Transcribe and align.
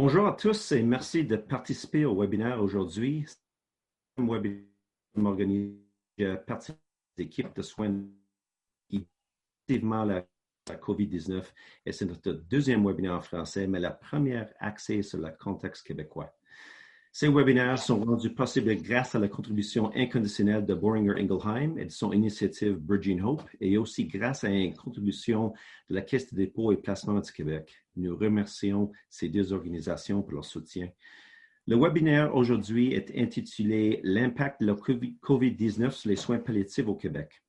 Bonjour 0.00 0.28
à 0.28 0.32
tous 0.32 0.70
et 0.70 0.82
merci 0.84 1.24
de 1.24 1.34
participer 1.34 2.04
au 2.04 2.14
webinaire 2.14 2.62
aujourd'hui. 2.62 3.26
Ce 3.26 4.22
webinaire 4.22 4.62
m'organise 5.16 5.74
partie 6.46 6.72
des 7.16 7.24
équipes 7.24 7.52
de 7.56 7.62
soins 7.62 8.04
activement 8.94 10.04
la, 10.04 10.24
la 10.68 10.76
COVID-19 10.76 11.42
et 11.84 11.90
c'est 11.90 12.06
notre 12.06 12.30
deuxième 12.30 12.86
webinaire 12.86 13.14
en 13.14 13.20
français, 13.20 13.66
mais 13.66 13.80
la 13.80 13.90
première 13.90 14.54
axée 14.60 15.02
sur 15.02 15.18
le 15.18 15.32
contexte 15.36 15.84
québécois. 15.84 16.32
Ces 17.10 17.28
webinaires 17.28 17.78
sont 17.78 18.04
rendus 18.04 18.30
possibles 18.30 18.74
grâce 18.76 19.14
à 19.14 19.18
la 19.18 19.28
contribution 19.28 19.90
inconditionnelle 19.94 20.64
de 20.64 20.74
Boehringer 20.74 21.14
Ingelheim 21.18 21.76
et 21.78 21.86
de 21.86 21.90
son 21.90 22.12
initiative 22.12 22.78
Virgin 22.88 23.22
Hope 23.22 23.42
et 23.60 23.78
aussi 23.78 24.04
grâce 24.04 24.44
à 24.44 24.50
une 24.50 24.74
contribution 24.74 25.52
de 25.88 25.94
la 25.94 26.02
Caisse 26.02 26.32
de 26.32 26.36
dépôt 26.36 26.70
et 26.70 26.76
placement 26.76 27.18
du 27.18 27.32
Québec. 27.32 27.74
Nous 27.96 28.16
remercions 28.16 28.92
ces 29.08 29.28
deux 29.28 29.52
organisations 29.52 30.22
pour 30.22 30.34
leur 30.34 30.44
soutien. 30.44 30.90
Le 31.66 31.76
webinaire 31.76 32.34
aujourd'hui 32.34 32.92
est 32.92 33.18
intitulé 33.18 34.00
L'impact 34.02 34.60
de 34.60 34.66
la 34.66 34.74
COVID-19 34.74 35.90
sur 35.90 36.10
les 36.10 36.16
soins 36.16 36.38
palliatifs 36.38 36.86
au 36.86 36.94
Québec. 36.94 37.42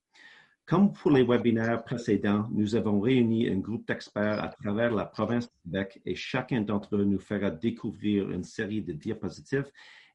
Comme 0.70 0.94
pour 0.94 1.10
les 1.10 1.24
webinaires 1.24 1.84
précédents, 1.84 2.48
nous 2.52 2.76
avons 2.76 3.00
réuni 3.00 3.50
un 3.50 3.58
groupe 3.58 3.88
d'experts 3.88 4.44
à 4.44 4.50
travers 4.50 4.94
la 4.94 5.04
province 5.04 5.48
de 5.48 5.54
Québec 5.64 6.00
et 6.06 6.14
chacun 6.14 6.62
d'entre 6.62 6.96
eux 6.96 7.06
nous 7.06 7.18
fera 7.18 7.50
découvrir 7.50 8.30
une 8.30 8.44
série 8.44 8.84
de 8.84 8.94
diapositives 8.94 9.66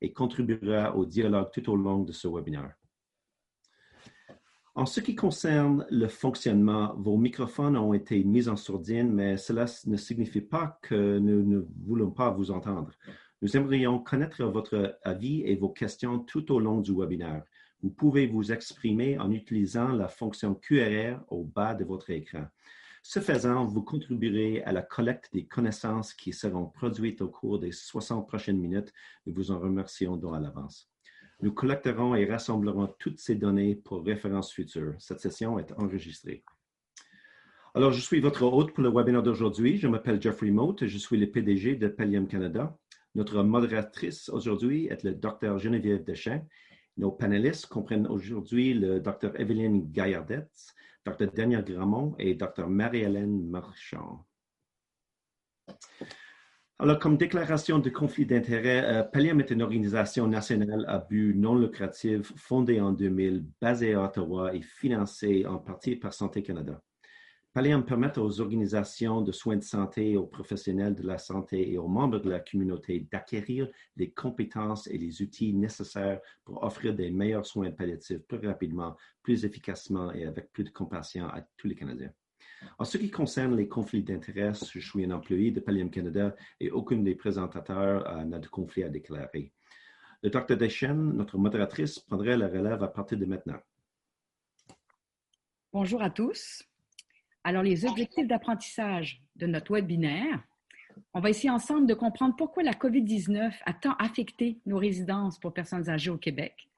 et 0.01 0.13
contribuera 0.13 0.95
au 0.95 1.07
dialogue 1.07 1.51
tout 1.53 1.69
au 1.69 1.75
long 1.75 2.05
de 2.05 2.13
ce 2.13 2.29
webinaire. 2.29 2.73
En 4.77 4.87
ce 4.87 5.01
qui 5.01 5.17
concerne 5.17 5.87
le 5.91 6.07
fonctionnement, 6.07 6.95
vos 6.99 7.17
microphones 7.17 7.77
ont 7.77 7.93
été 7.93 8.23
mis 8.23 8.49
en 8.49 8.55
sourdine, 8.55 9.13
mais 9.13 9.37
cela 9.37 9.67
ne 9.87 9.97
signifie 9.97 10.41
pas 10.41 10.79
que 10.83 11.19
nous 11.19 11.43
ne 11.43 11.67
voulons 11.85 12.13
pas 12.13 12.31
vous 12.31 12.53
entendre. 12.53 12.93
Nous 13.43 13.57
aimerions 13.57 13.99
connaître 13.99 14.45
votre 14.45 15.01
avis 15.03 15.43
et 15.43 15.57
vos 15.57 15.71
questions 15.71 16.21
tout 16.21 16.53
au 16.53 16.61
long 16.61 16.81
du 16.81 16.93
webinaire. 16.93 17.43
Vous 17.85 17.91
pouvez 17.91 18.27
vous 18.27 18.51
exprimer 18.51 19.19
en 19.19 19.31
utilisant 19.31 19.89
la 19.89 20.09
fonction 20.09 20.55
QRR 20.55 21.23
au 21.29 21.45
bas 21.45 21.75
de 21.75 21.85
votre 21.85 22.09
écran. 22.09 22.47
Ce 23.03 23.21
faisant, 23.21 23.67
vous 23.67 23.83
contribuerez 23.83 24.63
à 24.63 24.73
la 24.73 24.81
collecte 24.81 25.31
des 25.35 25.45
connaissances 25.45 26.15
qui 26.15 26.33
seront 26.33 26.65
produites 26.65 27.21
au 27.21 27.29
cours 27.29 27.59
des 27.59 27.73
60 27.73 28.27
prochaines 28.27 28.57
minutes. 28.57 28.91
Nous 29.27 29.35
vous 29.35 29.51
en 29.51 29.59
remercions 29.59 30.17
donc 30.17 30.35
à 30.35 30.41
l'avance. 30.41 30.91
Nous 31.43 31.53
collecterons 31.53 32.15
et 32.15 32.25
rassemblerons 32.25 32.89
toutes 32.99 33.19
ces 33.19 33.35
données 33.35 33.75
pour 33.75 34.03
référence 34.03 34.51
future. 34.51 34.95
Cette 34.99 35.21
session 35.21 35.59
est 35.59 35.71
enregistrée. 35.73 36.43
Alors, 37.75 37.93
je 37.93 38.01
suis 38.01 38.21
votre 38.21 38.45
hôte 38.45 38.73
pour 38.73 38.83
le 38.83 38.91
webinaire 38.91 39.23
d'aujourd'hui. 39.23 39.77
Je 39.77 39.89
m'appelle 39.89 40.23
Jeffrey 40.23 40.51
Mote. 40.51 40.87
Je 40.87 40.97
suis 40.97 41.19
le 41.19 41.31
PDG 41.31 41.77
de 41.77 41.89
Pallium 41.89 42.29
Canada. 42.29 42.75
Notre 43.15 43.43
modératrice 43.43 44.31
aujourd'hui 44.31 44.87
est 44.87 45.03
le 45.05 45.15
Dr 45.15 45.59
Geneviève 45.59 46.03
Deschamps 46.03 46.47
nos 46.97 47.11
panélistes 47.11 47.67
comprennent 47.67 48.07
aujourd'hui 48.07 48.75
le 48.75 49.01
Dr. 49.01 49.39
Evelyne 49.39 49.91
Gaillardette, 49.91 50.75
Dr. 51.05 51.33
Daniel 51.33 51.65
Gramont 51.65 52.15
et 52.19 52.35
Dr. 52.35 52.69
Marie-Hélène 52.69 53.49
Marchand. 53.49 54.25
Alors, 56.79 56.99
comme 56.99 57.17
déclaration 57.17 57.79
de 57.79 57.89
conflit 57.89 58.27
d'intérêts, 58.27 58.85
euh, 58.85 59.03
Pallium 59.05 59.41
est 59.41 59.51
une 59.51 59.63
organisation 59.63 60.27
nationale 60.27 60.85
à 60.89 60.99
but 60.99 61.35
non 61.35 61.55
lucratif 61.55 62.33
fondée 62.37 62.81
en 62.81 62.93
2000, 62.93 63.47
basée 63.61 63.95
à 63.95 64.03
Ottawa 64.03 64.55
et 64.55 64.61
financée 64.61 65.47
en 65.47 65.59
partie 65.59 65.97
par 65.97 66.13
Santé 66.13 66.43
Canada. 66.43 66.83
Pallium 67.55 67.85
permet 67.85 68.19
aux 68.19 68.41
organisations 68.41 69.21
de 69.21 69.31
soins 69.31 69.57
de 69.57 69.63
santé, 69.63 70.17
aux 70.17 70.27
professionnels 70.27 70.97
de 70.97 71.07
la 71.07 71.19
santé 71.19 71.71
et 71.71 71.79
aux 71.79 71.87
membres 71.87 72.19
de 72.19 72.29
la 72.29 72.41
communauté 72.41 73.07
d'acquérir 73.13 73.69
les 73.97 74.11
compétences 74.11 74.89
et 74.89 74.99
les 74.99 75.23
outils 75.23 75.55
nécessaires 75.55 76.21
pour 76.45 76.65
offrir 76.65 76.97
des 76.97 77.13
meilleurs 77.13 77.47
soins 77.47 77.71
palliatifs 77.71 78.19
plus 78.27 78.45
rapidement, 78.45 78.97
plus 79.23 79.45
efficacement 79.45 80.13
et 80.13 80.25
avec 80.25 80.51
plus 80.51 80.65
de 80.65 80.71
compassion 80.71 81.27
à 81.29 81.43
tous 81.57 81.69
les 81.69 81.77
Canadiens. 81.77 82.13
En 82.77 82.85
ce 82.85 82.99
qui 82.99 83.09
concerne 83.09 83.55
les 83.55 83.69
conflits 83.69 84.03
d'intérêts, 84.03 84.55
je 84.55 84.81
suis 84.81 85.05
un 85.05 85.13
employé 85.13 85.53
de 85.53 85.61
Pallium 85.61 85.91
Canada 85.91 86.35
et 86.59 86.73
aucun 86.73 86.97
des 86.97 87.15
présentateurs 87.15 88.27
n'a 88.27 88.41
de 88.41 88.49
conflit 88.49 88.83
à 88.83 88.89
déclarer. 88.89 89.53
Le 90.25 90.31
Dr. 90.31 90.57
Deschênes, 90.57 91.13
notre 91.13 91.39
modératrice, 91.39 92.01
prendrait 92.01 92.37
la 92.37 92.49
relève 92.49 92.83
à 92.83 92.89
partir 92.89 93.17
de 93.17 93.27
maintenant. 93.27 93.61
Bonjour 95.73 96.03
à 96.03 96.11
tous. 96.11 96.65
Alors, 97.45 97.63
les 97.63 97.85
objectifs 97.85 98.27
d'apprentissage 98.27 99.23
de 99.37 99.47
notre 99.47 99.73
webinaire, 99.75 100.43
on 101.13 101.21
va 101.21 101.31
essayer 101.31 101.51
ensemble 101.51 101.87
de 101.87 101.95
comprendre 101.95 102.35
pourquoi 102.37 102.63
la 102.63 102.73
COVID-19 102.73 103.53
a 103.65 103.73
tant 103.75 103.95
affecté 103.99 104.59
nos 104.65 104.79
résidences 104.79 105.39
pour 105.39 105.53
personnes 105.53 105.91
âgées 105.91 106.11
au 106.11 106.17
Québec. 106.17 106.71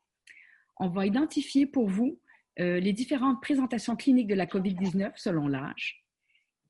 On 0.79 0.89
va 0.89 1.07
identifier 1.07 1.67
pour 1.67 1.89
vous 1.89 2.19
euh, 2.59 2.81
les 2.81 2.93
différentes 2.93 3.41
présentations 3.41 3.95
cliniques 3.95 4.27
de 4.27 4.35
la 4.35 4.47
COVID-19 4.47 5.13
selon 5.17 5.47
l'âge. 5.47 6.05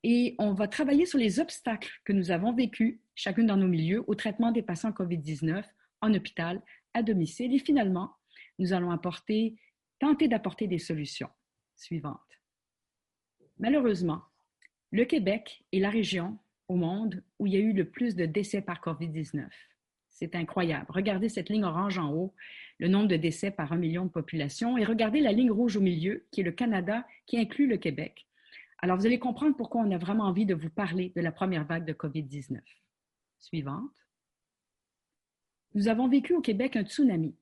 Et 0.02 0.34
on 0.38 0.52
va 0.52 0.68
travailler 0.68 1.06
sur 1.06 1.18
les 1.18 1.40
obstacles 1.40 1.90
que 2.04 2.12
nous 2.12 2.30
avons 2.30 2.52
vécus, 2.52 2.98
chacun 3.14 3.44
dans 3.44 3.56
nos 3.56 3.66
milieux, 3.66 4.04
au 4.06 4.14
traitement 4.14 4.52
des 4.52 4.62
patients 4.62 4.90
COVID-19 4.90 5.64
en 6.02 6.14
hôpital, 6.14 6.60
à 6.92 7.02
domicile. 7.02 7.54
Et 7.54 7.58
finalement, 7.58 8.14
nous 8.58 8.72
allons 8.72 8.90
apporter, 8.90 9.56
tenter 9.98 10.28
d'apporter 10.28 10.66
des 10.66 10.78
solutions 10.78 11.30
suivantes. 11.76 12.20
Malheureusement, 13.58 14.22
le 14.90 15.04
Québec 15.04 15.64
est 15.72 15.80
la 15.80 15.90
région 15.90 16.38
au 16.68 16.76
monde 16.76 17.22
où 17.38 17.46
il 17.46 17.54
y 17.54 17.56
a 17.56 17.60
eu 17.60 17.72
le 17.72 17.88
plus 17.88 18.14
de 18.14 18.26
décès 18.26 18.60
par 18.60 18.80
COVID-19. 18.80 19.48
C'est 20.10 20.34
incroyable. 20.34 20.86
Regardez 20.88 21.28
cette 21.28 21.48
ligne 21.48 21.64
orange 21.64 21.98
en 21.98 22.12
haut, 22.12 22.34
le 22.78 22.88
nombre 22.88 23.08
de 23.08 23.16
décès 23.16 23.50
par 23.50 23.72
un 23.72 23.76
million 23.76 24.04
de 24.04 24.10
population, 24.10 24.78
et 24.78 24.84
regardez 24.84 25.20
la 25.20 25.32
ligne 25.32 25.50
rouge 25.50 25.76
au 25.76 25.80
milieu, 25.80 26.26
qui 26.30 26.40
est 26.40 26.44
le 26.44 26.52
Canada, 26.52 27.06
qui 27.26 27.38
inclut 27.38 27.66
le 27.66 27.76
Québec. 27.76 28.26
Alors, 28.78 28.96
vous 28.98 29.06
allez 29.06 29.18
comprendre 29.18 29.56
pourquoi 29.56 29.82
on 29.82 29.90
a 29.90 29.98
vraiment 29.98 30.24
envie 30.24 30.46
de 30.46 30.54
vous 30.54 30.70
parler 30.70 31.12
de 31.16 31.20
la 31.20 31.32
première 31.32 31.64
vague 31.64 31.86
de 31.86 31.92
COVID-19. 31.92 32.60
Suivante. 33.38 34.06
Nous 35.74 35.88
avons 35.88 36.08
vécu 36.08 36.34
au 36.34 36.40
Québec 36.40 36.76
un 36.76 36.84
tsunami. 36.84 37.34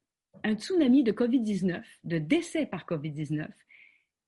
Un 0.42 0.54
tsunami 0.54 1.04
de 1.04 1.12
COVID-19, 1.12 1.82
de 2.04 2.18
décès 2.18 2.66
par 2.66 2.84
COVID-19, 2.86 3.48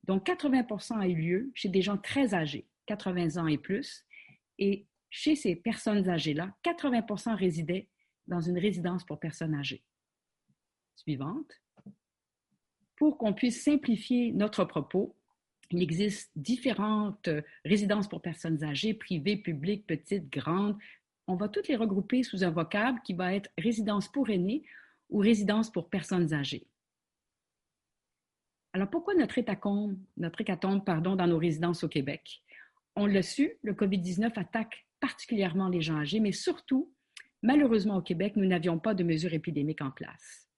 donc, 0.07 0.27
80% 0.27 0.99
a 0.99 1.09
eu 1.09 1.15
lieu 1.15 1.51
chez 1.55 1.69
des 1.69 1.83
gens 1.83 1.99
très 1.99 2.35
âgés, 2.35 2.67
80 2.87 3.43
ans 3.43 3.47
et 3.47 3.59
plus. 3.59 4.05
Et 4.59 4.87
chez 5.11 5.35
ces 5.35 5.57
personnes 5.57 6.09
âgées-là, 6.09 6.55
80% 6.65 7.35
résidaient 7.35 7.89
dans 8.27 8.41
une 8.41 8.59
résidence 8.59 9.05
pour 9.05 9.19
personnes 9.19 9.55
âgées. 9.55 9.83
Suivante. 10.95 11.61
Pour 12.97 13.19
qu'on 13.19 13.35
puisse 13.35 13.63
simplifier 13.63 14.33
notre 14.33 14.65
propos, 14.65 15.15
il 15.71 15.83
existe 15.83 16.31
différentes 16.37 17.29
résidences 17.65 18.09
pour 18.09 18.23
personnes 18.23 18.63
âgées, 18.63 18.95
privées, 18.95 19.37
publiques, 19.37 19.87
petites, 19.87 20.31
grandes. 20.31 20.79
On 21.27 21.35
va 21.35 21.49
toutes 21.49 21.69
les 21.69 21.77
regrouper 21.77 22.23
sous 22.23 22.45
un 22.45 22.51
vocable 22.51 23.01
qui 23.05 23.13
va 23.13 23.35
être 23.35 23.51
résidence 23.59 24.09
pour 24.09 24.31
aînés 24.31 24.63
ou 25.11 25.19
résidence 25.19 25.71
pour 25.71 25.91
personnes 25.91 26.33
âgées. 26.33 26.67
Alors, 28.77 28.91
pourquoi 28.91 29.15
notre 29.15 29.39
hécatombe, 29.39 29.97
notre 30.19 30.45
pardon, 30.85 31.17
dans 31.17 31.27
nos 31.27 31.39
résidences 31.39 31.83
au 31.83 31.89
Québec? 31.89 32.43
On 32.95 33.07
l'a 33.07 33.23
su, 33.23 33.55
le 33.63 33.73
COVID-19 33.73 34.39
attaque 34.39 34.87
particulièrement 35.01 35.71
les 35.71 35.81
gens 35.81 35.97
âgés, 35.97 36.21
mais 36.21 36.33
surtout, 36.33 36.93
malheureusement 37.41 37.97
au 37.97 38.03
Québec, 38.03 38.35
nous 38.37 38.45
n'avions 38.45 38.79
pas 38.79 38.93
de 38.93 39.03
mesures 39.03 39.33
épidémiques 39.33 39.81
en 39.81 39.91
place. 39.91 40.51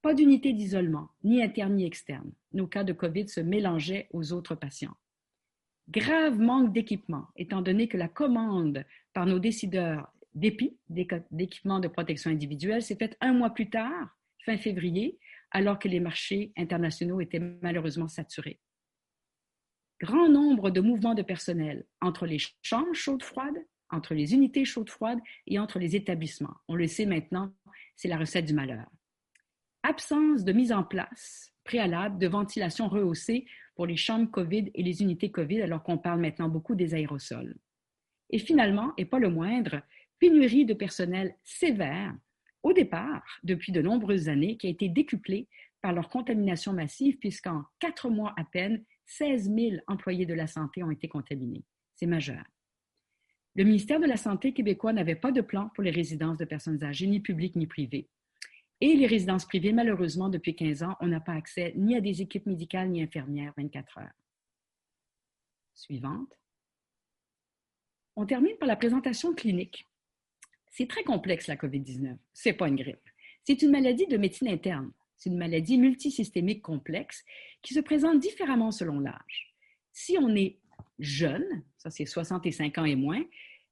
Pas 0.00 0.14
d'unité 0.14 0.54
d'isolement, 0.54 1.10
ni 1.22 1.42
interne 1.42 1.76
ni 1.76 1.84
externe. 1.84 2.32
Nos 2.54 2.66
cas 2.66 2.82
de 2.82 2.94
COVID 2.94 3.28
se 3.28 3.40
mélangeaient 3.40 4.08
aux 4.14 4.32
autres 4.32 4.54
patients. 4.54 4.96
Grave 5.90 6.38
manque 6.38 6.72
d'équipement, 6.72 7.26
étant 7.36 7.60
donné 7.60 7.88
que 7.88 7.98
la 7.98 8.08
commande 8.08 8.86
par 9.12 9.26
nos 9.26 9.38
décideurs 9.38 10.10
d'EPI, 10.32 10.78
d'équipements 10.88 11.80
de 11.80 11.88
protection 11.88 12.30
individuelle, 12.30 12.80
s'est 12.82 12.96
faite 12.96 13.18
un 13.20 13.34
mois 13.34 13.50
plus 13.50 13.68
tard, 13.68 14.16
fin 14.46 14.56
février, 14.56 15.18
alors 15.50 15.78
que 15.78 15.88
les 15.88 16.00
marchés 16.00 16.52
internationaux 16.56 17.20
étaient 17.20 17.40
malheureusement 17.40 18.08
saturés. 18.08 18.60
Grand 20.00 20.28
nombre 20.28 20.70
de 20.70 20.80
mouvements 20.80 21.14
de 21.14 21.22
personnel 21.22 21.84
entre 22.00 22.26
les 22.26 22.38
chambres 22.62 22.94
chaudes-froides, 22.94 23.66
entre 23.90 24.14
les 24.14 24.32
unités 24.32 24.64
chaudes-froides 24.64 25.20
et 25.46 25.58
entre 25.58 25.78
les 25.78 25.96
établissements. 25.96 26.56
On 26.68 26.74
le 26.74 26.86
sait 26.86 27.06
maintenant, 27.06 27.52
c'est 27.96 28.08
la 28.08 28.16
recette 28.16 28.46
du 28.46 28.54
malheur. 28.54 28.88
Absence 29.82 30.44
de 30.44 30.52
mise 30.52 30.72
en 30.72 30.84
place 30.84 31.52
préalable 31.64 32.18
de 32.18 32.26
ventilation 32.26 32.88
rehaussée 32.88 33.46
pour 33.74 33.86
les 33.86 33.96
chambres 33.96 34.30
COVID 34.30 34.70
et 34.74 34.82
les 34.82 35.02
unités 35.02 35.30
COVID, 35.30 35.62
alors 35.62 35.82
qu'on 35.82 35.98
parle 35.98 36.20
maintenant 36.20 36.48
beaucoup 36.48 36.74
des 36.74 36.94
aérosols. 36.94 37.56
Et 38.30 38.38
finalement, 38.38 38.92
et 38.96 39.04
pas 39.04 39.18
le 39.18 39.30
moindre, 39.30 39.82
pénurie 40.18 40.64
de 40.64 40.74
personnel 40.74 41.36
sévère 41.44 42.14
au 42.62 42.72
départ, 42.72 43.24
depuis 43.42 43.72
de 43.72 43.82
nombreuses 43.82 44.28
années, 44.28 44.56
qui 44.56 44.66
a 44.66 44.70
été 44.70 44.88
décuplée 44.88 45.48
par 45.80 45.92
leur 45.92 46.08
contamination 46.08 46.72
massive, 46.72 47.18
puisqu'en 47.18 47.64
quatre 47.78 48.10
mois 48.10 48.34
à 48.36 48.44
peine, 48.44 48.84
16 49.06 49.52
000 49.54 49.76
employés 49.86 50.26
de 50.26 50.34
la 50.34 50.46
santé 50.46 50.82
ont 50.82 50.90
été 50.90 51.08
contaminés. 51.08 51.64
C'est 51.94 52.06
majeur. 52.06 52.44
Le 53.56 53.64
ministère 53.64 53.98
de 53.98 54.06
la 54.06 54.16
Santé 54.16 54.52
québécois 54.52 54.92
n'avait 54.92 55.16
pas 55.16 55.32
de 55.32 55.40
plan 55.40 55.70
pour 55.74 55.82
les 55.82 55.90
résidences 55.90 56.38
de 56.38 56.44
personnes 56.44 56.84
âgées, 56.84 57.06
ni 57.06 57.20
publiques 57.20 57.56
ni 57.56 57.66
privées. 57.66 58.08
Et 58.80 58.94
les 58.94 59.06
résidences 59.06 59.44
privées, 59.44 59.72
malheureusement, 59.72 60.28
depuis 60.28 60.54
15 60.54 60.82
ans, 60.84 60.96
on 61.00 61.08
n'a 61.08 61.20
pas 61.20 61.34
accès 61.34 61.72
ni 61.76 61.96
à 61.96 62.00
des 62.00 62.22
équipes 62.22 62.46
médicales 62.46 62.88
ni 62.88 63.02
infirmières 63.02 63.52
24 63.56 63.98
heures. 63.98 64.12
Suivante. 65.74 66.32
On 68.16 68.24
termine 68.24 68.56
par 68.56 68.68
la 68.68 68.76
présentation 68.76 69.34
clinique. 69.34 69.86
C'est 70.70 70.88
très 70.88 71.02
complexe, 71.02 71.46
la 71.46 71.56
COVID-19. 71.56 72.16
C'est 72.32 72.52
pas 72.52 72.68
une 72.68 72.76
grippe. 72.76 72.98
C'est 73.44 73.62
une 73.62 73.70
maladie 73.70 74.06
de 74.06 74.16
médecine 74.16 74.48
interne. 74.48 74.92
C'est 75.16 75.30
une 75.30 75.38
maladie 75.38 75.76
multisystémique 75.76 76.62
complexe 76.62 77.24
qui 77.62 77.74
se 77.74 77.80
présente 77.80 78.20
différemment 78.20 78.70
selon 78.70 79.00
l'âge. 79.00 79.54
Si 79.92 80.16
on 80.18 80.34
est 80.34 80.58
jeune, 80.98 81.62
ça 81.76 81.90
c'est 81.90 82.06
65 82.06 82.78
ans 82.78 82.84
et 82.84 82.96
moins, 82.96 83.22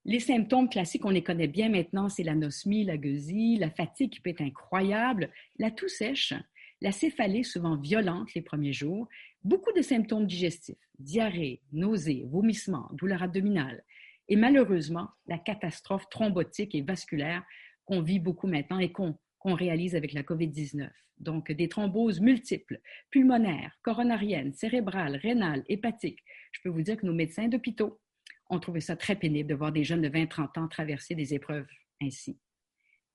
les 0.04 0.20
symptômes 0.20 0.68
classiques, 0.68 1.04
on 1.04 1.10
les 1.10 1.22
connaît 1.22 1.48
bien 1.48 1.68
maintenant, 1.68 2.08
c'est 2.08 2.22
l'anosmie, 2.22 2.84
la 2.84 2.96
gueusie, 2.96 3.56
la 3.56 3.70
fatigue 3.70 4.10
qui 4.10 4.20
peut 4.20 4.30
être 4.30 4.40
incroyable, 4.40 5.30
la 5.58 5.70
toux 5.70 5.88
sèche, 5.88 6.34
la 6.80 6.92
céphalée 6.92 7.42
souvent 7.42 7.76
violente 7.76 8.32
les 8.34 8.42
premiers 8.42 8.72
jours, 8.72 9.08
beaucoup 9.44 9.72
de 9.72 9.82
symptômes 9.82 10.26
digestifs, 10.26 10.76
diarrhée, 10.98 11.60
nausées, 11.72 12.24
vomissements, 12.26 12.88
douleurs 12.92 13.22
abdominales, 13.22 13.84
et 14.28 14.36
malheureusement, 14.36 15.08
la 15.26 15.38
catastrophe 15.38 16.08
thrombotique 16.10 16.74
et 16.74 16.82
vasculaire 16.82 17.42
qu'on 17.84 18.02
vit 18.02 18.18
beaucoup 18.18 18.46
maintenant 18.46 18.78
et 18.78 18.92
qu'on 18.92 19.14
réalise 19.44 19.96
avec 19.96 20.12
la 20.12 20.22
COVID-19. 20.22 20.90
Donc, 21.18 21.50
des 21.50 21.68
thromboses 21.68 22.20
multiples, 22.20 22.80
pulmonaires, 23.10 23.76
coronariennes, 23.82 24.52
cérébrales, 24.52 25.16
rénales, 25.16 25.64
hépatiques. 25.68 26.22
Je 26.52 26.60
peux 26.62 26.68
vous 26.68 26.82
dire 26.82 26.96
que 26.96 27.06
nos 27.06 27.14
médecins 27.14 27.48
d'hôpitaux 27.48 28.00
ont 28.50 28.60
trouvé 28.60 28.80
ça 28.80 28.96
très 28.96 29.16
pénible 29.16 29.48
de 29.48 29.54
voir 29.54 29.72
des 29.72 29.84
jeunes 29.84 30.02
de 30.02 30.08
20-30 30.08 30.60
ans 30.60 30.68
traverser 30.68 31.14
des 31.14 31.34
épreuves 31.34 31.66
ainsi. 32.00 32.38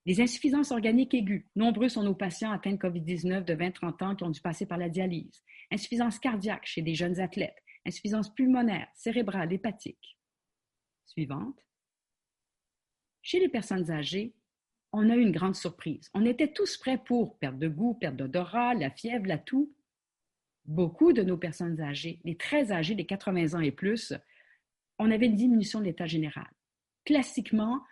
Les 0.06 0.20
insuffisances 0.20 0.72
organiques 0.72 1.14
aiguës. 1.14 1.46
Nombreux 1.56 1.88
sont 1.88 2.04
nos 2.04 2.14
patients 2.14 2.52
atteints 2.52 2.74
de 2.74 2.78
COVID-19 2.78 3.46
de 3.46 3.56
20-30 3.56 4.04
ans 4.04 4.16
qui 4.16 4.24
ont 4.24 4.30
dû 4.30 4.42
passer 4.42 4.66
par 4.66 4.78
la 4.78 4.90
dialyse. 4.90 5.42
Insuffisance 5.72 6.20
cardiaque 6.20 6.66
chez 6.66 6.82
des 6.82 6.94
jeunes 6.94 7.22
athlètes. 7.22 7.56
Insuffisance 7.86 8.34
pulmonaire, 8.34 8.88
cérébrale, 8.96 9.54
hépatique. 9.54 10.18
Suivante. 11.06 11.60
Chez 13.22 13.40
les 13.40 13.50
personnes 13.50 13.90
âgées, 13.92 14.34
on 14.92 15.10
a 15.10 15.16
eu 15.16 15.22
une 15.22 15.32
grande 15.32 15.56
surprise. 15.56 16.10
On 16.14 16.26
était 16.26 16.52
tous 16.52 16.78
prêts 16.78 16.98
pour 16.98 17.38
perte 17.40 17.58
de 17.58 17.68
goût, 17.68 17.96
perte 17.96 18.16
d'odorat, 18.16 18.76
la 18.76 18.92
fièvre, 18.92 19.26
la 19.26 19.38
toux. 19.38 19.74
Beaucoup 20.66 21.14
de 21.14 21.24
nos 21.24 21.38
personnes 21.38 21.82
âgées, 21.82 22.20
les 22.24 22.38
très 22.38 22.72
âgées, 22.72 22.96
les 22.96 23.06
80 23.06 23.58
ans 23.58 23.62
et 23.62 23.72
plus, 23.72 24.14
on 25.00 25.12
avait 25.12 25.26
une 25.26 25.36
diminution 25.36 25.80
de 25.80 25.86
l'état 25.86 26.06
général. 26.06 26.48
Classiquement, 27.06 27.84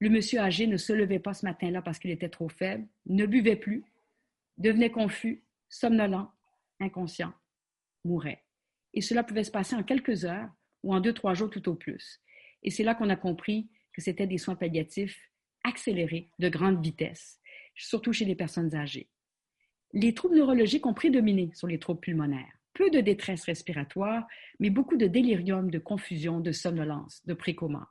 le 0.00 0.10
monsieur 0.10 0.40
âgé 0.40 0.66
ne 0.66 0.76
se 0.76 0.92
levait 0.92 1.18
pas 1.18 1.34
ce 1.34 1.46
matin-là 1.46 1.82
parce 1.82 1.98
qu'il 1.98 2.10
était 2.10 2.28
trop 2.28 2.48
faible, 2.48 2.86
ne 3.06 3.26
buvait 3.26 3.56
plus, 3.56 3.84
devenait 4.58 4.90
confus, 4.90 5.44
somnolent, 5.68 6.32
inconscient, 6.80 7.32
mourait. 8.04 8.42
Et 8.92 9.00
cela 9.00 9.22
pouvait 9.22 9.44
se 9.44 9.50
passer 9.50 9.76
en 9.76 9.82
quelques 9.82 10.24
heures 10.24 10.50
ou 10.82 10.94
en 10.94 11.00
deux, 11.00 11.12
trois 11.12 11.34
jours 11.34 11.50
tout 11.50 11.68
au 11.68 11.74
plus. 11.74 12.20
Et 12.62 12.70
c'est 12.70 12.84
là 12.84 12.94
qu'on 12.94 13.10
a 13.10 13.16
compris 13.16 13.68
que 13.92 14.02
c'était 14.02 14.26
des 14.26 14.38
soins 14.38 14.56
palliatifs 14.56 15.18
accélérés, 15.64 16.30
de 16.38 16.48
grande 16.48 16.82
vitesse, 16.82 17.40
surtout 17.74 18.12
chez 18.12 18.24
les 18.24 18.34
personnes 18.34 18.74
âgées. 18.74 19.08
Les 19.92 20.14
troubles 20.14 20.36
neurologiques 20.36 20.86
ont 20.86 20.94
prédominé 20.94 21.50
sur 21.54 21.66
les 21.66 21.78
troubles 21.78 22.00
pulmonaires. 22.00 22.52
Peu 22.74 22.90
de 22.90 23.00
détresse 23.00 23.44
respiratoire, 23.44 24.26
mais 24.60 24.70
beaucoup 24.70 24.96
de 24.96 25.06
délirium, 25.06 25.70
de 25.70 25.78
confusion, 25.78 26.40
de 26.40 26.52
somnolence, 26.52 27.24
de 27.26 27.34
précoma. 27.34 27.90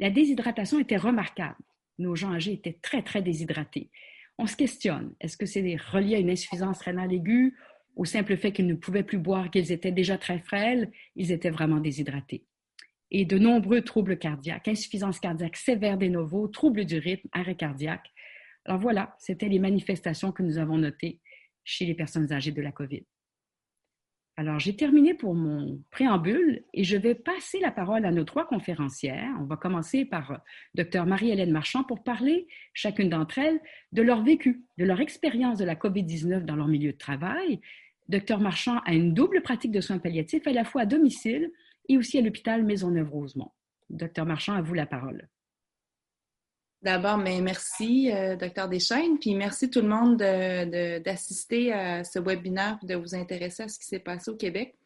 La 0.00 0.10
déshydratation 0.10 0.80
était 0.80 0.96
remarquable. 0.96 1.62
Nos 1.98 2.16
gens 2.16 2.32
âgés 2.32 2.52
étaient 2.52 2.78
très, 2.82 3.02
très 3.02 3.22
déshydratés. 3.22 3.90
On 4.38 4.46
se 4.46 4.56
questionne, 4.56 5.14
est-ce 5.20 5.36
que 5.36 5.46
c'est 5.46 5.76
relié 5.76 6.16
à 6.16 6.18
une 6.18 6.30
insuffisance 6.30 6.80
rénale 6.80 7.12
aiguë, 7.12 7.54
au 7.94 8.04
simple 8.04 8.36
fait 8.36 8.52
qu'ils 8.52 8.66
ne 8.66 8.74
pouvaient 8.74 9.04
plus 9.04 9.18
boire, 9.18 9.50
qu'ils 9.50 9.70
étaient 9.70 9.92
déjà 9.92 10.18
très 10.18 10.40
frêles, 10.40 10.90
ils 11.14 11.30
étaient 11.30 11.50
vraiment 11.50 11.78
déshydratés. 11.78 12.44
Et 13.16 13.24
de 13.24 13.38
nombreux 13.38 13.82
troubles 13.82 14.18
cardiaques, 14.18 14.66
insuffisance 14.66 15.20
cardiaque 15.20 15.56
sévère 15.56 15.96
des 15.96 16.08
novos, 16.08 16.48
troubles 16.48 16.84
du 16.84 16.98
rythme, 16.98 17.28
arrêt 17.30 17.54
cardiaque. 17.54 18.10
Alors 18.64 18.80
voilà, 18.80 19.14
c'était 19.20 19.48
les 19.48 19.60
manifestations 19.60 20.32
que 20.32 20.42
nous 20.42 20.58
avons 20.58 20.78
notées 20.78 21.20
chez 21.62 21.86
les 21.86 21.94
personnes 21.94 22.32
âgées 22.32 22.50
de 22.50 22.60
la 22.60 22.72
COVID. 22.72 23.04
Alors, 24.36 24.58
j'ai 24.58 24.74
terminé 24.74 25.14
pour 25.14 25.32
mon 25.34 25.80
préambule 25.92 26.64
et 26.74 26.82
je 26.82 26.96
vais 26.96 27.14
passer 27.14 27.60
la 27.60 27.70
parole 27.70 28.04
à 28.04 28.10
nos 28.10 28.24
trois 28.24 28.48
conférencières. 28.48 29.32
On 29.38 29.44
va 29.44 29.56
commencer 29.56 30.04
par 30.04 30.32
euh, 30.32 30.36
Dr 30.74 31.06
Marie-Hélène 31.06 31.52
Marchand 31.52 31.84
pour 31.84 32.02
parler, 32.02 32.48
chacune 32.72 33.10
d'entre 33.10 33.38
elles, 33.38 33.60
de 33.92 34.02
leur 34.02 34.24
vécu, 34.24 34.64
de 34.76 34.84
leur 34.84 35.00
expérience 35.00 35.58
de 35.58 35.64
la 35.64 35.76
COVID-19 35.76 36.40
dans 36.40 36.56
leur 36.56 36.66
milieu 36.66 36.90
de 36.90 36.98
travail. 36.98 37.60
Dr 38.08 38.40
Marchand 38.40 38.80
a 38.84 38.92
une 38.92 39.14
double 39.14 39.40
pratique 39.40 39.70
de 39.70 39.80
soins 39.80 39.98
palliatifs 39.98 40.48
à 40.48 40.52
la 40.52 40.64
fois 40.64 40.82
à 40.82 40.86
domicile 40.86 41.52
et 41.88 41.98
aussi 41.98 42.18
à 42.18 42.20
l'hôpital 42.20 42.62
Maisonneuve-Rosemont. 42.62 43.50
Dr 43.90 44.24
Marchand, 44.24 44.54
à 44.54 44.62
vous 44.62 44.74
la 44.74 44.86
parole. 44.86 45.28
D'abord, 46.82 47.16
mais 47.16 47.40
merci, 47.40 48.12
euh, 48.12 48.36
docteur 48.36 48.68
Deschaines, 48.68 49.18
puis 49.18 49.34
merci 49.34 49.70
tout 49.70 49.80
le 49.80 49.88
monde 49.88 50.18
d'assister 50.18 51.72
à 51.72 52.04
ce 52.04 52.18
webinaire 52.18 52.78
et 52.82 52.86
de 52.86 52.94
vous 52.94 53.14
intéresser 53.14 53.62
à 53.62 53.68
ce 53.68 53.78
qui 53.78 53.86
s'est 53.86 54.00
passé 54.00 54.30
au 54.30 54.36
Québec. 54.36 54.76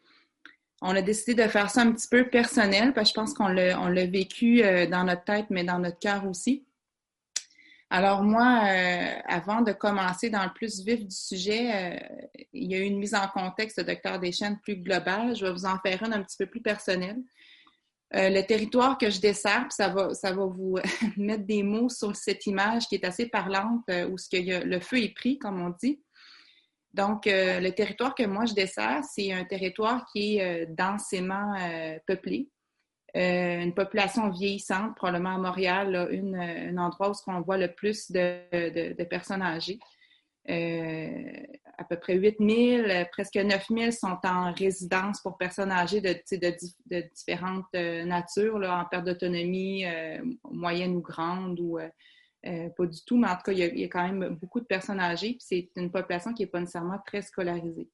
On 0.80 0.94
a 0.94 1.02
décidé 1.02 1.42
de 1.42 1.48
faire 1.48 1.70
ça 1.70 1.82
un 1.82 1.90
petit 1.90 2.06
peu 2.06 2.28
personnel, 2.28 2.94
parce 2.94 3.10
que 3.10 3.14
je 3.16 3.20
pense 3.20 3.34
qu'on 3.34 3.48
l'a 3.48 4.06
vécu 4.06 4.62
euh, 4.62 4.86
dans 4.86 5.02
notre 5.02 5.24
tête, 5.24 5.46
mais 5.50 5.64
dans 5.64 5.80
notre 5.80 5.98
cœur 5.98 6.24
aussi. 6.24 6.67
Alors 7.90 8.22
moi, 8.22 8.60
euh, 8.64 9.18
avant 9.26 9.62
de 9.62 9.72
commencer 9.72 10.28
dans 10.28 10.44
le 10.44 10.52
plus 10.52 10.84
vif 10.84 11.06
du 11.06 11.14
sujet, 11.14 11.98
il 12.52 12.70
y 12.70 12.74
a 12.74 12.78
eu 12.78 12.82
une 12.82 12.98
mise 12.98 13.14
en 13.14 13.26
contexte 13.28 13.78
de 13.78 13.84
docteur 13.84 14.18
Deschaines 14.18 14.58
plus 14.60 14.76
globale. 14.76 15.34
Je 15.34 15.46
vais 15.46 15.52
vous 15.52 15.64
en 15.64 15.78
faire 15.78 16.02
une 16.02 16.12
un 16.12 16.22
petit 16.22 16.36
peu 16.36 16.46
plus 16.46 16.60
personnelle. 16.60 17.18
Euh, 18.14 18.30
le 18.30 18.42
territoire 18.42 18.96
que 18.96 19.10
je 19.10 19.20
desserre, 19.20 19.66
ça 19.70 19.88
va, 19.88 20.14
ça 20.14 20.32
va 20.32 20.46
vous 20.46 20.78
mettre 21.16 21.44
des 21.44 21.62
mots 21.62 21.90
sur 21.90 22.16
cette 22.16 22.46
image 22.46 22.86
qui 22.88 22.94
est 22.94 23.04
assez 23.04 23.26
parlante, 23.26 23.82
euh, 23.90 24.08
où 24.08 24.16
ce 24.16 24.28
que 24.30 24.64
le 24.64 24.80
feu 24.80 25.02
est 25.02 25.14
pris, 25.14 25.38
comme 25.38 25.60
on 25.60 25.74
dit. 25.82 26.00
Donc, 26.94 27.26
euh, 27.26 27.60
le 27.60 27.70
territoire 27.72 28.14
que 28.14 28.24
moi 28.24 28.46
je 28.46 28.54
desserre, 28.54 29.02
c'est 29.04 29.30
un 29.32 29.44
territoire 29.44 30.06
qui 30.10 30.38
est 30.38 30.66
densément 30.66 31.54
peuplé. 32.06 32.48
Une 33.14 33.74
population 33.74 34.30
vieillissante, 34.30 34.94
probablement 34.96 35.34
à 35.34 35.38
Montréal, 35.38 35.96
un 35.96 36.76
endroit 36.78 37.10
où 37.10 37.14
on 37.28 37.40
voit 37.40 37.58
le 37.58 37.72
plus 37.72 38.10
de 38.10 39.02
personnes 39.04 39.42
âgées. 39.42 39.78
Euh, 40.50 41.42
à 41.76 41.84
peu 41.84 41.96
près 41.96 42.16
8 42.16 42.36
000, 42.40 42.88
euh, 42.88 43.04
presque 43.12 43.36
9 43.36 43.66
000 43.68 43.90
sont 43.90 44.18
en 44.24 44.52
résidence 44.52 45.20
pour 45.20 45.36
personnes 45.36 45.70
âgées 45.70 46.00
de, 46.00 46.14
différentes 47.14 47.66
euh, 47.74 48.04
natures, 48.04 48.56
en 48.56 48.84
perte 48.86 49.04
d'autonomie, 49.04 49.84
moyenne 50.50 50.96
ou 50.96 51.02
grande, 51.02 51.60
ou 51.60 51.78
pas 52.42 52.86
du 52.86 53.04
tout, 53.04 53.18
mais 53.18 53.28
en 53.28 53.36
tout 53.36 53.42
cas, 53.44 53.52
il 53.52 53.78
y, 53.78 53.84
a, 53.84 53.88
quand 53.88 54.10
même 54.10 54.36
beaucoup 54.40 54.60
de 54.60 54.64
personnes 54.64 55.00
âgées, 55.00 55.32
puis 55.32 55.40
c'est 55.40 55.70
une 55.76 55.90
population 55.90 56.32
qui 56.32 56.42
n'est 56.42 56.48
pas 56.48 56.60
nécessairement 56.60 56.98
très 57.06 57.22
scolarisée. 57.22 57.88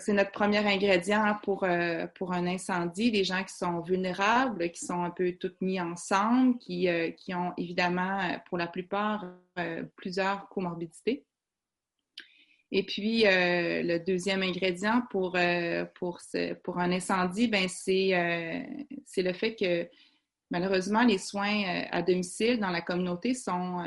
C'est 0.00 0.12
notre 0.12 0.30
premier 0.30 0.58
ingrédient 0.58 1.36
pour, 1.42 1.66
pour 2.14 2.32
un 2.32 2.46
incendie, 2.46 3.10
des 3.10 3.24
gens 3.24 3.42
qui 3.44 3.54
sont 3.54 3.80
vulnérables, 3.80 4.70
qui 4.70 4.84
sont 4.84 5.02
un 5.02 5.10
peu 5.10 5.32
toutes 5.32 5.60
mis 5.60 5.80
ensemble, 5.80 6.58
qui, 6.58 6.88
qui 7.16 7.34
ont 7.34 7.52
évidemment, 7.56 8.38
pour 8.48 8.58
la 8.58 8.66
plupart, 8.66 9.24
plusieurs 9.96 10.48
comorbidités. 10.48 11.24
Et 12.76 12.82
puis, 12.82 13.24
euh, 13.24 13.84
le 13.84 13.98
deuxième 13.98 14.42
ingrédient 14.42 15.02
euh, 15.14 15.84
pour 15.94 16.78
un 16.78 16.90
incendie, 16.90 17.46
ben, 17.46 17.68
c'est 17.68 19.22
le 19.22 19.32
fait 19.32 19.54
que 19.54 19.88
malheureusement, 20.50 21.04
les 21.04 21.18
soins 21.18 21.84
à 21.92 22.02
domicile 22.02 22.58
dans 22.58 22.70
la 22.70 22.80
communauté 22.80 23.32
sont 23.32 23.84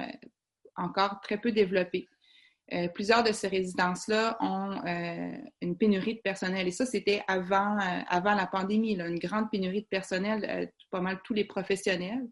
encore 0.78 1.20
très 1.20 1.38
peu 1.38 1.52
développés. 1.52 2.08
Euh, 2.74 2.89
plusieurs 2.89 3.24
de 3.24 3.31
ces 3.31 3.47
résidences-là 3.47 4.38
ont 4.41 4.71
euh, 4.86 5.38
une 5.62 5.77
pénurie 5.77 6.15
de 6.15 6.19
personnel. 6.19 6.67
Et 6.67 6.71
ça, 6.71 6.86
c'était 6.86 7.21
avant, 7.27 7.77
euh, 7.79 8.01
avant 8.07 8.33
la 8.33 8.45
pandémie, 8.45 8.93
une 8.93 9.19
grande 9.19 9.50
pénurie 9.50 9.83
de 9.83 9.88
personnel, 9.88 10.71
pas 10.91 11.00
mal 11.00 11.19
tous 11.24 11.33
les 11.33 11.45
professionnels, 11.45 12.27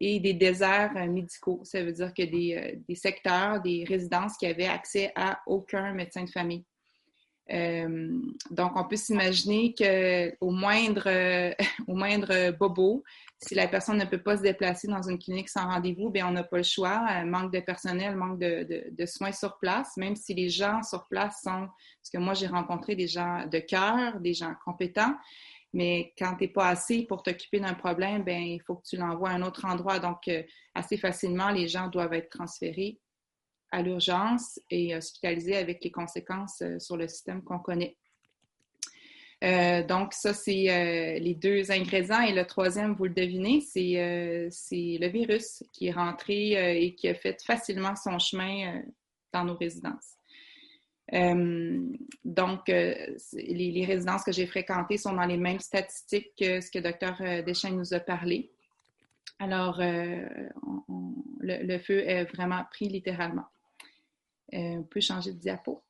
et 0.00 0.18
des 0.20 0.32
déserts 0.32 0.94
médicaux. 1.08 1.60
Ça 1.64 1.82
veut 1.82 1.92
dire 1.92 2.14
que 2.14 2.22
des, 2.22 2.80
des, 2.88 2.94
secteurs, 2.94 3.60
des 3.60 3.84
résidences 3.86 4.36
qui 4.38 4.46
avaient 4.46 4.66
accès 4.66 5.12
à 5.14 5.40
aucun 5.46 5.92
médecin 5.92 6.24
de 6.24 6.30
famille. 6.30 6.64
Donc, 7.48 8.72
on 8.74 8.84
peut 8.84 8.96
s'imaginer 8.96 9.74
qu'au 9.74 10.50
moindre, 10.50 11.08
moindre 11.88 12.50
bobo, 12.50 13.04
si 13.38 13.54
la 13.54 13.68
personne 13.68 13.98
ne 13.98 14.04
peut 14.04 14.22
pas 14.22 14.38
se 14.38 14.42
déplacer 14.42 14.88
dans 14.88 15.02
une 15.02 15.18
clinique 15.18 15.50
sans 15.50 15.66
rendez-vous, 15.66 16.08
bien, 16.08 16.26
on 16.28 16.32
n'a 16.32 16.42
pas 16.42 16.56
le 16.56 16.62
choix. 16.62 17.04
Euh, 17.10 17.24
manque 17.24 17.52
de 17.52 17.60
personnel, 17.60 18.16
manque 18.16 18.38
de, 18.38 19.06
soins 19.06 19.32
sur 19.32 19.58
place, 19.58 19.96
même 19.96 20.16
si 20.16 20.34
les 20.34 20.48
gens 20.48 20.82
sur 20.82 21.06
place 21.06 21.42
sont, 21.42 21.68
parce 21.68 22.10
que 22.12 22.18
moi, 22.18 22.34
j'ai 22.34 22.46
rencontré 22.46 22.96
des 22.96 23.06
gens 23.06 23.46
de 23.46 23.58
cœur, 23.58 24.20
des 24.20 24.32
gens 24.32 24.54
compétents, 24.64 25.14
Mais 25.74 26.14
quand 26.18 26.36
tu 26.36 26.44
n'es 26.44 26.48
pas 26.48 26.68
assez 26.68 27.02
pour 27.02 27.22
t'occuper 27.22 27.60
d'un 27.60 27.74
problème, 27.74 28.24
ben 28.24 28.42
il 28.42 28.62
faut 28.62 28.76
que 28.76 28.86
tu 28.88 28.96
l'envoies 28.96 29.30
à 29.30 29.34
un 29.34 29.42
autre 29.42 29.66
endroit. 29.66 29.98
Donc, 29.98 30.28
euh, 30.28 30.42
assez 30.74 30.96
facilement, 30.96 31.50
les 31.50 31.68
gens 31.68 31.88
doivent 31.88 32.14
être 32.14 32.30
transférés 32.30 32.98
à 33.70 33.82
l'urgence 33.82 34.60
et 34.70 34.96
hospitalisés 34.96 35.56
avec 35.56 35.82
les 35.82 35.90
conséquences 35.90 36.62
euh, 36.62 36.78
sur 36.78 36.96
le 36.96 37.08
système 37.08 37.42
qu'on 37.42 37.58
connaît. 37.58 37.96
Euh, 39.44 39.82
donc, 39.82 40.14
ça, 40.14 40.32
c'est 40.32 41.18
les 41.20 41.34
deux 41.34 41.70
ingrédients. 41.70 42.22
Et 42.22 42.32
le 42.32 42.46
troisième, 42.46 42.94
vous 42.94 43.04
le 43.04 43.10
devinez, 43.10 43.60
c'est 43.60 44.98
le 44.98 45.08
virus 45.08 45.62
qui 45.72 45.88
est 45.88 45.92
rentré 45.92 46.82
et 46.82 46.94
qui 46.94 47.06
a 47.08 47.14
fait 47.14 47.36
facilement 47.42 47.94
son 47.96 48.18
chemin 48.18 48.80
dans 49.34 49.44
nos 49.44 49.54
résidences. 49.54 50.16
Euh, 51.14 51.86
donc, 52.24 52.68
euh, 52.68 52.94
les, 53.32 53.84
résidences 53.84 54.24
que 54.24 54.32
j'ai 54.32 54.46
fréquentées 54.46 54.98
sont 54.98 55.12
dans 55.12 55.24
les 55.24 55.36
mêmes 55.36 55.60
statistiques 55.60 56.32
que 56.38 56.60
ce 56.60 56.70
que 56.70 56.78
Dr. 56.80 57.20
Euh, 57.20 57.42
Deschênes 57.42 57.76
nous 57.76 57.94
a 57.94 58.00
parlé. 58.00 58.50
Alors, 59.38 59.80
le, 61.40 61.78
feu 61.78 62.08
est 62.08 62.24
vraiment 62.24 62.64
pris 62.70 62.88
littéralement. 62.88 63.44
On 64.52 64.82
peut 64.84 65.00
changer 65.00 65.32
de 65.32 65.38
diapo. 65.38 65.82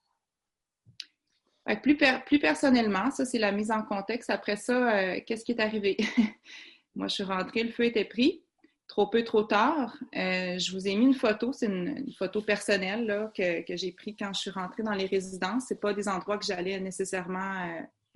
Plus, 1.82 1.96
personnellement, 2.38 3.10
ça 3.10 3.24
c'est 3.24 3.38
la 3.38 3.52
mise 3.52 3.70
en 3.70 3.82
contexte. 3.82 4.30
Après 4.30 4.56
ça, 4.56 5.20
qu'est-ce 5.20 5.44
qui 5.44 5.52
est 5.52 5.60
arrivé? 5.60 5.96
Moi, 6.94 7.08
je 7.08 7.14
suis 7.14 7.24
rentrée, 7.24 7.64
le 7.64 7.72
feu 7.72 7.84
était 7.84 8.04
pris 8.04 8.42
trop 8.88 9.06
peu, 9.06 9.24
trop 9.24 9.42
tard. 9.42 9.96
Euh, 10.14 10.58
je 10.58 10.72
vous 10.72 10.86
ai 10.86 10.94
mis 10.96 11.06
une 11.06 11.14
photo, 11.14 11.52
c'est 11.52 11.66
une, 11.66 12.12
photo 12.18 12.42
personnelle 12.42 13.30
que, 13.36 13.64
j'ai 13.76 13.92
prise 13.92 14.14
quand 14.18 14.32
je 14.32 14.40
suis 14.40 14.50
rentrée 14.50 14.82
dans 14.82 14.92
les 14.92 15.06
résidences. 15.06 15.66
Ce 15.68 15.74
pas 15.74 15.92
des 15.92 16.08
endroits 16.08 16.38
que 16.38 16.46
j'allais 16.46 16.78
nécessairement 16.80 17.64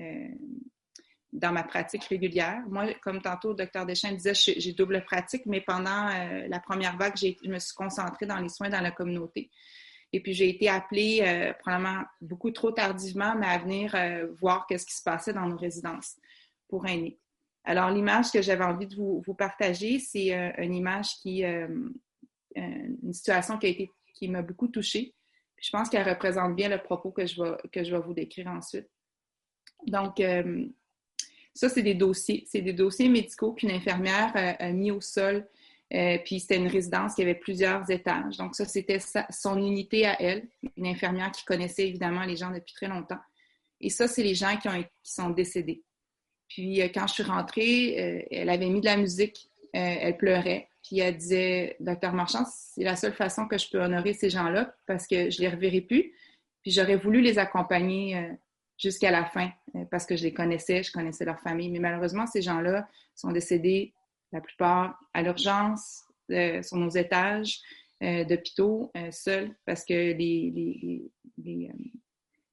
euh, 0.00 0.04
euh, 0.04 0.28
dans 1.32 1.52
ma 1.52 1.64
pratique 1.64 2.04
régulière. 2.04 2.62
Moi, 2.68 2.94
comme 3.02 3.20
tantôt, 3.20 3.50
le 3.50 3.56
docteur 3.56 3.87
Deschamps 3.87 4.12
disait, 4.12 4.35
j'ai 4.35 4.73
double 4.73 5.04
pratique, 5.04 5.47
mais 5.47 5.61
pendant 5.61 6.09
la 6.49 6.61
première 6.61 6.97
vague, 6.97 7.14
je 7.16 7.49
me 7.49 7.59
suis 7.59 7.75
concentrée 7.75 8.26
dans 8.26 8.38
les 8.38 8.49
soins 8.49 8.68
dans 8.68 8.80
la 8.80 8.90
communauté. 8.90 9.50
Et 10.12 10.21
puis, 10.21 10.33
j'ai 10.33 10.49
été 10.49 10.69
appelée 10.69 11.52
probablement 11.61 12.02
beaucoup 12.21 12.50
trop 12.50 12.73
tardivement, 12.73 13.35
mais 13.37 13.47
à 13.47 13.59
venir 13.59 13.95
voir 14.40 14.67
qu'est-ce 14.67 14.87
qui 14.87 14.95
se 14.95 15.02
passait 15.02 15.33
dans 15.33 15.47
nos 15.47 15.57
résidences 15.57 16.17
pour 16.69 16.87
aînés. 16.87 17.19
Alors, 17.64 17.90
l'image 17.90 18.31
que 18.31 18.40
j'avais 18.40 18.64
envie 18.64 18.87
de 18.87 18.97
vous, 18.97 19.35
partager, 19.35 19.99
c'est 19.99 20.35
euh, 20.35 20.50
une 20.59 20.75
image 20.75 21.09
qui, 21.23 21.45
euh, 21.45 21.69
euh, 22.57 22.97
une 23.02 23.12
situation 23.12 23.59
qui 23.59 23.67
a 23.67 23.69
été, 23.69 23.90
qui 24.14 24.29
m'a 24.29 24.43
beaucoup 24.43 24.69
touchée. 24.69 25.14
Je 25.61 25.71
pense 25.71 25.90
qu'elle 25.90 26.09
représente 26.09 26.57
bien 26.57 26.69
le 26.69 26.79
propos 26.79 27.11
que 27.11 27.26
je 27.26 27.43
vais, 27.43 27.57
que 27.71 27.85
je 27.85 27.95
vais 27.95 28.00
vous 28.00 28.14
décrire 28.14 28.49
ensuite. 28.49 28.88
Donc, 29.87 30.23
ça, 31.55 31.69
c'est 31.69 31.83
des 31.83 31.95
dossiers. 31.95 32.45
C'est 32.47 32.62
des 32.62 32.73
dossiers 32.73 33.09
médicaux 33.09 33.52
qu'une 33.52 33.71
infirmière 33.71 34.33
a, 34.35 34.73
mis 34.73 34.90
au 34.90 35.02
sol. 35.02 35.47
Puis 36.25 36.40
c'était 36.40 36.56
une 36.56 36.68
résidence 36.68 37.14
qui 37.14 37.23
avait 37.23 37.35
plusieurs 37.35 37.90
étages. 37.90 38.37
Donc, 38.37 38.54
ça, 38.54 38.64
c'était 38.64 38.99
son 39.30 39.59
unité 39.59 40.06
à 40.06 40.20
elle, 40.23 40.49
une 40.76 40.87
infirmière 40.87 41.32
qui 41.32 41.44
connaissait 41.44 41.88
évidemment 41.88 42.25
les 42.25 42.37
gens 42.37 42.50
depuis 42.50 42.75
très 42.75 42.88
longtemps. 42.88 43.18
Et 43.80 43.90
ça, 43.90 44.06
c'est 44.06 44.23
les 44.23 44.35
gens 44.35 44.56
qui, 44.56 44.68
ont, 44.68 44.82
qui 44.82 45.12
sont 45.12 45.30
décédés. 45.30 45.82
Puis 46.49 46.82
euh, 46.82 46.88
quand 46.92 47.06
je 47.06 47.14
suis 47.14 47.23
rentrée, 47.23 47.97
euh, 47.99 48.23
elle 48.30 48.50
avait 48.50 48.68
mis 48.68 48.80
de 48.80 48.87
la 48.87 48.97
musique, 48.97 49.50
euh, 49.75 49.97
elle 50.00 50.16
pleurait. 50.16 50.68
Puis 50.82 50.99
elle 50.99 51.16
disait, 51.16 51.76
Docteur 51.80 52.12
Marchand, 52.12 52.44
c'est 52.44 52.85
la 52.85 52.97
seule 52.97 53.12
façon 53.12 53.47
que 53.47 53.56
je 53.56 53.70
peux 53.70 53.80
honorer 53.80 54.12
ces 54.12 54.28
gens-là 54.28 54.75
parce 54.87 55.06
que 55.06 55.30
je 55.30 55.40
les 55.40 55.49
reverrai 55.49 55.80
plus. 55.80 56.12
Puis 56.62 56.73
j'aurais 56.73 56.97
voulu 56.97 57.20
les 57.20 57.38
accompagner 57.38 58.30
jusqu'à 58.78 59.11
la 59.11 59.25
fin 59.25 59.50
parce 59.90 60.04
que 60.04 60.16
je 60.16 60.25
les 60.25 60.32
connaissais, 60.32 60.82
je 60.82 60.90
connaissais 60.90 61.25
leur 61.25 61.38
famille. 61.40 61.70
Mais 61.70 61.78
malheureusement, 61.78 62.26
ces 62.26 62.42
gens-là 62.42 62.88
sont 63.14 63.30
décédés, 63.30 63.94
la 64.32 64.40
plupart, 64.40 64.99
à 65.14 65.22
l'urgence, 65.22 66.04
sur 66.28 66.76
nos 66.76 66.90
étages 66.90 67.60
d'hôpitaux, 68.00 68.92
seuls, 69.10 69.54
parce 69.66 69.84
que 69.84 69.92
les, 69.92 71.10
les, 71.37 71.70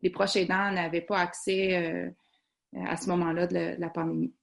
les 0.02 0.10
proches 0.10 0.36
aidants 0.36 0.72
n'avaient 0.72 1.02
pas 1.02 1.20
accès 1.20 2.12
à 2.76 2.98
ce 2.98 3.08
moment-là 3.10 3.48
de, 3.48 3.76
la 3.80 3.90
pandémie. 3.90 4.34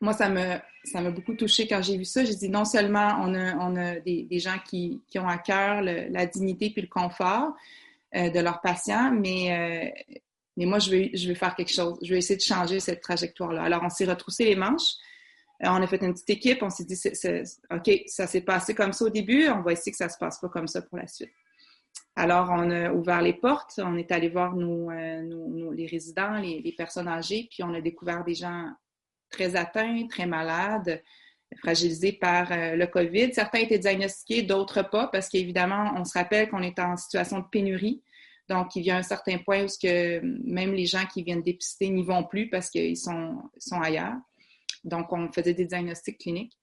Moi, 0.00 0.14
ça 0.14 0.30
m'a 0.30 0.62
ça 0.84 1.02
beaucoup 1.10 1.34
touché 1.34 1.66
quand 1.66 1.82
j'ai 1.82 1.98
vu 1.98 2.04
ça. 2.06 2.24
J'ai 2.24 2.34
dit 2.34 2.48
non 2.48 2.64
seulement 2.64 3.18
on 3.20 3.34
a, 3.34 3.56
on 3.56 3.76
a 3.76 4.00
des, 4.00 4.38
gens 4.38 4.56
qui, 4.64 5.00
qui, 5.08 5.18
ont 5.18 5.28
à 5.28 5.38
cœur 5.38 5.82
la 5.82 6.26
dignité 6.26 6.70
puis 6.70 6.82
le 6.82 6.88
confort 6.88 7.52
euh, 8.16 8.30
de 8.30 8.40
leurs 8.40 8.60
patients, 8.60 9.12
mais, 9.12 9.52
euh, 9.52 10.14
mais 10.56 10.64
moi, 10.64 10.78
je 10.78 10.90
veux, 10.90 11.10
je 11.14 11.28
veux 11.28 11.34
faire 11.34 11.54
quelque 11.54 11.72
chose. 11.72 11.98
Je 12.02 12.10
veux 12.10 12.16
essayer 12.16 12.36
de 12.36 12.42
changer 12.42 12.80
cette 12.80 13.02
trajectoire-là. 13.02 13.62
Alors, 13.62 13.82
on 13.84 13.88
s'est 13.88 14.06
retroussé 14.06 14.44
les 14.44 14.56
manches. 14.56 14.96
Euh, 15.62 15.68
on 15.68 15.82
a 15.82 15.86
fait 15.86 16.02
une 16.02 16.12
petite 16.12 16.30
équipe. 16.30 16.62
On 16.62 16.70
s'est 16.70 16.84
dit, 16.84 16.98
OK, 17.70 17.90
ça 18.06 18.26
s'est 18.26 18.40
passé 18.40 18.74
comme 18.74 18.92
ça 18.92 19.04
au 19.04 19.10
début. 19.10 19.48
On 19.48 19.62
va 19.62 19.72
essayer 19.72 19.92
que 19.92 19.98
ça 19.98 20.08
se 20.08 20.18
passe 20.18 20.38
pas 20.38 20.48
comme 20.48 20.68
ça 20.68 20.82
pour 20.82 20.98
la 20.98 21.06
suite. 21.06 21.30
Alors, 22.16 22.50
on 22.50 22.70
a 22.70 22.92
ouvert 22.92 23.22
les 23.22 23.32
portes, 23.32 23.80
on 23.82 23.96
est 23.96 24.12
allé 24.12 24.28
voir 24.28 24.54
euh, 24.56 25.72
les 25.74 25.86
résidents, 25.86 26.38
les, 26.38 26.74
personnes 26.76 27.08
âgées, 27.08 27.48
puis 27.50 27.62
on 27.62 27.72
a 27.72 27.80
découvert 27.80 28.24
des 28.24 28.34
gens 28.34 28.68
très 29.30 29.56
atteints, 29.56 30.06
très 30.08 30.26
malades, 30.26 31.02
fragilisés 31.62 32.12
par 32.12 32.50
euh, 32.52 32.74
le 32.76 32.86
COVID. 32.86 33.32
Certains 33.32 33.60
étaient 33.60 33.78
diagnostiqués, 33.78 34.42
d'autres 34.42 34.82
pas, 34.82 35.06
parce 35.06 35.28
qu'évidemment, 35.28 35.92
on 35.96 36.04
se 36.04 36.18
rappelle 36.18 36.48
qu'on 36.48 36.62
est 36.62 36.78
en 36.78 36.96
situation 36.96 37.38
de 37.38 37.46
pénurie. 37.50 38.02
Donc, 38.48 38.74
il 38.74 38.82
y 38.82 38.90
a 38.90 38.96
un 38.96 39.02
certain 39.02 39.38
point 39.38 39.64
où 39.64 39.68
que 39.80 40.20
même 40.44 40.74
les 40.74 40.86
gens 40.86 41.06
qui 41.06 41.22
viennent 41.22 41.42
dépister 41.42 41.88
n'y 41.88 42.02
vont 42.02 42.24
plus 42.24 42.50
parce 42.50 42.68
qu'ils 42.68 42.96
sont, 42.96 43.36
sont 43.56 43.80
ailleurs. 43.80 44.16
Donc, 44.84 45.12
on 45.12 45.30
faisait 45.32 45.54
des 45.54 45.66
diagnostics 45.66 46.18
cliniques. 46.18 46.56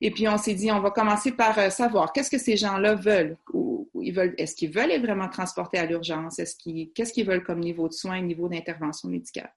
Et 0.00 0.10
puis, 0.10 0.28
on 0.28 0.36
s'est 0.36 0.54
dit, 0.54 0.70
on 0.70 0.80
va 0.80 0.90
commencer 0.90 1.32
par 1.32 1.58
euh, 1.58 1.70
savoir 1.70 2.12
qu'est-ce 2.12 2.30
que 2.30 2.38
ces 2.38 2.56
gens-là 2.56 2.94
veulent 2.94 3.38
veulent, 4.12 4.34
est-ce 4.38 4.54
qu'ils 4.54 4.70
veulent 4.70 4.90
être 4.90 5.02
vraiment 5.02 5.28
transportés 5.28 5.78
à 5.78 5.86
l'urgence? 5.86 6.36
Qu'est-ce 6.36 7.12
qu'ils 7.12 7.26
veulent 7.26 7.44
comme 7.44 7.60
niveau 7.60 7.88
de 7.88 7.92
soins, 7.92 8.20
niveau 8.20 8.48
d'intervention 8.48 9.08
médicale? 9.08 9.52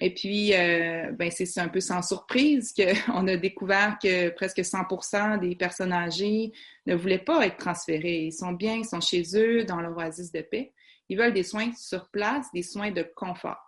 Et 0.00 0.14
puis, 0.14 0.54
euh, 0.54 1.10
ben 1.12 1.28
c'est 1.30 1.58
un 1.58 1.68
peu 1.68 1.80
sans 1.80 2.02
surprise 2.02 2.72
qu'on 2.72 3.26
a 3.26 3.36
découvert 3.36 3.98
que 4.00 4.28
presque 4.30 4.60
100% 4.60 5.40
des 5.40 5.56
personnes 5.56 5.92
âgées 5.92 6.52
ne 6.86 6.94
voulaient 6.94 7.18
pas 7.18 7.44
être 7.44 7.56
transférées. 7.56 8.26
Ils 8.26 8.32
sont 8.32 8.52
bien, 8.52 8.76
ils 8.76 8.84
sont 8.84 9.00
chez 9.00 9.24
eux, 9.34 9.64
dans 9.64 9.80
leur 9.80 9.96
oasis 9.96 10.30
de 10.30 10.40
paix. 10.40 10.72
Ils 11.08 11.18
veulent 11.18 11.32
des 11.32 11.42
soins 11.42 11.72
sur 11.74 12.10
place, 12.10 12.46
des 12.54 12.62
soins 12.62 12.92
de 12.92 13.02
confort. 13.02 13.58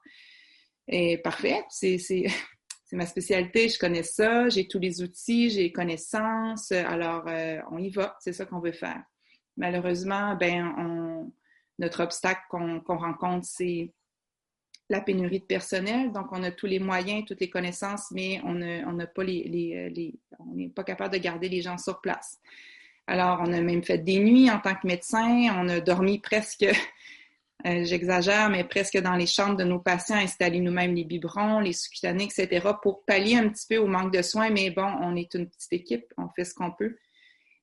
Et 0.87 1.19
parfait, 1.19 1.65
c'est, 1.69 1.99
c'est 2.91 2.97
ma 2.97 3.07
spécialité, 3.07 3.69
je 3.69 3.79
connais 3.79 4.03
ça, 4.03 4.49
j'ai 4.49 4.67
tous 4.67 4.81
les 4.81 5.01
outils, 5.01 5.51
j'ai 5.51 5.63
les 5.63 5.73
connaissances, 5.73 6.73
alors 6.73 7.29
euh, 7.29 7.61
on 7.71 7.79
y 7.79 7.91
va, 7.91 8.17
c'est 8.19 8.33
ça 8.33 8.47
qu'on 8.47 8.59
veut 8.59 8.73
faire 8.73 9.01
malheureusement, 9.61 10.35
ben, 10.35 11.31
notre 11.79 12.03
obstacle 12.03 12.41
qu'on 12.49 12.81
rencontre, 12.97 13.47
c'est 13.47 13.93
la 14.89 15.01
pénurie 15.01 15.41
de 15.41 15.45
personnel. 15.45 16.11
Donc, 16.13 16.33
on 16.33 16.43
a 16.43 16.51
tous 16.51 16.67
les 16.67 16.81
moyens, 16.81 17.25
toutes 17.27 17.41
les 17.41 17.51
connaissances, 17.51 18.11
mais 18.11 18.41
on 18.45 18.55
les, 18.55 20.19
on 20.39 20.55
n'est 20.55 20.69
pas 20.71 20.83
capable 20.83 21.15
de 21.15 21.21
garder 21.21 21.49
les 21.49 21.63
gens 21.63 21.79
sur 21.79 22.01
place. 22.01 22.41
Alors, 23.07 23.41
on 23.43 23.53
a 23.53 23.61
même 23.61 23.85
fait 23.85 23.99
des 23.99 24.19
nuits 24.19 24.51
en 24.51 24.59
tant 24.59 24.75
que 24.75 24.87
médecin. 24.87 25.49
On 25.57 25.69
a 25.69 25.81
dormi 25.81 26.19
presque, 26.19 26.67
euh, 27.67 27.85
j'exagère, 27.85 28.51
mais 28.51 28.65
presque 28.65 28.99
dans 28.99 29.15
les 29.15 29.27
chambres 29.27 29.57
de 29.57 29.65
nos 29.65 29.79
patients, 29.79 30.17
installé 30.17 30.61
nous-mêmes 30.61 30.95
les 30.95 31.05
biberons, 31.05 31.61
les 31.61 31.73
sous-cutanés, 31.73 32.25
etc., 32.25 32.69
pour 32.83 33.05
pallier 33.05 33.37
un 33.37 33.49
petit 33.49 33.67
peu 33.69 33.77
au 33.79 33.87
manque 33.87 34.13
de 34.13 34.23
soins. 34.23 34.51
Mais 34.51 34.71
bon, 34.71 34.87
on 35.01 35.17
est 35.17 35.35
une 35.35 35.49
petite 35.49 35.73
équipe, 35.73 36.13
on 36.17 36.29
fait 36.29 36.45
ce 36.45 36.55
qu'on 36.55 36.71
peut. 36.71 36.97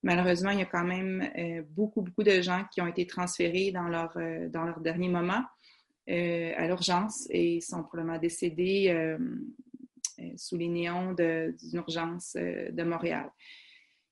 Malheureusement, 0.04 0.52
il 0.52 0.60
y 0.60 0.62
a 0.62 0.66
quand 0.66 0.84
même 0.84 1.30
euh, 1.38 1.64
beaucoup, 1.70 2.02
beaucoup 2.02 2.24
de 2.24 2.42
gens 2.42 2.66
qui 2.72 2.82
ont 2.82 2.88
été 2.88 3.08
transférés 3.08 3.72
dans 3.72 3.88
leur, 3.88 4.14
euh, 4.18 4.48
dans 4.50 4.64
leur 4.64 4.80
dernier 4.80 5.10
moment 5.10 5.44
à 6.10 6.66
l'urgence 6.68 7.28
et 7.32 7.60
sont 7.60 7.84
probablement 7.84 8.18
décédés 8.18 9.18
sous 10.38 10.56
les 10.56 10.70
néons 10.70 11.12
d'une 11.12 11.54
urgence 11.74 12.38
de 12.38 12.84
Montréal. 12.84 13.30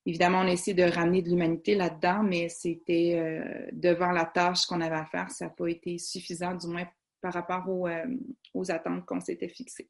Évidemment, 0.05 0.39
on 0.39 0.47
a 0.47 0.51
essayé 0.51 0.75
de 0.75 0.83
ramener 0.83 1.21
de 1.21 1.29
l'humanité 1.29 1.73
là-dedans, 1.75 2.21
mais 2.23 2.47
c'était 2.47 3.69
devant 3.71 4.11
la 4.11 4.25
tâche 4.25 4.67
qu'on 4.67 4.81
avait 4.81 4.95
à 4.95 5.05
faire, 5.05 5.31
ça 5.31 5.45
n'a 5.45 5.51
pas 5.51 5.67
été 5.67 5.97
suffisant, 5.97 6.53
du 6.53 6.67
moins 6.67 6.85
par 7.21 7.33
rapport 7.33 7.65
aux 8.53 8.71
attentes 8.71 9.03
qu'on 9.05 9.19
s'était 9.19 9.47
fixées. 9.47 9.89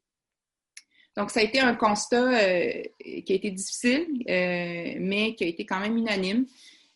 Donc, 1.16 1.30
ça 1.30 1.40
a 1.40 1.42
été 1.42 1.60
un 1.60 1.74
constat 1.74 2.28
euh, 2.28 2.82
qui 2.98 3.32
a 3.32 3.36
été 3.36 3.50
difficile, 3.50 4.06
euh, 4.28 4.94
mais 5.00 5.34
qui 5.34 5.44
a 5.44 5.46
été 5.46 5.64
quand 5.64 5.80
même 5.80 5.96
unanime, 5.96 6.46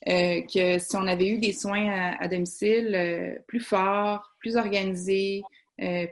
euh, 0.09 0.43
que 0.43 0.79
si 0.79 0.97
on 0.97 1.07
avait 1.07 1.29
eu 1.29 1.39
des 1.39 1.53
soins 1.53 2.17
à, 2.21 2.29
domicile 2.29 3.41
plus 3.47 3.61
forts, 3.61 4.35
plus 4.39 4.57
organisés, 4.57 5.43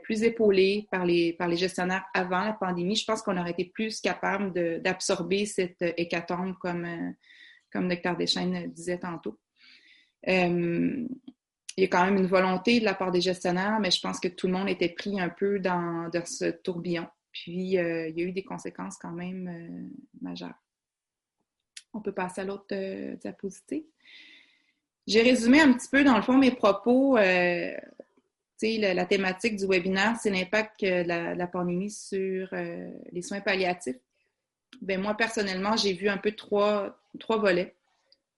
plus 0.03 0.23
épaulés 0.23 0.87
par 0.91 1.05
les, 1.05 1.33
par 1.33 1.47
les 1.47 1.57
gestionnaires 1.57 2.05
avant 2.13 2.43
la 2.43 2.53
pandémie, 2.53 2.95
je 2.95 3.05
pense 3.05 3.21
qu'on 3.21 3.37
aurait 3.37 3.51
été 3.51 3.65
plus 3.65 4.01
capable 4.01 4.81
d'absorber 4.81 5.45
cette 5.45 5.81
hécatombe, 5.97 6.55
comme, 6.59 6.87
comme 7.71 7.83
le 7.83 7.89
docteur 7.89 8.17
Deschaines 8.17 8.71
disait 8.71 8.97
tantôt. 8.97 9.39
il 10.25 11.07
y 11.77 11.83
a 11.83 11.87
quand 11.87 12.05
même 12.05 12.17
une 12.17 12.27
volonté 12.27 12.79
de 12.79 12.85
la 12.85 12.95
part 12.95 13.11
des 13.11 13.21
gestionnaires, 13.21 13.79
mais 13.79 13.91
je 13.91 14.01
pense 14.01 14.19
que 14.19 14.27
tout 14.27 14.47
le 14.47 14.53
monde 14.53 14.69
était 14.69 14.89
pris 14.89 15.19
un 15.19 15.29
peu 15.29 15.59
dans, 15.59 16.09
dans 16.09 16.25
ce 16.25 16.45
tourbillon. 16.45 17.07
Puis, 17.31 17.51
il 17.51 17.71
y 17.71 17.77
a 17.77 18.09
eu 18.09 18.31
des 18.31 18.43
conséquences 18.43 18.97
quand 18.97 19.11
même 19.11 19.89
majeures. 20.21 20.59
On 21.93 22.01
peut 22.01 22.11
passer 22.11 22.41
à 22.41 22.43
l'autre 22.43 22.73
diapositive. 23.15 23.83
J'ai 25.09 25.23
résumé 25.23 25.59
un 25.59 25.73
petit 25.73 25.87
peu, 25.89 26.03
dans 26.03 26.15
le 26.15 26.21
fond, 26.21 26.37
mes 26.37 26.51
propos. 26.51 27.17
Euh, 27.17 27.75
la, 28.61 28.93
la, 28.93 29.05
thématique 29.05 29.55
du 29.55 29.65
webinaire, 29.65 30.15
c'est 30.21 30.29
l'impact 30.29 30.81
de 30.83 31.07
la, 31.07 31.47
pandémie 31.47 31.91
sur 31.91 32.49
euh, 32.53 32.89
les 33.11 33.21
soins 33.21 33.41
palliatifs. 33.41 33.97
Ben, 34.81 35.01
moi, 35.01 35.15
personnellement, 35.15 35.75
j'ai 35.75 35.93
vu 35.93 36.09
un 36.09 36.17
peu 36.17 36.31
trois, 36.31 36.97
trois 37.19 37.37
volets. 37.37 37.75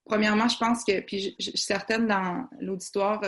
Premièrement, 0.06 0.48
je 0.48 0.58
pense 0.58 0.84
que, 0.84 1.00
puis 1.00 1.36
je, 1.40 1.50
suis 1.52 1.58
certaine 1.58 2.08
dans 2.08 2.48
l'auditoire, 2.60 3.22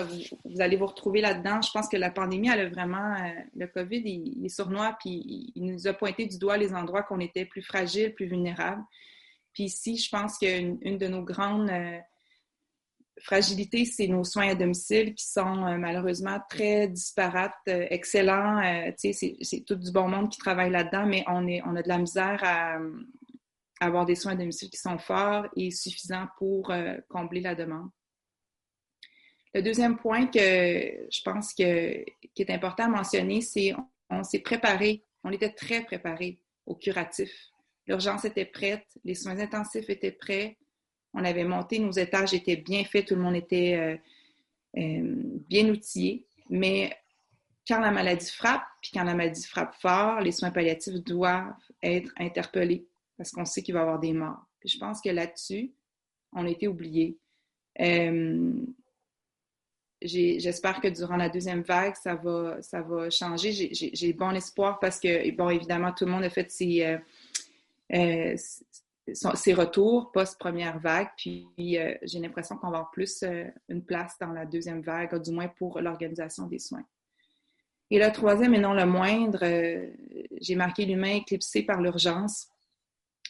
vous, 0.46 0.62
allez 0.62 0.76
vous 0.76 0.88
retrouver 0.88 1.22
là-dedans. 1.22 1.62
Je 1.62 1.72
pense 1.72 1.88
que 1.88 1.98
la 1.98 2.10
pandémie, 2.10 2.50
elle 2.50 2.62
a 2.62 2.70
vraiment, 2.70 3.14
euh, 3.14 3.30
le 3.56 3.68
COVID, 3.68 4.02
il, 4.06 4.46
est 4.46 4.50
sournois, 4.50 4.96
puis 5.00 5.52
il, 5.56 5.66
nous 5.66 5.88
a 5.88 5.94
pointé 5.94 6.26
du 6.26 6.38
doigt 6.40 6.58
les 6.58 6.74
endroits 6.74 7.04
qu'on 7.04 7.20
était 7.20 7.46
plus 7.46 7.62
fragiles, 7.62 8.14
plus 8.14 8.26
vulnérables. 8.26 8.84
Puis 9.54 9.66
ici, 9.66 9.98
je 9.98 10.10
pense 10.10 10.38
qu'une 10.40 10.80
une 10.82 10.98
de 10.98 11.08
nos 11.08 11.22
grandes 11.22 11.70
fragilité, 13.22 13.86
c'est 13.86 14.08
nos 14.08 14.24
soins 14.24 14.50
à 14.50 14.56
domicile 14.56 15.14
qui 15.16 15.26
sont 15.26 15.66
euh, 15.66 15.78
malheureusement 15.78 16.40
très 16.50 16.88
disparates, 16.88 17.54
euh, 17.68 17.88
excellents. 17.90 18.60
Euh, 18.64 18.92
c'est 18.98 19.64
tout 19.66 19.76
du 19.76 19.92
bon 19.92 20.08
monde 20.08 20.30
qui 20.30 20.40
travaille 20.40 20.72
là-dedans, 20.72 21.06
mais 21.06 21.24
on, 21.28 21.48
est, 21.48 21.62
on 21.66 21.76
a 21.76 21.84
de 21.84 21.88
la 21.88 21.98
misère 21.98 22.40
à, 22.44 22.80
avoir 23.80 24.06
des 24.06 24.16
soins 24.16 24.34
à 24.34 24.36
domicile 24.36 24.70
qui 24.70 24.78
sont 24.78 24.98
forts 24.98 25.46
et 25.56 25.70
suffisants 25.70 26.28
pour 26.38 26.72
combler 27.10 27.42
la 27.42 27.54
demande. 27.54 27.90
Le 29.54 29.62
deuxième 29.62 29.98
point 29.98 30.28
que 30.28 30.40
je 30.40 31.22
pense 31.24 31.54
que, 31.54 31.62
est 31.64 32.50
important 32.50 32.86
à 32.86 32.88
mentionner, 32.88 33.42
c'est 33.42 33.74
on 34.10 34.24
s'est 34.24 34.40
préparé, 34.40 35.04
on 35.26 35.32
était 35.32 35.52
très 35.52 35.84
préparé 35.84 36.40
au 36.66 36.76
curatif. 36.76 37.30
L'urgence 37.86 38.24
était 38.24 38.46
prête, 38.46 38.88
les 39.04 39.16
soins 39.16 39.38
intensifs 39.38 39.90
étaient 39.90 40.14
prêts, 40.14 40.58
on 41.14 41.24
avait 41.24 41.44
monté, 41.44 41.80
nos 41.80 41.92
étages 41.92 42.34
étaient 42.34 42.56
bien 42.56 42.84
faits, 42.84 43.08
tout 43.08 43.16
le 43.16 43.22
monde 43.22 43.36
était 43.36 43.76
euh, 43.76 43.98
euh, 44.78 45.16
bien 45.48 45.70
outillé. 45.70 46.26
Mais 46.50 46.96
quand 47.68 47.80
la 47.80 47.92
maladie 47.92 48.30
frappe, 48.30 48.64
puis 48.82 48.92
quand 48.94 49.04
la 49.04 49.14
maladie 49.14 49.46
frappe 49.46 49.76
fort, 49.76 50.20
les 50.22 50.32
soins 50.32 50.52
palliatifs 50.52 50.96
doivent 50.96 51.54
être 51.82 52.12
interpellés 52.18 52.86
parce 53.18 53.32
qu'on 53.32 53.46
sait 53.46 53.62
qu'il 53.62 53.74
va 53.74 53.82
y 53.82 53.84
avoir 53.84 54.00
des 54.00 54.14
morts. 54.14 54.44
je 54.66 54.78
pense 54.78 55.02
que 55.02 55.10
là-dessus, 55.10 55.72
on 56.34 56.46
a 56.46 56.50
été 56.50 56.68
oubliés. 56.68 57.18
Euh, 57.80 58.52
j'espère 60.02 60.82
que 60.82 60.88
durant 60.88 61.16
la 61.16 61.30
deuxième 61.30 61.62
vague, 61.62 61.96
ça 61.96 62.16
va, 62.16 62.62
ça 62.62 62.82
va 62.82 63.10
changer. 63.10 63.70
J'ai 63.72 64.14
bon 64.14 64.32
espoir 64.32 64.80
parce 64.80 65.00
que, 65.00 65.32
bon, 65.32 65.50
évidemment, 65.50 65.94
tout 65.94 66.06
le 66.06 66.12
monde 66.12 66.24
a 66.24 66.30
fait 66.30 66.52
ses, 66.52 66.98
ses 69.12 69.54
retours 69.54 70.12
post-première 70.12 70.80
vague. 70.80 71.10
Puis 71.18 71.48
euh, 71.60 71.96
j'ai 72.04 72.20
l'impression 72.20 72.56
qu'on 72.58 72.70
va 72.70 72.78
avoir 72.78 72.92
plus 72.92 73.24
euh, 73.24 73.46
une 73.70 73.84
place 73.84 74.16
dans 74.20 74.32
la 74.32 74.46
deuxième 74.46 74.82
vague, 74.82 75.22
du 75.22 75.32
moins 75.32 75.48
pour 75.48 75.80
l'organisation 75.82 76.48
des 76.48 76.60
soins. 76.60 76.86
Et 77.92 78.00
le 78.00 78.12
troisième, 78.12 78.54
et 78.56 78.60
non 78.60 78.74
le 78.74 78.86
moindre, 78.86 79.44
euh, 79.44 79.92
j'ai 80.40 80.56
marqué 80.56 80.86
l'humain 80.86 81.16
éclipsé 81.18 81.64
par 81.64 81.82
l'urgence, 81.82 82.48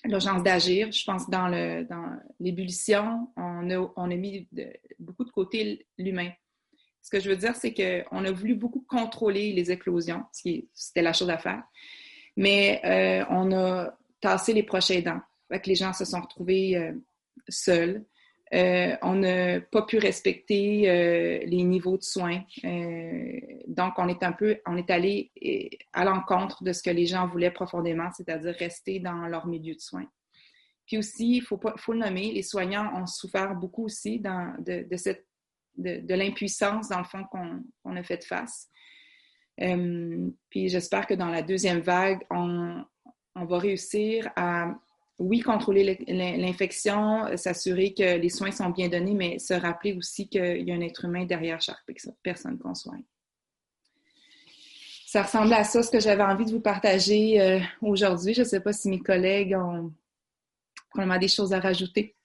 l'urgence 0.05 0.43
d'agir. 0.43 0.91
Je 0.91 1.03
pense 1.03 1.29
dans 1.29 1.47
l'ébullition, 2.39 3.29
on 3.35 3.69
a, 3.69 4.15
mis 4.15 4.47
beaucoup 4.99 5.25
de 5.25 5.31
côté 5.31 5.85
l'humain. 5.97 6.29
Ce 7.01 7.09
que 7.09 7.19
je 7.19 7.29
veux 7.29 7.35
dire, 7.35 7.55
c'est 7.55 7.73
qu'on 7.73 8.23
a 8.23 8.31
voulu 8.31 8.55
beaucoup 8.55 8.85
contrôler 8.87 9.51
les 9.51 9.71
éclosions, 9.71 10.23
c'était 10.31 11.01
la 11.01 11.11
chose 11.11 11.29
à 11.29 11.37
faire, 11.37 11.63
mais 12.37 12.79
on 13.29 13.51
a 13.51 13.97
tassé 14.21 14.53
les 14.53 14.63
prochains 14.63 15.01
dents 15.01 15.19
que 15.59 15.69
les 15.69 15.75
gens 15.75 15.93
se 15.93 16.05
sont 16.05 16.21
retrouvés 16.21 16.77
euh, 16.77 16.93
seuls. 17.49 18.05
Euh, 18.53 18.95
on 19.01 19.15
n'a 19.15 19.61
pas 19.61 19.81
pu 19.81 19.97
respecter 19.97 20.89
euh, 20.89 21.39
les 21.45 21.63
niveaux 21.63 21.97
de 21.97 22.03
soins. 22.03 22.43
donc, 23.67 23.93
on 23.97 24.07
est 24.07 24.21
un 24.21 24.31
peu, 24.31 24.59
on 24.67 24.77
est 24.77 24.91
allé 24.91 25.31
à 25.91 26.05
l'encontre 26.05 26.63
de 26.63 26.71
ce 26.71 26.83
que 26.83 26.91
les 26.91 27.07
gens 27.07 27.27
voulaient 27.27 27.51
profondément, 27.51 28.09
c'est-à-dire 28.15 28.53
rester 28.53 28.99
dans 28.99 29.27
leur 29.27 29.47
milieu 29.47 29.73
de 29.73 29.79
soins. 29.79 30.05
Puis 30.85 30.97
aussi, 30.97 31.37
il 31.37 31.41
faut, 31.41 31.59
faut 31.77 31.93
le 31.93 31.99
nommer, 31.99 32.31
les 32.31 32.43
soignants 32.43 32.93
ont 32.95 33.07
souffert 33.07 33.55
beaucoup 33.55 33.85
aussi 33.85 34.19
de, 34.19 34.97
cette, 34.97 35.25
de, 35.77 36.13
l'impuissance, 36.13 36.89
dans 36.89 36.99
le 36.99 37.05
fond, 37.05 37.23
qu'on 37.31 37.95
a 37.95 38.03
fait 38.03 38.23
face. 38.23 38.69
puis 39.57 40.69
j'espère 40.69 41.07
que 41.07 41.15
dans 41.15 41.29
la 41.29 41.41
deuxième 41.41 41.79
vague, 41.79 42.19
on, 42.29 42.83
on 43.35 43.45
va 43.45 43.57
réussir 43.57 44.29
à 44.35 44.75
oui, 45.23 45.39
contrôler 45.39 45.97
l'infection, 46.07 47.25
euh, 47.25 47.37
s'assurer 47.37 47.93
que 47.93 48.17
les 48.17 48.29
soins 48.29 48.51
sont 48.51 48.69
bien 48.69 48.89
donnés, 48.89 49.13
mais 49.13 49.39
se 49.39 49.53
rappeler 49.53 49.93
aussi 49.93 50.27
qu'il 50.27 50.67
y 50.67 50.71
a 50.71 50.75
un 50.75 50.81
être 50.81 51.05
humain 51.05 51.25
derrière 51.25 51.61
chaque 51.61 51.83
personne 52.21 52.57
qu'on 52.59 52.75
soigne. 52.75 53.03
Ça 55.05 55.23
ressemble 55.23 55.53
à 55.53 55.63
ça, 55.63 55.83
ce 55.83 55.91
que 55.91 55.99
j'avais 55.99 56.23
envie 56.23 56.45
de 56.45 56.51
vous 56.51 56.59
partager 56.59 57.39
euh, 57.39 57.59
aujourd'hui. 57.81 58.33
Je 58.33 58.41
ne 58.41 58.47
sais 58.47 58.59
pas 58.59 58.73
si 58.73 58.89
mes 58.89 58.99
collègues 58.99 59.55
ont 59.55 59.93
probablement 60.89 61.19
des 61.19 61.27
choses 61.27 61.53
à 61.53 61.59
rajouter. 61.59 62.15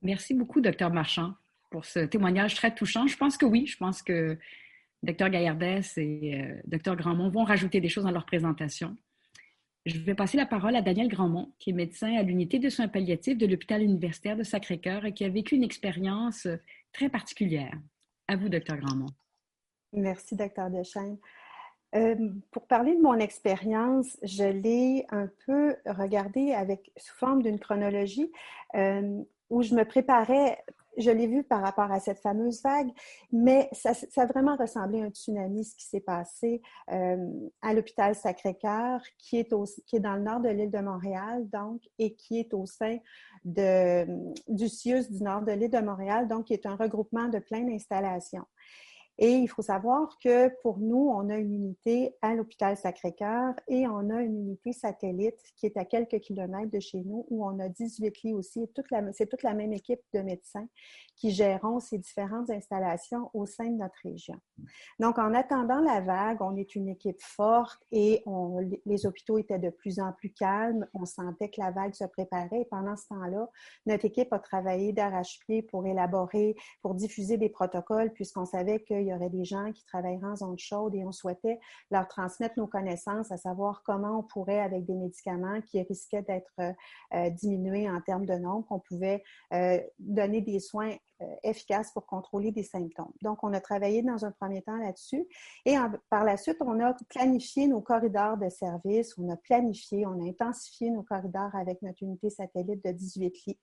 Merci 0.00 0.34
beaucoup, 0.34 0.60
docteur 0.60 0.92
Marchand, 0.92 1.34
pour 1.70 1.84
ce 1.84 2.00
témoignage 2.00 2.54
très 2.54 2.74
touchant. 2.74 3.06
Je 3.06 3.16
pense 3.16 3.36
que 3.36 3.46
oui, 3.46 3.66
je 3.66 3.76
pense 3.76 4.02
que 4.02 4.38
docteur 5.02 5.28
Gaillardès 5.28 5.82
et 5.96 6.40
euh, 6.40 6.60
docteur 6.66 6.96
Grandmont 6.96 7.30
vont 7.30 7.44
rajouter 7.44 7.80
des 7.80 7.88
choses 7.88 8.04
dans 8.04 8.10
leur 8.10 8.26
présentation. 8.26 8.96
Je 9.84 9.98
vais 9.98 10.14
passer 10.14 10.36
la 10.36 10.46
parole 10.46 10.76
à 10.76 10.82
Daniel 10.82 11.08
Grandmont, 11.08 11.52
qui 11.58 11.70
est 11.70 11.72
médecin 11.72 12.14
à 12.16 12.22
l'unité 12.22 12.60
de 12.60 12.68
soins 12.68 12.86
palliatifs 12.86 13.36
de 13.36 13.46
l'hôpital 13.46 13.82
universitaire 13.82 14.36
de 14.36 14.44
Sacré-Cœur 14.44 15.04
et 15.04 15.12
qui 15.12 15.24
a 15.24 15.28
vécu 15.28 15.56
une 15.56 15.64
expérience 15.64 16.46
euh, 16.46 16.56
très 16.92 17.08
particulière. 17.08 17.74
À 18.28 18.36
vous, 18.36 18.48
docteur 18.48 18.76
Grandmont. 18.76 19.10
Merci, 19.92 20.36
docteur 20.36 20.70
Deschênes. 20.70 21.18
Euh, 21.96 22.30
pour 22.52 22.66
parler 22.68 22.94
de 22.94 23.02
mon 23.02 23.18
expérience, 23.18 24.16
je 24.22 24.44
l'ai 24.44 25.04
un 25.10 25.28
peu 25.46 25.74
regardée 25.84 26.52
avec 26.52 26.92
sous 26.96 27.14
forme 27.16 27.42
d'une 27.42 27.58
chronologie 27.58 28.30
euh, 28.74 29.20
où 29.50 29.62
je 29.62 29.74
me 29.74 29.84
préparais 29.84 30.58
je 30.98 31.10
l'ai 31.10 31.26
vu 31.26 31.42
par 31.42 31.62
rapport 31.62 31.90
à 31.90 32.00
cette 32.00 32.18
fameuse 32.18 32.62
vague, 32.62 32.90
mais 33.30 33.68
ça, 33.72 33.92
a 34.16 34.26
vraiment 34.26 34.56
ressemblé 34.56 35.00
à 35.00 35.04
un 35.04 35.10
tsunami, 35.10 35.64
ce 35.64 35.76
qui 35.76 35.86
s'est 35.86 36.00
passé 36.00 36.62
euh, 36.90 37.16
à 37.62 37.74
l'hôpital 37.74 38.14
Sacré-Cœur, 38.14 39.00
qui, 39.18 39.38
est 39.38 39.50
dans 40.00 40.14
le 40.14 40.22
nord 40.22 40.40
de 40.40 40.48
l'île 40.48 40.70
de 40.70 40.80
Montréal, 40.80 41.48
donc, 41.50 41.82
et 41.98 42.14
qui 42.14 42.38
est 42.38 42.52
au 42.54 42.66
sein 42.66 42.98
du 43.44 44.68
CIUS 44.68 45.10
du 45.10 45.22
nord 45.22 45.42
de 45.42 45.52
l'île 45.52 45.70
de 45.70 45.80
Montréal, 45.80 46.28
donc, 46.28 46.46
qui 46.46 46.54
est 46.54 46.66
un 46.66 46.76
regroupement 46.76 47.28
de 47.28 47.38
plein 47.38 47.62
d'installations. 47.62 48.44
Et 49.24 49.34
il 49.34 49.46
faut 49.46 49.62
savoir 49.62 50.18
que 50.18 50.48
pour 50.62 50.78
nous, 50.78 51.08
on 51.14 51.30
a 51.30 51.36
une 51.36 51.54
unité 51.54 52.16
à 52.22 52.34
l'hôpital 52.34 52.76
Sacré-Cœur 52.76 53.54
et 53.68 53.86
on 53.86 54.10
a 54.10 54.20
une 54.20 54.36
unité 54.36 54.72
satellite 54.72 55.38
qui 55.54 55.66
est 55.66 55.76
à 55.76 55.84
quelques 55.84 56.18
kilomètres 56.18 56.72
de 56.72 56.80
chez 56.80 57.04
nous 57.04 57.24
où 57.30 57.46
on 57.46 57.60
a 57.60 57.68
18 57.68 58.20
lits 58.22 58.34
aussi. 58.34 58.68
C'est 59.12 59.28
toute 59.28 59.44
la 59.44 59.54
même 59.54 59.72
équipe 59.72 60.00
de 60.12 60.22
médecins 60.22 60.66
qui 61.14 61.30
gérons 61.30 61.78
ces 61.78 61.98
différentes 61.98 62.50
installations 62.50 63.30
au 63.32 63.46
sein 63.46 63.66
de 63.66 63.76
notre 63.76 63.94
région. 64.02 64.34
Donc, 64.98 65.20
en 65.20 65.34
attendant 65.34 65.80
la 65.80 66.00
vague, 66.00 66.42
on 66.42 66.56
est 66.56 66.74
une 66.74 66.88
équipe 66.88 67.22
forte 67.22 67.80
et 67.92 68.24
les 68.86 69.06
hôpitaux 69.06 69.38
étaient 69.38 69.60
de 69.60 69.70
plus 69.70 70.00
en 70.00 70.12
plus 70.12 70.32
calmes. 70.32 70.84
On 70.94 71.04
sentait 71.04 71.48
que 71.48 71.60
la 71.60 71.70
vague 71.70 71.94
se 71.94 72.06
préparait 72.06 72.66
pendant 72.72 72.96
ce 72.96 73.06
temps-là, 73.06 73.48
notre 73.86 74.04
équipe 74.04 74.32
a 74.32 74.40
travaillé 74.40 74.92
d'arrache-pied 74.92 75.62
pour 75.62 75.86
élaborer, 75.86 76.56
pour 76.80 76.96
diffuser 76.96 77.36
des 77.36 77.50
protocoles 77.50 78.12
puisqu'on 78.12 78.46
savait 78.46 78.80
que 78.80 78.94
il 78.94 79.11
y 79.12 79.14
aurait 79.14 79.30
des 79.30 79.44
gens 79.44 79.72
qui 79.72 79.84
travailleraient 79.84 80.26
en 80.26 80.36
zone 80.36 80.58
chaude 80.58 80.94
et 80.94 81.04
on 81.04 81.12
souhaitait 81.12 81.58
leur 81.90 82.08
transmettre 82.08 82.54
nos 82.58 82.66
connaissances, 82.66 83.30
à 83.30 83.36
savoir 83.36 83.82
comment 83.84 84.18
on 84.18 84.22
pourrait, 84.22 84.60
avec 84.60 84.84
des 84.84 84.94
médicaments 84.94 85.60
qui 85.60 85.82
risquaient 85.82 86.22
d'être 86.22 86.60
euh, 87.14 87.30
diminués 87.30 87.88
en 87.90 88.00
termes 88.00 88.26
de 88.26 88.34
nombre, 88.34 88.66
on 88.70 88.80
pouvait 88.80 89.22
euh, 89.52 89.78
donner 89.98 90.40
des 90.40 90.60
soins 90.60 90.90
euh, 90.90 90.96
efficace 91.42 91.92
pour 91.92 92.06
contrôler 92.06 92.52
des 92.52 92.62
symptômes. 92.62 93.12
Donc, 93.22 93.42
on 93.42 93.52
a 93.52 93.60
travaillé 93.60 94.02
dans 94.02 94.24
un 94.24 94.30
premier 94.30 94.62
temps 94.62 94.76
là-dessus 94.76 95.26
et 95.64 95.76
par 96.10 96.24
la 96.24 96.36
suite, 96.36 96.58
on 96.60 96.78
a 96.80 96.94
planifié 97.08 97.66
nos 97.66 97.80
corridors 97.80 98.36
de 98.36 98.48
service, 98.48 99.16
on 99.18 99.28
a 99.30 99.36
planifié, 99.36 100.06
on 100.06 100.20
a 100.24 100.28
intensifié 100.28 100.90
nos 100.90 101.02
corridors 101.02 101.54
avec 101.54 101.82
notre 101.82 102.02
unité 102.02 102.30
satellite 102.30 102.84
de 102.84 102.92
18 102.92 103.46
lits 103.46 103.58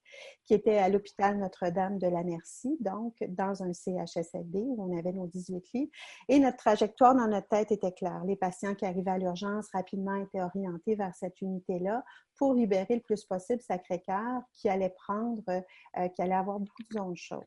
qui 0.45 0.53
était 0.53 0.77
à 0.77 0.89
l'hôpital 0.89 1.37
Notre-Dame 1.37 1.97
de 1.99 2.07
la 2.07 2.23
Merci, 2.23 2.77
donc 2.79 3.15
dans 3.27 3.63
un 3.63 3.73
CHSLD 3.73 4.59
où 4.59 4.83
on 4.83 4.97
avait 4.97 5.13
nos 5.13 5.27
18 5.27 5.63
lits. 5.73 5.91
Et 6.27 6.39
notre 6.39 6.57
trajectoire 6.57 7.15
dans 7.15 7.27
notre 7.27 7.47
tête 7.47 7.71
était 7.71 7.91
claire. 7.91 8.23
Les 8.25 8.35
patients 8.35 8.75
qui 8.75 8.85
arrivaient 8.85 9.11
à 9.11 9.17
l'urgence 9.17 9.67
rapidement 9.73 10.15
étaient 10.15 10.41
orientés 10.41 10.95
vers 10.95 11.13
cette 11.15 11.41
unité-là 11.41 12.03
pour 12.37 12.53
libérer 12.53 12.95
le 12.95 13.01
plus 13.01 13.25
possible 13.25 13.61
Sacré-Cœur 13.61 14.41
qui 14.53 14.69
allait 14.69 14.93
prendre, 15.07 15.43
euh, 15.49 16.07
qui 16.09 16.21
allait 16.21 16.33
avoir 16.33 16.59
beaucoup 16.59 16.83
de 16.89 16.97
zones 16.97 17.15
chaudes. 17.15 17.45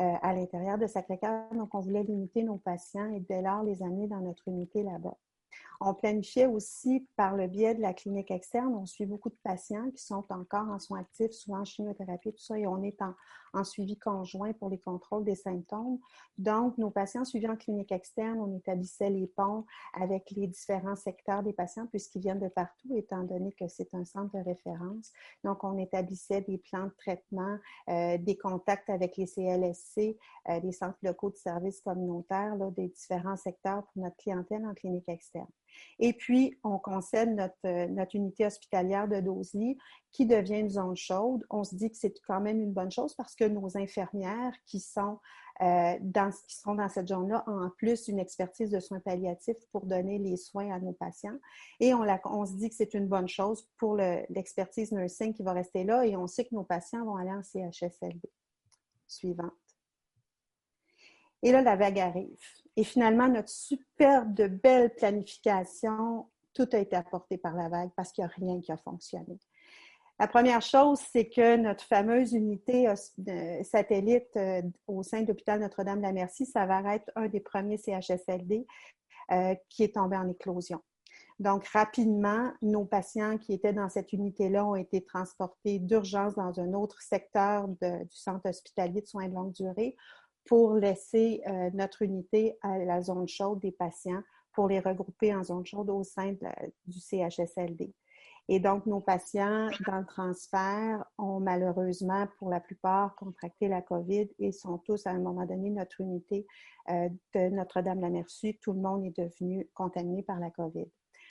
Euh, 0.00 0.14
à 0.22 0.32
l'intérieur 0.32 0.76
de 0.76 0.88
Sacré-Cœur. 0.88 1.48
Donc, 1.52 1.72
on 1.72 1.78
voulait 1.78 2.02
limiter 2.02 2.42
nos 2.42 2.56
patients 2.56 3.12
et 3.12 3.20
dès 3.20 3.42
lors 3.42 3.62
les 3.62 3.80
amener 3.80 4.08
dans 4.08 4.20
notre 4.20 4.48
unité 4.48 4.82
là-bas. 4.82 5.16
On 5.80 5.94
planifiait 5.94 6.46
aussi 6.46 7.06
par 7.16 7.36
le 7.36 7.46
biais 7.46 7.74
de 7.74 7.80
la 7.80 7.94
clinique 7.94 8.30
externe. 8.30 8.74
On 8.74 8.86
suit 8.86 9.06
beaucoup 9.06 9.28
de 9.28 9.38
patients 9.42 9.90
qui 9.90 10.02
sont 10.02 10.24
encore 10.30 10.68
en 10.68 10.78
soins 10.78 11.00
actifs, 11.00 11.32
souvent 11.32 11.60
en 11.60 11.64
chimiothérapie, 11.64 12.32
tout 12.32 12.42
ça, 12.42 12.58
et 12.58 12.66
on 12.66 12.82
est 12.82 12.98
en, 13.02 13.14
suivi 13.62 13.96
conjoint 13.96 14.52
pour 14.54 14.68
les 14.68 14.78
contrôles 14.78 15.24
des 15.24 15.36
symptômes. 15.36 16.00
Donc, 16.38 16.76
nos 16.76 16.90
patients 16.90 17.24
suivis 17.24 17.48
en 17.48 17.54
clinique 17.54 17.92
externe, 17.92 18.40
on 18.40 18.56
établissait 18.56 19.10
les 19.10 19.28
ponts 19.28 19.64
avec 19.92 20.32
les 20.32 20.48
différents 20.48 20.96
secteurs 20.96 21.44
des 21.44 21.52
patients 21.52 21.86
puisqu'ils 21.86 22.20
viennent 22.20 22.40
de 22.40 22.48
partout, 22.48 22.96
étant 22.96 23.22
donné 23.22 23.52
que 23.52 23.68
c'est 23.68 23.94
un 23.94 24.04
centre 24.04 24.36
de 24.36 24.42
référence. 24.42 25.12
Donc, 25.44 25.62
on 25.62 25.78
établissait 25.78 26.40
des 26.40 26.58
plans 26.58 26.86
de 26.86 26.94
traitement, 26.98 27.56
euh, 27.90 28.18
des 28.18 28.36
contacts 28.36 28.90
avec 28.90 29.16
les 29.16 29.26
CLSC, 29.26 30.18
euh, 30.48 30.58
des 30.58 30.72
centres 30.72 30.98
locaux 31.02 31.30
de 31.30 31.36
services 31.36 31.80
communautaires, 31.80 32.56
là, 32.56 32.72
des 32.72 32.88
différents 32.88 33.36
secteurs 33.36 33.84
pour 33.84 34.02
notre 34.02 34.16
clientèle 34.16 34.66
en 34.66 34.74
clinique 34.74 35.08
externe. 35.08 35.46
Et 35.98 36.12
puis, 36.12 36.58
on 36.64 36.78
concède 36.78 37.34
notre, 37.34 37.54
euh, 37.66 38.06
unité 38.14 38.46
hospitalière 38.46 39.08
de 39.08 39.20
Dosely 39.20 39.78
qui 40.10 40.26
devient 40.26 40.60
une 40.60 40.70
zone 40.70 40.96
chaude. 40.96 41.44
On 41.50 41.64
se 41.64 41.74
dit 41.74 41.90
que 41.90 41.96
c'est 41.96 42.14
quand 42.26 42.40
même 42.40 42.60
une 42.60 42.72
bonne 42.72 42.90
chose 42.90 43.14
parce 43.14 43.34
que 43.34 43.44
nos 43.44 43.76
infirmières 43.76 44.54
qui 44.66 44.80
sont 44.80 45.18
euh, 45.62 45.94
qui 46.48 46.56
seront 46.56 46.74
dans 46.74 46.88
cette 46.88 47.06
zone-là 47.06 47.44
ont 47.46 47.66
en 47.66 47.70
plus 47.70 48.08
une 48.08 48.18
expertise 48.18 48.70
de 48.70 48.80
soins 48.80 48.98
palliatifs 48.98 49.64
pour 49.70 49.86
donner 49.86 50.18
les 50.18 50.36
soins 50.36 50.72
à 50.72 50.80
nos 50.80 50.92
patients. 50.92 51.38
Et 51.78 51.94
on, 51.94 52.04
on 52.24 52.44
se 52.44 52.54
dit 52.54 52.68
que 52.68 52.74
c'est 52.74 52.94
une 52.94 53.06
bonne 53.06 53.28
chose 53.28 53.68
pour 53.78 53.96
l'expertise 53.96 54.90
nursing 54.90 55.32
qui 55.32 55.44
va 55.44 55.52
rester 55.52 55.84
là 55.84 56.04
et 56.04 56.16
on 56.16 56.26
sait 56.26 56.44
que 56.44 56.54
nos 56.54 56.64
patients 56.64 57.04
vont 57.04 57.16
aller 57.16 57.30
en 57.30 57.42
CHSLD. 57.44 58.28
Suivante. 59.06 59.52
Et 61.42 61.52
là, 61.52 61.62
la 61.62 61.76
vague 61.76 62.00
arrive. 62.00 62.40
Et 62.76 62.84
finalement, 62.84 63.28
notre 63.28 63.48
superbe 63.48 64.34
de 64.34 64.46
belle 64.46 64.94
planification, 64.94 66.26
tout 66.52 66.68
a 66.72 66.78
été 66.78 66.96
apporté 66.96 67.38
par 67.38 67.54
la 67.54 67.68
vague 67.68 67.90
parce 67.96 68.12
qu'il 68.12 68.24
n'y 68.24 68.30
a 68.30 68.34
rien 68.34 68.60
qui 68.60 68.72
a 68.72 68.76
fonctionné. 68.76 69.38
La 70.20 70.28
première 70.28 70.62
chose, 70.62 71.00
c'est 71.12 71.28
que 71.28 71.56
notre 71.56 71.84
fameuse 71.84 72.32
unité 72.32 72.92
satellite 73.64 74.36
euh, 74.36 74.62
au 74.86 75.02
sein 75.02 75.22
de 75.22 75.26
l'hôpital 75.26 75.60
Notre-Dame-la-Merci, 75.60 76.46
ça 76.46 76.66
va 76.66 76.94
être 76.94 77.10
un 77.16 77.26
des 77.26 77.40
premiers 77.40 77.78
CHSLD 77.78 78.64
euh, 79.32 79.54
qui 79.68 79.82
est 79.82 79.96
tombé 79.96 80.16
en 80.16 80.28
éclosion. 80.28 80.80
Donc, 81.40 81.66
rapidement, 81.66 82.52
nos 82.62 82.84
patients 82.84 83.38
qui 83.38 83.54
étaient 83.54 83.72
dans 83.72 83.88
cette 83.88 84.12
unité-là 84.12 84.64
ont 84.64 84.76
été 84.76 85.04
transportés 85.04 85.80
d'urgence 85.80 86.36
dans 86.36 86.60
un 86.60 86.74
autre 86.74 87.02
secteur 87.02 87.66
du 87.66 88.06
centre 88.10 88.48
hospitalier 88.48 89.00
de 89.00 89.06
soins 89.06 89.28
de 89.28 89.34
longue 89.34 89.52
durée 89.52 89.96
pour 90.44 90.74
laisser 90.74 91.42
euh, 91.46 91.70
notre 91.72 92.02
unité 92.02 92.56
à 92.62 92.78
la 92.78 93.02
zone 93.02 93.28
chaude 93.28 93.60
des 93.60 93.72
patients 93.72 94.22
pour 94.52 94.68
les 94.68 94.80
regrouper 94.80 95.34
en 95.34 95.42
zone 95.42 95.66
chaude 95.66 95.90
au 95.90 96.04
sein 96.04 96.34
du 96.86 97.00
CHSLD. 97.00 97.92
Et 98.48 98.60
donc, 98.60 98.84
nos 98.84 99.00
patients 99.00 99.70
dans 99.86 99.98
le 99.98 100.06
transfert 100.06 101.04
ont 101.16 101.40
malheureusement, 101.40 102.28
pour 102.38 102.50
la 102.50 102.60
plupart, 102.60 103.16
contracté 103.16 103.68
la 103.68 103.80
COVID 103.80 104.28
et 104.38 104.52
sont 104.52 104.78
tous, 104.78 105.06
à 105.06 105.10
un 105.10 105.18
moment 105.18 105.46
donné, 105.46 105.70
notre 105.70 106.00
unité 106.02 106.46
euh, 106.90 107.08
de 107.34 107.48
Notre-Dame-la-Merci. 107.48 108.58
Tout 108.60 108.74
le 108.74 108.80
monde 108.80 109.06
est 109.06 109.18
devenu 109.18 109.66
contaminé 109.72 110.22
par 110.22 110.38
la 110.40 110.50
COVID. 110.50 110.86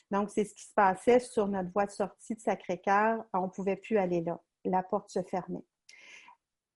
Donc, 0.10 0.32
c'est 0.32 0.44
ce 0.44 0.56
qui 0.56 0.64
se 0.64 0.74
passait 0.74 1.20
sur 1.20 1.48
notre 1.48 1.72
voie 1.72 1.86
de 1.86 1.92
sortie 1.92 2.34
de 2.34 2.42
Sacré-Cœur. 2.42 3.24
On 3.34 3.44
ne 3.44 3.52
pouvait 3.52 3.76
plus 3.76 3.98
aller 3.98 4.22
là. 4.22 4.42
La 4.66 4.82
porte 4.82 5.12
se 5.12 5.22
fermait 5.22 5.64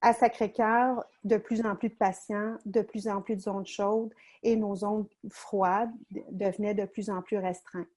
à 0.02 0.14
Sacré-Cœur, 0.14 1.04
de 1.24 1.38
plus 1.38 1.66
en 1.66 1.76
plus 1.76 1.90
de 1.90 1.96
patients, 1.96 2.58
de 2.66 2.82
plus 2.82 3.08
en 3.08 3.22
plus 3.22 3.36
de 3.36 3.42
zones 3.42 3.66
chaudes 3.66 4.14
et 4.44 4.56
nos 4.56 4.76
zones 4.76 5.08
froides 5.30 5.92
devenaient 6.32 6.76
de 6.76 6.86
plus 6.86 7.10
en 7.10 7.22
plus 7.22 7.38
restreintes. 7.38 7.88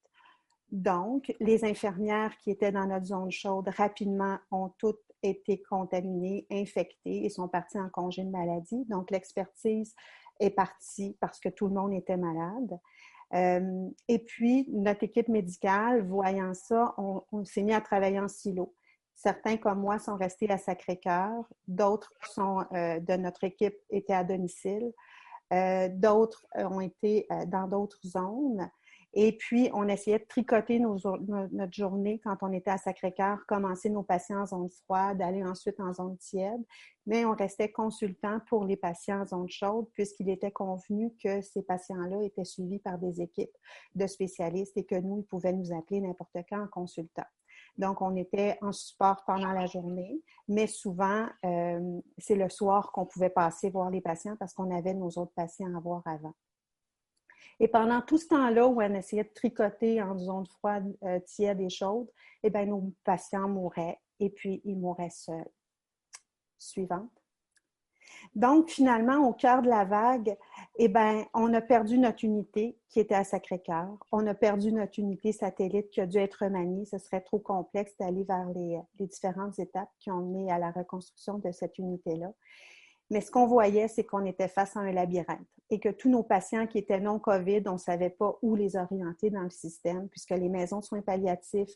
Donc, 0.71 1.33
les 1.39 1.65
infirmières 1.65 2.35
qui 2.37 2.49
étaient 2.49 2.71
dans 2.71 2.87
notre 2.87 3.05
zone 3.05 3.31
chaude 3.31 3.67
rapidement 3.69 4.37
ont 4.51 4.69
toutes 4.77 4.99
été 5.23 5.61
contaminées, 5.61 6.47
infectées 6.49 7.25
et 7.25 7.29
sont 7.29 7.47
parties 7.47 7.79
en 7.79 7.89
congé 7.89 8.23
de 8.23 8.29
maladie. 8.29 8.85
Donc, 8.85 9.11
l'expertise 9.11 9.93
est 10.39 10.49
partie 10.49 11.17
parce 11.19 11.39
que 11.39 11.49
tout 11.49 11.67
le 11.67 11.73
monde 11.73 11.93
était 11.93 12.17
malade. 12.17 12.79
Euh, 13.33 13.89
et 14.07 14.19
puis, 14.19 14.67
notre 14.71 15.03
équipe 15.03 15.27
médicale, 15.27 16.05
voyant 16.07 16.53
ça, 16.53 16.93
on, 16.97 17.23
on 17.31 17.45
s'est 17.45 17.63
mis 17.63 17.73
à 17.73 17.81
travailler 17.81 18.19
en 18.19 18.27
silo. 18.27 18.73
Certains, 19.23 19.57
comme 19.57 19.81
moi, 19.81 19.99
sont 19.99 20.15
restés 20.15 20.49
à 20.49 20.57
Sacré-Cœur. 20.57 21.47
D'autres 21.67 22.11
sont 22.33 22.65
euh, 22.73 22.99
de 22.99 23.13
notre 23.17 23.43
équipe 23.43 23.75
étaient 23.91 24.15
à 24.15 24.23
domicile. 24.23 24.91
Euh, 25.53 25.89
d'autres 25.91 26.47
ont 26.55 26.81
été 26.81 27.27
euh, 27.31 27.45
dans 27.45 27.67
d'autres 27.67 27.99
zones. 28.03 28.67
Et 29.13 29.37
puis, 29.37 29.69
on 29.73 29.87
essayait 29.87 30.17
de 30.17 30.25
tricoter 30.27 30.79
notre 30.79 31.73
journée 31.73 32.19
quand 32.23 32.37
on 32.41 32.51
était 32.51 32.71
à 32.71 32.79
Sacré-Cœur, 32.79 33.45
commencer 33.45 33.91
nos 33.91 34.01
patients 34.01 34.41
en 34.41 34.45
zone 34.47 34.69
froide, 34.69 35.21
aller 35.21 35.43
ensuite 35.43 35.79
en 35.79 35.93
zone 35.93 36.17
tiède. 36.17 36.63
Mais 37.05 37.23
on 37.23 37.35
restait 37.35 37.71
consultant 37.71 38.39
pour 38.47 38.65
les 38.65 38.77
patients 38.77 39.21
en 39.21 39.27
zone 39.27 39.49
chaude 39.49 39.85
puisqu'il 39.93 40.29
était 40.29 40.51
convenu 40.51 41.13
que 41.23 41.41
ces 41.41 41.61
patients-là 41.61 42.23
étaient 42.23 42.45
suivis 42.45 42.79
par 42.79 42.97
des 42.97 43.21
équipes 43.21 43.55
de 43.93 44.07
spécialistes 44.07 44.77
et 44.77 44.85
que 44.85 44.95
nous, 44.95 45.19
ils 45.19 45.25
pouvaient 45.25 45.53
nous 45.53 45.71
appeler 45.77 46.01
n'importe 46.01 46.37
quand 46.49 46.63
en 46.63 46.67
consultant. 46.67 47.27
Donc, 47.77 48.01
on 48.01 48.15
était 48.15 48.57
en 48.61 48.71
support 48.71 49.23
pendant 49.25 49.53
la 49.53 49.65
journée, 49.65 50.21
mais 50.47 50.67
souvent, 50.67 51.27
euh, 51.45 51.99
c'est 52.17 52.35
le 52.35 52.49
soir 52.49 52.91
qu'on 52.91 53.05
pouvait 53.05 53.29
passer 53.29 53.69
voir 53.69 53.89
les 53.89 54.01
patients 54.01 54.35
parce 54.37 54.53
qu'on 54.53 54.75
avait 54.75 54.93
nos 54.93 55.09
autres 55.09 55.33
patients 55.35 55.73
à 55.75 55.79
voir 55.79 56.01
avant. 56.05 56.33
Et 57.59 57.67
pendant 57.67 58.01
tout 58.01 58.17
ce 58.17 58.27
temps-là 58.27 58.67
où 58.67 58.81
on 58.81 58.93
essayait 58.95 59.23
de 59.23 59.33
tricoter 59.33 60.01
en 60.01 60.17
zone 60.17 60.47
froide, 60.47 60.91
euh, 61.03 61.19
tiède 61.19 61.61
et 61.61 61.69
chaude, 61.69 62.09
eh 62.43 62.49
bien, 62.49 62.65
nos 62.65 62.91
patients 63.03 63.47
mouraient 63.47 63.99
et 64.19 64.29
puis 64.29 64.61
ils 64.65 64.77
mouraient 64.77 65.11
seuls. 65.11 65.49
Suivante. 66.57 67.20
Donc, 68.35 68.69
finalement, 68.69 69.27
au 69.27 69.33
cœur 69.33 69.61
de 69.61 69.67
la 69.67 69.83
vague, 69.83 70.37
eh 70.77 70.87
bien, 70.87 71.25
on 71.33 71.53
a 71.53 71.59
perdu 71.59 71.97
notre 71.97 72.23
unité 72.23 72.77
qui 72.87 73.01
était 73.01 73.15
à 73.15 73.25
Sacré-Cœur. 73.25 73.89
On 74.11 74.25
a 74.25 74.33
perdu 74.33 74.71
notre 74.71 74.99
unité 74.99 75.33
satellite 75.33 75.89
qui 75.89 75.99
a 75.99 76.05
dû 76.05 76.17
être 76.17 76.45
remaniée. 76.45 76.85
Ce 76.85 76.97
serait 76.97 77.21
trop 77.21 77.39
complexe 77.39 77.91
d'aller 77.99 78.23
vers 78.23 78.47
les, 78.55 78.79
différentes 79.05 79.59
étapes 79.59 79.89
qui 79.99 80.11
ont 80.11 80.21
mené 80.21 80.49
à 80.49 80.59
la 80.59 80.71
reconstruction 80.71 81.39
de 81.39 81.51
cette 81.51 81.77
unité-là. 81.77 82.31
Mais 83.09 83.19
ce 83.19 83.31
qu'on 83.31 83.47
voyait, 83.47 83.89
c'est 83.89 84.05
qu'on 84.05 84.25
était 84.25 84.47
face 84.47 84.77
à 84.77 84.79
un 84.79 84.91
labyrinthe 84.93 85.39
et 85.69 85.79
que 85.79 85.89
tous 85.89 86.09
nos 86.09 86.23
patients 86.23 86.67
qui 86.67 86.77
étaient 86.77 86.99
non 86.99 87.19
COVID, 87.19 87.63
on 87.67 87.73
ne 87.73 87.77
savait 87.77 88.09
pas 88.09 88.37
où 88.41 88.55
les 88.55 88.77
orienter 88.77 89.29
dans 89.29 89.43
le 89.43 89.49
système, 89.49 90.07
puisque 90.07 90.31
les 90.31 90.49
maisons 90.49 90.79
de 90.79 90.85
soins 90.85 91.01
palliatifs, 91.01 91.71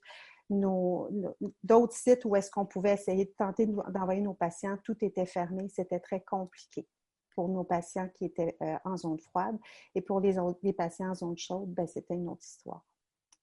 d'autres 0.50 1.96
sites 1.96 2.26
où 2.26 2.36
est-ce 2.36 2.52
qu'on 2.52 2.66
pouvait 2.66 2.94
essayer 2.94 3.26
de 3.26 3.34
tenter 3.38 3.66
d'envoyer 3.66 4.22
nos 4.22 4.34
patients, 4.34 4.78
tout 4.84 4.98
était 5.02 5.26
fermé, 5.26 5.68
c'était 5.70 6.00
très 6.00 6.22
compliqué 6.22 6.88
pour 7.36 7.50
nos 7.50 7.64
patients 7.64 8.10
qui 8.16 8.26
étaient 8.26 8.56
euh, 8.62 8.78
en 8.86 8.98
zone 8.98 9.20
froide. 9.20 9.58
Et 9.94 10.02
pour 10.02 10.22
les, 10.22 10.38
les 10.64 10.74
patients 10.74 11.10
en 11.10 11.16
zone 11.16 11.38
chaude, 11.38 11.74
ben, 11.74 11.86
c'était 11.86 12.14
une 12.16 12.30
autre 12.30 12.46
histoire. 12.46 12.86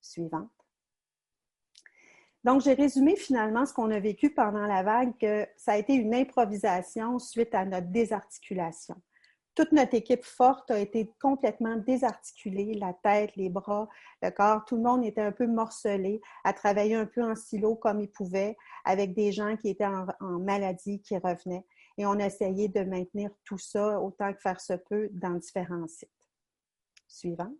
Suivante. 0.00 0.50
Donc, 2.42 2.62
j'ai 2.62 2.74
résumé 2.74 3.14
finalement 3.14 3.66
ce 3.66 3.72
qu'on 3.72 3.90
a 3.90 4.00
vécu 4.00 4.30
pendant 4.30 4.66
la 4.66 4.82
vague, 4.82 5.16
que 5.18 5.46
ça 5.56 5.72
a 5.72 5.76
été 5.76 5.94
une 5.94 6.14
improvisation 6.14 7.18
suite 7.18 7.54
à 7.54 7.64
notre 7.64 7.88
désarticulation 7.88 9.00
toute 9.54 9.72
notre 9.72 9.94
équipe 9.94 10.24
forte 10.24 10.70
a 10.70 10.78
été 10.78 11.12
complètement 11.20 11.76
désarticulée, 11.76 12.74
la 12.74 12.94
tête, 12.94 13.36
les 13.36 13.50
bras, 13.50 13.88
le 14.22 14.30
corps, 14.30 14.64
tout 14.64 14.76
le 14.76 14.82
monde 14.82 15.04
était 15.04 15.20
un 15.20 15.32
peu 15.32 15.46
morcelé, 15.46 16.20
à 16.44 16.52
travailler 16.52 16.94
un 16.94 17.06
peu 17.06 17.22
en 17.22 17.34
silo 17.34 17.74
comme 17.74 18.00
il 18.00 18.10
pouvait, 18.10 18.56
avec 18.84 19.14
des 19.14 19.32
gens 19.32 19.56
qui 19.56 19.68
étaient 19.68 19.86
en, 19.86 20.06
maladie, 20.20 21.00
qui 21.02 21.16
revenaient. 21.18 21.66
Et 21.98 22.06
on 22.06 22.18
a 22.18 22.26
essayé 22.26 22.68
de 22.68 22.80
maintenir 22.80 23.30
tout 23.44 23.58
ça 23.58 24.00
autant 24.00 24.32
que 24.32 24.40
faire 24.40 24.60
se 24.60 24.72
peut 24.72 25.10
dans 25.12 25.34
différents 25.34 25.88
sites. 25.88 26.08
Suivante. 27.06 27.52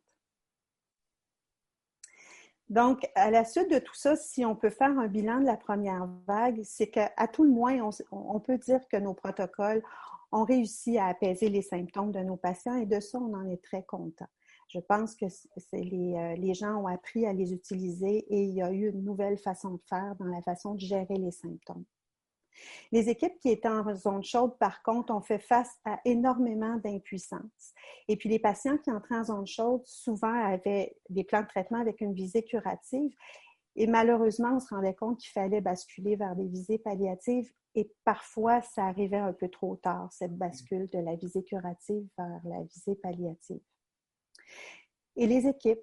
Donc, 2.72 3.07
à 3.14 3.31
la 3.31 3.44
suite 3.44 3.70
de 3.70 3.78
tout 3.78 3.94
ça, 3.94 4.16
si 4.16 4.46
on 4.46 4.57
peut 4.57 4.70
faire 4.70 4.98
un 4.98 5.07
bilan 5.07 5.40
de 5.40 5.44
la 5.44 5.59
première 5.59 6.09
vague, 6.26 6.62
c'est 6.64 6.88
qu'à 6.88 7.11
tout 7.31 7.44
le 7.44 7.50
moins, 7.50 7.90
on, 8.11 8.40
peut 8.40 8.57
dire 8.57 8.81
que 8.88 8.96
nos 8.96 9.12
protocoles 9.12 9.83
on 10.33 10.45
réussit 10.45 10.97
à 10.97 11.07
apaiser 11.07 11.49
les 11.49 11.62
symptômes 11.62 12.11
de 12.11 12.21
nos 12.21 12.37
patients 12.37 12.77
et 12.77 12.87
de 12.87 13.01
ça, 13.01 13.18
on 13.18 13.35
en 13.35 13.49
est 13.49 13.62
très 13.62 13.85
content. 13.85 14.29
Je 14.68 14.81
pense 14.81 15.14
que 15.14 15.27
les, 15.73 16.14
euh, 16.14 16.35
les, 16.37 16.55
gens 16.55 16.77
ont 16.77 16.87
appris 16.87 17.27
à 17.27 17.33
les 17.35 17.53
utiliser 17.53 18.25
et 18.31 18.42
il 18.42 18.55
y 18.55 18.62
a 18.62 18.73
eu 18.73 18.88
une 18.88 19.05
nouvelle 19.05 19.37
façon 19.37 19.75
de 19.75 19.83
faire 19.87 20.16
dans 20.18 20.27
la 20.27 20.40
façon 20.40 20.75
de 20.75 20.81
gérer 20.81 21.16
les 21.16 21.31
symptômes. 21.31 21.85
Les 22.90 23.09
équipes 23.09 23.38
qui 23.40 23.51
étaient 23.51 23.68
en 23.68 23.95
zone 23.95 24.23
chaude, 24.23 24.57
par 24.59 24.83
contre, 24.83 25.12
ont 25.12 25.21
fait 25.21 25.38
face 25.38 25.71
à 25.85 26.01
énormément 26.05 26.77
d'impuissance. 26.77 27.75
Et 28.09 28.16
puis 28.16 28.29
les 28.29 28.38
patients 28.38 28.79
qui 28.79 28.90
entraient 28.90 29.16
en 29.16 29.25
zone 29.25 29.47
chaude, 29.47 29.83
souvent 29.85 30.33
avaient 30.33 30.97
des 31.09 31.25
plans 31.25 31.42
de 31.42 31.47
traitement 31.47 31.81
avec 31.81 32.01
une 32.01 32.14
visée 32.14 32.42
curative. 32.42 33.14
Et 33.76 33.87
malheureusement, 33.87 34.56
on 34.56 34.61
se 34.61 34.74
rendait 34.74 34.94
compte 34.94 35.18
qu'il 35.18 35.30
fallait 35.30 35.61
basculer 35.61 36.16
vers 36.16 36.37
des 36.37 36.46
visées 36.46 36.78
palliatives 36.78 37.50
et 37.74 37.90
parfois, 38.04 38.61
ça 38.61 38.85
arrivait 38.85 39.16
un 39.16 39.32
peu 39.32 39.48
trop 39.48 39.76
tard, 39.76 40.12
cette 40.12 40.37
bascule 40.37 40.90
de 40.90 40.98
la 40.98 41.16
visée 41.16 41.42
curative 41.42 42.06
vers 42.18 42.40
la 42.44 42.62
visée 42.64 42.96
palliative. 42.96 43.62
Et 45.16 45.26
les 45.26 45.46
équipes 45.46 45.80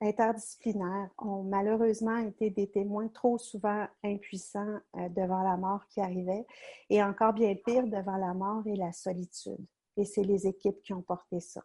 interdisciplinaires 0.00 1.10
ont 1.18 1.44
malheureusement 1.44 2.18
été 2.18 2.50
des 2.50 2.68
témoins 2.68 3.08
trop 3.08 3.38
souvent 3.38 3.86
impuissants 4.04 4.80
devant 5.10 5.42
la 5.42 5.56
mort 5.56 5.86
qui 5.88 6.00
arrivait 6.00 6.46
et 6.90 7.02
encore 7.02 7.32
bien 7.32 7.54
pire 7.54 7.86
devant 7.86 8.16
la 8.16 8.34
mort 8.34 8.66
et 8.66 8.76
la 8.76 8.92
solitude. 8.92 9.64
Et 9.96 10.04
c'est 10.04 10.24
les 10.24 10.46
équipes 10.46 10.82
qui 10.82 10.92
ont 10.92 11.02
porté 11.02 11.40
ça. 11.40 11.62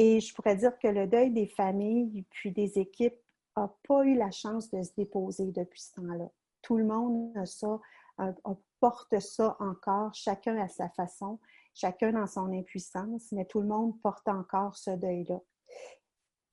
Et 0.00 0.20
je 0.20 0.32
pourrais 0.32 0.56
dire 0.56 0.78
que 0.78 0.86
le 0.86 1.08
deuil 1.08 1.32
des 1.32 1.48
familles 1.48 2.24
puis 2.30 2.52
des 2.52 2.78
équipes 2.78 3.18
n'a 3.56 3.74
pas 3.86 4.04
eu 4.04 4.14
la 4.14 4.30
chance 4.30 4.70
de 4.70 4.80
se 4.80 4.92
déposer 4.96 5.50
depuis 5.50 5.80
ce 5.80 5.94
temps-là. 5.94 6.30
Tout 6.62 6.78
le 6.78 6.84
monde 6.84 7.34
porte 8.78 9.18
ça 9.18 9.56
encore, 9.58 10.14
chacun 10.14 10.56
à 10.58 10.68
sa 10.68 10.88
façon, 10.90 11.40
chacun 11.74 12.12
dans 12.12 12.28
son 12.28 12.52
impuissance, 12.52 13.32
mais 13.32 13.44
tout 13.44 13.60
le 13.60 13.66
monde 13.66 14.00
porte 14.00 14.28
encore 14.28 14.76
ce 14.76 14.92
deuil-là. 14.92 15.40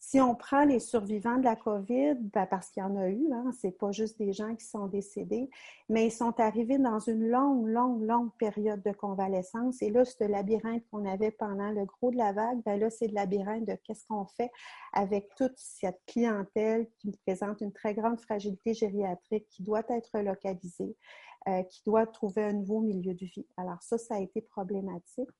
Si 0.08 0.22
on 0.22 0.36
prend 0.36 0.66
les 0.66 0.80
survivants 0.80 1.40
de 1.40 1.46
la 1.46 1.56
COVID, 1.56 2.14
ben, 2.32 2.46
parce 2.46 2.70
qu'il 2.70 2.84
y 2.84 2.86
en 2.86 2.96
a 2.96 3.10
eu, 3.10 3.28
hein, 3.34 3.52
ce 3.60 3.66
n'est 3.66 3.74
pas 3.74 3.92
juste 3.92 4.20
des 4.20 4.34
gens 4.34 4.56
qui 4.56 4.64
sont 4.64 4.86
décédés, 4.86 5.50
mais 5.90 6.06
ils 6.06 6.12
sont 6.12 6.40
arrivés 6.40 6.78
dans 6.78 7.00
une 7.00 7.28
longue, 7.28 7.66
longue, 7.66 8.04
longue 8.04 8.30
période 8.38 8.84
de 8.84 8.92
convalescence. 8.92 9.82
Et 9.82 9.90
là, 9.90 10.06
ce 10.06 10.24
labyrinthe 10.24 10.84
qu'on 10.92 11.06
avait 11.06 11.32
pendant 11.32 11.72
le 11.72 11.86
gros 11.86 12.12
de 12.12 12.18
la 12.18 12.34
vague, 12.34 12.62
ben 12.64 12.80
là, 12.80 12.92
c'est 12.92 13.08
le 13.08 13.16
labyrinthe 13.16 13.66
de 13.66 13.76
qu'est-ce 13.84 14.06
qu'on 14.06 14.28
fait 14.28 14.52
avec 14.94 15.34
toute 15.38 15.58
cette 15.58 16.00
clientèle 16.06 16.88
qui 17.00 17.12
présente 17.26 17.62
une 17.62 17.74
très 17.74 17.96
grande 17.96 18.22
fragilité 18.22 18.76
gériatrique, 18.76 19.48
qui 19.50 19.64
doit 19.64 19.84
être 19.90 20.20
localisée, 20.20 20.96
euh, 21.48 21.64
qui 21.64 21.82
doit 21.84 22.06
trouver 22.06 22.44
un 22.44 22.54
nouveau 22.54 22.82
milieu 22.82 23.16
de 23.16 23.26
vie. 23.26 23.48
Alors 23.58 23.82
ça, 23.82 23.98
ça 23.98 24.18
a 24.18 24.20
été 24.20 24.42
problématique. 24.42 25.32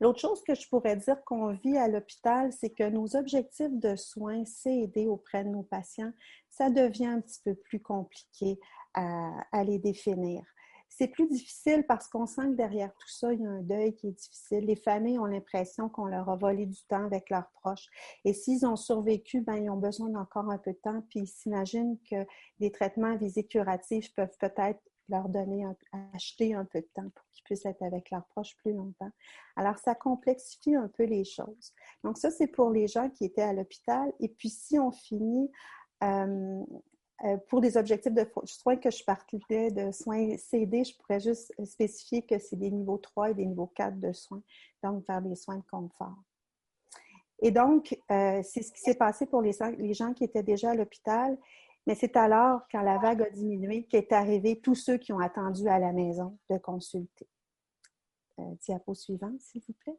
L'autre 0.00 0.20
chose 0.20 0.42
que 0.44 0.54
je 0.54 0.68
pourrais 0.68 0.96
dire 0.96 1.22
qu'on 1.24 1.52
vit 1.52 1.76
à 1.76 1.88
l'hôpital, 1.88 2.52
c'est 2.52 2.70
que 2.70 2.88
nos 2.88 3.16
objectifs 3.16 3.72
de 3.72 3.96
soins, 3.96 4.44
c'est 4.44 4.74
aider 4.74 5.06
auprès 5.06 5.42
de 5.42 5.48
nos 5.48 5.64
patients, 5.64 6.12
ça 6.48 6.70
devient 6.70 7.06
un 7.06 7.20
petit 7.20 7.40
peu 7.44 7.54
plus 7.54 7.80
compliqué 7.80 8.60
à, 8.94 9.64
les 9.64 9.78
définir. 9.78 10.42
C'est 10.88 11.08
plus 11.08 11.28
difficile 11.28 11.84
parce 11.86 12.08
qu'on 12.08 12.26
sent 12.26 12.42
que 12.42 12.54
derrière 12.54 12.92
tout 12.94 13.08
ça, 13.08 13.32
il 13.32 13.40
y 13.40 13.46
a 13.46 13.50
un 13.50 13.60
deuil 13.60 13.94
qui 13.94 14.08
est 14.08 14.12
difficile. 14.12 14.64
Les 14.64 14.74
familles 14.74 15.18
ont 15.18 15.26
l'impression 15.26 15.88
qu'on 15.88 16.06
leur 16.06 16.28
a 16.28 16.36
volé 16.36 16.66
du 16.66 16.82
temps 16.88 17.04
avec 17.04 17.30
leurs 17.30 17.48
proches. 17.50 17.86
Et 18.24 18.32
s'ils 18.32 18.66
ont 18.66 18.74
survécu, 18.74 19.42
ben, 19.42 19.56
ils 19.56 19.70
ont 19.70 19.76
besoin 19.76 20.08
d'encore 20.08 20.50
un 20.50 20.58
peu 20.58 20.72
de 20.72 20.78
temps. 20.78 21.02
Puis 21.10 21.20
ils 21.20 21.26
s'imaginent 21.28 21.98
que 22.10 22.26
des 22.58 22.72
traitements 22.72 23.12
à 23.12 23.16
visée 23.16 23.44
curative 23.44 24.12
peuvent 24.14 24.36
peut-être 24.40 24.80
leur 25.08 25.28
donner, 25.28 25.64
acheter 26.14 26.54
un 26.54 26.64
peu 26.64 26.80
de 26.80 26.88
temps 26.94 27.08
pour 27.14 27.24
qu'ils 27.30 27.44
puissent 27.44 27.66
être 27.66 27.82
avec 27.82 28.10
leurs 28.10 28.26
proches 28.26 28.56
plus 28.58 28.72
longtemps. 28.72 29.10
Alors, 29.56 29.78
ça 29.78 29.94
complexifie 29.94 30.74
un 30.74 30.88
peu 30.88 31.04
les 31.04 31.24
choses. 31.24 31.72
Donc, 32.04 32.18
ça, 32.18 32.30
c'est 32.30 32.46
pour 32.46 32.70
les 32.70 32.88
gens 32.88 33.08
qui 33.10 33.24
étaient 33.24 33.42
à 33.42 33.52
l'hôpital. 33.52 34.12
Et 34.20 34.28
puis, 34.28 34.50
si 34.50 34.78
on 34.78 34.90
finit 34.90 35.50
euh, 36.02 36.64
euh, 37.24 37.36
pour 37.48 37.60
des 37.60 37.76
objectifs 37.76 38.14
de 38.14 38.26
soins 38.44 38.76
que 38.76 38.90
je 38.90 39.02
parlais 39.04 39.70
de 39.70 39.90
soins 39.90 40.36
CD, 40.36 40.84
je 40.84 40.96
pourrais 40.96 41.20
juste 41.20 41.52
spécifier 41.64 42.22
que 42.22 42.38
c'est 42.38 42.56
des 42.56 42.70
niveaux 42.70 42.98
3 42.98 43.30
et 43.30 43.34
des 43.34 43.46
niveaux 43.46 43.72
4 43.74 43.98
de 43.98 44.12
soins, 44.12 44.42
donc 44.84 45.04
faire 45.04 45.20
des 45.20 45.34
soins 45.34 45.56
de 45.56 45.64
confort. 45.68 46.16
Et 47.40 47.50
donc, 47.50 47.96
euh, 48.10 48.40
c'est 48.42 48.62
ce 48.62 48.72
qui 48.72 48.80
s'est 48.80 48.96
passé 48.96 49.26
pour 49.26 49.42
les, 49.42 49.52
les 49.78 49.94
gens 49.94 50.12
qui 50.12 50.24
étaient 50.24 50.42
déjà 50.42 50.70
à 50.70 50.74
l'hôpital. 50.74 51.38
Mais 51.88 51.94
c'est 51.94 52.18
alors, 52.18 52.60
quand 52.70 52.82
la 52.82 52.98
vague 52.98 53.22
a 53.22 53.30
diminué, 53.30 53.84
qu'est 53.84 54.12
arrivé 54.12 54.60
tous 54.60 54.74
ceux 54.74 54.98
qui 54.98 55.10
ont 55.10 55.20
attendu 55.20 55.66
à 55.68 55.78
la 55.78 55.94
maison 55.94 56.38
de 56.50 56.58
consulter. 56.58 57.26
Euh, 58.38 58.54
diapo 58.60 58.92
suivante, 58.92 59.40
s'il 59.40 59.62
vous 59.66 59.72
plaît. 59.72 59.98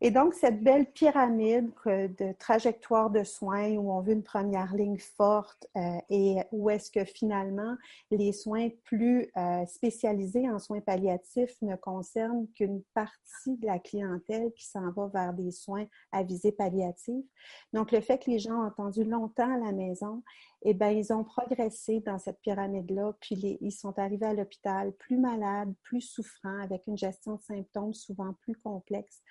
Et 0.00 0.12
donc, 0.12 0.34
cette 0.34 0.62
belle 0.62 0.86
pyramide 0.86 1.70
de 1.86 2.32
trajectoire 2.38 3.10
de 3.10 3.24
soins 3.24 3.70
où 3.72 3.92
on 3.92 4.00
veut 4.00 4.12
une 4.12 4.22
première 4.22 4.72
ligne 4.74 4.98
forte 4.98 5.66
euh, 5.76 5.98
et 6.08 6.36
où 6.52 6.70
est-ce 6.70 6.90
que 6.90 7.04
finalement 7.04 7.76
les 8.12 8.32
soins 8.32 8.68
plus 8.84 9.28
euh, 9.36 9.66
spécialisés 9.66 10.48
en 10.48 10.60
soins 10.60 10.80
palliatifs 10.80 11.60
ne 11.62 11.74
concernent 11.74 12.46
qu'une 12.54 12.82
partie 12.94 13.56
de 13.56 13.66
la 13.66 13.80
clientèle 13.80 14.52
qui 14.56 14.66
s'en 14.66 14.92
va 14.92 15.08
vers 15.08 15.32
des 15.32 15.50
soins 15.50 15.86
à 16.12 16.22
visée 16.22 16.52
palliative. 16.52 17.24
Donc, 17.72 17.90
le 17.90 18.00
fait 18.00 18.18
que 18.18 18.30
les 18.30 18.38
gens 18.38 18.62
ont 18.62 18.66
attendu 18.66 19.02
longtemps 19.02 19.52
à 19.52 19.58
la 19.58 19.72
maison, 19.72 20.22
eh 20.62 20.74
bien, 20.74 20.90
ils 20.90 21.12
ont 21.12 21.24
progressé 21.24 22.00
dans 22.00 22.18
cette 22.18 22.40
pyramide-là, 22.40 23.12
puis 23.20 23.58
ils 23.60 23.72
sont 23.72 23.96
arrivés 23.98 24.26
à 24.26 24.34
l'hôpital 24.34 24.92
plus 24.92 25.16
malades, 25.16 25.72
plus 25.82 26.00
souffrants, 26.00 26.60
avec 26.60 26.86
une 26.86 26.98
gestion 26.98 27.36
de 27.36 27.40
symptômes 27.40 27.94
souvent 27.94 28.34
plus 28.40 28.56
complexe. 28.56 29.22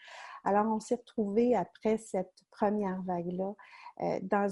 Alors, 0.44 0.66
on 0.68 0.80
s'est 0.80 0.96
retrouvés 0.96 1.56
après 1.56 1.98
cette 1.98 2.34
première 2.52 3.02
vague-là 3.02 3.54
euh, 4.02 4.20
dans, 4.22 4.50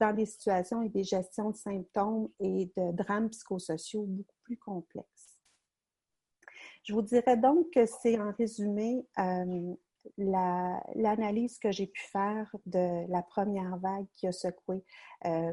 dans 0.00 0.12
des 0.14 0.26
situations 0.26 0.82
et 0.82 0.88
des 0.88 1.04
gestions 1.04 1.50
de 1.50 1.56
symptômes 1.56 2.28
et 2.40 2.70
de 2.76 2.92
drames 2.92 3.28
psychosociaux 3.28 4.04
beaucoup 4.04 4.36
plus 4.44 4.56
complexes. 4.56 5.36
Je 6.84 6.94
vous 6.94 7.02
dirais 7.02 7.36
donc 7.36 7.70
que 7.70 7.84
c'est 7.84 8.18
en 8.18 8.32
résumé 8.32 9.06
euh, 9.18 9.74
l'analyse 10.16 11.58
que 11.58 11.72
j'ai 11.72 11.88
pu 11.88 12.00
faire 12.00 12.48
de 12.64 13.10
la 13.10 13.22
première 13.22 13.76
vague 13.78 14.06
qui 14.14 14.26
a 14.28 14.32
secoué 14.32 14.84
euh, 15.24 15.52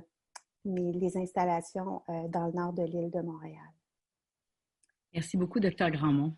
les 0.66 1.18
installations 1.18 2.02
dans 2.30 2.48
le 2.48 2.54
nord 2.54 2.74
de 2.74 2.84
l'île 2.84 3.12
de 3.12 3.22
Montréal. 3.22 3.70
Merci 5.14 5.38
beaucoup, 5.38 5.60
Dr. 5.60 5.92
Grandmont. 5.92 6.36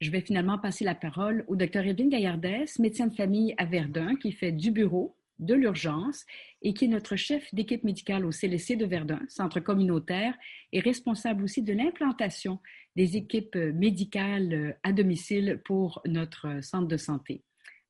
Je 0.00 0.10
vais 0.10 0.20
finalement 0.20 0.58
passer 0.58 0.84
la 0.84 0.94
parole 0.94 1.44
au 1.48 1.56
Dr. 1.56 1.80
Evelyne 1.80 2.08
Gaillardès, 2.08 2.78
médecin 2.78 3.08
de 3.08 3.14
famille 3.14 3.54
à 3.58 3.64
Verdun, 3.64 4.14
qui 4.16 4.32
fait 4.32 4.52
du 4.52 4.70
bureau, 4.70 5.16
de 5.38 5.54
l'urgence 5.54 6.24
et 6.62 6.74
qui 6.74 6.86
est 6.86 6.88
notre 6.88 7.14
chef 7.14 7.54
d'équipe 7.54 7.84
médicale 7.84 8.24
au 8.24 8.30
CLC 8.30 8.74
de 8.76 8.86
Verdun, 8.86 9.20
centre 9.28 9.60
communautaire, 9.60 10.34
et 10.72 10.80
responsable 10.80 11.44
aussi 11.44 11.62
de 11.62 11.72
l'implantation 11.72 12.58
des 12.96 13.16
équipes 13.16 13.54
médicales 13.54 14.76
à 14.82 14.92
domicile 14.92 15.60
pour 15.64 16.02
notre 16.06 16.62
centre 16.64 16.88
de 16.88 16.96
santé. 16.96 17.44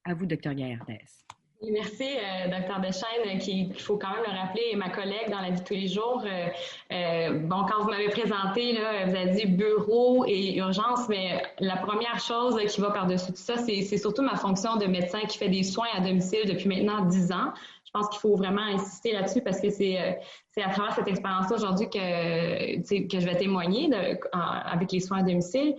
À 0.05 0.13
vous, 0.15 0.27
Dr. 0.27 0.55
Gaillardès. 0.55 1.27
Merci, 1.61 2.05
euh, 2.05 2.47
Dr. 2.47 2.79
Deschaines, 2.81 3.39
qu'il 3.41 3.75
faut 3.75 3.97
quand 3.97 4.13
même 4.13 4.23
le 4.25 4.39
rappeler, 4.39 4.77
ma 4.77 4.91
collègue 4.91 5.29
dans 5.29 5.41
la 5.41 5.51
vie 5.51 5.61
de 5.61 5.65
tous 5.65 5.75
les 5.75 5.89
jours. 5.89 6.23
Euh, 6.25 6.47
euh, 6.93 7.39
bon, 7.41 7.65
quand 7.69 7.83
vous 7.83 7.91
m'avez 7.91 8.11
présenté, 8.11 8.75
là, 8.75 9.07
vous 9.07 9.17
avez 9.17 9.33
dit 9.33 9.47
bureau 9.47 10.25
et 10.25 10.57
urgence, 10.59 11.09
mais 11.09 11.43
la 11.59 11.77
première 11.77 12.21
chose 12.21 12.57
qui 12.69 12.81
va 12.81 12.93
par-dessus 12.93 13.33
tout 13.33 13.39
ça, 13.39 13.57
c'est 13.57 13.99
surtout 13.99 14.23
ma 14.23 14.37
fonction 14.37 14.77
de 14.77 14.87
médecin 14.87 15.21
qui 15.23 15.37
fait 15.37 15.49
des 15.49 15.65
soins 15.65 15.89
à 15.97 16.01
domicile 16.01 16.47
depuis 16.47 16.69
maintenant 16.69 17.05
dix 17.07 17.33
ans. 17.33 17.53
Je 17.85 17.91
pense 17.91 18.09
qu'il 18.11 18.21
faut 18.21 18.37
vraiment 18.37 18.63
insister 18.63 19.13
là-dessus 19.13 19.41
parce 19.41 19.61
que 19.61 19.71
c'est 19.71 19.97
à 20.63 20.71
travers 20.71 20.95
cette 20.95 21.09
expérience-là 21.09 21.57
aujourd'hui 21.57 21.89
que, 21.91 23.09
que 23.09 23.19
je 23.19 23.27
vais 23.27 23.37
témoigner 23.37 23.91
avec 24.33 24.93
les 24.93 25.01
soins 25.01 25.21
à 25.21 25.23
domicile. 25.23 25.75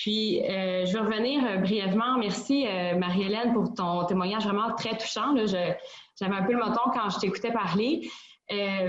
Puis, 0.00 0.40
euh, 0.40 0.86
je 0.86 0.94
vais 0.94 1.00
revenir 1.00 1.44
euh, 1.44 1.56
brièvement. 1.58 2.16
Merci, 2.16 2.66
euh, 2.66 2.96
Marie-Hélène, 2.96 3.52
pour 3.52 3.74
ton 3.74 4.06
témoignage 4.06 4.44
vraiment 4.44 4.74
très 4.74 4.96
touchant. 4.96 5.36
J'avais 5.36 6.34
un 6.34 6.42
peu 6.42 6.52
le 6.52 6.58
moton 6.58 6.80
quand 6.94 7.10
je 7.10 7.18
t'écoutais 7.18 7.52
parler. 7.52 8.08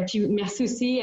puis, 0.07 0.25
merci 0.29 0.63
aussi, 0.63 1.01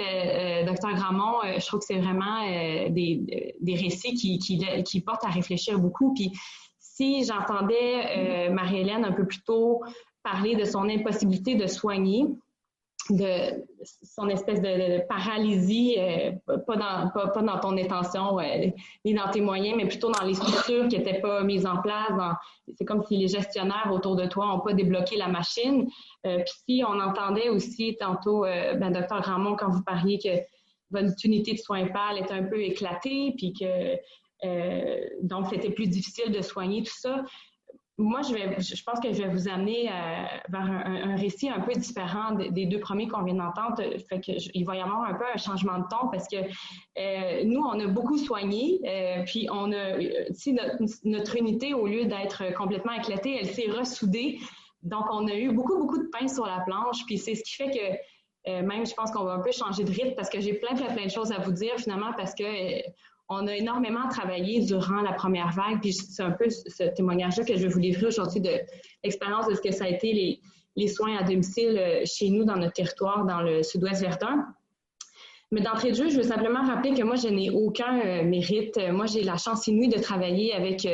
Dr. 0.66 0.94
Gramont. 0.94 1.40
je 1.44 1.66
trouve 1.66 1.80
que 1.80 1.86
c'est 1.86 1.98
vraiment 1.98 2.40
des, 2.88 3.54
des, 3.60 3.74
récits 3.74 4.14
qui, 4.14 4.38
qui, 4.38 4.58
qui, 4.82 5.00
portent 5.02 5.26
à 5.26 5.28
réfléchir 5.28 5.78
beaucoup. 5.78 6.14
Puis, 6.14 6.32
si 6.80 7.24
j'entendais 7.24 8.48
Marie-Hélène 8.48 9.04
un 9.04 9.12
peu 9.12 9.26
plus 9.26 9.42
tôt 9.42 9.82
parler 10.22 10.56
de 10.56 10.64
son 10.64 10.88
impossibilité 10.88 11.54
de 11.54 11.66
soigner, 11.66 12.24
de 13.10 13.64
son 14.02 14.28
espèce 14.28 14.60
de, 14.60 15.06
paralysie, 15.06 15.96
euh, 15.98 16.32
pas, 16.66 16.76
dans, 16.76 17.60
ton 17.60 17.76
intention 17.76 18.38
euh, 18.38 18.66
ni 19.04 19.14
dans 19.14 19.30
tes 19.30 19.40
moyens, 19.40 19.76
mais 19.76 19.86
plutôt 19.86 20.10
dans 20.10 20.24
les 20.24 20.34
structures 20.34 20.88
qui 20.88 20.98
n'étaient 20.98 21.20
pas 21.20 21.42
mises 21.42 21.66
en 21.66 21.80
place. 21.80 22.12
C'est 22.76 22.84
comme 22.84 23.02
si 23.04 23.16
les 23.16 23.28
gestionnaires 23.28 23.90
autour 23.92 24.16
de 24.16 24.26
toi 24.26 24.46
n'ont 24.46 24.60
pas 24.60 24.74
débloqué 24.74 25.16
la 25.16 25.28
machine. 25.28 25.88
Euh, 26.26 26.38
Puis 26.38 26.54
si 26.68 26.82
on 26.86 27.00
entendait 27.00 27.48
aussi 27.48 27.96
tantôt, 27.98 28.42
ben, 28.42 28.90
docteur 28.90 29.22
Grandmont, 29.22 29.56
quand 29.56 29.70
vous 29.70 29.82
parliez 29.82 30.18
que 30.18 30.40
votre 30.90 31.14
unité 31.24 31.52
de 31.52 31.58
soins 31.58 31.86
pâles 31.88 32.18
était 32.18 32.34
un 32.34 32.44
peu 32.44 32.60
éclatée, 32.60 33.34
puis 33.36 33.52
que 33.52 33.96
donc 35.22 35.46
c'était 35.50 35.70
plus 35.70 35.88
difficile 35.88 36.30
de 36.30 36.42
soigner 36.42 36.84
tout 36.84 36.94
ça 36.94 37.24
moi, 38.00 38.20
je, 38.22 38.32
vais, 38.32 38.56
pense 38.86 39.00
que 39.00 39.12
je 39.12 39.22
vais 39.22 39.28
vous 39.28 39.48
amener 39.48 39.90
euh, 39.90 39.92
vers 40.48 40.70
un, 40.70 41.16
récit 41.16 41.48
un 41.48 41.58
peu 41.58 41.72
différent 41.72 42.32
des 42.32 42.66
deux 42.66 42.78
premiers 42.78 43.08
qu'on 43.08 43.24
vient 43.24 43.34
d'entendre. 43.34 43.82
Il 44.54 44.64
va 44.64 44.76
y 44.76 44.80
avoir 44.80 45.02
un 45.02 45.14
peu 45.14 45.24
un 45.34 45.36
changement 45.36 45.78
de 45.78 45.84
ton 45.90 46.08
parce 46.08 46.28
que 46.28 46.36
euh, 46.36 47.44
nous, 47.44 47.60
on 47.60 47.78
a 47.80 47.86
beaucoup 47.88 48.16
soigné, 48.16 48.80
euh, 48.86 49.24
puis 49.24 49.48
on 49.50 49.72
a, 49.72 49.98
si 50.30 50.52
notre, 50.52 50.76
notre, 51.04 51.36
unité, 51.36 51.74
au 51.74 51.88
lieu 51.88 52.04
d'être 52.04 52.54
complètement 52.54 52.92
éclatée, 52.92 53.36
elle 53.40 53.48
s'est 53.48 53.70
ressoudée. 53.70 54.38
Donc, 54.84 55.06
on 55.10 55.26
a 55.26 55.34
eu 55.34 55.50
beaucoup, 55.52 55.76
beaucoup 55.76 55.98
de 55.98 56.08
pain 56.08 56.28
sur 56.28 56.46
la 56.46 56.60
planche, 56.60 57.04
puis 57.04 57.18
c'est 57.18 57.34
ce 57.34 57.42
qui 57.42 57.54
fait 57.54 57.70
que 57.70 58.62
même, 58.62 58.86
je 58.86 58.94
pense 58.94 59.10
qu'on 59.10 59.24
va 59.24 59.32
un 59.32 59.40
peu 59.40 59.50
changer 59.50 59.82
de 59.82 59.90
rythme 59.90 60.14
parce 60.14 60.30
que 60.30 60.40
j'ai 60.40 60.54
plein, 60.54 60.74
plein, 60.76 60.86
plein 60.94 61.04
de 61.04 61.10
choses 61.10 61.32
à 61.32 61.38
vous 61.38 61.52
dire 61.52 61.74
finalement 61.76 62.12
parce 62.16 62.34
que 62.34 62.44
on 63.28 63.46
a 63.46 63.54
énormément 63.54 64.08
travaillé 64.08 64.60
durant 64.60 65.02
la 65.02 65.12
première 65.12 65.52
vague, 65.52 65.80
puis 65.80 65.92
c'est 65.92 66.22
un 66.22 66.30
peu 66.30 66.48
ce 66.48 66.84
témoignage-là 66.94 67.44
que 67.44 67.56
je 67.56 67.62
vais 67.62 67.68
vous 67.68 67.78
livrer 67.78 68.06
aujourd'hui 68.06 68.40
de 68.40 68.52
l'expérience 69.04 69.46
de 69.48 69.54
ce 69.54 69.60
que 69.60 69.70
ça 69.70 69.84
a 69.84 69.88
été 69.88 70.40
les, 70.76 70.88
soins 70.88 71.16
à 71.16 71.24
domicile 71.24 72.02
chez 72.04 72.30
nous 72.30 72.44
dans 72.44 72.56
notre 72.56 72.72
territoire, 72.72 73.26
dans 73.26 73.42
le 73.42 73.62
sud-ouest 73.62 74.00
Verdun. 74.00 74.46
Mais 75.50 75.60
d'entrée 75.60 75.90
de 75.90 75.96
jeu, 75.96 76.08
je 76.08 76.16
veux 76.16 76.22
simplement 76.22 76.62
rappeler 76.62 76.94
que 76.94 77.02
moi, 77.02 77.16
je 77.16 77.28
n'ai 77.28 77.50
aucun 77.50 78.22
mérite. 78.22 78.78
Moi, 78.92 79.06
j'ai 79.06 79.22
la 79.22 79.36
chance 79.36 79.66
inouïe 79.66 79.88
de 79.88 79.98
travailler 79.98 80.54
avec 80.54 80.86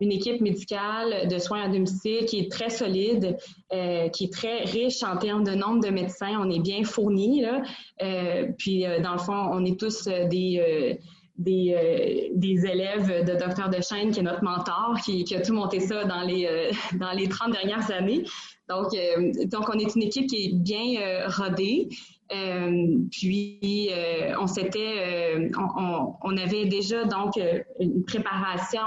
une 0.00 0.12
équipe 0.12 0.40
médicale 0.40 1.28
de 1.28 1.38
soins 1.38 1.62
à 1.62 1.68
domicile 1.68 2.24
qui 2.26 2.40
est 2.40 2.50
très 2.50 2.70
solide, 2.70 3.36
euh, 3.72 4.08
qui 4.08 4.24
est 4.24 4.32
très 4.32 4.64
riche 4.64 5.02
en 5.02 5.16
termes 5.16 5.44
de 5.44 5.52
nombre 5.52 5.84
de 5.84 5.90
médecins. 5.90 6.36
On 6.40 6.50
est 6.50 6.60
bien 6.60 6.84
fournis. 6.84 7.42
Là. 7.42 7.62
Euh, 8.02 8.48
puis, 8.58 8.84
euh, 8.84 9.00
dans 9.00 9.12
le 9.12 9.18
fond, 9.18 9.32
on 9.52 9.64
est 9.64 9.78
tous 9.78 10.04
des, 10.04 10.98
des, 11.36 12.30
des, 12.34 12.66
élèves 12.66 13.24
de 13.24 13.32
Dr. 13.32 13.68
Dechaine, 13.68 14.10
qui 14.10 14.20
est 14.20 14.22
notre 14.22 14.44
mentor, 14.44 14.96
qui, 15.04 15.34
a 15.34 15.40
tout 15.40 15.52
monté 15.52 15.80
ça 15.80 16.04
dans 16.04 16.22
les, 16.22 16.70
dans 16.98 17.12
les 17.12 17.28
30 17.28 17.52
dernières 17.52 17.90
années. 17.90 18.24
Donc, 18.68 18.92
donc, 19.46 19.68
on 19.68 19.78
est 19.78 19.94
une 19.94 20.02
équipe 20.02 20.28
qui 20.28 20.44
est 20.46 20.54
bien 20.54 21.26
rodée. 21.26 21.88
Euh, 22.32 22.96
puis 23.10 23.90
euh, 23.92 24.34
on 24.40 24.46
s'était, 24.46 25.36
euh, 25.36 25.50
on, 25.58 26.14
on, 26.22 26.36
avait 26.38 26.64
déjà 26.64 27.04
donc 27.04 27.38
une 27.78 28.02
préparation 28.04 28.80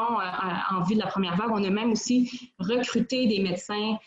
en 0.71 0.81
vue 0.83 0.95
de 0.95 0.99
la 0.99 1.07
première 1.07 1.37
vague. 1.37 1.51
On 1.51 1.63
a 1.63 1.69
même 1.69 1.91
aussi 1.91 2.51
recruté 2.57 3.27
des 3.27 3.39
médecins 3.39 3.97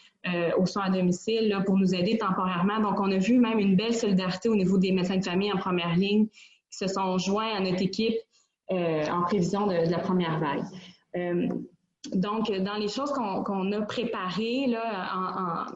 au 0.59 0.67
soins 0.67 0.85
à 0.85 0.91
domicile 0.91 1.49
là, 1.49 1.61
pour 1.61 1.79
nous 1.79 1.95
aider 1.95 2.19
temporairement. 2.19 2.81
Donc 2.81 3.01
on 3.01 3.11
a 3.11 3.19
vu 3.19 3.39
même 3.39 3.59
une 3.59 3.77
belle 3.77 3.95
solidarité 3.95 4.49
au 4.49 4.57
niveau 4.57 4.79
des 4.79 4.93
médecins 4.93 5.17
de 5.17 5.25
famille 5.25 5.53
en 5.53 5.59
première 5.59 5.95
ligne 5.97 6.27
qui 6.27 6.79
se 6.79 6.89
sont 6.89 7.17
joints 7.17 7.57
à 7.57 7.61
notre 7.61 7.83
équipe 7.83 8.17
en 8.71 9.23
prévision 9.23 9.67
de, 9.67 9.91
la 9.91 9.99
première 9.99 10.39
vague. 10.39 10.65
donc 12.15 12.51
dans 12.51 12.77
les 12.77 12.89
choses 12.89 13.13
qu'on 13.13 13.73
a 13.73 13.83
préparées 13.83 14.67
là, 14.67 15.67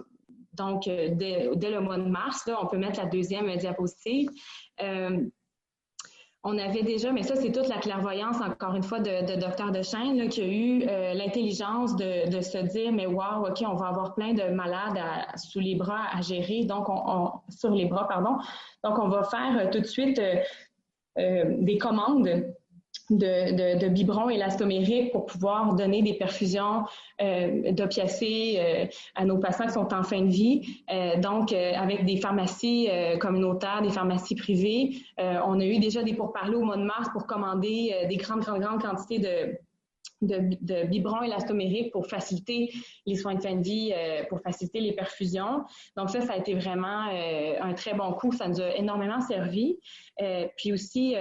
donc, 0.54 0.86
euh, 0.86 1.08
dès, 1.12 1.70
le 1.70 1.80
mois 1.80 1.96
de 1.96 2.08
mars, 2.08 2.46
là, 2.46 2.58
on 2.62 2.66
peut 2.66 2.78
mettre 2.78 3.00
la 3.00 3.06
deuxième 3.06 3.54
diapositive. 3.56 4.30
Euh, 4.82 5.24
on 6.46 6.58
avait 6.58 6.82
déjà, 6.82 7.10
mais 7.10 7.22
ça, 7.22 7.36
c'est 7.36 7.52
toute 7.52 7.68
la 7.68 7.78
clairvoyance, 7.78 8.36
encore 8.40 8.74
une 8.74 8.82
fois, 8.82 9.00
de, 9.00 9.36
Dr. 9.36 9.72
Dechaine, 9.72 10.28
qui 10.28 10.42
a 10.42 10.46
eu 10.46 10.86
euh, 10.86 11.14
l'intelligence 11.14 11.96
de, 11.96 12.40
se 12.42 12.58
dire, 12.58 12.92
mais 12.92 13.06
wow, 13.06 13.46
OK, 13.48 13.64
on 13.66 13.74
va 13.74 13.88
avoir 13.88 14.14
plein 14.14 14.34
de 14.34 14.54
malades 14.54 14.98
sous 15.36 15.60
les 15.60 15.74
bras 15.74 16.02
à 16.12 16.20
gérer, 16.20 16.64
donc 16.64 16.88
on, 16.88 17.32
sur 17.48 17.70
les 17.70 17.86
bras, 17.86 18.06
pardon. 18.06 18.36
Donc, 18.84 18.98
on 18.98 19.08
va 19.08 19.22
faire 19.22 19.70
tout 19.70 19.80
de 19.80 19.86
suite 19.86 20.20
des 21.16 21.78
commandes 21.78 22.53
de, 23.10 23.78
de, 23.78 23.88
biberons 23.88 24.30
élastomériques 24.30 25.12
pour 25.12 25.26
pouvoir 25.26 25.74
donner 25.74 26.02
des 26.02 26.14
perfusions 26.14 26.84
euh, 27.20 27.72
d'opiacés 27.72 28.56
euh, 28.58 28.86
à 29.14 29.24
nos 29.24 29.38
patients 29.38 29.66
qui 29.66 29.72
sont 29.72 29.92
en 29.92 30.02
fin 30.02 30.22
de 30.22 30.30
vie. 30.30 30.82
Euh, 30.90 31.20
donc, 31.20 31.52
euh, 31.52 31.72
avec 31.74 32.04
des 32.04 32.16
pharmacies 32.16 32.88
communautaires, 33.20 33.82
des 33.82 33.90
pharmacies 33.90 34.34
privées, 34.34 34.96
on 35.18 35.60
a 35.60 35.64
eu 35.64 35.78
déjà 35.78 36.02
des 36.02 36.14
pourparlers 36.14 36.56
au 36.56 36.64
mois 36.64 36.76
de 36.76 36.84
mars 36.84 37.08
pour 37.12 37.26
commander 37.26 37.94
des 38.08 38.16
grandes, 38.16 38.40
grandes, 38.40 38.60
grandes 38.60 38.82
quantités 38.82 39.18
de 39.18 39.58
de, 40.26 40.56
de 40.60 40.86
biberons 40.86 41.22
élastomériques 41.22 41.92
pour 41.92 42.06
faciliter 42.06 42.72
les 43.06 43.16
soins 43.16 43.34
de 43.34 43.40
fin 43.40 43.56
de 43.56 43.62
vie, 43.62 43.92
euh, 43.94 44.24
pour 44.28 44.40
faciliter 44.40 44.80
les 44.80 44.92
perfusions. 44.92 45.64
Donc 45.96 46.10
ça, 46.10 46.20
ça 46.20 46.34
a 46.34 46.36
été 46.36 46.54
vraiment 46.54 47.08
euh, 47.12 47.54
un 47.60 47.74
très 47.74 47.94
bon 47.94 48.12
coup. 48.12 48.32
Ça 48.32 48.48
nous 48.48 48.60
a 48.60 48.74
énormément 48.76 49.20
servi. 49.20 49.78
Euh, 50.22 50.46
puis 50.56 50.72
aussi, 50.72 51.14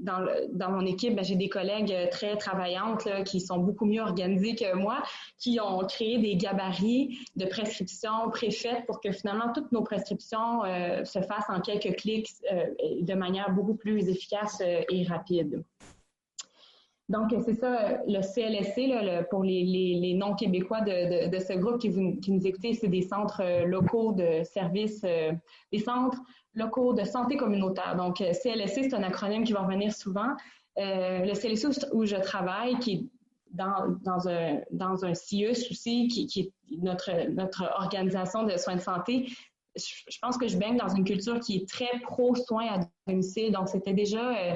dans, 0.00 0.24
dans 0.52 0.70
mon 0.70 0.86
équipe, 0.86 1.14
ben, 1.16 1.24
j'ai 1.24 1.36
des 1.36 1.48
collègues 1.48 1.94
très 2.10 2.36
travaillantes 2.36 3.08
qui 3.24 3.40
sont 3.40 3.58
beaucoup 3.58 3.84
mieux 3.84 4.00
organisées 4.00 4.54
que 4.54 4.74
moi, 4.74 5.02
qui 5.38 5.58
ont 5.60 5.80
créé 5.86 6.18
des 6.18 6.36
gabarits 6.36 7.18
de 7.36 7.46
prescriptions 7.46 8.30
préfaites 8.30 8.86
pour 8.86 9.00
que 9.00 9.10
finalement 9.12 9.52
toutes 9.52 9.72
nos 9.72 9.82
prescriptions 9.82 10.62
se 11.04 11.20
fassent 11.20 11.48
en 11.48 11.60
quelques 11.60 11.96
clics 11.96 12.28
de 13.00 13.14
manière 13.14 13.50
beaucoup 13.50 13.74
plus 13.74 14.08
efficace 14.08 14.60
et 14.60 15.04
rapide. 15.04 15.64
Donc, 17.12 17.34
c'est 17.44 17.54
ça, 17.54 17.98
le 18.06 18.22
CLSC, 18.22 18.86
là, 18.86 19.22
pour 19.24 19.44
les, 19.44 20.14
non-québécois 20.14 20.80
de, 20.80 21.38
ce 21.38 21.52
groupe 21.58 21.78
qui, 21.78 21.90
vous, 21.90 22.16
qui 22.16 22.32
nous 22.32 22.46
écoutez, 22.46 22.72
c'est 22.72 22.88
des 22.88 23.02
centres 23.02 23.42
euh, 23.42 23.66
locaux 23.66 24.12
de 24.12 24.42
services, 24.44 25.04
euh, 25.04 25.32
des 25.70 25.78
centres 25.78 26.18
locaux 26.54 26.94
de 26.94 27.04
santé 27.04 27.36
communautaire. 27.36 27.96
Donc, 27.96 28.22
euh, 28.22 28.32
CLSC, 28.32 28.84
c'est 28.84 28.94
un 28.94 29.02
acronyme 29.02 29.44
qui 29.44 29.52
va 29.52 29.60
revenir 29.60 29.92
souvent. 29.92 30.30
le 30.78 31.34
CLSC 31.34 31.92
où 31.92 32.06
je 32.06 32.16
travaille, 32.16 32.78
qui 32.78 32.92
est 32.92 33.04
dans, 33.50 33.94
dans, 34.02 34.26
un, 34.26 34.60
dans 34.70 35.04
un 35.04 35.12
CIUS 35.12 35.70
aussi, 35.70 36.08
qui, 36.08 36.26
qui 36.26 36.40
est 36.40 36.52
notre, 36.78 37.28
notre 37.28 37.70
organisation 37.78 38.44
de 38.44 38.56
soins 38.56 38.76
de 38.76 38.80
santé, 38.80 39.26
je, 39.76 40.18
pense 40.20 40.36
que 40.36 40.48
je 40.48 40.56
baigne 40.56 40.76
dans 40.76 40.88
une 40.88 41.04
culture 41.04 41.40
qui 41.40 41.56
est 41.56 41.68
très 41.68 42.00
pro-soins 42.02 42.66
à 42.66 42.80
domicile. 43.06 43.52
Donc, 43.52 43.68
c'était 43.68 43.94
déjà 43.94 44.36
euh, 44.36 44.54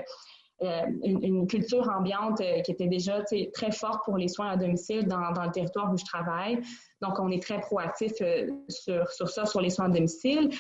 une, 0.61 1.47
culture 1.47 1.89
ambiante 1.89 2.41
euh, 2.41 2.61
qui 2.61 2.73
était 2.73 2.87
déjà 2.87 3.23
très 3.53 3.73
forte 3.73 4.05
pour 4.05 4.17
les 4.17 4.29
soins 4.29 4.51
à 4.51 4.57
domicile 4.57 5.07
dans, 5.07 5.19
le 5.19 5.51
territoire 5.51 5.93
où 5.93 5.97
je 5.97 6.05
travaille. 6.05 6.61
Donc, 7.03 7.19
on 7.19 7.31
est 7.31 7.43
très 7.43 7.61
proactif 7.61 8.13
euh, 8.21 8.49
sur, 8.69 9.11
sur 9.11 9.29
ça, 9.29 9.45
sur 9.45 9.61
les 9.61 9.71
soins 9.71 9.87
à 9.87 9.89
domicile. 9.89 10.51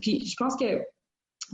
puis, 0.00 0.26
je 0.26 0.34
pense 0.36 0.56
que 0.56 0.82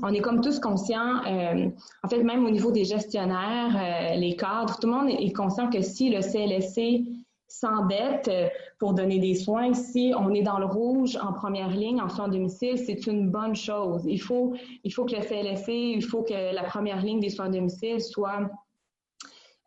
on 0.02 0.14
est 0.14 0.20
comme 0.20 0.40
tous 0.40 0.60
conscients, 0.60 1.22
en 1.24 2.08
fait, 2.08 2.22
même 2.22 2.46
au 2.46 2.50
niveau 2.50 2.70
des 2.70 2.84
gestionnaires, 2.84 4.16
les 4.16 4.36
cadres, 4.36 4.78
tout 4.78 4.86
le 4.86 4.92
monde 4.92 5.08
est 5.08 5.32
conscient 5.32 5.68
que 5.70 5.82
si 5.82 6.08
le 6.08 6.20
CLSC 6.20 7.02
s'endette 7.48 8.28
euh, 8.28 8.48
pour 8.78 8.92
donner 8.92 9.18
des 9.18 9.34
soins. 9.34 9.72
Si 9.72 10.12
on 10.16 10.32
est 10.34 10.42
dans 10.42 10.58
le 10.58 10.66
rouge 10.66 11.16
en 11.16 11.32
première 11.32 11.70
ligne 11.70 12.00
en 12.00 12.08
soins 12.08 12.26
à 12.26 12.28
domicile, 12.28 12.78
c'est 12.78 13.06
une 13.06 13.30
bonne 13.30 13.56
chose. 13.56 14.02
Il 14.06 14.20
faut, 14.20 14.54
il 14.84 14.92
faut 14.92 15.06
que 15.06 15.16
le 15.16 15.22
CLSC, 15.22 15.68
il 15.68 16.04
faut 16.04 16.22
que 16.22 16.54
la 16.54 16.62
première 16.62 17.02
ligne 17.02 17.20
des 17.20 17.30
soins 17.30 17.46
à 17.46 17.48
domicile 17.48 18.00
soit 18.00 18.50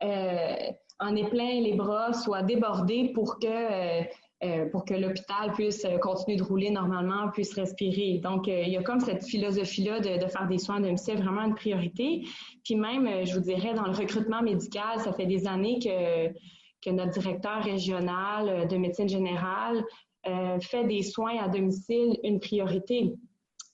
euh, 0.03 0.55
en 0.99 1.15
est 1.15 1.29
plein 1.29 1.59
les 1.59 1.73
bras, 1.73 2.13
soit 2.13 2.43
débordée 2.43 3.11
pour 3.13 3.39
que 3.39 4.01
euh, 4.43 4.65
pour 4.71 4.85
que 4.85 4.95
l'hôpital 4.95 5.53
puisse 5.53 5.85
continuer 6.01 6.35
de 6.35 6.41
rouler 6.41 6.71
normalement, 6.71 7.29
puisse 7.29 7.53
respirer. 7.53 8.17
Donc, 8.17 8.47
il 8.47 8.69
y 8.69 8.77
a 8.77 8.81
comme 8.81 8.99
cette 8.99 9.23
philosophie-là 9.23 9.99
de, 9.99 10.19
de, 10.19 10.27
faire 10.27 10.47
des 10.47 10.57
soins 10.57 10.77
à 10.77 10.79
domicile 10.79 11.17
vraiment 11.17 11.43
une 11.43 11.53
priorité. 11.53 12.23
Puis 12.63 12.73
même, 12.73 13.23
je 13.23 13.35
vous 13.35 13.41
dirais, 13.41 13.75
dans 13.75 13.85
le 13.85 13.95
recrutement 13.95 14.41
médical, 14.41 14.99
ça 14.99 15.13
fait 15.13 15.27
des 15.27 15.45
années 15.45 15.77
que 15.77 16.33
que 16.81 16.89
notre 16.89 17.11
directeur 17.11 17.63
régional 17.63 18.49
euh, 18.49 18.65
de 18.65 18.77
médecine 18.77 19.09
générale 19.09 19.83
euh, 20.27 20.59
fait 20.59 20.85
des 20.85 21.03
soins 21.03 21.37
à 21.39 21.47
domicile 21.47 22.17
une 22.23 22.39
priorité. 22.39 23.13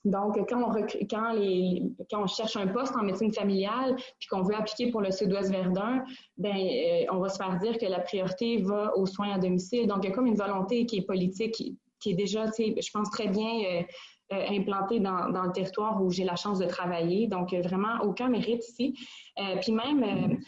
Donc, 0.06 0.38
quand 0.48 0.64
on, 0.64 0.86
quand, 1.10 2.22
on 2.22 2.28
cherche 2.28 2.56
un 2.56 2.68
poste 2.68 2.96
en 2.96 3.04
médecine 3.04 3.34
familiale 3.34 3.96
puis 3.96 4.28
qu'on 4.30 4.42
veut 4.42 4.56
appliquer 4.56 4.90
pour 4.90 5.02
le 5.02 5.12
Sud-Ouest 5.12 5.52
Verdun, 5.52 6.06
ben, 6.38 6.56
euh, 6.56 7.06
on 7.12 7.18
va 7.18 7.28
se 7.28 7.38
faire 7.38 7.58
dire 7.58 7.78
que 7.78 7.86
la 7.86 8.00
priorité 8.00 8.62
va 8.62 8.96
aux 8.96 9.06
soins 9.06 9.34
à 9.34 9.38
domicile. 9.38 9.88
Donc, 9.88 10.00
il 10.04 10.10
y 10.10 10.12
a 10.12 10.16
comme 10.16 10.28
une 10.28 10.38
volonté 10.38 10.86
qui 10.86 10.98
est 10.98 11.02
politique, 11.02 11.52
qui, 12.00 12.12
est 12.12 12.14
déjà, 12.14 12.46
je 12.58 12.92
pense, 12.92 13.10
très 13.12 13.28
bien 13.28 13.84
implantée 14.32 15.00
dans, 15.00 15.30
dans, 15.30 15.44
le 15.44 15.52
territoire 15.52 16.02
où 16.02 16.12
j'ai 16.12 16.24
la 16.24 16.36
chance 16.36 16.60
de 16.60 16.66
travailler. 16.66 17.28
Donc, 17.28 17.54
euh, 17.54 17.62
vraiment, 17.62 18.00
aucun 18.04 18.30
mérite 18.30 18.68
ici. 18.68 18.96
Euh, 19.40 19.56
puis 19.62 19.72
même, 19.72 20.40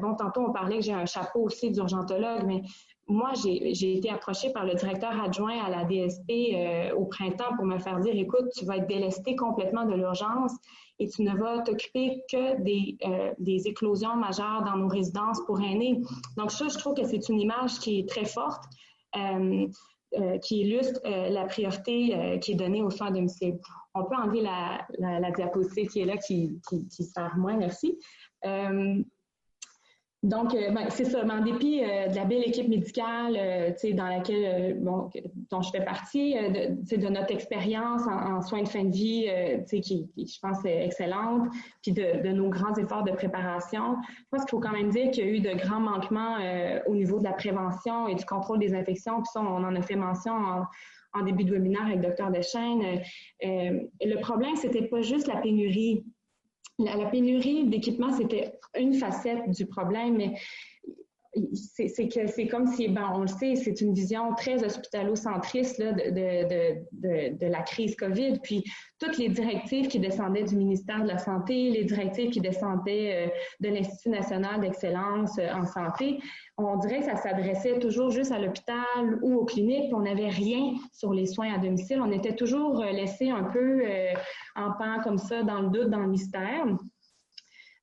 bon, 0.00 0.14
tantôt, 0.14 0.42
on 0.48 0.52
parlait 0.52 0.78
que 0.78 0.84
j'ai 0.84 0.92
un 0.92 1.06
chapeau 1.06 1.40
aussi 1.40 1.70
d'urgentologue, 1.70 2.44
mais 2.46 2.62
moi, 3.08 3.32
j'ai 3.34 3.96
été 3.96 4.10
approchée 4.10 4.50
par 4.52 4.64
le 4.64 4.74
directeur 4.74 5.20
adjoint 5.20 5.58
à 5.58 5.70
la 5.70 5.84
DSP 5.84 6.94
au 6.96 7.04
printemps 7.04 7.56
pour 7.56 7.64
me 7.64 7.78
faire 7.78 7.98
dire, 7.98 8.14
écoute, 8.14 8.48
tu 8.56 8.64
vas 8.64 8.76
être 8.76 8.86
délesté 8.86 9.34
complètement 9.34 9.84
de 9.84 9.94
l'urgence 9.94 10.52
et 10.98 11.08
tu 11.08 11.22
ne 11.22 11.36
vas 11.36 11.60
t'occuper 11.62 12.22
que 12.30 12.62
des, 12.62 12.96
des, 13.38 13.66
éclosions 13.66 14.14
majeures 14.16 14.62
dans 14.64 14.76
nos 14.76 14.88
résidences 14.88 15.40
pour 15.46 15.60
aînés. 15.60 16.00
Donc 16.36 16.52
ça, 16.52 16.68
je 16.68 16.78
trouve 16.78 16.94
que 16.94 17.04
c'est 17.04 17.28
une 17.28 17.40
image 17.40 17.80
qui 17.80 17.98
est 17.98 18.08
très 18.08 18.24
forte. 18.24 18.62
Euh, 19.16 19.66
qui 20.42 20.60
illustre 20.60 21.00
euh, 21.04 21.30
la 21.30 21.44
priorité 21.46 22.14
euh, 22.14 22.38
qui 22.38 22.52
est 22.52 22.56
donnée 22.56 22.82
aux 22.82 22.90
soins 22.90 23.08
à 23.08 23.10
domicile. 23.10 23.58
On 23.94 24.04
peut 24.04 24.16
enlever 24.16 24.40
la, 24.40 24.86
la, 24.98 25.30
diapositive 25.30 25.88
qui 25.88 26.00
est 26.00 26.04
là, 26.04 26.16
qui, 26.16 26.60
qui, 26.68 26.88
qui 26.88 27.04
sert 27.04 27.36
moins, 27.36 27.56
merci. 27.56 27.98
Donc, 30.22 30.54
euh, 30.54 30.70
ben, 30.70 30.88
c'est 30.88 31.04
ça. 31.04 31.24
Mais 31.24 31.32
en 31.32 31.42
dépit 31.42 31.82
euh, 31.82 32.06
de 32.06 32.14
la 32.14 32.24
belle 32.24 32.46
équipe 32.46 32.68
médicale 32.68 33.36
euh, 33.36 33.70
dans 33.94 34.06
laquelle, 34.06 34.78
bon, 34.80 35.10
dont 35.50 35.62
je 35.62 35.70
fais 35.70 35.84
partie, 35.84 36.34
de, 36.34 36.96
de 36.96 37.08
notre 37.08 37.32
expérience 37.32 38.02
en, 38.06 38.40
soins 38.40 38.62
de 38.62 38.68
fin 38.68 38.84
de 38.84 38.92
vie, 38.92 39.28
qui, 39.68 39.80
qui, 39.82 40.26
je 40.26 40.38
pense, 40.40 40.64
est 40.64 40.84
excellente, 40.84 41.48
puis 41.82 41.92
de, 41.92 42.22
de, 42.22 42.28
nos 42.28 42.48
grands 42.48 42.74
efforts 42.76 43.02
de 43.02 43.10
préparation, 43.10 43.96
je 44.02 44.22
pense 44.30 44.42
qu'il 44.42 44.50
faut 44.50 44.60
quand 44.60 44.72
même 44.72 44.90
dire 44.90 45.10
qu'il 45.10 45.24
y 45.24 45.28
a 45.28 45.30
eu 45.30 45.40
de 45.40 45.54
grands 45.54 45.80
manquements 45.80 46.36
au 46.86 46.94
niveau 46.94 47.18
de 47.18 47.24
la 47.24 47.32
prévention 47.32 48.06
et 48.06 48.14
du 48.14 48.24
contrôle 48.24 48.60
des 48.60 48.74
infections. 48.74 49.16
Puis 49.16 49.30
ça, 49.32 49.40
on 49.40 49.64
en 49.64 49.74
a 49.74 49.82
fait 49.82 49.96
mention 49.96 50.32
en, 50.32 50.62
en 51.14 51.24
début 51.24 51.44
de 51.44 51.52
webinaire 51.52 51.86
avec 51.86 52.00
Dr. 52.00 52.30
Deschênes. 52.30 53.02
le 53.42 54.20
problème, 54.20 54.54
c'était 54.54 54.86
pas 54.86 55.02
juste 55.02 55.26
la 55.26 55.36
pénurie 55.36 56.04
la, 56.84 57.06
pénurie 57.06 57.66
d'équipements, 57.66 58.12
c'était 58.12 58.52
une 58.78 58.94
facette 58.94 59.50
du 59.50 59.66
problème, 59.66 60.16
mais 60.16 60.34
c'est 61.54 62.08
que 62.08 62.26
c'est 62.26 62.46
comme 62.46 62.66
si, 62.66 62.88
ben, 62.88 63.10
on 63.14 63.20
le 63.20 63.26
sait, 63.26 63.54
c'est 63.56 63.80
une 63.80 63.94
vision 63.94 64.34
très 64.34 64.62
hospitalo-centriste 64.62 65.80
de, 65.80 66.10
de, 66.10 66.78
de, 66.92 67.38
de, 67.38 67.46
la 67.46 67.62
crise 67.62 67.96
COVID. 67.96 68.38
Puis 68.42 68.62
toutes 68.98 69.16
les 69.16 69.30
directives 69.30 69.88
qui 69.88 69.98
descendaient 69.98 70.44
du 70.44 70.56
ministère 70.56 71.02
de 71.02 71.08
la 71.08 71.16
Santé, 71.16 71.70
les 71.70 71.84
directives 71.84 72.30
qui 72.30 72.40
descendaient 72.40 73.28
euh, 73.28 73.30
de 73.60 73.74
l'Institut 73.74 74.10
national 74.10 74.60
d'excellence 74.60 75.38
euh, 75.38 75.48
en 75.54 75.64
santé, 75.64 76.18
on 76.58 76.76
dirait 76.76 77.00
que 77.00 77.06
ça 77.06 77.16
s'adressait 77.16 77.78
toujours 77.78 78.10
juste 78.10 78.30
à 78.30 78.38
l'hôpital 78.38 79.18
ou 79.22 79.36
aux 79.36 79.44
cliniques. 79.46 79.90
On 79.94 80.00
n'avait 80.00 80.28
rien 80.28 80.74
sur 80.92 81.14
les 81.14 81.26
soins 81.26 81.54
à 81.54 81.58
domicile. 81.58 82.00
On 82.02 82.12
était 82.12 82.34
toujours 82.34 82.82
euh, 82.82 82.90
laissé 82.90 83.30
un 83.30 83.44
peu 83.44 83.82
en 84.54 84.72
pan 84.72 85.00
comme 85.02 85.18
ça, 85.18 85.42
dans 85.42 85.62
le 85.62 85.70
doute, 85.70 85.88
dans 85.88 86.00
le 86.00 86.08
mystère. 86.08 86.66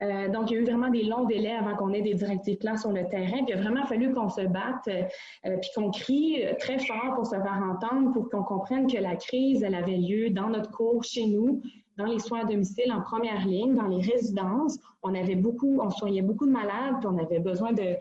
Euh, 0.02 0.30
donc, 0.30 0.50
il 0.50 0.54
y 0.54 0.58
a 0.58 0.62
eu 0.62 0.66
vraiment 0.66 0.90
des 0.90 1.04
longs 1.04 1.26
délais 1.26 1.56
avant 1.56 1.76
qu'on 1.76 1.92
ait 1.92 2.02
des 2.02 2.14
directives 2.14 2.58
claires 2.58 2.80
sur 2.80 2.92
le 2.92 3.08
terrain. 3.10 3.44
Puis, 3.44 3.50
il 3.50 3.54
a 3.54 3.62
vraiment 3.62 3.86
fallu 3.86 4.14
qu'on 4.14 4.30
se 4.30 4.42
batte, 4.42 4.88
euh, 4.88 5.58
puis 5.58 5.70
qu'on 5.76 5.92
crie 5.92 6.46
euh, 6.46 6.54
très 6.58 6.80
fort 6.80 7.16
pour 7.16 7.26
se 7.26 7.36
faire 7.36 7.62
entendre, 7.64 8.14
pour 8.14 8.30
qu'on 8.30 8.44
comprenne 8.44 8.88
que 8.88 8.98
la 8.98 9.16
crise, 9.16 9.64
elle 9.64 9.76
avait 9.76 9.98
lieu 9.98 10.30
dans 10.30 10.50
notre 10.50 10.72
cours, 10.72 11.04
chez 11.04 11.26
nous, 11.26 11.62
dans 11.98 12.06
les 12.06 12.20
soins 12.20 12.42
à 12.42 12.46
domicile, 12.46 12.92
en 12.94 13.02
première 13.02 13.46
ligne, 13.46 13.76
dans 13.76 13.88
les 13.88 14.02
résidences. 14.02 14.80
On 15.04 15.14
avait 15.14 15.36
beaucoup, 15.36 15.80
on 15.82 15.90
soignait 15.90 16.22
beaucoup 16.22 16.46
de 16.46 16.52
malades, 16.52 16.96
puis 17.00 17.08
on 17.08 17.18
avait 17.18 17.40
besoin 17.40 17.74
de, 17.74 17.96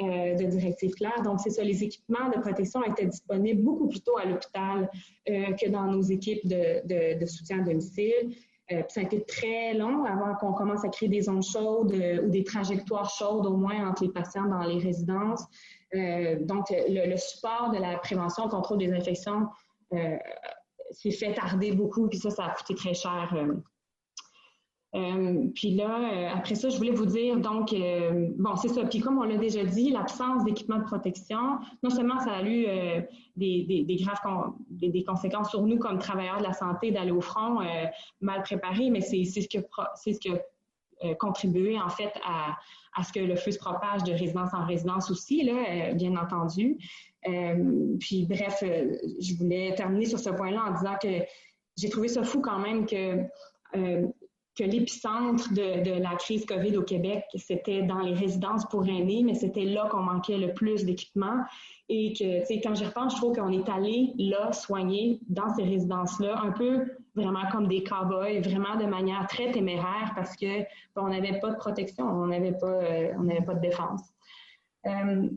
de 0.00 0.44
directives 0.44 0.92
claires. 0.92 1.22
Donc, 1.24 1.40
c'est 1.40 1.48
ça, 1.48 1.64
les 1.64 1.82
équipements 1.82 2.28
de 2.28 2.40
protection 2.40 2.84
étaient 2.84 3.06
disponibles 3.06 3.62
beaucoup 3.62 3.88
plus 3.88 4.02
tôt 4.02 4.18
à 4.18 4.26
l'hôpital 4.26 4.90
que 5.26 5.70
dans 5.70 5.84
nos 5.84 6.02
équipes 6.02 6.46
de 6.46 7.26
soutien 7.26 7.60
à 7.60 7.62
domicile. 7.62 8.34
Euh, 8.70 8.82
ça 8.88 9.00
a 9.00 9.04
été 9.04 9.24
très 9.24 9.72
long 9.74 10.04
avant 10.04 10.34
qu'on 10.34 10.52
commence 10.52 10.84
à 10.84 10.88
créer 10.88 11.08
des 11.08 11.22
zones 11.22 11.42
chaudes 11.42 11.92
euh, 11.92 12.22
ou 12.22 12.28
des 12.28 12.44
trajectoires 12.44 13.08
chaudes 13.08 13.46
au 13.46 13.56
moins 13.56 13.88
entre 13.88 14.04
les 14.04 14.10
patients 14.10 14.44
dans 14.44 14.62
les 14.62 14.78
résidences. 14.78 15.44
Euh, 15.94 16.36
donc, 16.40 16.66
le, 16.70 17.16
support 17.16 17.70
de 17.72 17.78
la 17.78 17.96
prévention, 17.98 18.48
contrôle 18.48 18.78
des 18.78 18.92
infections 18.92 19.48
s'est 20.90 21.10
fait 21.10 21.32
tarder 21.32 21.72
beaucoup, 21.72 22.08
puis 22.08 22.18
ça, 22.18 22.30
ça 22.30 22.44
a 22.44 22.50
coûté 22.50 22.74
très 22.74 22.92
cher 22.92 23.34
euh, 24.94 25.48
puis 25.54 25.72
là, 25.72 26.12
euh, 26.12 26.28
après 26.34 26.54
ça, 26.54 26.70
je 26.70 26.76
voulais 26.78 26.92
vous 26.92 27.04
dire, 27.04 27.36
donc, 27.38 27.72
euh, 27.72 28.28
bon, 28.38 28.56
c'est 28.56 28.68
ça. 28.68 28.84
Puis 28.84 29.00
comme 29.00 29.18
on 29.18 29.24
l'a 29.24 29.36
déjà 29.36 29.62
dit, 29.64 29.90
l'absence 29.90 30.44
d'équipement 30.44 30.78
de 30.78 30.84
protection, 30.84 31.58
non 31.82 31.90
seulement 31.90 32.18
ça 32.20 32.32
a 32.36 32.42
eu 32.42 32.66
des, 33.36 33.64
des, 33.64 33.84
des, 33.84 33.96
graves 33.96 34.18
des, 34.70 35.04
conséquences 35.04 35.50
sur 35.50 35.62
nous 35.62 35.78
comme 35.78 35.98
travailleurs 35.98 36.38
de 36.38 36.44
la 36.44 36.54
santé 36.54 36.90
d'aller 36.90 37.10
au 37.10 37.20
front 37.20 37.60
mal 38.20 38.42
préparés, 38.42 38.90
mais 38.90 39.00
c'est 39.00 39.24
ce 39.24 39.40
que 39.48 39.64
c'est 39.94 40.14
ce 40.14 40.20
qui 40.20 40.30
a 40.30 41.14
contribué 41.16 41.78
en 41.78 41.90
fait 41.90 42.12
à, 42.24 42.56
à, 42.96 43.04
ce 43.04 43.12
que 43.12 43.20
le 43.20 43.36
feu 43.36 43.52
se 43.52 43.58
propage 43.58 44.02
de 44.04 44.12
résidence 44.12 44.52
en 44.54 44.64
résidence 44.64 45.10
aussi, 45.10 45.44
là, 45.44 45.92
bien 45.92 46.16
entendu. 46.16 46.78
puis 48.00 48.26
bref, 48.26 48.62
je 48.62 49.36
voulais 49.36 49.74
terminer 49.74 50.06
sur 50.06 50.18
ce 50.18 50.30
point-là 50.30 50.62
en 50.68 50.72
disant 50.72 50.96
que 51.00 51.24
j'ai 51.76 51.90
trouvé 51.90 52.08
ça 52.08 52.22
fou 52.24 52.40
quand 52.40 52.58
même 52.58 52.86
que 52.86 53.22
que 54.58 54.64
l'épicentre 54.64 55.52
de, 55.52 56.02
la 56.02 56.16
crise 56.16 56.44
COVID 56.44 56.76
au 56.76 56.82
Québec, 56.82 57.24
c'était 57.36 57.82
dans 57.82 58.00
les 58.00 58.14
résidences 58.14 58.64
pour 58.66 58.84
aînés, 58.86 59.22
mais 59.24 59.34
c'était 59.34 59.64
là 59.64 59.88
qu'on 59.90 60.02
manquait 60.02 60.36
le 60.36 60.52
plus 60.52 60.84
d'équipements. 60.84 61.44
Et 61.88 62.12
que, 62.12 62.40
tu 62.40 62.46
sais, 62.46 62.60
quand 62.60 62.74
j'y 62.74 62.84
repense, 62.84 63.14
je 63.14 63.18
trouve 63.18 63.36
qu'on 63.36 63.52
est 63.52 63.68
allé 63.68 64.12
là 64.18 64.52
soigner 64.52 65.20
dans 65.28 65.48
ces 65.54 65.62
résidences-là, 65.62 66.40
un 66.42 66.50
peu 66.50 66.86
vraiment 67.14 67.48
comme 67.50 67.68
des 67.68 67.82
cow-boys, 67.82 68.40
vraiment 68.40 68.76
de 68.76 68.84
manière 68.84 69.26
très 69.28 69.50
téméraire 69.52 70.12
parce 70.14 70.36
que 70.36 70.64
on 70.96 71.08
n'avait 71.08 71.38
pas 71.40 71.50
de 71.50 71.56
protection, 71.56 72.06
on 72.06 72.26
n'avait 72.26 72.52
pas, 72.52 72.66
euh, 72.66 73.40
pas 73.46 73.54
de 73.54 73.60
défense. 73.60 74.02
Euh, 74.86 75.28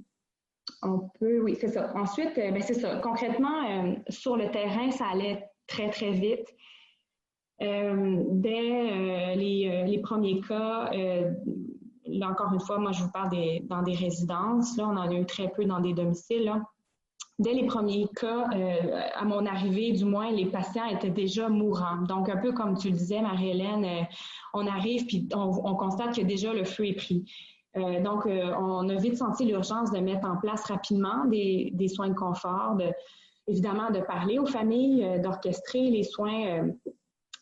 on 0.83 1.09
peut, 1.19 1.41
oui, 1.41 1.57
c'est 1.59 1.69
ça. 1.69 1.91
Ensuite, 1.95 2.37
euh, 2.37 2.51
ben, 2.51 2.61
c'est 2.61 2.73
ça. 2.73 2.97
Concrètement, 2.97 3.95
sur 4.09 4.35
le 4.35 4.49
terrain, 4.51 4.91
ça 4.91 5.05
allait 5.11 5.47
très, 5.67 5.89
très 5.89 6.11
vite. 6.11 6.53
Euh, 7.61 8.23
dès 8.29 8.91
euh, 8.91 9.35
les, 9.35 9.69
euh, 9.69 9.85
les, 9.85 9.99
premiers 9.99 10.41
cas, 10.41 10.89
là 12.07 12.29
encore 12.29 12.51
une 12.53 12.59
fois, 12.59 12.79
moi 12.79 12.91
je 12.91 13.03
vous 13.03 13.11
parle 13.11 13.29
dans 13.63 13.83
des 13.83 13.93
résidences, 13.93 14.75
là 14.77 14.87
on 14.87 14.97
en 14.97 15.09
a 15.09 15.13
eu 15.13 15.25
très 15.25 15.49
peu 15.49 15.65
dans 15.65 15.79
des 15.79 15.93
domiciles. 15.93 16.51
Dès 17.37 17.53
les 17.53 17.65
premiers 17.65 18.07
cas, 18.15 18.47
à 19.15 19.25
mon 19.25 19.47
arrivée, 19.47 19.93
du 19.93 20.05
moins, 20.05 20.31
les 20.31 20.45
patients 20.45 20.85
étaient 20.85 21.09
déjà 21.09 21.49
mourants. 21.49 22.03
Donc, 22.07 22.29
un 22.29 22.37
peu 22.37 22.51
comme 22.51 22.77
tu 22.77 22.89
le 22.89 22.95
disais, 22.95 23.19
Marie-Hélène, 23.19 24.05
on 24.53 24.67
arrive 24.67 25.07
puis 25.07 25.27
on, 25.33 25.49
on, 25.63 25.75
constate 25.75 26.15
que 26.15 26.21
déjà 26.21 26.53
le 26.53 26.65
feu 26.65 26.85
est 26.85 26.93
pris. 26.93 27.25
donc, 27.75 28.27
on 28.27 28.87
a 28.89 28.95
vite 28.95 29.17
senti 29.17 29.45
l'urgence 29.45 29.91
de 29.91 29.99
mettre 29.99 30.27
en 30.27 30.37
place 30.37 30.65
rapidement 30.65 31.25
des, 31.25 31.87
soins 31.87 32.09
de 32.09 32.13
confort, 32.13 32.75
de, 32.75 32.91
évidemment 33.47 33.89
de 33.89 34.01
parler 34.01 34.37
aux 34.37 34.45
familles, 34.45 35.19
d'orchestrer 35.23 35.89
les 35.89 36.03
soins 36.03 36.67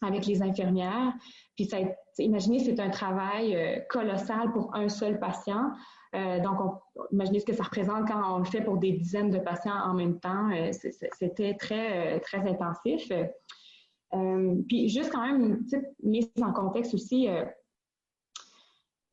avec 0.02 0.26
les 0.26 0.41
infirmières. 0.41 1.14
Puis 1.56 1.66
ça, 1.66 1.78
imaginez, 2.18 2.60
c'est 2.60 2.80
un 2.80 2.89
travail 2.89 3.56
euh, 3.56 3.80
colossal 3.89 4.52
pour 4.52 4.74
un 4.76 4.89
seul 4.89 5.20
patient. 5.20 5.72
Euh, 6.16 6.39
donc, 6.39 6.58
imaginez 7.12 7.39
ce 7.39 7.45
que 7.45 7.54
ça 7.54 7.64
représente 7.64 8.08
quand 8.08 8.36
on 8.36 8.39
le 8.39 8.45
fait 8.45 8.62
pour 8.62 8.78
des 8.78 8.93
dizaines 8.93 9.30
de 9.30 9.39
patients 9.39 9.76
en 9.76 9.93
même 9.93 10.20
temps. 10.20 10.50
Euh, 10.52 10.72
c'était 10.72 11.56
très, 11.56 12.20
très 12.22 12.39
intensif. 12.50 13.12
puis 14.68 14.89
juste 14.89 15.12
quand 15.12 15.26
même 15.26 15.41
une 15.41 15.64
petite 15.64 15.86
mise 16.04 16.32
en 16.41 16.54
contexte 16.54 16.93
aussi. 16.93 17.28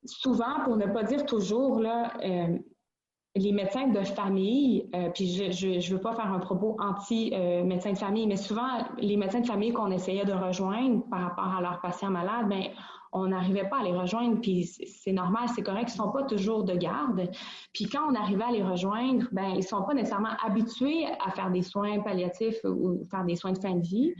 souvent, 0.05 0.61
pour 0.65 0.77
ne 0.77 0.87
pas 0.87 1.03
dire 1.03 1.27
toujours, 1.27 1.81
là, 1.81 2.13
les 3.37 3.53
médecins 3.53 3.89
de 3.89 4.03
famille, 4.03 4.89
euh, 4.95 5.11
puis 5.11 5.27
je 5.53 5.67
ne 5.67 5.95
veux 5.95 6.01
pas 6.01 6.15
faire 6.15 6.33
un 6.33 6.39
propos 6.39 6.77
anti-médecins 6.81 7.93
de 7.93 7.99
famille, 7.99 8.27
mais 8.27 8.37
souvent, 8.37 8.69
les 8.99 9.17
médecins 9.17 9.41
de 9.41 9.47
famille 9.47 9.73
qu'on 9.73 9.91
essayait 9.91 10.25
de 10.25 10.33
rejoindre 10.33 11.03
par 11.11 11.21
rapport 11.21 11.55
à 11.57 11.61
leurs 11.61 11.81
patients 11.81 12.11
malades, 12.11 12.49
ben 12.49 12.65
on 13.13 13.29
n'arrivait 13.29 13.69
pas 13.69 13.79
à 13.79 13.83
les 13.83 13.93
rejoindre, 13.93 14.41
puis 14.41 14.65
c'est 14.65 15.13
normal, 15.13 15.49
c'est 15.55 15.63
correct, 15.63 15.89
ils 15.89 15.99
ne 15.99 16.05
sont 16.05 16.11
pas 16.11 16.25
toujours 16.25 16.65
de 16.65 16.75
garde. 16.75 17.31
Puis 17.73 17.87
quand 17.87 18.11
on 18.11 18.15
arrivait 18.15 18.45
à 18.45 18.51
les 18.51 18.63
rejoindre, 18.63 19.27
ben 19.33 19.51
ils 19.51 19.59
ne 19.59 19.63
sont 19.63 19.83
pas 19.83 19.95
nécessairement 19.95 20.37
habitués 20.45 21.07
à 21.25 21.31
faire 21.31 21.51
des 21.51 21.63
soins 21.63 22.01
palliatifs 22.01 22.59
ou 22.65 23.07
faire 23.11 23.25
des 23.25 23.37
soins 23.37 23.53
de 23.53 23.59
fin 23.59 23.75
de 23.75 23.87
vie. 23.87 24.13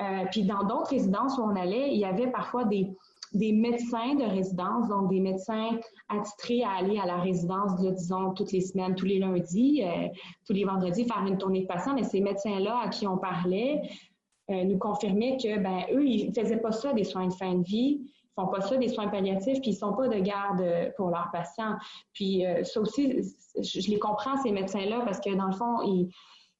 Euh, 0.00 0.24
puis 0.30 0.44
dans 0.44 0.62
d'autres 0.64 0.90
résidences 0.90 1.38
où 1.38 1.42
on 1.42 1.56
allait, 1.56 1.92
il 1.92 1.98
y 1.98 2.04
avait 2.04 2.30
parfois 2.30 2.64
des 2.64 2.88
des 3.36 3.52
médecins 3.52 4.14
de 4.14 4.24
résidence, 4.24 4.88
donc 4.88 5.10
des 5.10 5.20
médecins 5.20 5.78
attitrés 6.08 6.62
à 6.62 6.70
aller 6.70 6.98
à 6.98 7.06
la 7.06 7.18
résidence, 7.18 7.76
disons, 7.76 8.32
toutes 8.32 8.52
les 8.52 8.60
semaines, 8.60 8.94
tous 8.94 9.06
les 9.06 9.18
lundis, 9.18 9.82
euh, 9.82 10.08
tous 10.46 10.52
les 10.52 10.64
vendredis, 10.64 11.04
faire 11.04 11.24
une 11.26 11.38
tournée 11.38 11.62
de 11.62 11.66
patients. 11.66 11.94
Mais 11.94 12.04
ces 12.04 12.20
médecins-là 12.20 12.78
à 12.84 12.88
qui 12.88 13.06
on 13.06 13.18
parlait 13.18 13.82
euh, 14.50 14.64
nous 14.64 14.78
confirmaient 14.78 15.36
que, 15.36 15.58
ben, 15.58 15.84
eux, 15.92 16.06
ils 16.06 16.28
ne 16.28 16.34
faisaient 16.34 16.60
pas 16.60 16.72
ça 16.72 16.92
des 16.92 17.04
soins 17.04 17.28
de 17.28 17.32
fin 17.32 17.54
de 17.54 17.64
vie, 17.64 18.00
ils 18.02 18.42
font 18.42 18.48
pas 18.48 18.60
ça 18.60 18.76
des 18.76 18.88
soins 18.88 19.08
palliatifs, 19.08 19.60
puis 19.60 19.70
ils 19.70 19.76
sont 19.76 19.94
pas 19.94 20.08
de 20.08 20.18
garde 20.18 20.62
pour 20.96 21.10
leurs 21.10 21.30
patients. 21.32 21.76
Puis 22.12 22.44
euh, 22.44 22.64
ça 22.64 22.80
aussi, 22.80 23.22
je 23.56 23.90
les 23.90 23.98
comprends, 23.98 24.36
ces 24.42 24.52
médecins-là, 24.52 25.02
parce 25.04 25.20
que 25.20 25.34
dans 25.34 25.46
le 25.46 25.52
fond, 25.56 25.82
ils 25.82 26.10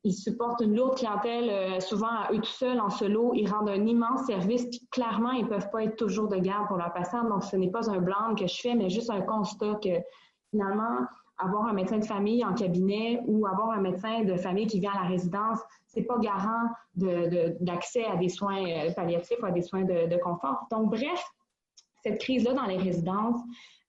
ils 0.06 0.12
supportent 0.12 0.60
une 0.60 0.76
lourde 0.76 0.96
clientèle, 0.96 1.50
euh, 1.50 1.80
souvent 1.80 2.06
à 2.06 2.32
eux 2.32 2.38
tout 2.38 2.44
seuls, 2.44 2.80
en 2.80 2.90
solo. 2.90 3.32
Ils 3.34 3.50
rendent 3.50 3.68
un 3.68 3.84
immense 3.86 4.24
service. 4.26 4.64
Puis 4.66 4.86
clairement, 4.92 5.32
ils 5.32 5.44
ne 5.44 5.48
peuvent 5.48 5.68
pas 5.70 5.82
être 5.82 5.96
toujours 5.96 6.28
de 6.28 6.36
garde 6.36 6.68
pour 6.68 6.76
leurs 6.76 6.92
patients. 6.92 7.24
Donc, 7.24 7.42
ce 7.42 7.56
n'est 7.56 7.70
pas 7.70 7.90
un 7.90 7.98
blanc 7.98 8.34
que 8.38 8.46
je 8.46 8.60
fais, 8.60 8.74
mais 8.76 8.88
juste 8.88 9.10
un 9.10 9.22
constat 9.22 9.74
que 9.82 9.90
finalement, 10.50 10.98
avoir 11.38 11.66
un 11.66 11.72
médecin 11.72 11.98
de 11.98 12.04
famille 12.04 12.44
en 12.44 12.54
cabinet 12.54 13.20
ou 13.26 13.46
avoir 13.46 13.72
un 13.72 13.80
médecin 13.80 14.22
de 14.22 14.36
famille 14.36 14.68
qui 14.68 14.78
vient 14.78 14.92
à 14.92 15.02
la 15.02 15.08
résidence, 15.08 15.58
c'est 15.86 16.04
pas 16.04 16.18
garant 16.18 16.68
d'accès 16.94 18.04
à 18.04 18.16
des 18.16 18.28
soins 18.28 18.64
euh, 18.64 18.92
palliatifs 18.92 19.38
ou 19.42 19.46
à 19.46 19.50
des 19.50 19.62
soins 19.62 19.82
de, 19.82 20.06
de 20.06 20.16
confort. 20.18 20.66
Donc, 20.70 20.90
bref, 20.90 21.22
cette 22.04 22.20
crise-là 22.20 22.54
dans 22.54 22.66
les 22.66 22.78
résidences, 22.78 23.40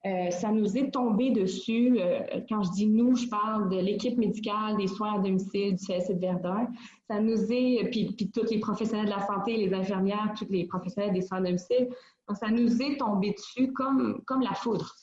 euh, 0.08 0.32
ça 0.32 0.52
nous 0.52 0.78
est 0.78 0.92
tombé 0.92 1.32
dessus. 1.32 1.98
Euh, 2.00 2.42
quand 2.48 2.64
je 2.64 2.72
dis 2.72 2.88
nous, 2.88 3.16
je 3.16 3.28
parle 3.28 3.70
de 3.70 3.78
l'équipe 3.78 4.18
médicale 4.18 4.78
des 4.78 4.88
soins 4.88 5.16
à 5.16 5.20
domicile 5.20 5.76
du 5.76 5.86
CSC 5.86 6.14
de 6.16 6.20
Verdun. 6.20 6.68
Ça 7.10 7.20
nous 7.20 7.52
est, 7.52 7.90
puis, 7.92 8.14
puis 8.16 8.32
tous 8.32 8.50
les 8.50 8.60
professionnels 8.60 9.06
de 9.06 9.12
la 9.12 9.26
santé, 9.26 9.58
les 9.58 9.74
infirmières, 9.74 10.34
tous 10.38 10.48
les 10.50 10.66
professionnels 10.66 11.14
des 11.14 11.22
soins 11.22 11.40
à 11.40 11.42
domicile. 11.42 11.90
Donc, 12.28 12.38
ça 12.38 12.50
nous 12.50 12.82
est 12.82 12.98
tombé 12.98 13.32
dessus 13.32 13.74
comme, 13.74 14.22
comme 14.26 14.42
la 14.42 14.54
foudre. 14.54 14.94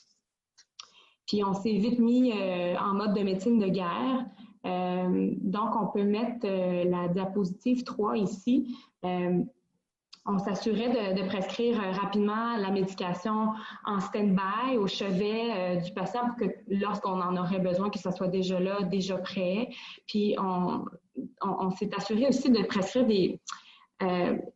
Puis 1.27 1.43
on 1.43 1.53
s'est 1.53 1.73
vite 1.73 1.99
mis 1.99 2.31
euh, 2.31 2.75
en 2.77 2.93
mode 2.93 3.13
de 3.13 3.21
médecine 3.21 3.59
de 3.59 3.67
guerre. 3.67 4.25
donc, 4.63 5.75
on 5.79 5.87
peut 5.87 6.03
mettre 6.03 6.47
la 6.47 7.07
diapositive 7.07 7.83
3 7.83 8.17
ici 8.17 8.75
on 10.25 10.39
s'assurait 10.39 11.13
de, 11.13 11.27
prescrire 11.27 11.79
euh, 11.79 11.91
rapidement 11.91 12.57
la 12.57 12.71
médication 12.71 13.49
en 13.85 13.99
stand-by 13.99 14.77
au 14.77 14.87
chevet 14.87 15.51
euh, 15.51 15.75
du 15.75 15.91
patient 15.91 16.27
pour 16.27 16.35
que 16.37 16.55
lorsqu'on 16.67 17.21
en 17.21 17.37
aurait 17.37 17.59
besoin, 17.59 17.89
que 17.89 17.99
ça 17.99 18.11
soit 18.11 18.27
déjà 18.27 18.59
là, 18.59 18.81
déjà 18.83 19.17
prêt. 19.17 19.69
Puis 20.07 20.35
on, 20.39 21.69
s'est 21.71 21.91
assuré 21.95 22.27
aussi 22.27 22.49
de 22.49 22.63
prescrire 22.63 23.05
des, 23.05 23.39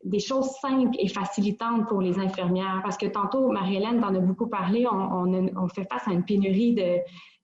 des 0.04 0.20
choses 0.20 0.50
simples 0.62 0.96
et 1.00 1.08
facilitantes 1.08 1.88
pour 1.88 2.02
les 2.02 2.18
infirmières. 2.20 2.82
Parce 2.84 2.98
que 2.98 3.06
tantôt, 3.06 3.52
Marie-Hélène 3.52 4.04
en 4.04 4.16
a 4.16 4.20
beaucoup 4.20 4.48
parlé, 4.48 4.86
on, 4.88 5.68
fait 5.68 5.88
face 5.90 6.08
à 6.08 6.12
une 6.12 6.24
pénurie 6.26 6.74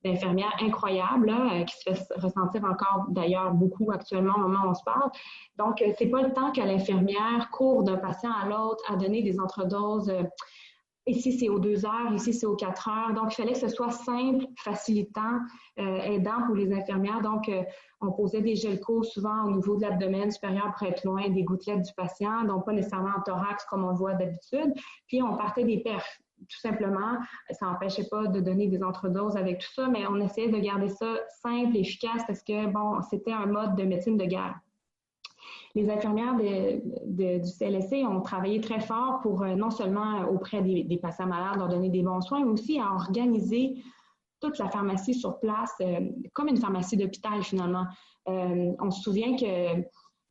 d'infirmières 0.06 0.56
incroyables 0.62 1.34
qui 1.66 1.76
se 1.78 1.94
fait 1.94 2.14
ressentir 2.16 2.64
encore 2.64 3.06
d'ailleurs 3.10 3.54
beaucoup 3.54 3.92
actuellement 3.92 4.36
au 4.36 4.42
moment 4.42 4.66
où 4.66 4.70
on 4.70 4.74
se 4.74 4.84
parle. 4.84 5.10
Donc, 5.58 5.84
c'est 5.98 6.08
pas 6.08 6.22
le 6.22 6.32
temps 6.32 6.52
que 6.52 6.62
l'infirmière 6.62 7.50
court 7.52 7.84
d'un 7.84 7.98
patient 7.98 8.32
à 8.32 8.48
l'autre 8.48 8.84
à 8.90 8.96
donner 8.96 9.24
des 9.24 9.40
entredoses 9.40 10.12
Ici, 11.08 11.34
c'est 11.34 11.50
aux 11.50 11.60
deux 11.60 11.86
heures, 11.86 12.12
ici, 12.16 12.34
c'est 12.34 12.48
aux 12.48 12.56
quatre 12.56 12.90
heures. 12.90 13.14
Donc, 13.14 13.32
il 13.32 13.36
fallait 13.36 13.54
que 13.54 13.60
ce 13.60 13.68
soit 13.68 13.92
simple, 13.92 14.44
facilitant, 14.58 15.40
euh, 15.80 15.98
aidant 16.00 16.42
pour 16.48 16.56
les 16.56 16.74
infirmières. 16.74 17.22
Donc, 17.22 17.48
euh, 17.48 17.62
on 18.02 18.12
posait 18.12 18.42
des 18.42 18.56
gelcos 18.56 19.04
souvent 19.04 19.44
au 19.46 19.52
niveau 19.52 19.76
de 19.76 19.84
l'abdomen 19.84 20.32
supérieur 20.32 20.74
pour 20.76 20.88
être 20.88 21.04
loin 21.04 21.30
des 21.30 21.44
gouttelettes 21.44 21.84
du 21.84 21.94
patient, 21.96 22.44
donc 22.46 22.66
pas 22.66 22.74
nécessairement 22.74 23.18
en 23.18 23.22
thorax 23.22 23.66
comme 23.66 23.84
on 23.84 23.94
voit 23.94 24.16
d'habitude. 24.16 24.74
Puis, 25.08 25.22
on 25.22 25.38
partait 25.38 25.64
des 25.64 25.78
perfs 25.78 26.20
tout 26.40 26.60
simplement. 26.60 27.18
Ça 27.52 27.66
n'empêchait 27.66 28.08
pas 28.10 28.28
de 28.28 28.40
donner 28.40 28.68
des 28.68 28.84
entredoses 28.84 29.38
avec 29.38 29.60
tout 29.60 29.74
ça, 29.74 29.88
mais 29.88 30.06
on 30.08 30.20
essayait 30.20 30.52
de 30.52 30.60
garder 30.60 30.90
ça 30.90 31.16
simple, 31.42 31.78
efficace, 31.78 32.24
parce 32.28 32.44
que, 32.44 32.68
bon, 32.68 33.02
c'était 33.10 33.34
un 33.34 33.46
mode 33.46 33.76
de 33.76 33.84
médecine 33.84 34.18
de 34.18 34.26
guerre 34.26 34.56
les 35.76 35.90
infirmières 35.90 36.36
du 36.36 37.44
CLSC 37.44 38.06
ont 38.06 38.22
travaillé 38.22 38.62
très 38.62 38.80
fort 38.80 39.20
pour 39.22 39.44
euh, 39.44 39.56
non 39.56 39.70
seulement 39.70 40.22
auprès 40.30 40.62
des, 40.62 41.00
patients 41.02 41.28
malades 41.28 41.58
leur 41.58 41.68
donner 41.68 41.90
des 41.90 42.02
bons 42.02 42.22
soins, 42.22 42.44
mais 42.44 42.52
aussi 42.52 42.80
à 42.80 42.94
organiser 42.94 43.76
toute 44.40 44.58
la 44.58 44.70
pharmacie 44.70 45.14
sur 45.14 45.40
place 45.40 45.74
euh, 45.82 46.00
comme 46.34 46.48
une 46.48 46.58
pharmacie 46.58 46.96
d'hôpital 46.96 47.44
finalement. 47.44 47.86
Euh, 48.30 48.72
on 48.80 48.90
se 48.90 49.02
souvient 49.02 49.36
que 49.36 49.82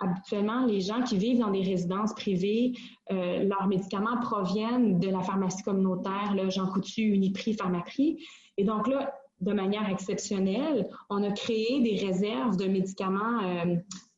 habituellement, 0.01 0.66
les 0.66 0.80
gens 0.80 1.03
qui 1.03 1.16
vivent 1.16 1.38
dans 1.38 1.51
des 1.51 1.62
résidences 1.62 2.14
privées, 2.14 2.72
leurs 3.11 3.66
médicaments 3.68 4.18
proviennent 4.20 4.99
de 4.99 5.09
la 5.09 5.20
pharmacie 5.20 5.62
communautaire, 5.62 6.34
le 6.34 6.51
Jean 6.51 6.66
Coutu, 6.66 7.03
Uniprix, 7.03 7.55
Pharmaprix. 7.55 8.18
Et 8.57 8.64
donc 8.64 8.88
là, 8.88 9.14
de 9.40 9.53
manière 9.53 9.88
exceptionnelle, 9.88 10.88
on 11.11 11.22
a 11.22 11.30
créé 11.32 11.80
des 11.80 11.97
réserves 12.05 12.57
de 12.57 12.66
médicaments 12.66 13.40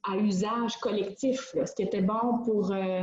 à 0.07 0.17
usage 0.17 0.77
collectif. 0.79 1.55
Ce 1.65 1.75
qui 1.75 1.83
était 1.83 2.03
bon 2.03 2.39
pour 2.45 2.73
euh, 2.73 3.03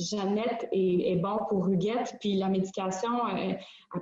Jeannette 0.00 0.68
est, 0.72 1.16
bon 1.16 1.38
pour 1.48 1.68
Huguette, 1.68 2.16
puis 2.20 2.34
la 2.34 2.48
médication 2.48 3.26
euh, 3.28 3.52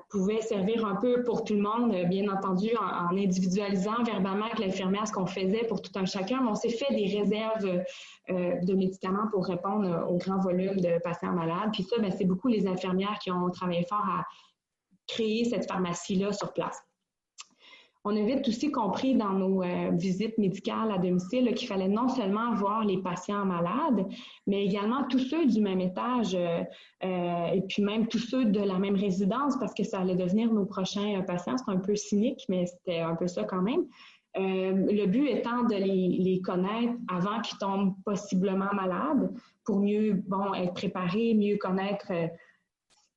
pouvait 0.08 0.40
servir 0.40 0.86
un 0.86 0.96
peu 0.96 1.22
pour 1.22 1.44
tout 1.44 1.54
le 1.54 1.60
monde, 1.60 1.94
bien 2.08 2.32
entendu, 2.32 2.68
en, 2.76 3.14
individualisant 3.16 4.02
verbalement 4.02 4.46
avec 4.46 4.58
l'infirmière 4.58 5.06
ce 5.06 5.12
qu'on 5.12 5.26
faisait 5.26 5.66
pour 5.68 5.82
tout 5.82 5.92
un 5.96 6.06
chacun, 6.06 6.40
mais 6.42 6.50
on 6.50 6.54
s'est 6.54 6.70
fait 6.70 6.94
des 6.94 7.18
réserves 7.18 7.82
euh, 8.30 8.60
de 8.62 8.74
médicaments 8.74 9.28
pour 9.30 9.46
répondre 9.46 10.06
au 10.08 10.16
grand 10.16 10.38
volume 10.38 10.76
de 10.76 10.98
patients 11.02 11.32
malades. 11.32 11.70
Puis 11.72 11.82
ça, 11.82 11.98
ben, 11.98 12.10
c'est 12.10 12.24
beaucoup 12.24 12.48
les 12.48 12.66
infirmières 12.66 13.18
qui 13.18 13.30
ont 13.30 13.50
travaillé 13.50 13.84
fort 13.84 14.04
à 14.04 14.24
créer 15.06 15.44
cette 15.44 15.68
pharmacie-là 15.68 16.32
sur 16.32 16.52
place. 16.52 16.80
On 18.04 18.16
a 18.16 18.22
vite 18.24 18.48
aussi 18.48 18.72
compris 18.72 19.14
dans 19.14 19.32
nos 19.32 19.62
euh, 19.62 19.90
visites 19.92 20.36
médicales 20.36 20.90
à 20.90 20.98
domicile 20.98 21.54
qu'il 21.54 21.68
fallait 21.68 21.88
non 21.88 22.08
seulement 22.08 22.52
voir 22.54 22.84
les 22.84 22.98
patients 22.98 23.44
malades, 23.44 24.06
mais 24.48 24.64
également 24.64 25.04
tous 25.04 25.20
ceux 25.20 25.46
du 25.46 25.60
même 25.60 25.80
étage 25.80 26.34
euh, 26.34 26.64
euh, 27.04 27.46
et 27.52 27.62
puis 27.62 27.80
même 27.80 28.08
tous 28.08 28.18
ceux 28.18 28.46
de 28.46 28.58
la 28.58 28.80
même 28.80 28.96
résidence 28.96 29.56
parce 29.60 29.72
que 29.72 29.84
ça 29.84 30.00
allait 30.00 30.16
devenir 30.16 30.52
nos 30.52 30.64
prochains 30.64 31.22
patients. 31.22 31.56
C'est 31.56 31.70
un 31.70 31.78
peu 31.78 31.94
cynique, 31.94 32.44
mais 32.48 32.66
c'était 32.66 33.00
un 33.00 33.14
peu 33.14 33.28
ça 33.28 33.44
quand 33.44 33.62
même. 33.62 33.84
le 34.34 35.06
but 35.06 35.28
étant 35.28 35.62
de 35.62 35.76
les, 35.76 36.40
connaître 36.42 36.94
avant 37.08 37.40
qu'ils 37.40 37.58
tombent 37.58 37.94
possiblement 38.04 38.72
malades 38.72 39.30
pour 39.64 39.78
mieux 39.78 40.14
bon, 40.26 40.54
être 40.54 40.74
préparés, 40.74 41.34
mieux 41.34 41.56
connaître 41.56 42.10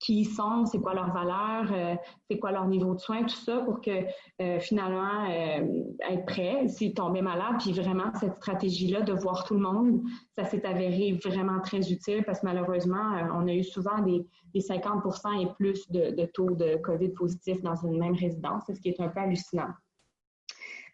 qui 0.05 0.21
ils 0.21 0.25
sont, 0.25 0.65
c'est 0.65 0.79
quoi 0.79 0.93
leur 0.93 1.11
valeur, 1.11 1.71
euh, 1.71 1.95
c'est 2.29 2.37
quoi 2.37 2.51
leur 2.51 2.67
niveau 2.67 2.93
de 2.93 2.99
soins, 2.99 3.23
tout 3.23 3.35
ça 3.35 3.57
pour 3.61 3.81
que 3.81 4.05
euh, 4.41 4.59
finalement 4.59 5.25
euh, 5.27 5.83
être 6.09 6.25
prêt 6.25 6.67
s'ils 6.67 6.93
tombaient 6.93 7.23
malades. 7.23 7.55
Puis 7.59 7.71
vraiment, 7.71 8.13
cette 8.19 8.35
stratégie-là 8.35 9.01
de 9.01 9.13
voir 9.13 9.45
tout 9.45 9.55
le 9.55 9.61
monde, 9.61 10.01
ça 10.37 10.45
s'est 10.45 10.63
avéré 10.65 11.19
vraiment 11.23 11.59
très 11.61 11.91
utile 11.91 12.23
parce 12.23 12.41
que 12.41 12.45
malheureusement, 12.45 13.13
on 13.33 13.47
a 13.47 13.53
eu 13.53 13.63
souvent 13.63 13.99
des, 14.01 14.25
50% 14.55 15.41
et 15.41 15.53
plus 15.57 15.91
de, 15.91 16.15
de, 16.15 16.25
taux 16.27 16.51
de 16.51 16.77
COVID 16.77 17.09
positif 17.09 17.61
dans 17.61 17.75
une 17.75 17.99
même 17.99 18.15
résidence, 18.15 18.63
ce 18.67 18.79
qui 18.79 18.87
est 18.87 19.01
un 19.01 19.09
peu 19.09 19.19
hallucinant. 19.19 19.67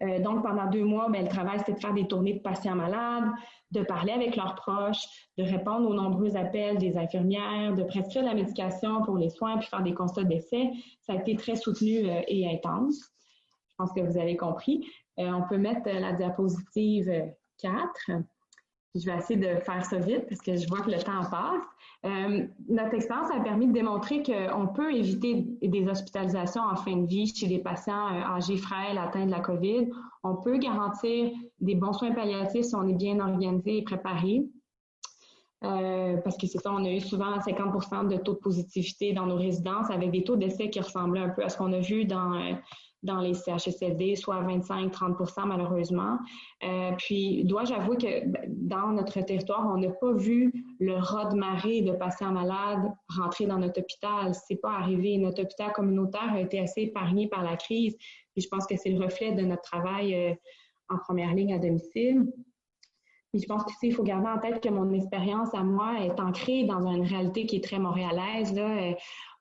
Euh, 0.02 0.20
donc, 0.20 0.44
pendant 0.44 0.68
deux 0.68 0.84
mois, 0.84 1.10
ben, 1.10 1.24
le 1.24 1.30
travail, 1.30 1.60
c'était 1.60 1.74
de 1.74 1.80
faire 1.80 1.94
des 1.94 2.08
tournées 2.08 2.34
de 2.34 2.40
patients 2.40 2.76
malades, 2.76 3.30
de 3.72 3.82
parler 3.84 4.12
avec 4.12 4.36
leurs 4.36 4.56
proches, 4.56 5.06
de 5.38 5.44
répondre 5.44 5.88
aux 5.88 5.94
nombreux 5.94 6.36
appels 6.36 6.78
des 6.78 6.98
infirmières, 6.98 7.76
de 7.76 7.84
prescrire 7.84 8.24
la 8.24 8.34
médication 8.34 9.04
pour 9.04 9.18
les 9.18 9.30
soins, 9.30 9.58
puis 9.58 9.68
faire 9.68 9.84
des 9.84 9.94
constats 9.94 10.24
d'essai. 10.24 10.72
Ça 11.02 11.14
a 11.14 11.16
été 11.18 11.36
très 11.36 11.56
soutenu 11.56 12.10
euh, 12.10 12.22
et 12.28 12.50
intense. 12.52 13.12
Je 13.70 13.76
pense 13.78 13.94
que 13.94 14.02
vous 14.02 14.18
avez 14.18 14.36
compris. 14.36 14.86
Euh, 15.20 15.32
on 15.32 15.48
peut 15.48 15.58
mettre 15.58 15.90
la 15.90 16.14
diapositive 16.14 17.12
4. 17.60 18.12
Je 18.94 19.06
vais 19.06 19.18
essayer 19.18 19.40
de 19.40 19.60
faire 19.62 19.86
ça 19.86 20.00
vite 20.00 20.28
parce 20.28 20.42
que 20.42 20.56
je 20.56 20.68
vois 20.68 20.82
que 20.82 20.92
le 20.92 20.98
temps 20.98 21.24
passe. 21.30 21.62
Euh, 22.06 22.46
notre 22.68 22.94
expérience 22.94 23.32
a 23.32 23.40
permis 23.40 23.68
de 23.68 23.72
démontrer 23.72 24.22
qu'on 24.22 24.68
peut 24.68 24.94
éviter 24.94 25.46
des 25.62 25.88
hospitalisations 25.88 26.62
en 26.62 26.76
fin 26.76 26.98
de 26.98 27.06
vie 27.06 27.34
chez 27.34 27.48
des 27.48 27.60
patients 27.60 28.08
euh, 28.08 28.36
âgés 28.36 28.58
frêles 28.58 28.98
atteints 28.98 29.26
de 29.26 29.32
la 29.32 29.40
COVID. 29.40 29.90
On 30.24 30.36
peut 30.36 30.58
garantir 30.58 31.32
des 31.60 31.76
bons 31.76 31.94
soins 31.94 32.12
palliatifs 32.12 32.66
si 32.66 32.76
on 32.76 32.86
est 32.88 32.96
bien 32.96 33.20
organisé 33.20 33.78
et 33.78 33.84
préparé. 33.84 34.44
Euh, 35.64 36.18
parce 36.18 36.38
que 36.38 36.48
c'est 36.48 36.58
ça, 36.58 36.74
on 36.74 36.84
a 36.84 36.90
eu 36.90 37.00
souvent 37.00 37.38
50% 37.38 38.10
de 38.10 38.18
taux 38.18 38.34
de 38.34 38.40
positivité 38.40 39.14
dans 39.14 39.28
nos 39.28 39.38
résidences 39.38 39.90
avec 39.90 40.12
des 40.12 40.24
taux 40.24 40.36
d'essai 40.36 40.70
qui 40.70 40.82
ressemblaient 40.82 41.22
un 41.22 41.30
peu 41.30 41.44
à 41.44 41.50
ce 41.50 41.58
qu'on 41.58 41.72
a 41.72 41.80
vu 41.80 42.06
dans 42.06 42.58
dans 43.04 43.20
les 43.20 43.34
CHSLD, 43.34 44.16
soit 44.16 44.42
25-30 44.44 45.48
malheureusement. 45.48 46.18
Euh, 46.64 46.92
puis, 46.98 47.44
dois-je 47.46 47.74
avouer 47.74 47.98
que 47.98 48.28
ben, 48.28 48.42
dans 48.48 48.88
notre 48.90 49.20
territoire, 49.22 49.68
on 49.74 49.78
n'a 49.78 49.90
pas 49.90 50.14
vu 50.14 50.52
le 50.80 50.96
raz 50.96 51.30
de 51.30 51.36
marée 51.36 51.82
de 51.82 51.94
patients 51.94 52.32
malades 52.32 52.92
rentrer 53.10 53.48
dans 53.48 53.58
notre 53.58 53.82
hôpital. 53.82 54.34
C'est 54.36 54.62
pas 54.62 54.74
arrivé. 54.74 55.18
Notre 55.18 55.44
hôpital 55.44 55.72
communautaire 55.74 56.34
a 56.34 56.42
été 56.42 56.60
assez 56.60 56.82
épargné 56.82 57.28
par 57.28 57.44
la 57.44 57.56
crise. 57.56 57.96
Puis, 58.34 58.44
je 58.44 58.48
pense 58.48 58.68
que 58.68 58.76
c'est 58.78 58.92
le 58.92 59.04
reflet 59.04 59.32
de 59.32 59.42
notre 59.42 59.64
travail 59.64 60.14
euh, 60.14 60.34
en 60.90 60.98
première 60.98 61.34
ligne 61.34 61.54
à 61.54 61.60
domicile. 61.60 62.26
Puis 63.32 63.42
je 63.44 63.48
pense 63.48 63.64
qu'il 63.80 63.94
faut 63.94 64.04
garder 64.04 64.28
en 64.28 64.40
tête 64.40 64.62
que 64.62 64.68
mon 64.68 64.92
expérience 64.92 65.54
à 65.54 65.64
moi 65.64 66.04
est 66.04 66.20
ancrée 66.20 66.66
dans 66.66 66.86
une 66.86 67.06
réalité 67.06 67.46
qui 67.46 67.56
est 67.58 67.64
très 67.64 67.80
montréalaise. 67.80 68.54
Là. 68.54 68.94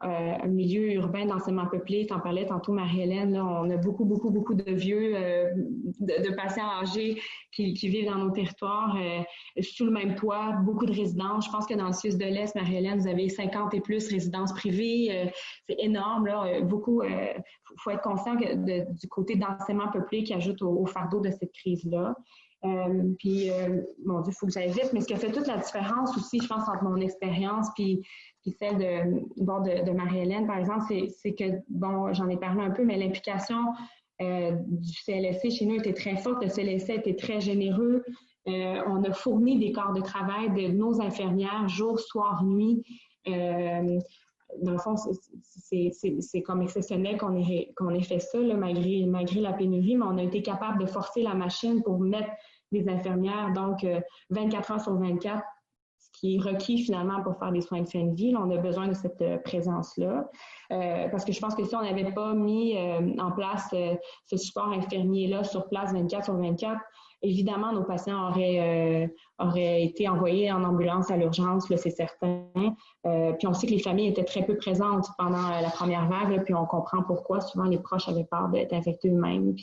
Euh, 0.03 0.09
euh, 0.21 0.37
un 0.43 0.49
milieu 0.49 0.93
urbain 0.93 1.27
densément 1.27 1.67
peuplé. 1.67 2.07
en 2.11 2.21
parlais 2.21 2.47
tantôt, 2.47 2.73
Marie-Hélène. 2.73 3.37
On 3.37 3.71
a 3.71 3.77
beaucoup, 3.77 4.05
beaucoup, 4.05 4.31
beaucoup 4.31 4.55
de 4.55 4.73
vieux, 4.73 5.13
euh, 5.15 5.51
de, 6.01 6.35
patients 6.35 6.69
âgés 6.81 7.21
qui, 7.53 7.75
vivent 7.75 8.07
dans 8.07 8.19
nos 8.19 8.31
territoires 8.31 8.97
sous 9.61 9.85
le 9.85 9.91
même 9.91 10.15
toit, 10.15 10.53
beaucoup 10.65 10.87
de 10.87 10.93
résidences. 10.93 11.47
Je 11.47 11.51
pense 11.51 11.67
que 11.67 11.75
dans 11.75 11.89
le 11.89 11.93
sud 11.93 12.17
de 12.19 12.25
l'Est, 12.25 12.55
Marie-Hélène, 12.55 12.99
vous 12.99 13.09
avez 13.09 13.29
50 13.29 13.75
et 13.75 13.81
plus 13.81 14.09
résidences 14.09 14.53
privées. 14.53 15.31
c'est 15.69 15.77
énorme. 15.79 16.27
Là. 16.27 16.61
Beaucoup, 16.63 17.03
il 17.03 17.43
faut 17.79 17.91
être 17.91 18.03
conscient 18.03 18.37
du 18.37 19.09
côté 19.09 19.37
densément 19.37 19.89
peuplé 19.89 20.23
qui 20.23 20.33
ajoute 20.33 20.63
au 20.63 20.87
fardeau 20.87 21.21
de 21.21 21.31
cette 21.31 21.53
crise-là. 21.53 22.15
Euh, 22.65 23.15
puis, 23.19 23.51
euh, 23.51 23.81
mon 24.05 24.21
Dieu, 24.21 24.33
il 24.33 24.37
faut 24.39 24.47
que 24.47 24.53
j'aille 24.53 24.71
vite, 24.71 24.91
mais 24.93 25.01
ce 25.01 25.07
qui 25.07 25.15
a 25.15 25.17
fait 25.17 25.33
toute 25.33 25.47
la 25.47 25.57
différence 25.57 26.17
aussi, 26.17 26.41
je 26.41 26.47
pense, 26.47 26.69
entre 26.69 26.85
mon 26.85 26.97
expérience 26.97 27.69
puis, 27.75 28.03
puis 28.43 28.55
celle 28.59 28.77
de, 28.77 29.21
bon, 29.39 29.61
de, 29.61 29.91
Marie-Hélène, 29.91 30.47
par 30.47 30.59
exemple, 30.59 30.85
c'est 31.09 31.33
que, 31.33 31.63
bon, 31.69 32.13
j'en 32.13 32.29
ai 32.29 32.37
parlé 32.37 32.63
un 32.63 32.71
peu, 32.71 32.85
mais 32.85 32.99
l'implication 32.99 33.57
euh, 34.21 34.53
du 34.67 34.93
CLSC 35.07 35.51
chez 35.51 35.67
nous 35.67 35.77
était 35.77 35.95
très 35.95 36.17
forte. 36.17 36.43
Le 36.43 36.51
CLSC 36.51 36.91
était 36.91 37.17
très 37.17 37.41
généreux. 37.41 38.05
on 38.47 39.05
a 39.05 39.13
fourni 39.13 39.59
des 39.59 39.73
corps 39.73 39.95
de 39.95 40.03
travail 40.03 40.51
de 40.51 40.73
nos 40.73 41.01
infirmières 41.01 41.69
jour, 41.69 41.99
soir, 41.99 42.45
nuit. 42.45 42.83
dans 43.27 44.73
le 44.73 44.79
fond, 44.79 44.97
c'est 44.97 46.43
comme 46.43 46.61
exceptionnel 46.61 47.17
qu'on 47.17 47.37
ait, 47.37 47.73
qu'on 47.77 47.95
ait 47.95 48.03
fait 48.03 48.21
ça, 48.21 48.39
malgré, 48.39 49.07
malgré 49.07 49.41
la 49.41 49.55
pénurie, 49.55 49.97
mais 49.97 50.05
on 50.07 50.19
a 50.19 50.23
été 50.23 50.43
capable 50.43 50.81
de 50.81 50.87
forcer 50.87 51.23
la 51.23 51.35
machine 51.35 51.83
pour 51.83 51.99
mettre 52.01 52.31
des 52.73 52.89
infirmières, 52.89 53.53
donc 53.53 53.87
24 54.31 54.71
euh, 54.71 54.75
heures 54.75 54.81
sur 54.81 54.95
24, 54.95 55.43
ce 55.99 56.09
qui 56.19 56.37
est 56.37 56.41
requis 56.41 56.79
finalement 56.79 57.23
pour 57.23 57.37
faire 57.39 57.53
des 57.53 57.61
soins 57.61 57.83
de 57.83 57.89
fin 57.89 58.05
de 58.05 58.15
vie. 58.15 58.35
on 58.37 58.51
a 58.51 58.57
besoin 58.57 58.89
de 58.89 58.95
cette 58.95 59.21
euh, 59.23 59.39
présence-là. 59.39 60.29
Euh, 60.73 61.09
parce 61.09 61.25
que 61.25 61.33
je 61.33 61.41
pense 61.41 61.55
que 61.55 61.65
si 61.65 61.75
on 61.75 61.83
n'avait 61.83 62.13
pas 62.13 62.33
mis 62.33 62.77
en 63.19 63.33
place 63.33 63.75
ce 64.27 64.37
support 64.37 64.69
infirmier-là 64.69 65.43
sur 65.43 65.69
place 65.69 65.93
24 65.93 66.25
sur 66.25 66.37
24, 66.37 66.81
évidemment, 67.23 67.73
nos 67.73 67.83
patients 67.83 68.29
auraient, 68.29 69.11
auraient 69.41 69.83
été 69.83 70.09
envoyés 70.09 70.53
en 70.53 70.63
ambulance 70.63 71.11
à 71.11 71.17
l'urgence, 71.17 71.67
c'est 71.67 71.91
certain. 71.91 72.45
puis 73.03 73.47
on 73.49 73.53
sait 73.53 73.67
que 73.67 73.73
les 73.73 73.81
familles 73.81 74.09
étaient 74.09 74.25
très 74.25 74.47
peu 74.47 74.57
présentes 74.57 75.09
pendant 75.19 75.49
la 75.49 75.71
première 75.71 76.09
vague, 76.09 76.45
puis 76.45 76.55
on 76.55 76.67
comprend 76.67 77.03
pourquoi. 77.03 77.41
Souvent, 77.41 77.65
les 77.65 77.79
proches 77.79 78.09
avaient 78.09 78.29
peur 78.31 78.49
d'être 78.49 78.73
infectés 78.73 79.11
eux-mêmes. 79.11 79.57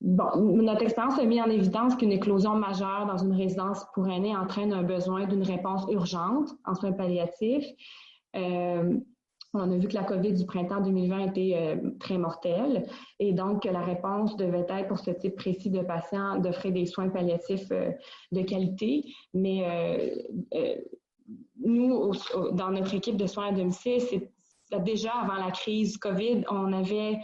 Bon, 0.00 0.30
notre 0.34 0.82
expérience 0.82 1.18
a 1.18 1.24
mis 1.24 1.42
en 1.42 1.50
évidence 1.50 1.94
qu'une 1.94 2.12
éclosion 2.12 2.54
majeure 2.54 3.06
dans 3.06 3.18
une 3.18 3.34
résidence 3.34 3.84
pour 3.94 4.08
aînés 4.08 4.34
entraîne 4.34 4.72
un 4.72 4.82
besoin 4.82 5.26
d'une 5.26 5.42
réponse 5.42 5.84
urgente 5.90 6.48
en 6.64 6.74
soins 6.74 6.92
palliatifs. 6.92 7.66
Euh, 8.34 8.94
on 9.52 9.70
a 9.70 9.76
vu 9.76 9.88
que 9.88 9.94
la 9.94 10.04
COVID 10.04 10.32
du 10.32 10.46
printemps 10.46 10.80
2020 10.80 11.26
était 11.26 11.52
euh, 11.54 11.90
très 11.98 12.16
mortelle 12.16 12.86
et 13.18 13.32
donc 13.32 13.64
la 13.66 13.82
réponse 13.82 14.36
devait 14.36 14.64
être 14.68 14.88
pour 14.88 15.00
ce 15.00 15.10
type 15.10 15.36
précis 15.36 15.70
de 15.70 15.80
patients 15.80 16.38
d'offrir 16.38 16.72
des 16.72 16.86
soins 16.86 17.10
palliatifs 17.10 17.70
euh, 17.70 17.90
de 18.32 18.40
qualité. 18.40 19.04
Mais 19.34 20.14
nous, 21.62 22.12
dans 22.52 22.70
notre 22.70 22.94
équipe 22.94 23.18
de 23.18 23.26
soins 23.26 23.48
à 23.48 23.52
domicile, 23.52 24.00
c'est 24.00 24.30
déjà 24.82 25.12
avant 25.12 25.44
la 25.44 25.50
crise 25.50 25.98
COVID, 25.98 26.44
on 26.48 26.72
avait 26.72 27.18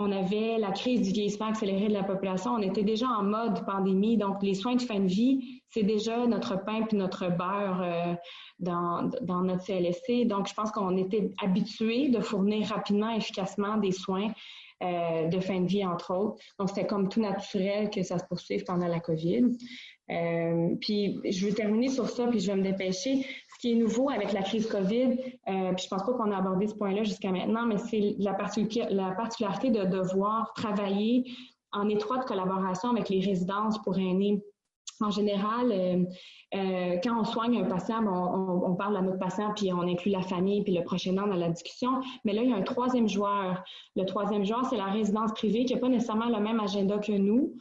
on 0.00 0.10
avait 0.12 0.56
la 0.58 0.72
crise 0.72 1.02
du 1.02 1.12
vieillissement 1.12 1.48
accéléré 1.48 1.88
de 1.88 1.92
la 1.92 2.02
population. 2.02 2.52
On 2.52 2.62
était 2.62 2.82
déjà 2.82 3.06
en 3.06 3.22
mode 3.22 3.64
pandémie. 3.66 4.16
Donc, 4.16 4.42
les 4.42 4.54
soins 4.54 4.74
de 4.74 4.80
fin 4.80 4.98
de 4.98 5.06
vie, 5.06 5.62
c'est 5.68 5.82
déjà 5.82 6.26
notre 6.26 6.64
pain 6.64 6.82
puis 6.88 6.96
notre 6.96 7.28
beurre 7.28 7.82
euh, 7.82 8.14
dans, 8.58 9.10
notre 9.42 9.64
CLSC. 9.64 10.26
Donc, 10.26 10.48
je 10.48 10.54
pense 10.54 10.70
qu'on 10.70 10.96
était 10.96 11.30
habitués 11.42 12.08
de 12.08 12.20
fournir 12.20 12.68
rapidement, 12.68 13.10
efficacement 13.10 13.76
des 13.76 13.92
soins 13.92 14.32
euh, 14.82 15.28
de 15.28 15.40
fin 15.40 15.60
de 15.60 15.66
vie, 15.66 15.84
entre 15.84 16.14
autres. 16.14 16.42
Donc, 16.58 16.68
c'était 16.68 16.86
comme 16.86 17.08
tout 17.08 17.20
naturel 17.20 17.90
que 17.90 18.02
ça 18.02 18.18
se 18.18 18.24
poursuive 18.24 18.64
pendant 18.64 18.88
la 18.88 19.00
COVID. 19.00 19.44
Euh, 20.10 20.74
puis, 20.80 21.20
je 21.24 21.46
vais 21.46 21.52
terminer 21.52 21.88
sur 21.88 22.08
ça, 22.08 22.26
puis 22.26 22.40
je 22.40 22.50
vais 22.50 22.56
me 22.56 22.62
dépêcher 22.62 23.24
qui 23.60 23.72
est 23.72 23.76
nouveau 23.76 24.08
avec 24.08 24.32
la 24.32 24.42
crise 24.42 24.66
COVID, 24.66 25.18
euh, 25.48 25.72
puis 25.74 25.84
je 25.84 25.88
pense 25.88 26.02
pas 26.02 26.12
qu'on 26.14 26.32
a 26.32 26.38
abordé 26.38 26.66
ce 26.66 26.74
point-là 26.74 27.04
jusqu'à 27.04 27.30
maintenant, 27.30 27.66
mais 27.66 27.76
c'est 27.76 28.16
la, 28.18 28.32
la 28.32 29.10
particularité 29.12 29.70
de 29.70 29.84
devoir 29.84 30.52
travailler 30.54 31.30
en 31.72 31.88
étroite 31.88 32.24
collaboration 32.26 32.90
avec 32.90 33.10
les 33.10 33.20
résidences 33.20 33.78
pour 33.82 33.98
aînés. 33.98 34.42
En 35.00 35.10
général, 35.10 35.72
euh, 35.72 36.04
euh, 36.54 36.96
quand 37.02 37.18
on 37.18 37.24
soigne 37.24 37.58
un 37.60 37.64
patient, 37.64 38.04
on, 38.06 38.74
parle 38.74 38.96
à 38.96 39.02
notre 39.02 39.18
patient, 39.18 39.52
puis 39.54 39.72
on 39.72 39.82
inclut 39.82 40.10
la 40.10 40.22
famille, 40.22 40.62
puis 40.62 40.74
le 40.74 40.82
prochain 40.84 41.16
an 41.18 41.26
dans 41.26 41.36
la 41.36 41.48
discussion. 41.48 42.00
Mais 42.24 42.32
là, 42.32 42.42
il 42.42 42.50
y 42.50 42.52
a 42.52 42.56
un 42.56 42.62
troisième 42.62 43.08
joueur. 43.08 43.62
Le 43.96 44.04
troisième 44.04 44.44
joueur, 44.44 44.64
c'est 44.66 44.76
la 44.76 44.86
résidence 44.86 45.32
privée 45.32 45.64
qui 45.64 45.74
n'a 45.74 45.80
pas 45.80 45.88
nécessairement 45.88 46.28
le 46.28 46.40
même 46.40 46.60
agenda 46.60 46.98
que 46.98 47.12
nous. 47.12 47.54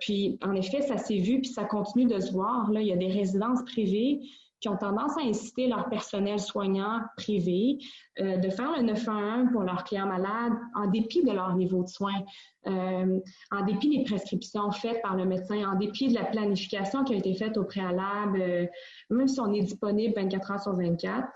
puis, 0.00 0.38
en 0.44 0.54
effet, 0.54 0.82
ça 0.82 0.98
s'est 0.98 1.18
vu, 1.18 1.40
puis 1.40 1.50
ça 1.50 1.64
continue 1.64 2.06
de 2.06 2.20
se 2.20 2.32
voir. 2.32 2.70
Là, 2.70 2.80
il 2.80 2.88
y 2.88 2.92
a 2.92 2.96
des 2.96 3.08
résidences 3.08 3.62
privées 3.64 4.20
qui 4.62 4.68
ont 4.68 4.76
tendance 4.76 5.18
à 5.18 5.22
inciter 5.22 5.66
leur 5.66 5.88
personnel 5.88 6.38
soignant 6.38 7.00
privé 7.16 7.78
euh, 8.20 8.36
de 8.36 8.50
faire 8.50 8.70
le 8.76 8.82
911 8.82 9.52
pour 9.52 9.62
leurs 9.62 9.84
clients 9.84 10.06
malades 10.06 10.52
en 10.74 10.86
dépit 10.90 11.22
de 11.22 11.32
leur 11.32 11.56
niveau 11.56 11.82
de 11.82 11.88
soins, 11.88 12.20
euh, 12.66 13.18
en 13.50 13.64
dépit 13.64 13.96
des 13.96 14.04
prescriptions 14.04 14.70
faites 14.70 15.00
par 15.00 15.16
le 15.16 15.24
médecin, 15.24 15.64
en 15.66 15.78
dépit 15.78 16.08
de 16.08 16.14
la 16.14 16.24
planification 16.24 17.04
qui 17.04 17.14
a 17.14 17.16
été 17.16 17.34
faite 17.34 17.56
au 17.56 17.64
préalable, 17.64 18.42
euh, 18.42 18.66
même 19.08 19.28
si 19.28 19.40
on 19.40 19.50
est 19.54 19.62
disponible 19.62 20.12
24 20.14 20.50
heures 20.50 20.62
sur 20.62 20.76
24. 20.76 21.26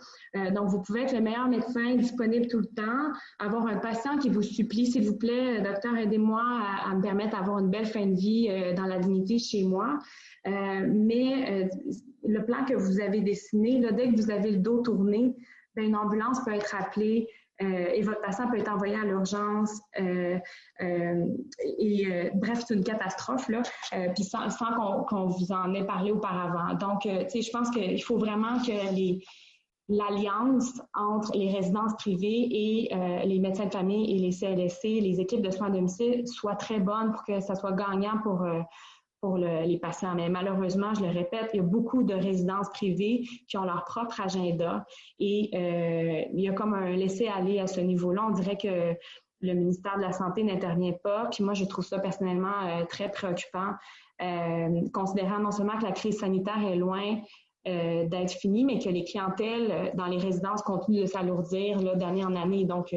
donc, 0.52 0.68
vous 0.68 0.82
pouvez 0.82 1.04
être 1.04 1.14
le 1.14 1.22
meilleur 1.22 1.48
médecin 1.48 1.94
disponible 1.94 2.46
tout 2.48 2.58
le 2.58 2.66
temps, 2.66 3.10
avoir 3.38 3.66
un 3.68 3.78
patient 3.78 4.18
qui 4.18 4.28
vous 4.28 4.42
supplie, 4.42 4.84
s'il 4.84 5.08
vous 5.08 5.16
plaît, 5.16 5.62
docteur, 5.62 5.96
aidez-moi 5.96 6.42
à, 6.84 6.94
me 6.94 7.00
permettre 7.00 7.38
d'avoir 7.38 7.58
une 7.58 7.70
belle 7.70 7.86
fin 7.86 8.04
de 8.04 8.14
vie 8.14 8.50
dans 8.76 8.84
la 8.84 8.98
dignité 8.98 9.38
chez 9.38 9.64
moi. 9.64 9.98
mais 10.44 11.70
le 12.22 12.44
plan 12.44 12.64
que 12.66 12.74
vous 12.74 13.00
avez 13.00 13.22
dessiné, 13.22 13.80
dès 13.92 14.12
que 14.12 14.16
vous 14.16 14.30
avez 14.30 14.50
le 14.50 14.58
dos 14.58 14.82
tourné, 14.82 15.34
bien, 15.76 15.88
une 15.88 15.96
ambulance 15.96 16.40
peut 16.44 16.54
être 16.54 16.74
appelée 16.74 17.28
euh, 17.62 17.86
et 17.94 18.02
votre 18.02 18.20
patient 18.20 18.48
peut 18.50 18.58
être 18.58 18.70
envoyé 18.70 18.94
à 18.94 19.04
l'urgence. 19.04 19.80
Euh, 19.98 20.38
euh, 20.82 21.26
et 21.78 22.30
bref, 22.34 22.64
c'est 22.66 22.74
une 22.74 22.84
catastrophe, 22.84 23.48
là, 23.48 23.62
puis 24.14 24.24
sans, 24.24 24.48
qu'on 25.08 25.26
vous 25.26 25.52
en 25.52 25.72
ait 25.74 25.84
parlé 25.84 26.12
auparavant. 26.12 26.74
Donc, 26.74 27.02
tu 27.02 27.30
sais, 27.30 27.42
je 27.42 27.50
pense 27.50 27.70
qu'il 27.70 28.02
faut 28.02 28.18
vraiment 28.18 28.58
que 28.58 28.72
l'alliance 29.88 30.82
entre 30.94 31.36
les 31.36 31.50
résidences 31.50 31.94
privées 31.94 32.48
et 32.50 32.90
les 33.24 33.38
médecins 33.38 33.66
de 33.66 33.72
famille 33.72 34.14
et 34.14 34.18
les 34.18 34.32
CLSC, 34.32 35.00
les 35.00 35.20
équipes 35.20 35.42
de 35.42 35.50
soins 35.50 35.68
à 35.68 35.70
domicile, 35.70 36.26
soit 36.26 36.56
très 36.56 36.80
bonne 36.80 37.12
pour 37.12 37.24
que 37.24 37.40
ça 37.40 37.54
soit 37.54 37.72
gagnant 37.72 38.18
pour 38.22 38.44
les 39.34 39.78
patients. 39.78 40.14
Mais 40.14 40.28
malheureusement, 40.28 40.94
je 40.94 41.02
le 41.02 41.08
répète, 41.08 41.50
il 41.52 41.56
y 41.56 41.60
a 41.60 41.62
beaucoup 41.62 42.02
de 42.02 42.14
résidences 42.14 42.68
privées 42.70 43.24
qui 43.48 43.56
ont 43.58 43.64
leur 43.64 43.84
propre 43.84 44.20
agenda 44.20 44.86
et 45.18 45.50
euh, 45.54 46.28
il 46.32 46.40
y 46.40 46.48
a 46.48 46.52
comme 46.52 46.74
un 46.74 46.90
laisser-aller 46.90 47.58
à 47.58 47.66
ce 47.66 47.80
niveau-là. 47.80 48.24
On 48.28 48.30
dirait 48.30 48.56
que 48.56 48.94
le 49.40 49.52
ministère 49.54 49.96
de 49.96 50.02
la 50.02 50.12
Santé 50.12 50.42
n'intervient 50.42 50.94
pas. 51.02 51.28
Puis 51.30 51.42
moi, 51.44 51.54
je 51.54 51.64
trouve 51.64 51.84
ça 51.84 51.98
personnellement 51.98 52.64
euh, 52.64 52.84
très 52.84 53.10
préoccupant, 53.10 53.72
euh, 54.22 54.80
considérant 54.92 55.40
non 55.40 55.50
seulement 55.50 55.78
que 55.78 55.84
la 55.84 55.92
crise 55.92 56.18
sanitaire 56.18 56.62
est 56.64 56.76
loin 56.76 57.18
d'être 57.68 58.30
finie, 58.30 58.64
mais 58.64 58.78
que 58.78 58.88
les 58.88 59.02
clientèles 59.02 59.90
dans 59.94 60.06
les 60.06 60.18
résidences 60.18 60.62
continuent 60.62 61.00
de 61.00 61.06
s'alourdir 61.06 61.82
d'année 61.96 62.24
en 62.24 62.36
année. 62.36 62.64
Donc, 62.64 62.94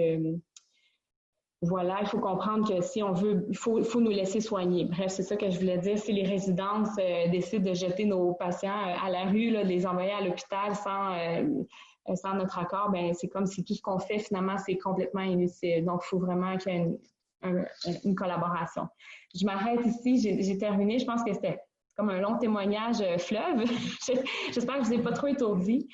voilà, 1.62 1.98
il 2.02 2.08
faut 2.08 2.20
comprendre 2.20 2.68
que 2.68 2.82
si 2.82 3.04
on 3.04 3.12
veut, 3.12 3.46
il 3.50 3.58
faut, 3.58 3.82
nous 4.00 4.10
laisser 4.12 4.40
soigner. 4.40 4.86
Bref, 4.86 5.12
c'est 5.12 5.24
ça 5.24 5.36
que 5.36 5.50
je 5.50 5.60
voulais 5.60 5.78
dire. 5.78 5.98
Si 5.98 6.14
les 6.14 6.24
résidences 6.24 6.98
euh, 6.98 7.28
décident 7.30 7.70
de 7.70 7.74
jeter 7.74 8.06
nos 8.06 8.34
patients 8.34 8.70
euh, 8.70 9.06
à 9.06 9.10
la 9.10 9.26
rue, 9.26 9.52
de 9.52 9.58
les 9.58 9.86
envoyer 9.86 10.14
à 10.14 10.22
l'hôpital 10.22 10.74
sans, 10.74 11.14
euh, 11.16 12.16
sans 12.16 12.36
notre 12.36 12.60
accord, 12.60 12.92
ben 12.92 13.14
c'est 13.14 13.28
comme 13.28 13.46
si 13.46 13.66
tout 13.66 13.74
ce 13.74 13.82
qu'on 13.82 14.00
fait, 14.00 14.20
finalement, 14.20 14.58
c'est 14.58 14.78
complètement 14.78 15.22
inutile. 15.22 15.84
Donc, 15.84 16.02
il 16.06 16.08
faut 16.08 16.20
vraiment 16.20 16.56
qu'il 16.58 16.74
y 16.74 16.78
ait 16.78 16.98
une, 17.44 17.66
une, 18.06 18.16
collaboration. 18.16 18.88
Je 19.36 19.46
m'arrête 19.46 19.86
ici. 19.86 20.18
J'ai 20.42 20.58
terminé. 20.58 20.98
Je 20.98 21.06
pense 21.06 21.24
que 21.26 21.34
c'était 21.34 21.60
comme 21.98 22.10
un 22.10 22.22
long 22.22 22.38
témoignage 22.38 23.04
fleuve. 23.18 23.66
J'espère 24.54 24.80
que 24.80 24.86
je 24.86 24.92
ne 24.92 24.96
vous 24.96 25.02
ai 25.02 25.04
pas 25.04 25.12
trop 25.12 25.28
étourdi. 25.28 25.90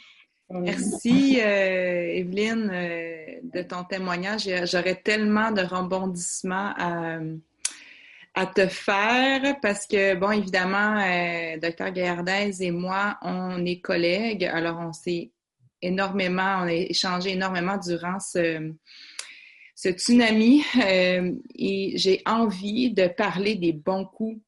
Merci, 0.50 1.40
euh, 1.42 2.14
Evelyne, 2.14 2.70
euh, 2.72 3.40
de 3.44 3.64
ton 3.64 3.84
témoignage. 3.84 4.48
J'aurais 4.66 4.96
tellement 4.96 5.52
de 5.52 5.62
rebondissements 5.62 6.74
à, 6.78 8.46
te 8.48 8.68
faire 8.68 9.60
parce 9.62 9.88
que, 9.88 10.14
bon, 10.16 10.32
évidemment, 10.32 11.00
euh, 11.00 11.58
Dr 11.58 11.92
Gaillardez 11.92 12.64
et 12.64 12.72
moi, 12.72 13.18
on 13.22 13.66
est 13.66 13.80
collègues. 13.80 14.46
Alors, 14.46 14.80
on 14.80 14.94
s'est 14.94 15.32
énormément, 15.82 16.60
on 16.60 16.68
a 16.68 16.74
échangé 16.74 17.32
énormément 17.32 17.78
durant 17.78 18.20
ce 18.20 18.72
tsunami 19.84 20.64
et 21.56 21.94
j'ai 21.96 22.22
envie 22.26 22.92
de 22.92 23.08
parler 23.08 23.56
des 23.56 23.74
bons 23.74 24.06
coups 24.06 24.40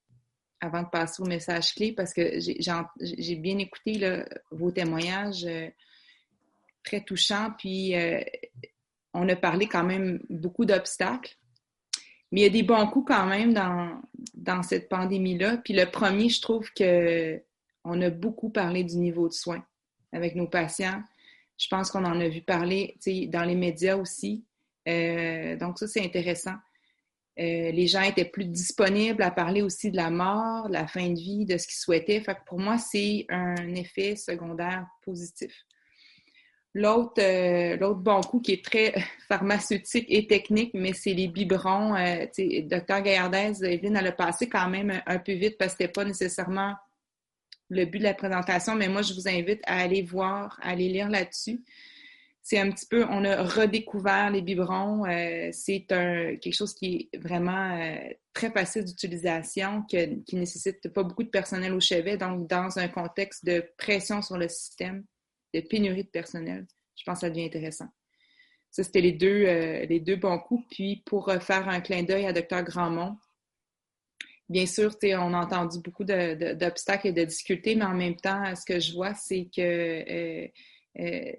avant 0.60 0.84
de 0.84 0.89
passer 0.89 1.22
au 1.22 1.26
message 1.26 1.74
clé 1.74 1.91
parce 1.91 2.14
que 2.14 2.39
j'ai 2.39 3.36
bien 3.36 3.58
écouté 3.58 4.24
vos 4.52 4.72
témoignages 4.72 5.48
très 6.88 7.01
touchant. 7.01 7.51
Puis 7.57 7.95
euh, 7.95 8.21
on 9.13 9.27
a 9.29 9.35
parlé 9.35 9.67
quand 9.67 9.83
même 9.83 10.19
beaucoup 10.29 10.65
d'obstacles. 10.65 11.35
Mais 12.31 12.41
il 12.41 12.43
y 12.43 12.47
a 12.47 12.49
des 12.49 12.63
bons 12.63 12.88
coups 12.88 13.13
quand 13.13 13.25
même 13.25 13.53
dans, 13.53 14.01
dans 14.33 14.63
cette 14.63 14.89
pandémie-là. 14.89 15.57
Puis 15.57 15.73
le 15.73 15.85
premier, 15.85 16.29
je 16.29 16.41
trouve 16.41 16.69
que 16.73 17.41
on 17.83 18.01
a 18.01 18.09
beaucoup 18.09 18.49
parlé 18.49 18.83
du 18.83 18.97
niveau 18.97 19.29
de 19.29 19.33
soins 19.33 19.63
avec 20.11 20.35
nos 20.35 20.47
patients. 20.47 21.01
Je 21.57 21.67
pense 21.69 21.89
qu'on 21.89 22.05
en 22.05 22.19
a 22.19 22.27
vu 22.27 22.41
parler 22.41 22.97
dans 23.29 23.43
les 23.43 23.55
médias 23.55 23.95
aussi. 23.95 24.45
Euh, 24.88 25.55
donc 25.55 25.79
ça, 25.79 25.88
c'est 25.88 26.03
intéressant. 26.03 26.55
Euh, 27.39 27.71
les 27.71 27.88
gens 27.88 28.01
étaient 28.01 28.25
plus 28.25 28.45
disponibles 28.45 29.21
à 29.21 29.31
parler 29.31 29.61
aussi 29.61 29.91
de 29.91 29.95
la 29.95 30.09
mort, 30.09 30.67
de 30.69 30.73
la 30.73 30.88
fin 30.88 31.07
de 31.09 31.19
vie, 31.19 31.45
de 31.45 31.57
ce 31.57 31.67
qu'ils 31.67 31.77
souhaitaient. 31.77 32.19
Fait 32.19 32.35
que 32.35 32.43
pour 32.45 32.59
moi, 32.59 32.77
c'est 32.77 33.25
un 33.29 33.75
effet 33.75 34.15
secondaire 34.15 34.88
positif. 35.03 35.66
L'autre, 36.78 37.19
euh, 37.23 37.75
l'autre 37.78 38.01
bon 38.01 38.21
coup 38.21 38.39
qui 38.39 38.53
est 38.53 38.63
très 38.63 38.93
pharmaceutique 39.28 40.05
et 40.09 40.28
technique, 40.28 40.75
mais 40.75 40.93
c'est 40.93 41.13
les 41.13 41.28
biberons. 41.28 41.95
Euh, 41.95 42.28
docteur 42.65 43.01
Gaillardez, 43.01 43.65
Evelyne, 43.65 43.95
elle 43.95 44.05
a 44.05 44.11
passé 44.11 44.47
quand 44.47 44.69
même 44.69 45.01
un, 45.07 45.17
peu 45.17 45.34
vite 45.34 45.57
parce 45.57 45.73
que 45.73 45.80
c'était 45.80 45.91
pas 45.91 46.05
nécessairement 46.05 46.75
le 47.71 47.86
but 47.86 47.97
de 47.97 48.03
la 48.03 48.13
présentation, 48.13 48.75
mais 48.75 48.89
moi, 48.89 49.01
je 49.01 49.15
vous 49.15 49.28
invite 49.28 49.61
à 49.65 49.80
aller 49.80 50.03
voir, 50.03 50.59
à 50.61 50.69
aller 50.69 50.88
lire 50.88 51.09
là-dessus. 51.09 51.63
C'est 52.43 52.59
un 52.59 52.69
petit 52.69 52.86
peu, 52.86 53.05
on 53.09 53.25
a 53.25 53.41
redécouvert 53.41 54.30
les 54.30 54.43
biberons. 54.43 55.03
Euh, 55.07 55.49
c'est 55.53 55.91
un, 55.91 56.36
quelque 56.36 56.55
chose 56.55 56.75
qui 56.75 57.09
est 57.11 57.17
vraiment 57.17 57.97
très 58.34 58.51
facile 58.51 58.86
d'utilisation, 58.86 59.82
qui 59.82 59.97
ne 59.97 60.39
nécessite 60.39 60.89
pas 60.89 61.01
beaucoup 61.01 61.23
de 61.23 61.30
personnel 61.30 61.73
au 61.73 61.80
chevet. 61.80 62.17
Donc, 62.17 62.47
dans 62.47 62.78
un 62.78 62.88
contexte 62.88 63.43
de 63.45 63.65
pression 63.78 64.21
sur 64.21 64.38
le 64.38 64.47
système, 64.47 65.03
de 65.54 65.62
pénurie 65.62 66.04
de 66.04 66.10
personnel. 66.10 66.68
Je 66.95 67.04
pense 67.04 67.16
que 67.16 67.22
ça 67.22 67.30
devient 67.30 67.45
intéressant. 67.45 67.88
Ça, 68.72 68.84
c'était 68.84 69.02
les 69.02 69.14
deux, 69.14 69.45
euh, 69.45 69.86
les 69.86 70.00
deux 70.00 70.18
bons 70.18 70.39
coups. 70.39 70.66
Puis, 70.72 71.04
pour 71.06 71.30
euh, 71.30 71.39
faire 71.39 71.68
un 71.70 71.80
clin 71.80 72.04
d'œil 72.04 72.26
à 72.26 72.34
Dr. 72.34 72.64
Grandmont, 72.64 73.18
bien 74.50 74.66
sûr, 74.66 74.95
on 75.04 75.34
a 75.34 75.39
entendu 75.39 75.80
beaucoup 75.80 76.04
d'obstacles 76.04 77.08
et 77.08 77.14
de 77.14 77.24
difficultés, 77.24 77.76
mais 77.76 77.86
en 77.86 77.95
même 77.95 78.16
temps, 78.16 78.56
ce 78.56 78.66
que 78.66 78.80
je 78.80 78.93
vois, 78.93 79.14
c'est 79.14 79.48
que 79.56 80.48
euh, 81.00 81.32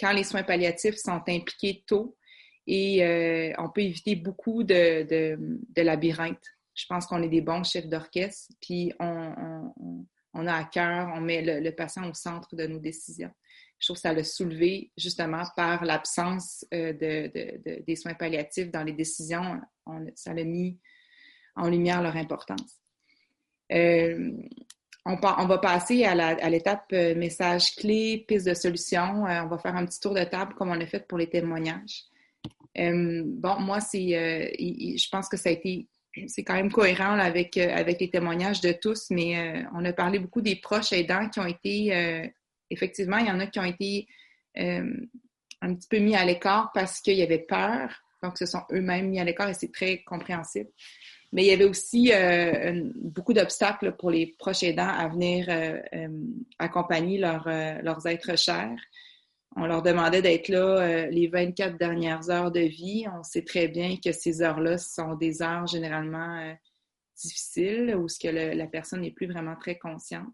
quand 0.00 0.12
les 0.12 0.24
soins 0.24 0.42
palliatifs 0.42 0.96
sont 0.96 1.22
impliqués 1.28 1.84
tôt, 1.86 2.16
et 2.66 3.54
on 3.58 3.68
peut 3.70 3.80
éviter 3.80 4.14
beaucoup 4.14 4.62
de, 4.62 5.02
de 5.02 5.82
labyrinthes 5.82 6.46
je 6.74 6.86
pense 6.86 7.06
qu'on 7.06 7.22
est 7.22 7.28
des 7.28 7.40
bons 7.40 7.64
chefs 7.64 7.86
d'orchestre, 7.86 8.52
puis 8.60 8.92
on, 8.98 9.72
a 10.34 10.54
à 10.54 10.64
cœur, 10.64 11.12
on 11.14 11.20
met 11.20 11.42
le, 11.42 11.70
patient 11.70 12.08
au 12.08 12.14
centre 12.14 12.54
de 12.56 12.66
nos 12.66 12.78
décisions. 12.78 13.30
Je 13.78 13.86
trouve 13.86 13.96
que 13.96 14.02
ça 14.02 14.12
l'a 14.12 14.24
soulevé 14.24 14.92
justement 14.96 15.42
par 15.56 15.84
l'absence 15.84 16.64
euh, 16.72 16.92
de, 16.92 17.80
des 17.82 17.96
soins 17.96 18.14
palliatifs 18.14 18.70
dans 18.70 18.84
les 18.84 18.92
décisions. 18.92 19.60
ça 20.14 20.32
l'a 20.32 20.44
mis 20.44 20.78
en 21.56 21.68
lumière 21.68 22.00
leur 22.00 22.16
importance. 22.16 22.80
Euh, 23.72 24.32
on, 25.04 25.16
va 25.16 25.58
passer 25.58 26.04
à 26.04 26.48
l'étape 26.48 26.86
euh, 26.92 27.14
message 27.16 27.74
clé, 27.74 28.24
piste 28.28 28.46
de 28.46 28.54
solution. 28.54 29.24
on 29.24 29.48
va 29.48 29.58
faire 29.58 29.74
un 29.74 29.84
petit 29.84 29.98
tour 29.98 30.14
de 30.14 30.24
table 30.24 30.54
comme 30.54 30.70
on 30.70 30.74
l'a 30.74 30.86
fait 30.86 31.06
pour 31.06 31.18
les 31.18 31.28
témoignages. 31.28 32.04
bon, 32.76 33.60
moi, 33.60 33.78
je 33.92 35.08
pense 35.10 35.28
que 35.28 35.36
ça 35.36 35.48
a 35.48 35.52
été 35.52 35.88
c'est 36.26 36.44
quand 36.44 36.54
même 36.54 36.70
cohérent 36.70 37.18
avec, 37.18 37.56
euh, 37.56 37.74
avec 37.74 38.00
les 38.00 38.10
témoignages 38.10 38.60
de 38.60 38.72
tous, 38.72 39.06
mais 39.10 39.38
euh, 39.38 39.62
on 39.74 39.84
a 39.84 39.92
parlé 39.92 40.18
beaucoup 40.18 40.40
des 40.40 40.56
proches 40.56 40.92
aidants 40.92 41.28
qui 41.28 41.40
ont 41.40 41.46
été, 41.46 41.94
euh, 41.94 42.26
effectivement, 42.70 43.18
il 43.18 43.26
y 43.26 43.30
en 43.30 43.40
a 43.40 43.46
qui 43.46 43.58
ont 43.58 43.64
été 43.64 44.06
un 44.54 45.74
petit 45.74 45.88
peu 45.88 45.98
mis 45.98 46.14
à 46.14 46.24
l'écart 46.24 46.72
parce 46.74 47.00
qu'il 47.00 47.16
y 47.16 47.22
avait 47.22 47.38
peur, 47.38 47.90
donc 48.22 48.36
ce 48.36 48.44
sont 48.44 48.62
eux-mêmes 48.70 49.08
mis 49.08 49.18
à 49.18 49.24
l'écart 49.24 49.48
et 49.48 49.54
c'est 49.54 49.72
très 49.72 50.02
compréhensible. 50.02 50.68
Mais 51.32 51.44
il 51.44 51.46
y 51.46 51.52
avait 51.52 51.64
aussi 51.64 52.12
beaucoup 52.96 53.32
d'obstacles 53.32 53.96
pour 53.96 54.10
les 54.10 54.34
proches 54.38 54.62
aidants 54.64 54.88
à 54.88 55.08
venir 55.08 55.48
accompagner 56.58 57.16
leurs 57.16 58.06
êtres 58.06 58.36
chers. 58.36 58.76
On 59.56 59.66
leur 59.66 59.82
demandait 59.82 60.22
d'être 60.22 60.48
là 60.48 60.78
euh, 60.78 61.06
les 61.10 61.28
24 61.28 61.76
dernières 61.76 62.30
heures 62.30 62.50
de 62.50 62.60
vie. 62.60 63.04
On 63.12 63.22
sait 63.22 63.44
très 63.44 63.68
bien 63.68 63.96
que 64.02 64.12
ces 64.12 64.42
heures-là 64.42 64.78
sont 64.78 65.14
des 65.14 65.42
heures 65.42 65.66
généralement 65.66 66.38
euh, 66.38 66.54
difficiles 67.16 67.94
où 67.96 68.06
la 68.24 68.66
personne 68.66 69.02
n'est 69.02 69.10
plus 69.10 69.26
vraiment 69.26 69.56
très 69.56 69.78
consciente. 69.78 70.28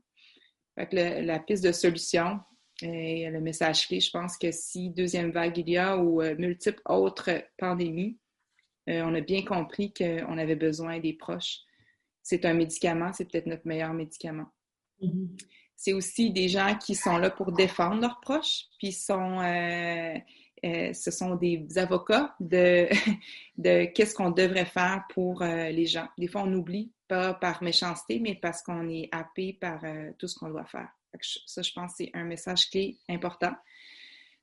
La 0.76 1.40
piste 1.40 1.64
de 1.64 1.72
solution 1.72 2.38
et 2.80 3.28
le 3.28 3.40
message 3.40 3.88
clé, 3.88 3.98
je 3.98 4.10
pense 4.12 4.38
que 4.38 4.52
si 4.52 4.90
deuxième 4.90 5.32
vague 5.32 5.58
il 5.58 5.68
y 5.70 5.76
a 5.76 5.98
ou 5.98 6.22
euh, 6.22 6.36
multiples 6.36 6.80
autres 6.86 7.42
pandémies, 7.58 8.18
on 8.86 9.14
a 9.14 9.20
bien 9.20 9.44
compris 9.44 9.92
qu'on 9.92 10.38
avait 10.38 10.56
besoin 10.56 10.98
des 10.98 11.12
proches. 11.12 11.58
C'est 12.22 12.46
un 12.46 12.54
médicament, 12.54 13.12
c'est 13.12 13.30
peut-être 13.30 13.44
notre 13.44 13.66
meilleur 13.66 13.92
médicament. 13.92 14.46
Mm-hmm 15.02 15.28
c'est 15.78 15.92
aussi 15.92 16.30
des 16.32 16.48
gens 16.48 16.74
qui 16.76 16.96
sont 16.96 17.18
là 17.18 17.30
pour 17.30 17.52
défendre 17.52 18.00
leurs 18.00 18.18
proches, 18.18 18.64
puis 18.78 18.94
euh, 19.10 20.14
euh, 20.64 20.92
ce 20.92 21.10
sont 21.12 21.36
des 21.36 21.64
avocats 21.76 22.34
de, 22.40 22.88
qu'est-ce 23.84 24.12
qu'on 24.12 24.32
devrait 24.32 24.64
faire 24.64 25.04
pour 25.14 25.40
euh, 25.40 25.70
les 25.70 25.86
gens. 25.86 26.08
Des 26.18 26.26
fois, 26.26 26.42
on 26.44 26.52
oublie, 26.52 26.90
pas 27.06 27.32
par 27.32 27.62
méchanceté, 27.62 28.18
mais 28.18 28.34
parce 28.34 28.60
qu'on 28.60 28.88
est 28.88 29.08
happé 29.12 29.52
par 29.52 29.80
tout 30.18 30.26
ce 30.26 30.36
qu'on 30.36 30.50
doit 30.50 30.64
faire. 30.64 30.88
Ça, 31.46 31.62
je 31.62 31.72
pense, 31.72 31.92
c'est 31.96 32.10
un 32.12 32.24
message 32.24 32.68
clé 32.70 32.98
important. 33.08 33.52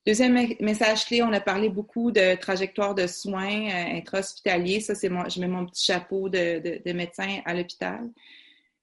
Deuxième 0.08 0.54
message 0.62 1.06
clé, 1.06 1.22
on 1.22 1.34
a 1.34 1.42
parlé 1.42 1.68
beaucoup 1.68 2.12
de 2.12 2.36
trajectoire 2.36 2.96
de 2.96 3.08
soins 3.08 3.68
intra-hospitaliers. 3.94 4.80
Ça, 4.80 4.96
c'est 4.96 5.10
moi, 5.10 5.28
je 5.28 5.42
mets 5.42 5.48
mon 5.48 5.66
petit 5.66 5.84
chapeau 5.84 6.30
de 6.30 6.94
médecin 6.94 7.42
à 7.44 7.54
l'hôpital. 7.54 8.10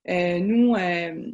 Euh, 0.08 0.40
nous, 0.40 0.74
euh, 0.74 1.32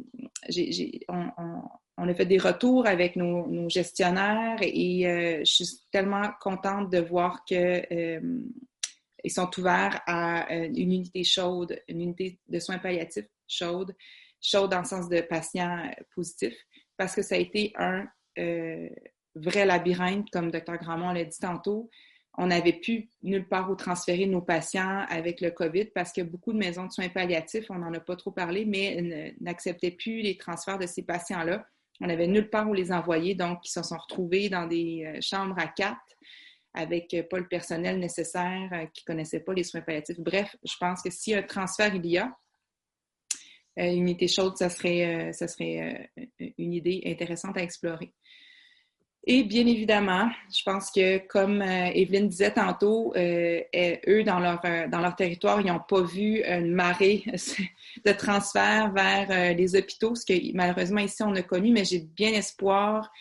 on, 1.97 2.07
a 2.07 2.13
fait 2.13 2.25
des 2.25 2.37
retours 2.37 2.85
avec 2.85 3.15
nos, 3.15 3.67
gestionnaires 3.69 4.59
et 4.61 5.07
euh, 5.07 5.39
je 5.39 5.63
suis 5.63 5.79
tellement 5.91 6.29
contente 6.39 6.91
de 6.91 6.99
voir 6.99 7.43
qu'ils 7.45 8.21
sont 9.27 9.49
ouverts 9.57 10.01
à 10.07 10.53
une 10.53 10.93
unité 10.93 11.23
chaude, 11.23 11.81
une 11.87 12.01
unité 12.01 12.39
de 12.47 12.59
soins 12.59 12.77
palliatifs 12.77 13.27
chaude, 13.47 13.95
chaude 14.39 14.69
dans 14.71 14.79
le 14.79 14.85
sens 14.85 15.09
de 15.09 15.21
patients 15.21 15.91
positifs, 16.13 16.57
parce 16.95 17.15
que 17.15 17.23
ça 17.23 17.35
a 17.35 17.39
été 17.39 17.73
un 17.75 18.07
vrai 19.35 19.65
labyrinthe, 19.65 20.29
comme 20.31 20.51
Dr. 20.51 20.77
Gramont 20.77 21.11
l'a 21.11 21.23
dit 21.25 21.39
tantôt 21.39 21.89
on 22.41 22.47
n'avait 22.47 22.73
plus 22.73 23.09
nulle 23.21 23.45
part 23.49 23.69
où 23.69 23.75
transférer 23.75 24.25
nos 24.25 24.41
patients 24.41 25.05
avec 25.09 25.41
le 25.41 25.51
COVID 25.51 25.87
parce 25.93 26.13
que 26.13 26.21
beaucoup 26.21 26.53
de 26.53 26.57
maisons 26.57 26.85
de 26.85 26.91
soins 26.91 27.09
palliatifs, 27.09 27.65
on 27.69 27.79
n'en 27.79 27.93
a 27.93 27.99
pas 27.99 28.15
trop 28.15 28.31
parlé, 28.31 28.63
mais 28.63 29.35
n'acceptaient 29.41 29.91
plus 29.91 30.21
les 30.21 30.37
transferts 30.37 30.79
de 30.79 30.87
ces 30.87 31.03
patients-là. 31.03 31.65
On 31.99 32.07
n'avait 32.07 32.27
nulle 32.27 32.49
part 32.49 32.69
où 32.69 32.73
les 32.73 32.93
envoyer, 32.93 33.35
donc 33.35 33.59
ils 33.65 33.71
se 33.71 33.83
sont 33.83 33.97
retrouvés 33.97 34.47
dans 34.47 34.67
des 34.67 35.03
euh, 35.05 35.19
chambres 35.21 35.59
à 35.59 35.67
quatre 35.67 35.99
avec 36.73 37.13
euh, 37.13 37.23
pas 37.23 37.39
le 37.39 37.47
personnel 37.47 37.99
nécessaire, 37.99 38.69
euh, 38.71 38.85
qui 38.93 39.03
ne 39.03 39.05
connaissait 39.05 39.41
pas 39.41 39.53
les 39.53 39.65
soins 39.65 39.81
palliatifs. 39.81 40.19
Bref, 40.19 40.55
je 40.63 40.75
pense 40.79 41.01
que 41.01 41.09
si 41.09 41.35
un 41.35 41.43
transfert 41.43 41.93
il 41.93 42.05
y 42.05 42.17
a, 42.17 42.33
une 43.75 43.99
unité 43.99 44.29
chaude, 44.29 44.55
ça 44.55 44.69
serait, 44.69 45.31
ça 45.31 45.47
serait 45.47 46.09
une 46.57 46.73
idée 46.73 47.01
intéressante 47.05 47.57
à 47.57 47.63
explorer. 47.63 48.13
Et 49.25 49.43
bien 49.43 49.67
évidemment, 49.67 50.29
je 50.49 50.63
pense 50.63 50.91
que 50.91 51.17
comme 51.27 51.61
euh, 51.61 51.91
Evelyne 51.93 52.29
disait 52.29 52.53
tantôt, 52.53 53.13
euh, 53.17 53.61
eux, 54.07 54.23
dans 54.23 54.39
leur, 54.39 54.61
euh, 54.63 54.87
dans 54.87 55.01
leur 55.01 55.15
territoire, 55.15 55.59
ils 55.59 55.67
n'ont 55.67 55.79
pas 55.79 56.01
vu 56.01 56.41
une 56.43 56.71
marée 56.71 57.25
de 58.05 58.11
transfert 58.13 58.93
vers 58.93 59.55
les 59.55 59.75
hôpitaux, 59.75 60.15
ce 60.15 60.25
que 60.25 60.55
malheureusement 60.55 61.01
ici 61.01 61.21
on 61.21 61.35
a 61.35 61.41
connu, 61.41 61.71
mais 61.71 61.83
j'ai 61.83 61.99
bien 61.99 62.31
espoir 62.31 63.11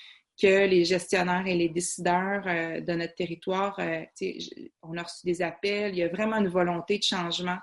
que 0.41 0.67
les 0.67 0.85
gestionnaires 0.85 1.47
et 1.49 1.57
les 1.57 1.69
décideurs 1.69 2.45
de 2.45 2.93
notre 2.93 3.17
territoire, 3.17 3.77
on 4.83 4.97
a 4.97 5.03
reçu 5.03 5.27
des 5.27 5.43
appels, 5.43 5.93
il 5.95 5.99
y 5.99 6.05
a 6.05 6.09
vraiment 6.09 6.37
une 6.37 6.47
volonté 6.47 6.99
de 6.99 7.03
changement, 7.03 7.59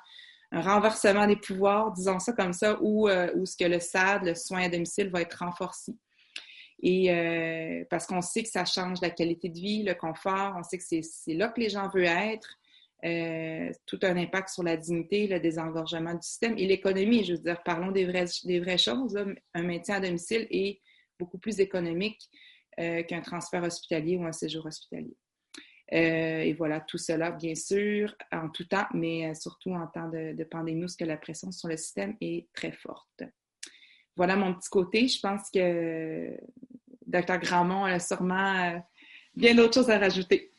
un 0.52 0.62
renversement 0.62 1.26
des 1.26 1.38
pouvoirs, 1.38 1.94
disons 1.94 2.20
ça 2.20 2.34
comme 2.34 2.52
ça, 2.52 2.78
où, 2.82 3.10
où 3.10 3.46
ce 3.46 3.56
que 3.56 3.64
le 3.64 3.80
SAD, 3.80 4.26
le 4.26 4.36
soin 4.36 4.64
à 4.64 4.70
domicile, 4.70 5.10
va 5.10 5.22
être 5.22 5.40
renforcé. 5.40 5.94
Et 6.82 7.12
euh, 7.12 7.86
parce 7.90 8.06
qu'on 8.06 8.22
sait 8.22 8.44
que 8.44 8.50
ça 8.50 8.66
change 8.66 9.02
la 9.02 9.10
qualité 9.10 9.50
de 9.50 9.60
vie, 9.60 9.84
le 9.84 9.94
confort, 9.94 10.56
on 10.58 10.64
sait 10.64 10.78
que 10.78 10.84
c'est 10.84 11.34
là 11.34 11.50
que 11.50 11.60
les 11.60 11.70
gens 11.70 11.88
veulent 11.90 12.06
être. 12.06 12.50
Euh, 13.04 13.72
tout 13.86 14.00
un 14.02 14.18
impact 14.18 14.50
sur 14.50 14.64
la 14.64 14.78
dignité, 14.78 15.28
le 15.28 15.40
désengorgement 15.40 16.14
du 16.14 16.26
système 16.26 16.58
et 16.58 16.66
l'économie. 16.66 17.24
Je 17.24 17.34
veux 17.34 17.40
dire, 17.40 17.62
parlons 17.64 17.92
des 17.92 18.06
vraies, 18.06 18.78
choses. 18.78 19.16
Un 19.54 19.64
maintien 19.64 19.96
à 19.96 20.00
domicile 20.00 20.48
est 20.50 20.82
beaucoup 21.20 21.38
plus 21.38 21.60
économique 21.60 22.30
euh, 22.80 23.04
qu'un 23.04 23.22
transfert 23.22 23.64
hospitalier 23.64 24.18
ou 24.18 24.26
un 24.26 24.32
séjour 24.32 24.66
hospitalier. 24.66 25.16
et 25.92 26.54
voilà, 26.54 26.80
tout 26.82 26.98
cela, 26.98 27.32
bien 27.32 27.54
sûr, 27.54 28.16
en 28.32 28.50
tout 28.50 28.66
temps, 28.66 28.88
mais 28.94 29.36
surtout 29.36 29.72
en 29.72 29.86
temps 29.88 30.10
de, 30.10 30.44
pandémie, 30.46 30.86
où 30.86 31.06
la 31.06 31.18
pression 31.18 31.52
sur 31.52 31.68
le 31.68 31.78
système 31.78 32.18
est 32.22 32.48
très 32.54 32.72
forte 32.72 33.24
voilà 34.16 34.36
mon 34.36 34.54
petit 34.54 34.70
côté. 34.70 35.08
Je 35.08 35.20
pense 35.20 35.50
que 35.50 36.38
Dr. 37.06 37.38
Gramont 37.40 37.86
a 37.86 38.00
sûrement 38.00 38.76
euh, 38.76 38.80
bien 39.36 39.56
d'autres 39.56 39.74
choses 39.74 39.90
à 39.90 40.00
rajouter. 40.00 40.52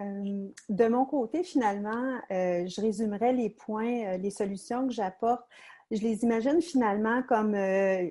Euh, 0.00 0.48
de 0.68 0.88
mon 0.88 1.04
côté, 1.04 1.44
finalement, 1.44 2.18
euh, 2.30 2.66
je 2.66 2.80
résumerai 2.80 3.32
les 3.32 3.50
points, 3.50 4.16
les 4.16 4.30
solutions 4.30 4.86
que 4.88 4.92
j'apporte 4.92 5.42
je 5.92 6.00
les 6.00 6.22
imagine 6.22 6.62
finalement 6.62 7.22
comme 7.22 7.54
euh, 7.54 8.08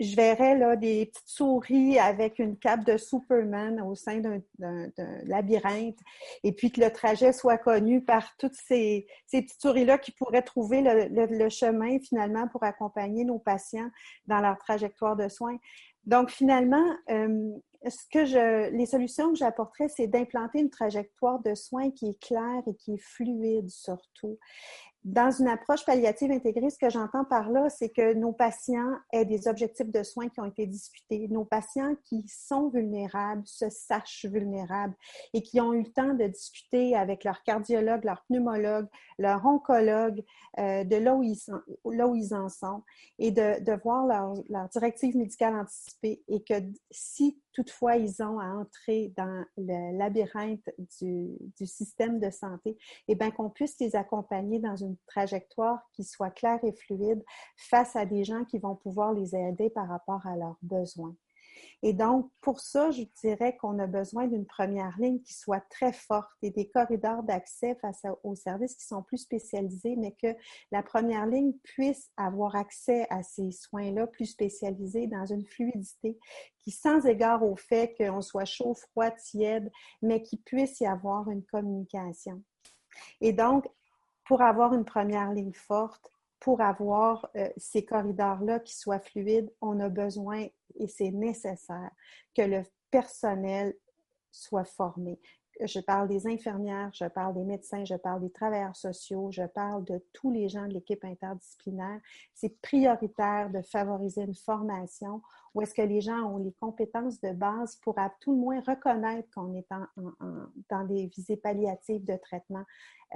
je 0.00 0.16
verrais 0.16 0.56
là, 0.56 0.76
des 0.76 1.06
petites 1.06 1.28
souris 1.28 1.98
avec 1.98 2.38
une 2.38 2.56
cape 2.56 2.84
de 2.84 2.96
Superman 2.96 3.82
au 3.82 3.94
sein 3.94 4.20
d'un 4.58 4.90
labyrinthe 5.24 5.98
et 6.42 6.52
puis 6.52 6.72
que 6.72 6.80
le 6.80 6.90
trajet 6.90 7.34
soit 7.34 7.58
connu 7.58 8.02
par 8.02 8.34
toutes 8.38 8.54
ces, 8.54 9.06
petites 9.30 9.60
souris-là 9.60 9.98
qui 9.98 10.12
pourraient 10.12 10.42
trouver 10.42 10.80
le, 10.82 11.48
chemin 11.50 11.98
finalement 11.98 12.48
pour 12.48 12.64
accompagner 12.64 13.24
nos 13.24 13.38
patients 13.38 13.90
dans 14.26 14.40
leur 14.40 14.56
trajectoire 14.56 15.16
de 15.16 15.28
soins. 15.28 15.58
Donc 16.04 16.30
finalement, 16.30 16.96
euh, 17.10 17.52
ce 17.86 18.04
que 18.10 18.24
je, 18.24 18.70
les 18.70 18.86
solutions 18.86 19.30
que 19.32 19.38
j'apporterais, 19.38 19.88
c'est 19.88 20.06
d'implanter 20.06 20.60
une 20.60 20.70
trajectoire 20.70 21.40
de 21.40 21.54
soins 21.54 21.90
qui 21.90 22.08
est 22.08 22.22
claire 22.22 22.62
et 22.66 22.74
qui 22.74 22.94
est 22.94 23.02
fluide 23.02 23.68
surtout 23.68 24.38
dans 25.08 25.30
une 25.30 25.48
approche 25.48 25.86
palliative 25.86 26.30
intégrée, 26.30 26.68
ce 26.68 26.76
que 26.76 26.90
j'entends 26.90 27.24
par 27.24 27.50
là, 27.50 27.70
c'est 27.70 27.88
que 27.88 28.12
nos 28.12 28.32
patients 28.32 28.92
aient 29.10 29.24
des 29.24 29.48
objectifs 29.48 29.90
de 29.90 30.02
soins 30.02 30.28
qui 30.28 30.38
ont 30.38 30.44
été 30.44 30.66
discutés. 30.66 31.28
Nos 31.28 31.46
patients 31.46 31.94
qui 32.04 32.26
sont 32.28 32.68
vulnérables 32.68 33.42
se 33.46 33.70
sachent 33.70 34.26
vulnérables 34.26 34.94
et 35.32 35.40
qui 35.40 35.62
ont 35.62 35.72
eu 35.72 35.82
le 35.82 35.92
temps 35.92 36.12
de 36.12 36.26
discuter 36.26 36.94
avec 36.94 37.24
leur 37.24 37.42
cardiologue, 37.42 38.04
leur 38.04 38.22
pneumologue, 38.28 38.86
leur 39.18 39.46
oncologue 39.46 40.22
euh, 40.58 40.84
de 40.84 40.96
là 40.96 41.14
où, 41.14 41.22
ils 41.22 42.34
en 42.34 42.50
sont 42.50 42.82
et 43.18 43.30
de, 43.30 43.64
de 43.64 43.80
voir 43.82 44.06
leur, 44.06 44.34
leur 44.50 44.68
directive 44.68 45.16
médicale 45.16 45.56
anticipée 45.56 46.22
et 46.28 46.42
que 46.42 46.54
si 46.90 47.40
toutefois 47.58 47.96
ils 47.96 48.22
ont 48.22 48.38
à 48.38 48.46
entrer 48.46 49.12
dans 49.16 49.44
le 49.56 49.98
labyrinthe 49.98 50.70
du, 51.00 51.66
système 51.66 52.20
de 52.20 52.30
santé, 52.30 52.78
et 53.08 53.16
bien 53.16 53.32
qu'on 53.32 53.50
puisse 53.50 53.80
les 53.80 53.96
accompagner 53.96 54.60
dans 54.60 54.76
une 54.76 54.96
trajectoire 55.08 55.80
qui 55.92 56.04
soit 56.04 56.30
claire 56.30 56.60
et 56.62 56.72
fluide 56.72 57.24
face 57.56 57.96
à 57.96 58.06
des 58.06 58.22
gens 58.22 58.44
qui 58.44 58.58
vont 58.58 58.76
pouvoir 58.76 59.12
les 59.12 59.34
aider 59.34 59.70
par 59.70 59.88
rapport 59.88 60.24
à 60.24 60.36
leurs 60.36 60.56
besoins. 60.62 61.16
Et 61.82 61.92
donc, 61.92 62.30
pour 62.40 62.60
ça, 62.60 62.90
je 62.90 63.02
dirais 63.22 63.56
qu'on 63.56 63.78
a 63.78 63.86
besoin 63.86 64.26
d'une 64.26 64.46
première 64.46 64.96
ligne 64.98 65.20
qui 65.20 65.34
soit 65.34 65.62
très 65.70 65.92
forte 65.92 66.30
et 66.42 66.50
des 66.50 66.68
corridors 66.68 67.22
d'accès 67.22 67.76
face 67.80 68.02
aux 68.24 68.34
services 68.34 68.74
qui 68.74 68.86
sont 68.86 69.02
plus 69.02 69.18
spécialisés, 69.18 69.96
mais 69.96 70.12
que 70.12 70.34
la 70.72 70.82
première 70.82 71.26
ligne 71.26 71.52
puisse 71.62 72.10
avoir 72.16 72.56
accès 72.56 73.06
à 73.10 73.22
ces 73.22 73.50
soins-là 73.50 74.06
plus 74.06 74.26
spécialisés 74.26 75.06
dans 75.06 75.26
une 75.26 75.44
fluidité 75.46 76.18
qui, 76.58 76.70
sans 76.70 77.06
égard 77.06 77.44
au 77.44 77.56
fait 77.56 77.94
qu'on 77.96 78.20
soit 78.20 78.44
chaud, 78.44 78.74
froid, 78.74 79.10
tiède, 79.10 79.70
mais 80.02 80.22
qu'il 80.22 80.40
puisse 80.42 80.80
y 80.80 80.86
avoir 80.86 81.30
une 81.30 81.44
communication. 81.44 82.42
Et 83.20 83.32
donc, 83.32 83.68
pour 84.24 84.42
avoir 84.42 84.74
une 84.74 84.84
première 84.84 85.32
ligne 85.32 85.54
forte, 85.54 86.12
pour 86.40 86.60
avoir 86.60 87.28
euh, 87.36 87.48
ces 87.56 87.84
corridors-là 87.84 88.60
qui 88.60 88.76
soient 88.76 89.00
fluides, 89.00 89.52
on 89.60 89.80
a 89.80 89.88
besoin, 89.88 90.46
et 90.76 90.88
c'est 90.88 91.10
nécessaire, 91.10 91.90
que 92.34 92.42
le 92.42 92.62
personnel 92.90 93.74
soit 94.30 94.64
formé. 94.64 95.20
Je 95.60 95.80
parle 95.80 96.08
des 96.08 96.26
infirmières, 96.26 96.90
je 96.92 97.04
parle 97.06 97.34
des 97.34 97.44
médecins, 97.44 97.84
je 97.84 97.96
parle 97.96 98.20
des 98.20 98.30
travailleurs 98.30 98.76
sociaux, 98.76 99.30
je 99.32 99.42
parle 99.42 99.84
de 99.84 100.00
tous 100.12 100.30
les 100.30 100.48
gens 100.48 100.66
de 100.68 100.74
l'équipe 100.74 101.04
interdisciplinaire. 101.04 102.00
C'est 102.32 102.60
prioritaire 102.60 103.50
de 103.50 103.62
favoriser 103.62 104.22
une 104.22 104.34
formation 104.34 105.20
où 105.54 105.62
est-ce 105.62 105.74
que 105.74 105.82
les 105.82 106.00
gens 106.00 106.22
ont 106.24 106.38
les 106.38 106.52
compétences 106.52 107.20
de 107.20 107.32
base 107.32 107.76
pour 107.76 107.98
à 107.98 108.12
tout 108.20 108.32
le 108.32 108.38
moins 108.38 108.60
reconnaître 108.60 109.28
qu'on 109.34 109.52
est 109.54 109.66
dans 110.70 110.84
des 110.84 111.06
visées 111.06 111.36
palliatives 111.36 112.04
de 112.04 112.16
traitement. 112.16 112.64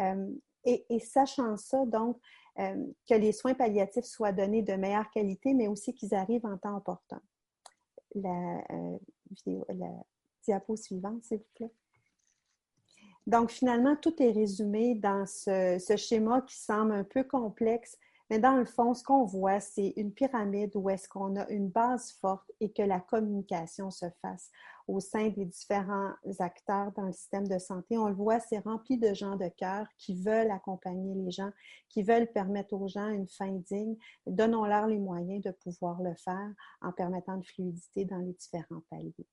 Euh, 0.01 0.35
et, 0.65 1.01
sachant 1.01 1.57
ça, 1.57 1.85
donc, 1.87 2.19
euh, 2.59 2.87
que 3.09 3.15
les 3.15 3.33
soins 3.33 3.55
palliatifs 3.55 4.05
soient 4.05 4.33
donnés 4.33 4.63
de 4.63 4.75
meilleure 4.75 5.11
qualité, 5.11 5.55
mais 5.55 5.69
aussi 5.69 5.95
qu'ils 5.95 6.15
arrivent 6.15 6.47
en 6.47 6.57
temps 6.57 6.77
opportun. 6.77 7.21
La, 8.15 8.63
euh, 8.71 8.99
la 9.47 9.91
diapo 10.45 10.77
suivante, 10.77 11.25
s'il 11.25 11.39
vous 11.39 11.45
plaît. 11.55 11.73
Donc, 13.27 13.51
finalement, 13.51 13.97
tout 13.97 14.21
est 14.23 14.33
résumé 14.33 14.95
dans 14.95 15.27
ce, 15.27 15.79
schéma 15.97 16.41
qui 16.43 16.57
semble 16.57 16.93
un 16.93 17.05
peu 17.05 17.23
complexe, 17.23 17.97
mais 18.31 18.39
dans 18.39 18.57
le 18.57 18.65
fond, 18.65 18.95
ce 18.95 19.05
qu'on 19.05 19.25
voit, 19.25 19.61
c'est 19.61 19.93
une 19.97 20.13
pyramide 20.13 20.75
où 20.75 20.89
est-ce 20.89 21.09
qu'on 21.09 21.37
a 21.37 21.47
une 21.51 21.69
base 21.69 22.13
forte 22.21 22.51
et 22.61 22.73
que 22.73 22.83
la 22.83 22.99
communication 22.99 23.91
se 23.91 24.07
fasse 24.23 24.51
au 24.89 25.01
sein 25.01 25.29
des 25.29 25.45
différents 25.45 26.13
acteurs 26.39 26.93
dans 26.93 27.03
le 27.03 27.13
système 27.13 27.47
de 27.47 27.59
santé. 27.59 27.99
On 27.99 28.09
le 28.09 28.15
voit, 28.15 28.41
c'est 28.41 28.61
rempli 28.61 28.97
de 28.97 29.13
gens 29.13 29.37
de 29.37 29.49
cœur 29.49 29.87
qui 29.99 30.15
veulent 30.15 30.51
accompagner 30.51 31.15
les 31.15 31.31
gens, 31.31 31.51
qui 31.89 32.03
veulent 32.03 32.31
permettre 32.33 32.73
aux 32.73 32.89
gens 32.89 33.09
une 33.09 33.29
fin 33.29 33.53
digne. 33.53 33.97
Donnons-leur 34.27 34.87
les 34.87 34.99
moyens 34.99 35.45
de 35.45 35.51
pouvoir 35.51 36.03
le 36.03 36.15
faire 36.15 36.53
en 36.81 36.91
permettant 36.91 37.35
une 37.37 37.45
fluidité 37.45 38.05
dans 38.07 38.19
les 38.19 38.33
différents 38.33 38.83
paliers. 38.91 39.27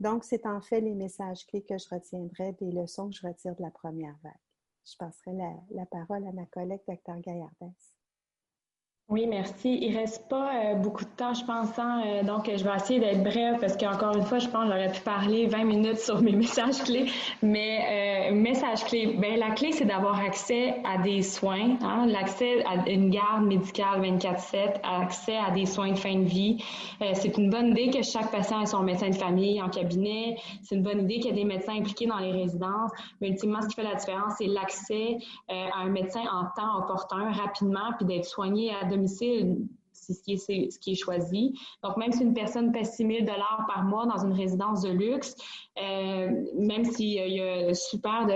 Donc, 0.00 0.24
c'est 0.24 0.46
en 0.46 0.60
fait 0.60 0.80
les 0.80 0.94
messages 0.94 1.46
clés 1.46 1.62
que 1.62 1.78
je 1.78 1.88
retiendrai 1.90 2.52
des 2.60 2.70
leçons 2.70 3.08
que 3.08 3.16
je 3.16 3.26
retire 3.26 3.54
de 3.56 3.62
la 3.62 3.70
première 3.70 4.16
vague. 4.22 4.32
Je 4.84 4.96
passerai 4.98 5.32
la, 5.70 5.86
parole 5.86 6.26
à 6.26 6.32
ma 6.32 6.46
collègue, 6.46 6.82
Dr. 6.86 7.18
Gaillardès. 7.20 7.96
Oui, 9.08 9.26
merci. 9.28 9.78
Il 9.80 9.96
reste 9.96 10.28
pas 10.28 10.50
euh, 10.52 10.74
beaucoup 10.74 11.04
de 11.04 11.10
temps, 11.10 11.32
je 11.32 11.44
pense. 11.44 11.78
Hein? 11.78 12.02
Euh, 12.06 12.22
donc, 12.24 12.46
je 12.46 12.62
vais 12.64 12.74
essayer 12.74 12.98
d'être 12.98 13.22
brève 13.22 13.58
parce 13.60 13.76
qu'encore 13.76 14.16
une 14.16 14.24
fois, 14.24 14.40
je 14.40 14.48
pense 14.48 14.64
que 14.64 14.72
j'aurais 14.72 14.90
pu 14.90 15.00
parler 15.00 15.46
20 15.46 15.64
minutes 15.64 15.98
sur 15.98 16.20
mes 16.22 16.32
messages 16.36 16.82
clés. 16.82 17.06
Mais 17.40 17.78
euh, 17.78 18.15
message 18.32 18.84
clé, 18.84 19.16
ben, 19.18 19.38
la 19.38 19.50
clé, 19.50 19.72
c'est 19.72 19.84
d'avoir 19.84 20.18
accès 20.18 20.74
à 20.84 20.98
des 20.98 21.22
soins, 21.22 21.76
hein? 21.82 22.06
l'accès 22.06 22.64
à 22.64 22.88
une 22.88 23.10
garde 23.10 23.44
médicale 23.44 24.00
24-7, 24.02 24.80
accès 24.82 25.36
à 25.36 25.50
des 25.50 25.66
soins 25.66 25.92
de 25.92 25.98
fin 25.98 26.14
de 26.16 26.24
vie. 26.24 26.62
Euh, 27.02 27.12
c'est 27.14 27.36
une 27.36 27.50
bonne 27.50 27.68
idée 27.68 27.90
que 27.90 28.02
chaque 28.02 28.30
patient 28.30 28.60
ait 28.60 28.66
son 28.66 28.82
médecin 28.82 29.10
de 29.10 29.14
famille 29.14 29.60
en 29.62 29.68
cabinet. 29.68 30.36
C'est 30.62 30.76
une 30.76 30.82
bonne 30.82 31.02
idée 31.02 31.20
qu'il 31.20 31.26
y 31.26 31.38
ait 31.38 31.42
des 31.42 31.44
médecins 31.44 31.76
impliqués 31.76 32.06
dans 32.06 32.18
les 32.18 32.32
résidences. 32.32 32.90
Mais 33.20 33.28
ultimement, 33.28 33.62
ce 33.62 33.68
qui 33.68 33.74
fait 33.74 33.82
la 33.82 33.94
différence, 33.94 34.34
c'est 34.38 34.46
l'accès 34.46 35.18
à 35.48 35.80
un 35.80 35.88
médecin 35.88 36.22
en 36.32 36.44
temps 36.60 36.78
opportun, 36.78 37.32
rapidement, 37.32 37.92
puis 37.96 38.06
d'être 38.06 38.24
soigné 38.24 38.72
à 38.74 38.84
domicile, 38.84 39.56
c'est 40.06 40.70
ce 40.70 40.78
qui 40.78 40.92
est, 40.92 40.94
choisi. 40.94 41.58
Donc, 41.82 41.96
même 41.96 42.12
si 42.12 42.22
une 42.22 42.34
personne 42.34 42.72
paie 42.72 42.84
6 42.84 42.96
000 42.96 43.26
par 43.66 43.84
mois 43.84 44.06
dans 44.06 44.24
une 44.24 44.32
résidence 44.32 44.82
de 44.82 44.90
luxe, 44.90 45.34
euh, 45.82 46.44
même 46.54 46.84
s'il 46.84 47.12
y 47.12 47.40
a 47.40 47.74
super 47.74 48.26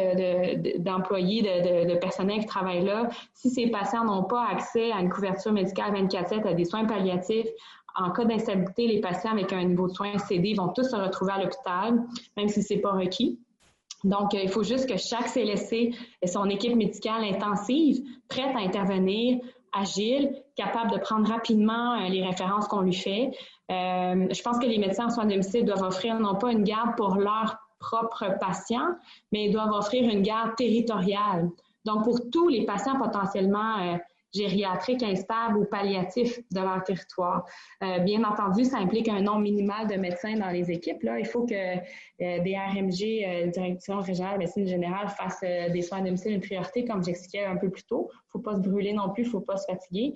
d'employés, 0.79 1.43
de, 1.43 1.99
personnel 1.99 2.41
qui 2.41 2.47
travaillent 2.47 2.85
là, 2.85 3.09
si 3.35 3.51
ces 3.51 3.69
patients 3.69 4.05
n'ont 4.05 4.25
pas 4.25 4.47
accès 4.47 4.91
à 4.93 5.01
une 5.01 5.11
couverture 5.11 5.53
médicale 5.53 5.93
24-7, 5.93 6.47
à 6.47 6.55
des 6.55 6.65
soins 6.65 6.85
palliatifs, 6.85 7.49
en 7.97 8.11
cas 8.11 8.25
d'instabilité, 8.25 8.87
les 8.87 9.01
patients 9.01 9.33
avec 9.33 9.53
un 9.53 9.65
niveau 9.65 9.89
de 9.89 9.93
soins 9.93 10.17
CD 10.19 10.55
vont 10.55 10.69
tous 10.69 10.85
se 10.85 10.97
retrouver 10.97 11.33
à 11.33 11.43
l'hôpital, 11.43 12.05
même 12.37 12.49
si 12.49 12.63
ce 12.63 12.75
n'est 12.75 12.81
pas 12.81 12.93
requis. 12.93 13.39
Donc, 14.05 14.33
il 14.33 14.49
faut 14.49 14.63
juste 14.63 14.89
que 14.89 14.97
chaque 14.97 15.29
CLSC 15.29 15.95
ait 16.23 16.27
son 16.27 16.47
équipe 16.47 16.75
médicale 16.75 17.23
intensive 17.25 18.03
prête 18.29 18.55
à 18.57 18.61
intervenir 18.61 19.39
agile, 19.73 20.43
capable 20.61 20.91
de 20.91 20.99
prendre 20.99 21.29
rapidement 21.29 21.95
euh, 21.95 22.09
les 22.09 22.23
références 22.25 22.69
qu'on 22.69 22.83
lui 22.83 22.95
fait. 22.95 23.31
Euh, 23.71 24.27
je 24.31 24.43
pense 24.43 24.59
que 24.59 24.67
les 24.67 24.79
médecins 24.79 25.07
en 25.07 25.11
soins 25.11 25.25
de 25.25 25.31
domicile 25.31 25.65
doivent 25.65 25.83
offrir 25.83 26.19
non 26.21 26.35
pas 26.35 26.51
une 26.53 26.65
garde 26.65 26.97
pour 26.97 27.17
leurs 27.17 27.57
propres 27.79 28.27
patients, 28.39 28.95
mais 29.33 29.47
ils 29.47 29.53
doivent 29.53 29.73
offrir 29.73 30.03
une 30.09 30.23
garde 30.23 30.55
territoriale. 30.57 31.49
Donc, 31.87 32.05
pour 32.05 32.19
tous 32.31 32.49
les 32.49 32.67
patients 32.67 32.99
potentiellement 32.99 33.79
euh, 33.79 33.97
gériatriques 34.33 35.03
instables 35.03 35.59
ou 35.59 35.65
palliatifs 35.65 36.41
de 36.51 36.61
leur 36.61 36.83
territoire. 36.85 37.45
Euh, 37.83 37.99
bien 38.01 38.23
entendu, 38.25 38.65
ça 38.65 38.79
implique 38.79 39.09
un 39.09 39.21
nombre 39.21 39.41
minimal 39.41 39.89
de 39.89 39.97
médecins 39.97 40.37
dans 40.37 40.51
les 40.51 40.71
équipes. 40.71 41.03
Là. 41.03 41.19
Il 41.19 41.27
faut 41.27 41.45
que 41.45 41.55
euh, 41.55 41.79
des 42.19 42.57
RMG, 42.57 43.25
euh, 43.25 43.47
Direction 43.49 44.01
régionale 44.01 44.35
de 44.35 44.39
médecine 44.41 44.67
générale, 44.67 45.09
fassent 45.09 45.41
des 45.41 45.83
soins 45.83 45.99
à 45.99 46.03
domicile 46.03 46.33
une 46.33 46.41
priorité, 46.41 46.85
comme 46.85 47.05
j'expliquais 47.05 47.45
un 47.45 47.57
peu 47.57 47.71
plus 47.71 47.85
tôt. 47.85 48.09
Il 48.13 48.17
ne 48.17 48.31
faut 48.31 48.39
pas 48.39 48.55
se 48.55 48.61
brûler 48.61 48.93
non 48.93 49.11
plus, 49.11 49.25
il 49.25 49.27
ne 49.27 49.33
faut 49.33 49.41
pas 49.41 49.57
se 49.57 49.67
fatiguer. 49.67 50.15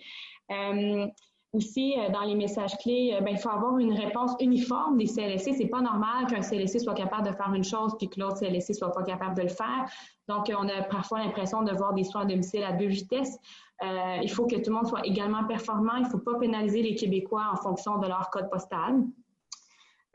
Aussi, 1.52 1.94
dans 2.12 2.22
les 2.22 2.34
messages 2.34 2.76
clés, 2.78 3.16
ben, 3.20 3.28
il 3.30 3.38
faut 3.38 3.48
avoir 3.48 3.78
une 3.78 3.92
réponse 3.92 4.32
uniforme 4.40 4.98
des 4.98 5.06
CLSC. 5.06 5.52
C'est 5.56 5.68
pas 5.68 5.80
normal 5.80 6.26
qu'un 6.26 6.42
CLSC 6.42 6.80
soit 6.80 6.94
capable 6.94 7.28
de 7.28 7.32
faire 7.32 7.54
une 7.54 7.62
chose 7.62 7.94
puis 7.96 8.08
que 8.08 8.18
l'autre 8.18 8.38
CLSC 8.38 8.74
soit 8.74 8.90
pas 8.90 9.04
capable 9.04 9.36
de 9.36 9.42
le 9.42 9.48
faire. 9.48 9.88
Donc, 10.28 10.50
on 10.50 10.68
a 10.68 10.82
parfois 10.82 11.20
l'impression 11.20 11.62
de 11.62 11.70
voir 11.72 11.94
des 11.94 12.02
soins 12.02 12.22
à 12.22 12.24
domicile 12.24 12.64
à 12.64 12.72
deux 12.72 12.88
vitesses. 12.88 13.38
Euh, 13.82 14.18
il 14.22 14.30
faut 14.30 14.46
que 14.46 14.56
tout 14.56 14.70
le 14.70 14.76
monde 14.76 14.86
soit 14.86 15.04
également 15.06 15.44
performant. 15.44 15.96
Il 15.96 16.04
ne 16.04 16.08
faut 16.08 16.18
pas 16.18 16.38
pénaliser 16.38 16.82
les 16.82 16.94
Québécois 16.94 17.50
en 17.52 17.56
fonction 17.56 17.98
de 17.98 18.06
leur 18.06 18.30
code 18.30 18.48
postal. 18.50 19.02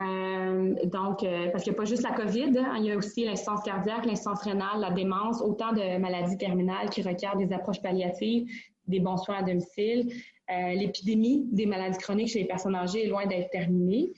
Euh, 0.02 0.74
donc, 0.86 1.22
euh, 1.22 1.50
parce 1.50 1.62
qu'il 1.62 1.72
n'y 1.72 1.76
a 1.76 1.80
pas 1.80 1.84
juste 1.84 2.02
la 2.02 2.12
COVID, 2.12 2.56
hein, 2.56 2.76
il 2.78 2.86
y 2.86 2.90
a 2.90 2.96
aussi 2.96 3.24
l'instance 3.26 3.62
cardiaque, 3.62 4.06
l'instance 4.06 4.40
rénale, 4.42 4.80
la 4.80 4.90
démence, 4.90 5.42
autant 5.42 5.72
de 5.72 5.98
maladies 5.98 6.38
terminales 6.38 6.88
qui 6.88 7.02
requièrent 7.02 7.36
des 7.36 7.52
approches 7.52 7.82
palliatives, 7.82 8.48
des 8.86 8.98
bons 8.98 9.18
soins 9.18 9.36
à 9.36 9.42
domicile. 9.42 10.10
L'épidémie 10.48 11.46
des 11.52 11.64
maladies 11.64 11.98
chroniques 11.98 12.28
chez 12.28 12.40
les 12.40 12.44
personnes 12.46 12.74
âgées 12.74 13.04
est 13.04 13.08
loin 13.08 13.24
d'être 13.24 13.50
terminée. 13.50 14.10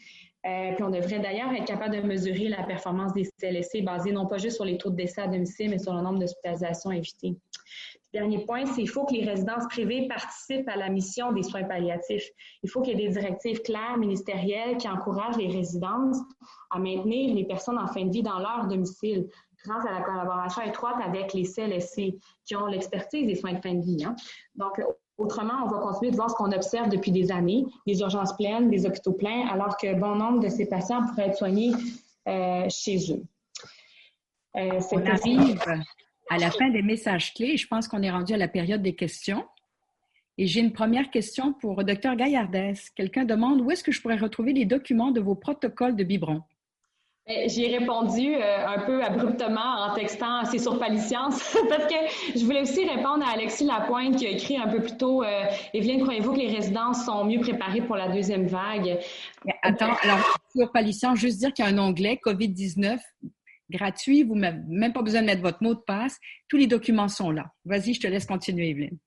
puis 0.42 0.82
on 0.82 0.88
devrait 0.88 1.18
d'ailleurs 1.18 1.52
être 1.52 1.66
capable 1.66 1.94
de 1.94 2.00
mesurer 2.00 2.48
la 2.48 2.62
performance 2.62 3.12
des 3.12 3.28
CLSC 3.38 3.82
basée 3.82 4.12
non 4.12 4.26
pas 4.26 4.38
juste 4.38 4.56
sur 4.56 4.64
les 4.64 4.78
taux 4.78 4.88
de 4.88 4.96
décès 4.96 5.20
à 5.20 5.26
domicile, 5.26 5.68
mais 5.68 5.78
sur 5.78 5.92
le 5.92 6.00
nombre 6.00 6.20
d'hospitalisations 6.20 6.90
évitées. 6.90 7.36
Dernier 8.12 8.44
point, 8.44 8.66
c'est 8.66 8.74
qu'il 8.74 8.88
faut 8.90 9.06
que 9.06 9.14
les 9.14 9.24
résidences 9.24 9.66
privées 9.68 10.06
participent 10.06 10.68
à 10.68 10.76
la 10.76 10.90
mission 10.90 11.32
des 11.32 11.42
soins 11.42 11.64
palliatifs. 11.64 12.28
Il 12.62 12.68
faut 12.68 12.82
qu'il 12.82 12.98
y 12.98 13.02
ait 13.02 13.08
des 13.08 13.14
directives 13.14 13.62
claires 13.62 13.96
ministérielles 13.96 14.76
qui 14.76 14.86
encouragent 14.88 15.38
les 15.38 15.48
résidences 15.48 16.18
à 16.70 16.78
maintenir 16.78 17.34
les 17.34 17.44
personnes 17.44 17.78
en 17.78 17.86
fin 17.86 18.04
de 18.04 18.12
vie 18.12 18.22
dans 18.22 18.38
leur 18.38 18.66
domicile 18.66 19.28
grâce 19.64 19.86
à 19.86 19.92
la 19.92 20.02
collaboration 20.02 20.62
étroite 20.62 20.96
avec 21.02 21.32
les 21.32 21.44
CLSC 21.44 22.18
qui 22.44 22.56
ont 22.56 22.66
l'expertise 22.66 23.26
des 23.26 23.34
soins 23.34 23.54
de 23.54 23.60
fin 23.60 23.74
de 23.74 23.82
vie. 23.82 24.04
Hein. 24.04 24.14
Donc, 24.56 24.82
autrement, 25.16 25.64
on 25.64 25.68
va 25.68 25.78
continuer 25.78 26.10
de 26.10 26.16
voir 26.16 26.28
ce 26.30 26.34
qu'on 26.34 26.52
observe 26.52 26.88
depuis 26.90 27.12
des 27.12 27.30
années, 27.30 27.64
des 27.86 28.00
urgences 28.00 28.36
pleines, 28.36 28.68
des 28.68 28.84
hôpitaux 28.84 29.12
pleins, 29.12 29.46
alors 29.48 29.76
que 29.76 29.94
bon 29.94 30.16
nombre 30.16 30.40
de 30.40 30.48
ces 30.48 30.66
patients 30.66 31.06
pourraient 31.06 31.28
être 31.28 31.38
soignés 31.38 31.72
euh, 32.28 32.66
chez 32.68 33.12
eux. 33.12 33.22
Euh, 34.56 34.80
on 34.90 35.06
arrive 35.06 35.58
à 36.30 36.38
la 36.38 36.50
fin 36.50 36.70
des 36.70 36.82
messages 36.82 37.34
clés. 37.34 37.56
Je 37.56 37.66
pense 37.66 37.88
qu'on 37.88 38.02
est 38.02 38.10
rendu 38.10 38.32
à 38.32 38.36
la 38.36 38.48
période 38.48 38.82
des 38.82 38.94
questions. 38.94 39.44
Et 40.38 40.46
j'ai 40.46 40.60
une 40.60 40.72
première 40.72 41.10
question 41.10 41.52
pour 41.52 41.84
Dr 41.84 42.16
Gaillardès. 42.16 42.74
Quelqu'un 42.96 43.24
demande 43.24 43.60
où 43.60 43.70
est-ce 43.70 43.84
que 43.84 43.92
je 43.92 44.00
pourrais 44.00 44.16
retrouver 44.16 44.52
les 44.52 44.64
documents 44.64 45.10
de 45.10 45.20
vos 45.20 45.34
protocoles 45.34 45.94
de 45.94 46.04
biberon? 46.04 46.42
Eh, 47.28 47.48
j'ai 47.48 47.68
répondu 47.68 48.34
euh, 48.34 48.66
un 48.66 48.80
peu 48.80 49.00
abruptement 49.00 49.84
en 49.84 49.94
textant 49.94 50.44
c'est 50.44 50.58
sur 50.58 50.80
Paliscience 50.80 51.56
parce 51.68 51.86
que 51.86 51.94
je 52.34 52.44
voulais 52.44 52.62
aussi 52.62 52.84
répondre 52.84 53.24
à 53.24 53.34
Alexis 53.34 53.64
Lapointe 53.64 54.16
qui 54.16 54.26
a 54.26 54.30
écrit 54.30 54.56
un 54.56 54.66
peu 54.66 54.80
plus 54.80 54.96
tôt 54.96 55.22
euh, 55.22 55.44
Evelyne, 55.72 56.02
croyez-vous 56.02 56.32
que 56.32 56.40
les 56.40 56.52
résidences 56.52 57.04
sont 57.04 57.24
mieux 57.24 57.38
préparées 57.38 57.82
pour 57.82 57.94
la 57.94 58.08
deuxième 58.08 58.48
vague? 58.48 58.98
Attends, 59.62 59.94
alors 60.02 60.36
sur 60.56 60.72
Paliscience, 60.72 61.16
juste 61.16 61.38
dire 61.38 61.52
qu'il 61.52 61.64
y 61.64 61.68
a 61.68 61.70
un 61.70 61.78
onglet 61.78 62.18
COVID-19 62.24 62.98
gratuit. 63.72 64.22
Vous 64.22 64.36
n'avez 64.36 64.58
même 64.68 64.92
pas 64.92 65.02
besoin 65.02 65.22
de 65.22 65.26
mettre 65.26 65.42
votre 65.42 65.62
mot 65.62 65.74
de 65.74 65.80
passe. 65.80 66.18
Tous 66.48 66.56
les 66.56 66.66
documents 66.66 67.08
sont 67.08 67.30
là. 67.30 67.46
Vas-y, 67.64 67.94
je 67.94 68.00
te 68.00 68.06
laisse 68.06 68.26
continuer, 68.26 68.70
Evelyne. 68.70 68.98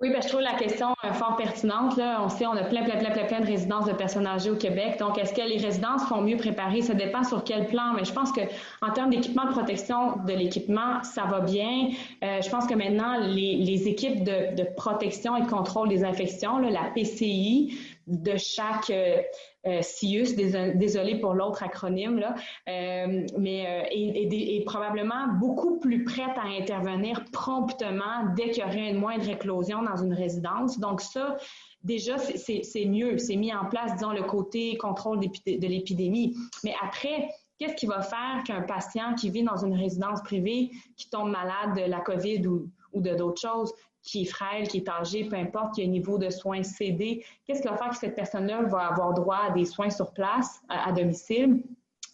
Oui, 0.00 0.10
ben, 0.10 0.20
je 0.20 0.28
trouve 0.28 0.40
la 0.40 0.54
question 0.54 0.88
euh, 1.04 1.12
fort 1.12 1.36
pertinente. 1.36 1.96
Là. 1.96 2.20
On 2.22 2.28
sait, 2.28 2.46
on 2.46 2.52
a 2.52 2.64
plein, 2.64 2.82
plein, 2.82 2.98
plein, 2.98 3.10
plein, 3.10 3.24
plein 3.24 3.40
de 3.40 3.46
résidences 3.46 3.86
de 3.86 3.92
personnes 3.92 4.26
âgées 4.26 4.50
au 4.50 4.56
Québec. 4.56 4.98
Donc, 4.98 5.16
est-ce 5.18 5.32
que 5.32 5.40
les 5.40 5.56
résidences 5.56 6.06
sont 6.08 6.20
mieux 6.20 6.36
préparées? 6.36 6.82
Ça 6.82 6.94
dépend 6.94 7.22
sur 7.22 7.44
quel 7.44 7.68
plan, 7.68 7.94
mais 7.96 8.04
je 8.04 8.12
pense 8.12 8.32
que 8.32 8.40
en 8.82 8.90
termes 8.90 9.10
d'équipement 9.10 9.46
de 9.46 9.52
protection 9.52 10.16
de 10.26 10.32
l'équipement, 10.32 11.02
ça 11.04 11.24
va 11.24 11.40
bien. 11.40 11.90
Euh, 12.24 12.42
je 12.42 12.50
pense 12.50 12.66
que 12.66 12.74
maintenant, 12.74 13.18
les, 13.20 13.88
équipes 13.88 14.24
de, 14.24 14.64
protection 14.76 15.36
et 15.36 15.42
de 15.42 15.48
contrôle 15.48 15.88
des 15.88 16.04
infections, 16.04 16.58
la 16.58 16.90
PCI, 16.94 17.78
de 18.06 18.36
chaque 18.36 18.90
euh, 18.90 19.22
euh 19.66 19.82
CIUS, 19.82 20.34
désolé 20.74 21.20
pour 21.20 21.34
l'autre 21.34 21.62
acronyme, 21.62 22.18
là, 22.18 22.34
euh, 22.68 23.26
mais 23.38 23.66
euh, 23.66 23.88
est, 23.90 24.56
est, 24.56 24.64
probablement 24.64 25.28
beaucoup 25.40 25.78
plus 25.78 26.04
prête 26.04 26.36
à 26.36 26.46
intervenir 26.60 27.24
promptement 27.32 28.32
dès 28.36 28.50
qu'il 28.50 28.62
y 28.62 28.66
aurait 28.66 28.90
une 28.90 28.98
moindre 28.98 29.28
éclosion 29.28 29.82
dans 29.82 29.96
une 29.96 30.12
résidence. 30.12 30.78
Donc 30.78 31.00
ça, 31.00 31.36
déjà, 31.82 32.18
c'est 32.18 32.84
mieux. 32.84 33.18
C'est 33.18 33.36
mis 33.36 33.54
en 33.54 33.66
place, 33.66 33.94
disons, 33.94 34.12
le 34.12 34.24
côté 34.24 34.76
contrôle 34.76 35.20
de 35.20 35.66
l'épidémie. 35.66 36.36
Mais 36.62 36.74
après, 36.82 37.28
qu'est-ce 37.58 37.74
qui 37.74 37.86
va 37.86 38.02
faire 38.02 38.42
qu'un 38.44 38.62
patient 38.62 39.14
qui 39.14 39.30
vit 39.30 39.42
dans 39.42 39.64
une 39.64 39.74
résidence 39.74 40.22
privée, 40.22 40.70
qui 40.96 41.08
tombe 41.08 41.30
malade 41.30 41.76
de 41.76 41.90
la 41.90 42.00
COVID 42.00 42.46
ou, 42.46 42.68
ou 42.92 43.00
de 43.00 43.14
d'autres 43.14 43.40
choses, 43.40 43.72
qui 44.04 44.22
est 44.22 44.26
frêle, 44.26 44.68
qui 44.68 44.78
est 44.78 44.88
âgé, 44.88 45.24
peu 45.24 45.36
importe, 45.36 45.74
qui 45.74 45.82
a 45.82 45.84
un 45.84 45.88
niveau 45.88 46.18
de 46.18 46.30
soins 46.30 46.62
cédé, 46.62 47.24
qu'est-ce 47.46 47.62
qui 47.62 47.68
va 47.68 47.76
faire 47.76 47.88
que 47.88 47.96
cette 47.96 48.14
personne-là 48.14 48.62
va 48.64 48.88
avoir 48.88 49.14
droit 49.14 49.38
à 49.48 49.50
des 49.50 49.64
soins 49.64 49.90
sur 49.90 50.12
place, 50.12 50.60
à, 50.68 50.92
domicile? 50.92 51.62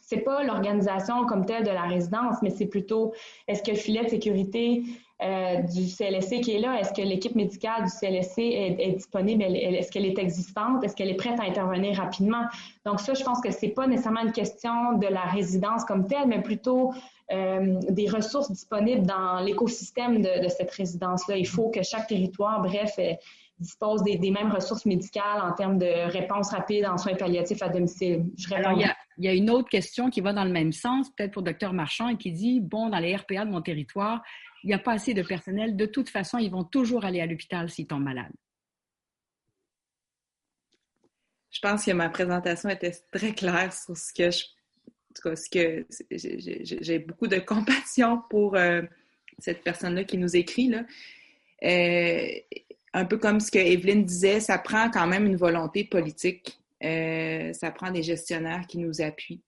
C'est 0.01 0.20
pas 0.20 0.43
l'organisation 0.43 1.26
comme 1.26 1.45
telle 1.45 1.64
de 1.64 1.70
la 1.70 1.82
résidence, 1.82 2.36
mais 2.43 2.51
c'est 2.51 2.66
plutôt 2.66 3.12
est-ce 3.47 3.62
que 3.62 3.72
le 3.72 3.76
filet 3.76 4.05
de 4.05 4.09
sécurité 4.09 4.82
euh, 5.22 5.57
du 5.62 5.86
CLSC 5.86 6.41
qui 6.41 6.55
est 6.55 6.61
là, 6.61 6.80
est-ce 6.80 6.93
que 6.93 7.03
l'équipe 7.03 7.34
médicale 7.34 7.84
du 7.84 7.91
CLSC 7.91 8.38
est, 8.38 8.93
disponible, 8.93 9.43
est-ce 9.43 9.93
qu'elle 9.93 10.07
est 10.07 10.18
existante, 10.18 10.82
est-ce 10.82 10.97
qu'elle 10.97 11.11
est 11.11 11.16
prête 11.16 11.38
à 11.38 11.45
intervenir 11.45 11.99
rapidement? 11.99 12.45
Donc 12.86 13.01
ça, 13.01 13.14
je 13.14 13.22
pense 13.22 13.41
que 13.41 13.51
c'est 13.51 13.68
pas 13.68 13.86
nécessairement 13.86 14.22
une 14.22 14.32
question 14.32 14.95
de 14.95 15.07
la 15.07 15.22
résidence 15.22 15.84
comme 15.84 16.07
telle, 16.07 16.26
mais 16.26 16.41
plutôt 16.41 16.93
des 17.31 18.09
ressources 18.09 18.51
disponibles 18.51 19.07
dans 19.07 19.41
l'écosystème 19.41 20.20
de, 20.20 20.49
cette 20.49 20.70
résidence-là. 20.72 21.37
Il 21.37 21.47
faut 21.47 21.70
que 21.70 21.83
chaque 21.83 22.09
territoire, 22.09 22.61
bref, 22.61 22.95
euh, 22.99 23.12
dispose 23.59 24.03
des, 24.03 24.31
mêmes 24.31 24.51
ressources 24.51 24.87
médicales 24.87 25.41
en 25.41 25.53
termes 25.53 25.78
de 25.78 26.11
réponse 26.11 26.51
rapide 26.51 26.87
en 26.87 26.97
soins 26.97 27.14
palliatifs 27.14 27.62
à 27.62 27.68
domicile. 27.68 28.24
Alors, 28.53 28.72
il 29.18 29.24
y, 29.24 29.28
a, 29.28 29.35
une 29.35 29.51
autre 29.51 29.68
question 29.68 30.11
qui 30.11 30.20
va 30.20 30.33
dans 30.33 30.45
le 30.45 30.51
même 30.51 30.72
sens, 30.72 31.11
peut-être 31.11 31.33
pour 31.33 31.43
Dr 31.43 31.72
Marchand, 31.72 32.09
et 32.09 32.16
qui 32.16 32.33
dit, 32.33 32.61
bon, 32.61 32.89
dans 32.89 32.99
les 32.99 33.14
RPA 33.14 33.45
de 33.45 33.51
mon 33.51 33.61
territoire, 33.61 34.22
il 34.64 34.68
n'y 34.68 34.74
a 34.74 34.78
pas 34.78 34.93
assez 34.93 35.14
de 35.14 35.22
personnel. 35.22 35.76
De 35.76 35.87
toute 35.87 36.09
façon, 36.09 36.39
ils 36.39 36.51
vont 36.51 36.64
toujours 36.64 37.05
aller 37.05 37.20
à 37.20 37.26
l'hôpital 37.26 37.68
s'ils 37.70 37.87
tombent 37.87 38.03
malades. 38.03 38.33
Je 41.51 41.61
pense 41.61 41.85
que 41.85 41.91
ma 41.91 42.09
présentation 42.09 42.70
était 42.70 42.95
très 43.12 43.35
claire 43.35 43.72
sur 43.72 43.97
ce 43.97 44.12
que 44.12 44.31
je 44.31 44.45
tout 45.15 45.29
cas, 45.29 45.37
ce 45.37 45.49
que 45.51 45.87
j'ai 46.11 46.99
beaucoup 46.99 47.27
de 47.27 47.39
compassion 47.39 48.23
pour 48.29 48.57
euh, 48.57 48.83
cette 49.39 49.63
personne-là 49.63 50.05
qui 50.05 50.19
nous 50.19 50.37
écrit. 50.37 50.69
Là. 50.69 50.85
Euh, 51.65 52.29
un 52.93 53.05
peu 53.05 53.19
comme 53.19 53.41
ce 53.41 53.51
que 53.51 53.59
Evelyne 53.59 54.05
disait, 54.05 54.41
ça 54.41 54.59
prend 54.59 54.91
quand 54.91 55.07
même 55.07 55.27
une 55.27 55.37
volonté 55.37 55.85
politique. 55.85 56.59
Euh, 56.83 57.53
ça 57.53 57.71
prend 57.71 57.91
des 57.91 58.03
gestionnaires 58.03 58.67
qui 58.67 58.79
nous 58.79 59.01
appuient. 59.01 59.43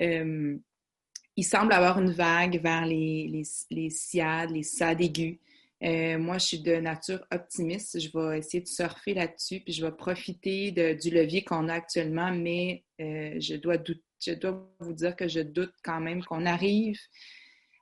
il 0.00 1.44
semble 1.44 1.72
avoir 1.72 2.00
une 2.00 2.10
vague 2.10 2.60
vers 2.60 2.84
les, 2.84 3.28
les, 3.28 3.42
les 3.70 3.90
SIAD, 3.90 4.50
les 4.50 4.62
SAD 4.62 5.00
aigus. 5.00 5.38
moi, 5.80 6.38
je 6.38 6.46
suis 6.46 6.60
de 6.60 6.74
nature 6.76 7.24
optimiste. 7.30 7.98
Je 8.00 8.10
vais 8.12 8.38
essayer 8.38 8.62
de 8.62 8.68
surfer 8.68 9.14
là-dessus, 9.14 9.60
puis 9.60 9.72
je 9.72 9.84
vais 9.84 9.92
profiter 9.92 10.72
du 10.72 11.10
levier 11.10 11.44
qu'on 11.44 11.68
a 11.68 11.74
actuellement, 11.74 12.32
mais 12.32 12.84
je 12.98 13.56
dois 13.56 13.78
douter 13.78 14.02
je 14.24 14.32
dois 14.32 14.68
vous 14.80 14.92
dire 14.92 15.16
que 15.16 15.28
je 15.28 15.40
doute 15.40 15.72
quand 15.82 16.00
même 16.00 16.22
qu'on 16.24 16.46
arrive 16.46 16.98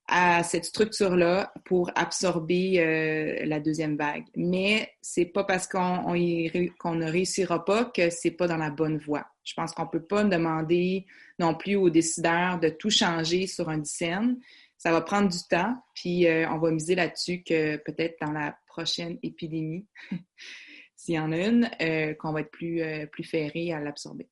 à 0.08 0.42
cette 0.42 0.64
structure-là 0.64 1.52
pour 1.66 1.90
absorber 1.94 2.80
euh, 2.80 3.44
la 3.44 3.60
deuxième 3.60 3.96
vague. 3.96 4.24
Mais 4.34 4.90
c'est 5.02 5.26
pas 5.26 5.44
parce 5.44 5.66
qu'on 5.66 6.14
ne 6.14 7.10
réussira 7.10 7.64
pas 7.64 7.84
que 7.84 8.08
c'est 8.08 8.30
pas 8.30 8.48
dans 8.48 8.56
la 8.56 8.70
bonne 8.70 8.96
voie. 8.96 9.26
Je 9.44 9.52
pense 9.52 9.72
qu'on 9.72 9.86
peut 9.86 10.02
pas 10.02 10.24
demander 10.24 11.06
non 11.38 11.54
plus 11.54 11.76
aux 11.76 11.90
décideurs 11.90 12.58
de 12.58 12.70
tout 12.70 12.90
changer 12.90 13.46
sur 13.46 13.68
un 13.68 13.78
dixième. 13.78 14.38
Ça 14.78 14.92
va 14.92 15.02
prendre 15.02 15.28
du 15.28 15.42
temps, 15.50 15.76
puis 15.94 16.26
euh, 16.26 16.48
on 16.50 16.58
va 16.58 16.70
miser 16.70 16.94
là-dessus 16.94 17.42
que 17.42 17.76
peut-être 17.76 18.16
dans 18.24 18.32
la 18.32 18.56
prochaine 18.66 19.18
épidémie, 19.22 19.86
s'il 20.96 21.16
y 21.16 21.18
en 21.18 21.32
a 21.32 21.36
une, 21.36 21.68
euh, 21.82 22.14
qu'on 22.14 22.32
va 22.32 22.40
être 22.40 22.50
plus, 22.50 22.80
plus 23.10 23.24
ferré 23.24 23.72
à 23.72 23.80
l'absorber. 23.80 24.28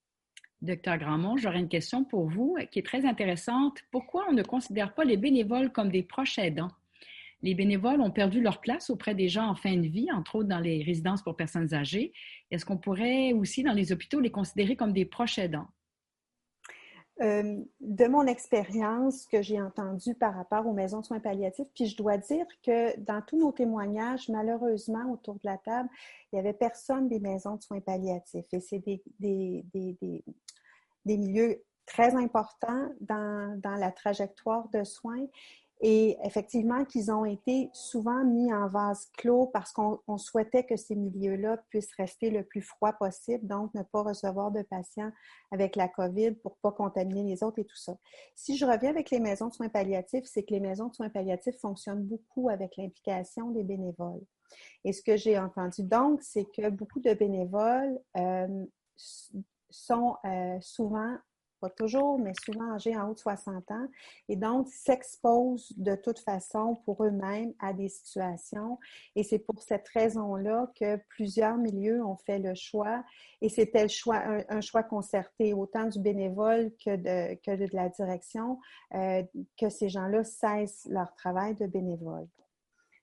Docteur 0.63 0.97
Grandmont, 0.97 1.37
j'aurais 1.37 1.59
une 1.59 1.69
question 1.69 2.05
pour 2.05 2.29
vous 2.29 2.57
qui 2.71 2.79
est 2.79 2.87
très 2.87 3.05
intéressante. 3.05 3.79
Pourquoi 3.91 4.27
on 4.31 4.33
ne 4.33 4.43
considère 4.43 4.95
pas 4.95 5.05
les 5.05 5.19
bénévoles 5.19 5.71
comme 5.71 5.91
des 5.91 6.03
proches 6.03 6.39
aidants? 6.39 6.71
Les 7.43 7.55
bénévoles 7.55 8.01
ont 8.01 8.11
perdu 8.11 8.41
leur 8.41 8.63
place 8.63 8.89
auprès 8.89 9.15
des 9.15 9.29
gens 9.29 9.47
en 9.49 9.55
fin 9.55 9.77
de 9.77 9.87
vie, 9.87 10.11
entre 10.11 10.37
autres 10.37 10.49
dans 10.49 10.59
les 10.59 10.83
résidences 10.83 11.23
pour 11.23 11.37
personnes 11.37 11.75
âgées. 11.75 12.13
Est-ce 12.51 12.65
qu'on 12.65 12.79
pourrait 12.79 13.35
aussi, 13.35 13.63
dans 13.63 13.75
les 13.75 13.93
hôpitaux, 13.93 14.21
les 14.21 14.31
considérer 14.31 14.77
comme 14.77 14.95
des 14.95 15.05
proches 15.05 15.39
aidants? 15.39 15.69
Euh, 17.23 17.63
de 17.81 18.07
mon 18.09 18.27
expérience 18.27 19.27
que 19.27 19.41
j'ai 19.41 19.59
entendue 19.59 20.15
par 20.15 20.35
rapport 20.35 20.67
aux 20.67 20.75
maisons 20.75 21.01
de 21.01 21.07
soins 21.07 21.19
palliatifs, 21.19 21.69
puis 21.75 21.87
je 21.87 21.97
dois 21.97 22.19
dire 22.19 22.45
que 22.63 22.99
dans 23.01 23.23
tous 23.23 23.39
nos 23.39 23.53
témoignages, 23.53 24.29
malheureusement, 24.29 25.11
autour 25.11 25.37
de 25.37 25.41
la 25.45 25.57
table, 25.57 25.89
il 26.31 26.35
n'y 26.35 26.41
avait 26.41 26.53
personne 26.53 27.09
des 27.09 27.19
maisons 27.19 27.57
de 27.57 27.63
soins 27.63 27.81
palliatifs. 27.81 28.53
Et 28.53 28.61
c'est 28.61 28.81
des, 28.81 29.03
des, 29.19 30.25
milieux 31.07 31.63
très 31.87 32.15
importants 32.15 32.91
dans 33.01 33.77
la 33.79 33.93
trajectoire 33.93 34.69
de 34.69 34.85
soins 34.85 35.27
et 35.81 36.17
effectivement, 36.25 36.85
qu'ils 36.87 37.11
ont 37.11 37.27
été 37.27 37.69
souvent 37.75 38.25
mis 38.25 38.53
en 38.53 38.69
vase 38.69 39.11
clos 39.19 39.47
parce 39.53 39.73
qu'on 39.73 40.19
souhaitait 40.19 40.65
que 40.65 40.77
ces 40.77 40.97
milieux-là 40.97 41.59
puissent 41.69 41.95
rester 41.99 42.31
le 42.31 42.45
plus 42.45 42.63
froid 42.63 42.95
possible, 42.95 43.47
donc 43.47 43.75
ne 43.75 43.83
pas 43.83 44.03
recevoir 44.03 44.51
de 44.51 44.63
patients 44.63 45.11
avec 45.53 45.77
la 45.77 45.89
COVID 45.89 46.33
pour 46.37 46.53
ne 46.53 46.71
pas 46.71 46.73
contaminer 46.73 47.25
les 47.25 47.43
autres 47.43 47.59
et 47.59 47.65
tout 47.65 47.77
ça. 47.77 47.95
Si 48.35 48.57
je 48.57 48.65
reviens 48.65 48.91
avec 48.91 49.11
les 49.11 49.21
maisons 49.21 49.49
de 49.49 49.53
soins 49.53 49.69
palliatifs, 49.69 50.25
c'est 50.25 50.45
que 50.45 50.55
les 50.55 50.61
maisons 50.61 50.89
de 50.89 50.95
soins 50.95 51.11
palliatifs 51.11 51.59
fonctionnent 51.61 52.05
beaucoup 52.05 52.49
avec 52.49 52.77
l'implication 52.79 53.51
des 53.51 53.63
bénévoles. 53.63 54.25
Et 54.85 54.95
ce 54.95 55.03
que 55.03 55.17
j'ai 55.17 55.39
entendu 55.39 55.83
donc, 55.83 56.23
c'est 56.23 56.47
que 56.47 56.71
beaucoup 56.71 57.01
de 57.01 57.13
bénévoles 57.13 57.99
euh, 58.17 58.65
sont 59.69 60.17
euh, 60.25 60.57
souvent 60.61 61.17
toujours, 61.71 62.19
mais 62.19 62.33
souvent 62.45 62.75
âgés 62.75 62.97
en 62.97 63.11
haut 63.11 63.15
de 63.15 63.19
60 63.19 63.71
ans, 63.71 63.87
et 64.29 64.37
donc 64.37 64.69
s'exposent 64.69 65.73
de 65.77 65.95
toute 65.95 66.19
façon 66.19 66.77
pour 66.85 67.05
eux-mêmes 67.05 67.53
à 67.61 67.73
des 67.73 67.89
situations. 67.89 68.79
Et 69.15 69.23
c'est 69.23 69.39
pour 69.39 69.63
cette 69.63 69.89
raison-là 69.89 70.71
que 70.79 70.97
plusieurs 71.09 71.57
milieux 71.57 72.05
ont 72.05 72.17
fait 72.17 72.39
le 72.39 72.55
choix, 72.55 73.05
et 73.41 73.49
c'était 73.49 73.89
choix, 73.89 74.23
un, 74.49 74.61
choix 74.61 74.83
concerté, 74.83 75.55
autant 75.55 75.87
du 75.87 76.01
bénévole 76.01 76.73
que 76.85 76.97
de, 76.97 77.35
que 77.43 77.57
de 77.57 77.69
la 77.75 77.89
direction, 77.89 78.59
euh, 78.95 79.23
que 79.59 79.69
ces 79.69 79.89
gens-là 79.89 80.25
cessent 80.25 80.87
leur 80.91 81.15
travail 81.15 81.55
de 81.55 81.67
bénévole. 81.67 82.27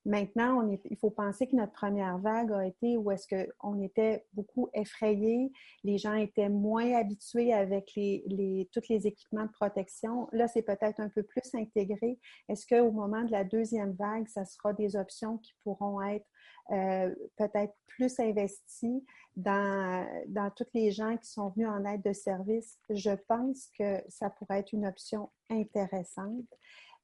Maintenant, 0.06 0.70
il 0.90 0.98
faut 0.98 1.12
penser 1.12 1.48
que 1.48 1.56
notre 1.56 1.72
première 1.72 2.18
vague 2.18 2.52
a 2.52 2.66
été 2.66 2.98
où 2.98 3.10
est-ce 3.10 3.26
qu'on 3.62 3.82
était 3.82 4.26
beaucoup 4.34 4.70
effrayés, 4.74 5.50
les 5.86 5.98
gens 5.98 6.14
étaient 6.14 6.50
moins 6.50 6.94
habitués 6.94 7.54
avec 7.54 7.94
les, 7.96 8.70
tous 8.74 8.90
les 8.90 9.08
équipements 9.08 9.46
de 9.46 9.52
protection. 9.52 10.28
Là, 10.34 10.50
c'est 10.50 10.62
peut-être 10.62 11.00
un 11.00 11.08
peu 11.08 11.24
plus 11.24 11.56
intégré. 11.56 12.20
Est-ce 12.50 12.68
qu'au 12.68 12.92
moment 12.92 13.24
de 13.24 13.32
la 13.32 13.46
deuxième 13.46 13.94
vague, 13.94 14.28
ça 14.28 14.44
sera 14.44 14.74
des 14.74 14.98
options 14.98 15.38
qui 15.38 15.54
pourront 15.64 16.02
être 16.02 16.28
euh, 16.72 17.16
peut-être 17.38 17.74
plus 17.88 18.20
investies 18.20 19.06
dans, 19.38 20.06
dans 20.28 20.50
tous 20.52 20.68
les 20.74 20.92
gens 20.92 21.16
qui 21.16 21.30
sont 21.30 21.50
venus 21.50 21.70
en 21.70 21.86
aide 21.86 22.02
de 22.02 22.14
service? 22.14 22.78
Je 22.90 23.12
pense 23.30 23.70
que 23.80 24.04
ça 24.10 24.30
pourrait 24.30 24.60
être 24.60 24.74
une 24.74 24.86
option 24.86 25.30
intéressante, 25.50 26.46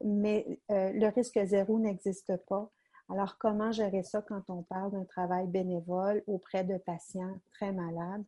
mais 0.04 0.60
euh, 0.70 0.92
le 0.92 1.08
risque 1.08 1.40
zéro 1.46 1.80
n'existe 1.80 2.36
pas. 2.50 2.70
Alors, 3.12 3.38
comment 3.40 3.72
gérer 3.72 4.04
ça 4.04 4.22
quand 4.22 4.50
on 4.50 4.62
parle 4.64 4.92
d'un 4.92 5.06
travail 5.06 5.48
bénévole 5.48 6.24
auprès 6.28 6.64
de 6.64 6.78
patients 6.78 7.40
très 7.54 7.72
malades? 7.72 8.24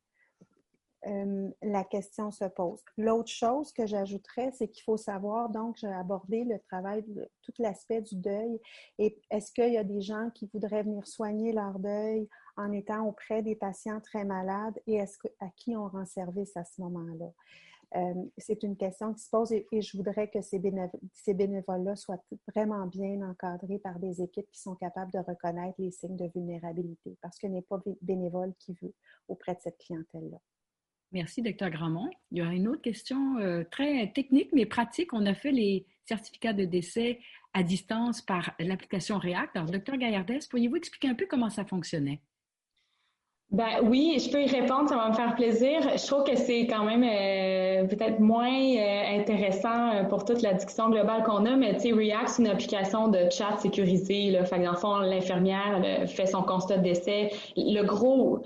La 1.63 1.83
question 1.83 2.29
se 2.29 2.45
pose. 2.45 2.83
L'autre 2.97 3.31
chose 3.31 3.71
que 3.73 3.87
j'ajouterais, 3.87 4.51
c'est 4.53 4.67
qu'il 4.67 4.83
faut 4.83 4.97
savoir, 4.97 5.49
donc, 5.49 5.77
j'ai 5.77 5.87
abordé 5.87 6.43
le 6.43 6.59
travail, 6.59 7.03
tout 7.41 7.53
l'aspect 7.57 8.01
du 8.01 8.15
deuil. 8.15 8.59
Et 8.99 9.19
est-ce 9.31 9.51
qu'il 9.51 9.73
y 9.73 9.77
a 9.77 9.83
des 9.83 10.01
gens 10.01 10.29
qui 10.29 10.47
voudraient 10.53 10.83
venir 10.83 11.07
soigner 11.07 11.53
leur 11.53 11.79
deuil 11.79 12.29
en 12.55 12.71
étant 12.71 13.07
auprès 13.07 13.41
des 13.41 13.55
patients 13.55 13.99
très 13.99 14.25
malades 14.25 14.79
et 14.85 14.95
est-ce 14.95 15.17
à 15.39 15.49
qui 15.55 15.75
on 15.75 15.87
rend 15.87 16.05
service 16.05 16.55
à 16.55 16.63
ce 16.63 16.81
moment-là? 16.81 17.31
Euh, 17.95 18.13
c'est 18.37 18.63
une 18.63 18.77
question 18.77 19.13
qui 19.13 19.21
se 19.21 19.29
pose 19.29 19.51
et, 19.51 19.81
je 19.81 19.97
voudrais 19.97 20.29
que 20.29 20.41
ces, 20.41 20.59
bénévoles-là 20.59 21.95
soient 21.95 22.23
vraiment 22.47 22.87
bien 22.87 23.21
encadrés 23.21 23.79
par 23.79 23.99
des 23.99 24.21
équipes 24.21 24.49
qui 24.51 24.61
sont 24.61 24.75
capables 24.75 25.11
de 25.11 25.19
reconnaître 25.19 25.75
les 25.77 25.91
signes 25.91 26.15
de 26.15 26.29
vulnérabilité 26.33 27.17
parce 27.21 27.37
qu'il 27.37 27.51
n'est 27.51 27.61
pas 27.61 27.81
bénévole 28.01 28.53
qui 28.59 28.73
veut 28.81 28.93
auprès 29.27 29.55
de 29.55 29.59
cette 29.61 29.77
clientèle-là. 29.77 30.37
Merci, 31.11 31.41
Dr. 31.41 31.69
Gramont. 31.69 32.09
Il 32.31 32.37
y 32.37 32.41
aura 32.41 32.53
une 32.53 32.69
autre 32.69 32.81
question 32.81 33.37
euh, 33.39 33.65
très 33.69 34.09
technique 34.13 34.51
mais 34.53 34.65
pratique. 34.65 35.11
On 35.11 35.25
a 35.25 35.33
fait 35.33 35.51
les 35.51 35.85
certificats 36.05 36.53
de 36.53 36.63
décès 36.63 37.19
à 37.53 37.63
distance 37.63 38.21
par 38.21 38.53
l'application 38.59 39.17
React. 39.17 39.57
Alors, 39.57 39.69
Dr. 39.69 39.97
Gaillardès, 39.97 40.47
pourriez-vous 40.49 40.77
expliquer 40.77 41.09
un 41.09 41.15
peu 41.15 41.25
comment 41.25 41.49
ça 41.49 41.65
fonctionnait? 41.65 42.21
Ben 43.51 43.81
oui, 43.83 44.17
je 44.17 44.31
peux 44.31 44.41
y 44.41 44.47
répondre, 44.47 44.87
ça 44.87 44.95
va 44.95 45.09
me 45.09 45.13
faire 45.13 45.35
plaisir. 45.35 45.81
Je 45.97 46.07
trouve 46.07 46.23
que 46.23 46.37
c'est 46.37 46.67
quand 46.67 46.85
même 46.85 47.03
euh, 47.03 47.85
peut-être 47.85 48.21
moins 48.21 48.47
euh, 48.47 49.19
intéressant 49.19 50.05
pour 50.07 50.23
toute 50.23 50.41
la 50.41 50.53
discussion 50.53 50.89
globale 50.89 51.23
qu'on 51.23 51.45
a, 51.45 51.57
mais 51.57 51.73
tu 51.73 51.81
sais, 51.81 51.91
React, 51.91 52.29
c'est 52.29 52.41
une 52.43 52.47
application 52.47 53.09
de 53.09 53.29
chat 53.29 53.57
sécurisée. 53.57 54.31
Là. 54.31 54.45
Fait 54.45 54.59
que 54.59 54.63
dans 54.63 54.71
le 54.71 54.77
fond, 54.77 54.95
l'infirmière 54.99 55.83
fait 56.07 56.27
son 56.27 56.43
constat 56.43 56.77
de 56.77 56.83
décès. 56.83 57.31
Le 57.57 57.83
gros, 57.83 58.39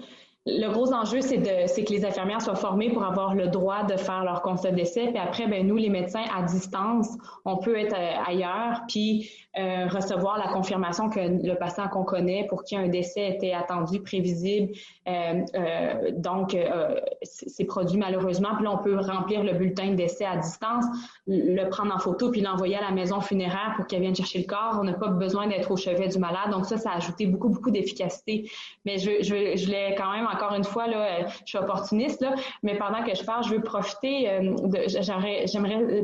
le 0.48 0.70
gros 0.70 0.94
enjeu, 0.94 1.22
c'est 1.22 1.40
que 1.40 1.92
les 1.92 2.06
infirmières 2.06 2.40
soient 2.40 2.56
formées 2.56 2.92
pour 2.92 3.04
avoir 3.04 3.34
le 3.34 3.48
droit 3.48 3.84
de 3.84 3.98
faire 3.98 4.24
leur 4.24 4.44
constat 4.44 4.72
d'essai. 4.72 5.08
Puis 5.08 5.18
après, 5.18 5.48
ben, 5.48 5.66
nous, 5.66 5.76
les 5.76 5.90
médecins, 5.90 6.24
à 6.36 6.44
distance, 6.44 7.10
on 7.46 7.58
peut 7.58 7.76
être 7.80 7.96
euh, 7.96 8.12
ailleurs, 8.28 8.82
puis 8.88 9.32
euh, 9.58 9.88
recevoir 9.88 10.38
la 10.38 10.48
confirmation 10.50 11.10
que 11.10 11.20
le 11.20 11.56
patient 11.56 11.88
qu'on 11.88 12.04
connaît, 12.04 12.46
pour 12.48 12.64
qui 12.64 12.76
un 12.76 12.88
décès 12.90 13.28
était 13.28 13.54
attendu, 13.54 14.02
prévisible, 14.02 14.74
euh, 15.08 16.12
donc 16.12 16.56
c'est 17.24 17.66
produit 17.66 17.98
malheureusement. 17.98 18.50
Puis 18.56 18.66
là, 18.66 18.72
on 18.74 18.84
peut 18.84 19.00
remplir 19.00 19.44
le 19.44 19.54
bulletin 19.54 19.92
de 19.92 19.96
décès 19.96 20.26
à 20.26 20.38
distance, 20.38 20.86
le 21.26 21.68
prendre 21.70 21.96
en 21.96 21.98
photo, 21.98 22.30
puis 22.30 22.42
l'envoyer 22.42 22.76
à 22.76 22.82
la 22.82 22.92
maison 22.92 23.20
funéraire 23.22 23.74
pour 23.78 23.88
qu'elle 23.88 24.02
vienne 24.02 24.16
chercher 24.16 24.40
le 24.40 24.46
corps. 24.46 24.78
On 24.80 24.84
n'a 24.84 24.94
pas 24.94 25.08
besoin 25.08 25.48
d'être 25.48 25.72
au 25.72 25.78
chevet 25.78 26.10
du 26.10 26.20
malade. 26.20 26.52
Donc 26.52 26.66
ça, 26.66 26.78
ça 26.78 26.92
a 26.92 26.98
ajouté 26.98 27.26
beaucoup, 27.26 27.50
beaucoup 27.50 27.72
d'efficacité. 27.72 28.50
Mais 28.84 28.98
je, 28.98 29.24
je 29.24 29.72
l'ai 29.72 29.96
quand 29.98 30.12
même 30.12 30.28
encore 30.36 30.54
une 30.54 30.64
fois, 30.64 30.88
là, 30.88 30.98
euh, 30.98 31.28
je 31.42 31.50
suis 31.50 31.58
opportuniste, 31.58 32.22
là, 32.22 32.36
mais 32.64 32.78
pendant 32.78 33.04
que 33.04 33.16
je 33.16 33.24
parle, 33.24 33.44
je 33.44 33.56
veux 33.56 33.62
profiter 33.62 34.30
euh, 34.30 34.56
j'aimerais 34.88 35.46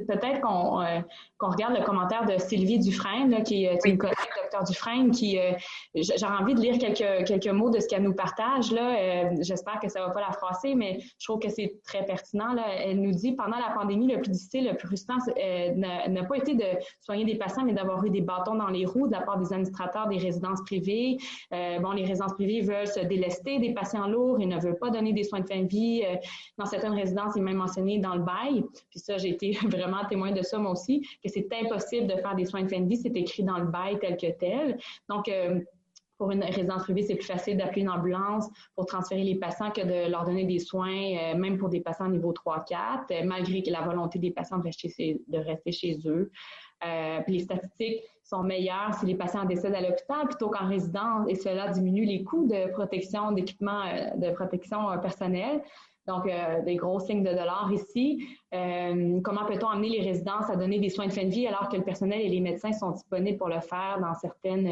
peut-être 0.08 0.42
qu'on 0.42 0.82
euh, 0.82 1.00
qu'on 1.42 1.50
regarde 1.50 1.76
le 1.76 1.84
commentaire 1.84 2.26
de 2.26 2.38
Sylvie 2.38 2.80
Dufresne, 2.80 3.44
qui 3.44 3.66
est 3.66 3.80
une 3.86 3.98
collègue, 3.98 4.16
docteur 4.42 4.64
Dufresne, 4.64 5.12
qui 5.12 5.40
j'aurais 5.96 6.38
envie 6.38 6.54
de 6.54 6.62
lire 6.62 6.78
quelques, 6.78 7.28
quelques 7.28 7.48
mots 7.48 7.70
de 7.70 7.80
ce 7.80 7.88
qu'elle 7.88 8.04
nous 8.04 8.14
partage. 8.14 8.72
Là. 8.72 9.34
J'espère 9.42 9.80
que 9.80 9.90
ça 9.90 10.00
ne 10.00 10.06
va 10.06 10.12
pas 10.12 10.22
la 10.22 10.32
froisser, 10.32 10.76
mais 10.76 11.00
je 11.20 11.28
trouve 11.28 11.40
que 11.40 11.50
c'est 11.50 11.82
très 11.84 12.06
pertinent. 12.06 12.54
Là. 12.54 12.64
Elle 12.86 13.02
nous 13.02 13.12
dit 13.12 13.34
pendant 13.34 13.58
la 13.58 13.74
pandémie, 13.74 14.08
le 14.08 14.22
plus 14.22 14.32
difficile, 14.32 14.68
le 14.68 14.78
plus 14.78 14.88
frustrant 14.88 15.18
n'a 15.76 16.24
pas 16.24 16.38
été 16.38 16.54
de 16.56 16.66
soigner 17.02 17.26
des 17.26 17.36
patients, 17.36 17.64
mais 17.66 17.74
d'avoir 17.74 18.04
eu 18.06 18.10
des 18.10 18.22
bâtons 18.22 18.56
dans 18.56 18.70
les 18.70 18.86
roues 18.86 19.08
de 19.08 19.14
la 19.14 19.22
part 19.22 19.40
des 19.40 19.52
administrateurs 19.52 20.08
des 20.08 20.18
résidences 20.18 20.62
privées. 20.66 21.18
bon, 21.52 21.92
les 21.92 22.06
résidences 22.06 22.34
privées 22.34 22.62
veulent 22.62 22.88
se 22.88 23.00
délester 23.00 23.60
des 23.60 23.74
patients 23.74 24.08
lourds 24.08 24.40
et 24.40 24.46
ne 24.46 24.60
veut 24.60 24.76
pas 24.76 24.90
donner 24.90 25.14
des 25.14 25.24
soins 25.24 25.40
de 25.40 25.48
fin 25.48 25.62
de 25.62 25.68
vie. 25.68 26.04
Euh, 26.06 26.16
dans 26.58 26.66
certaines 26.66 26.94
résidences, 26.94 27.34
il 27.36 27.40
est 27.40 27.46
même 27.46 27.58
mentionné 27.58 28.00
dans 28.00 28.16
le 28.16 28.22
bail. 28.22 28.64
Puis 28.90 29.00
ça, 29.00 29.18
j'ai 29.18 29.30
été 29.30 29.52
vraiment 29.68 30.06
témoin 30.10 30.32
de 30.32 30.42
ça 30.42 30.58
moi 30.58 30.72
aussi, 30.72 31.02
que 31.24 31.30
c'est 31.34 31.48
impossible 31.54 32.08
de 32.08 32.16
faire 32.18 32.36
des 32.36 32.46
soins 32.46 32.64
de 32.64 32.68
fin 32.68 32.80
de 32.80 32.88
vie. 32.88 32.98
C'est 32.98 33.16
écrit 33.16 33.44
dans 33.44 33.58
le 33.58 33.66
bail 33.66 34.00
tel 34.00 34.18
que 34.18 34.32
tel. 34.38 34.78
Donc, 35.10 35.28
euh, 35.28 35.60
pour 36.18 36.32
une 36.32 36.44
résidence 36.44 36.84
privée, 36.84 37.02
c'est 37.02 37.16
plus 37.16 37.26
facile 37.26 37.58
d'appeler 37.58 37.82
une 37.82 37.90
ambulance 37.90 38.48
pour 38.76 38.86
transférer 38.86 39.24
les 39.24 39.36
patients 39.36 39.72
que 39.72 39.82
de 39.82 40.12
leur 40.12 40.24
donner 40.24 40.46
des 40.46 40.60
soins, 40.60 41.16
euh, 41.18 41.36
même 41.36 41.58
pour 41.58 41.70
des 41.70 41.82
patients 41.82 42.10
niveau 42.10 42.32
3-4, 42.32 43.26
malgré 43.26 43.64
la 43.68 43.82
volonté 43.82 44.20
des 44.20 44.32
patients 44.32 44.60
de 44.60 45.38
rester, 45.38 45.72
chez 45.72 45.98
eux. 46.06 46.32
les 47.28 47.40
statistiques 47.40 48.04
sont 48.32 48.44
meilleurs 48.44 48.94
si 48.94 49.06
les 49.06 49.16
patients 49.16 49.46
décèdent 49.46 49.76
à 49.76 49.82
l'hôpital 49.82 50.26
plutôt 50.28 50.50
qu'en 50.50 50.68
résidence 50.68 51.28
et 51.28 51.36
cela 51.36 51.68
diminue 51.68 52.06
les 52.06 52.24
coûts 52.24 52.48
de 52.48 52.72
protection, 52.72 53.32
d'équipement 53.32 53.82
euh, 53.82 54.16
de 54.16 54.32
protection 54.32 54.90
euh, 54.90 54.98
personnelle. 54.98 55.62
Donc, 56.12 56.28
euh, 56.28 56.62
des 56.64 56.76
gros 56.76 57.00
signes 57.00 57.24
de 57.24 57.30
dollars 57.30 57.72
ici. 57.72 58.28
comment 59.24 59.46
peut-on 59.46 59.70
amener 59.70 59.90
les 59.90 60.02
résidences 60.02 60.50
à 60.50 60.56
donner 60.56 60.80
des 60.80 60.90
soins 60.90 61.08
de 61.08 61.14
fin 61.14 61.24
de 61.24 61.30
vie 61.30 61.48
alors 61.48 61.70
que 61.70 61.78
le 61.78 61.84
personnel 61.84 62.22
et 62.22 62.30
les 62.30 62.42
médecins 62.42 62.74
sont 62.74 62.92
disponibles 62.92 63.38
pour 63.38 63.48
le 63.48 63.62
faire 63.62 63.98
dans 64.02 64.14
certaines 64.16 64.70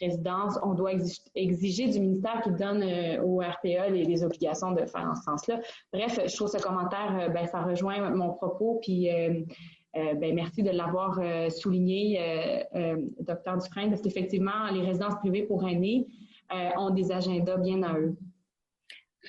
résidences? 0.00 0.58
On 0.62 0.72
doit 0.74 0.92
exiger 1.34 1.88
du 1.88 2.00
ministère 2.00 2.40
qui 2.42 2.50
donne 2.52 2.82
au 3.22 3.40
RPA 3.40 3.90
les, 3.90 4.24
obligations 4.24 4.72
de 4.72 4.84
faire 4.86 5.08
en 5.10 5.14
ce 5.14 5.22
sens-là. 5.22 5.60
Bref, 5.92 6.20
je 6.26 6.34
trouve 6.34 6.48
ce 6.48 6.58
commentaire, 6.58 7.30
ben, 7.32 7.46
ça 7.46 7.62
rejoint 7.62 8.10
mon 8.10 8.30
propos, 8.32 8.80
puis 8.82 9.08
euh, 9.96 10.14
ben, 10.14 10.34
merci 10.34 10.62
de 10.62 10.70
l'avoir 10.70 11.18
euh, 11.20 11.50
souligné, 11.50 12.20
euh, 12.74 12.96
docteur 13.20 13.58
Dufresne, 13.58 13.90
parce 13.90 14.02
qu'effectivement, 14.02 14.70
les 14.72 14.82
résidences 14.82 15.16
privées 15.16 15.42
pour 15.42 15.66
aînés 15.66 16.06
ont 16.76 16.90
des 16.90 17.12
agendas 17.12 17.58
bien 17.58 17.82
à 17.84 17.96
eux. 17.96 18.16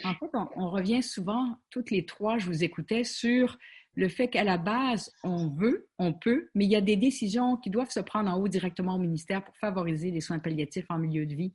En 0.03 0.13
fait, 0.15 0.29
on, 0.33 0.69
revient 0.69 1.03
souvent, 1.03 1.57
toutes 1.69 1.91
les 1.91 2.05
trois, 2.05 2.37
je 2.37 2.45
vous 2.45 2.63
écoutais, 2.63 3.03
sur 3.03 3.57
le 3.95 4.07
fait 4.07 4.29
qu'à 4.29 4.43
la 4.43 4.57
base, 4.57 5.11
on 5.23 5.49
veut, 5.49 5.89
on 5.99 6.13
peut, 6.13 6.49
mais 6.55 6.65
il 6.65 6.71
y 6.71 6.77
a 6.77 6.81
des 6.81 6.95
décisions 6.95 7.57
qui 7.57 7.69
doivent 7.69 7.91
se 7.91 7.99
prendre 7.99 8.29
en 8.31 8.37
haut 8.39 8.47
directement 8.47 8.95
au 8.95 8.99
ministère 8.99 9.43
pour 9.43 9.55
favoriser 9.57 10.11
les 10.11 10.21
soins 10.21 10.39
palliatifs 10.39 10.89
en 10.89 10.97
milieu 10.97 11.25
de 11.25 11.35
vie 11.35 11.53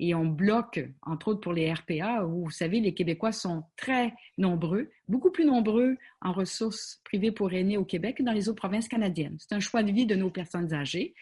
et 0.00 0.14
on 0.14 0.24
bloque, 0.24 0.80
entre 1.02 1.28
autres 1.28 1.40
pour 1.40 1.52
les 1.52 1.70
RPA, 1.70 2.24
où 2.24 2.44
vous 2.44 2.50
savez, 2.50 2.80
les 2.80 2.94
Québécois 2.94 3.32
sont 3.32 3.64
très 3.76 4.14
nombreux, 4.38 4.90
beaucoup 5.08 5.30
plus 5.30 5.44
nombreux 5.44 5.98
en 6.22 6.32
ressources 6.32 7.02
privées 7.04 7.32
pour 7.32 7.52
aînés 7.52 7.76
au 7.76 7.84
Québec 7.84 8.16
que 8.16 8.22
dans 8.22 8.32
les 8.32 8.48
autres 8.48 8.62
provinces 8.62 8.88
canadiennes. 8.88 9.36
C'est 9.38 9.54
un 9.54 9.60
choix 9.60 9.82
de 9.82 9.92
vie 9.92 10.06
de 10.06 10.14
nos 10.14 10.30
personnes 10.30 10.72
âgées. 10.72 11.14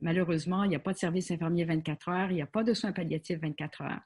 Malheureusement, 0.00 0.64
il 0.64 0.70
n'y 0.70 0.74
a 0.74 0.80
pas 0.80 0.94
de 0.94 0.98
service 0.98 1.30
infirmier 1.30 1.66
24 1.66 2.08
heures, 2.08 2.30
il 2.30 2.36
n'y 2.36 2.42
a 2.42 2.46
pas 2.46 2.64
de 2.64 2.72
soins 2.72 2.92
palliatifs 2.92 3.40
24 3.40 3.82
heures. 3.82 4.00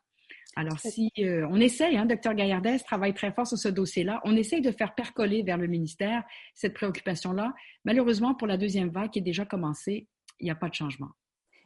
Alors, 0.57 0.78
si 0.80 1.12
euh, 1.18 1.46
on 1.51 1.61
essaye, 1.61 1.96
hein, 1.96 2.07
docteur 2.07 2.34
Gaillardès 2.34 2.78
travaille 2.78 3.14
très 3.14 3.32
fort 3.32 3.46
sur 3.46 3.59
ce 3.59 3.68
dossier-là, 3.68 4.20
on 4.24 4.36
essaye 4.36 4.61
de 4.61 4.72
faire 4.72 4.94
percoler 4.94 5.42
vers 5.42 5.57
le 5.57 5.66
ministère 5.66 6.24
cette 6.55 6.74
préoccupation-là. 6.74 7.55
Malheureusement, 7.84 8.34
pour 8.34 8.49
la 8.49 8.57
deuxième 8.57 8.88
vague 8.88 9.11
qui 9.11 9.20
est 9.20 9.22
déjà 9.22 9.44
commencée, 9.44 10.09
il 10.40 10.44
n'y 10.44 10.51
a 10.51 10.57
pas 10.57 10.68
de 10.68 10.74
changement. 10.74 11.11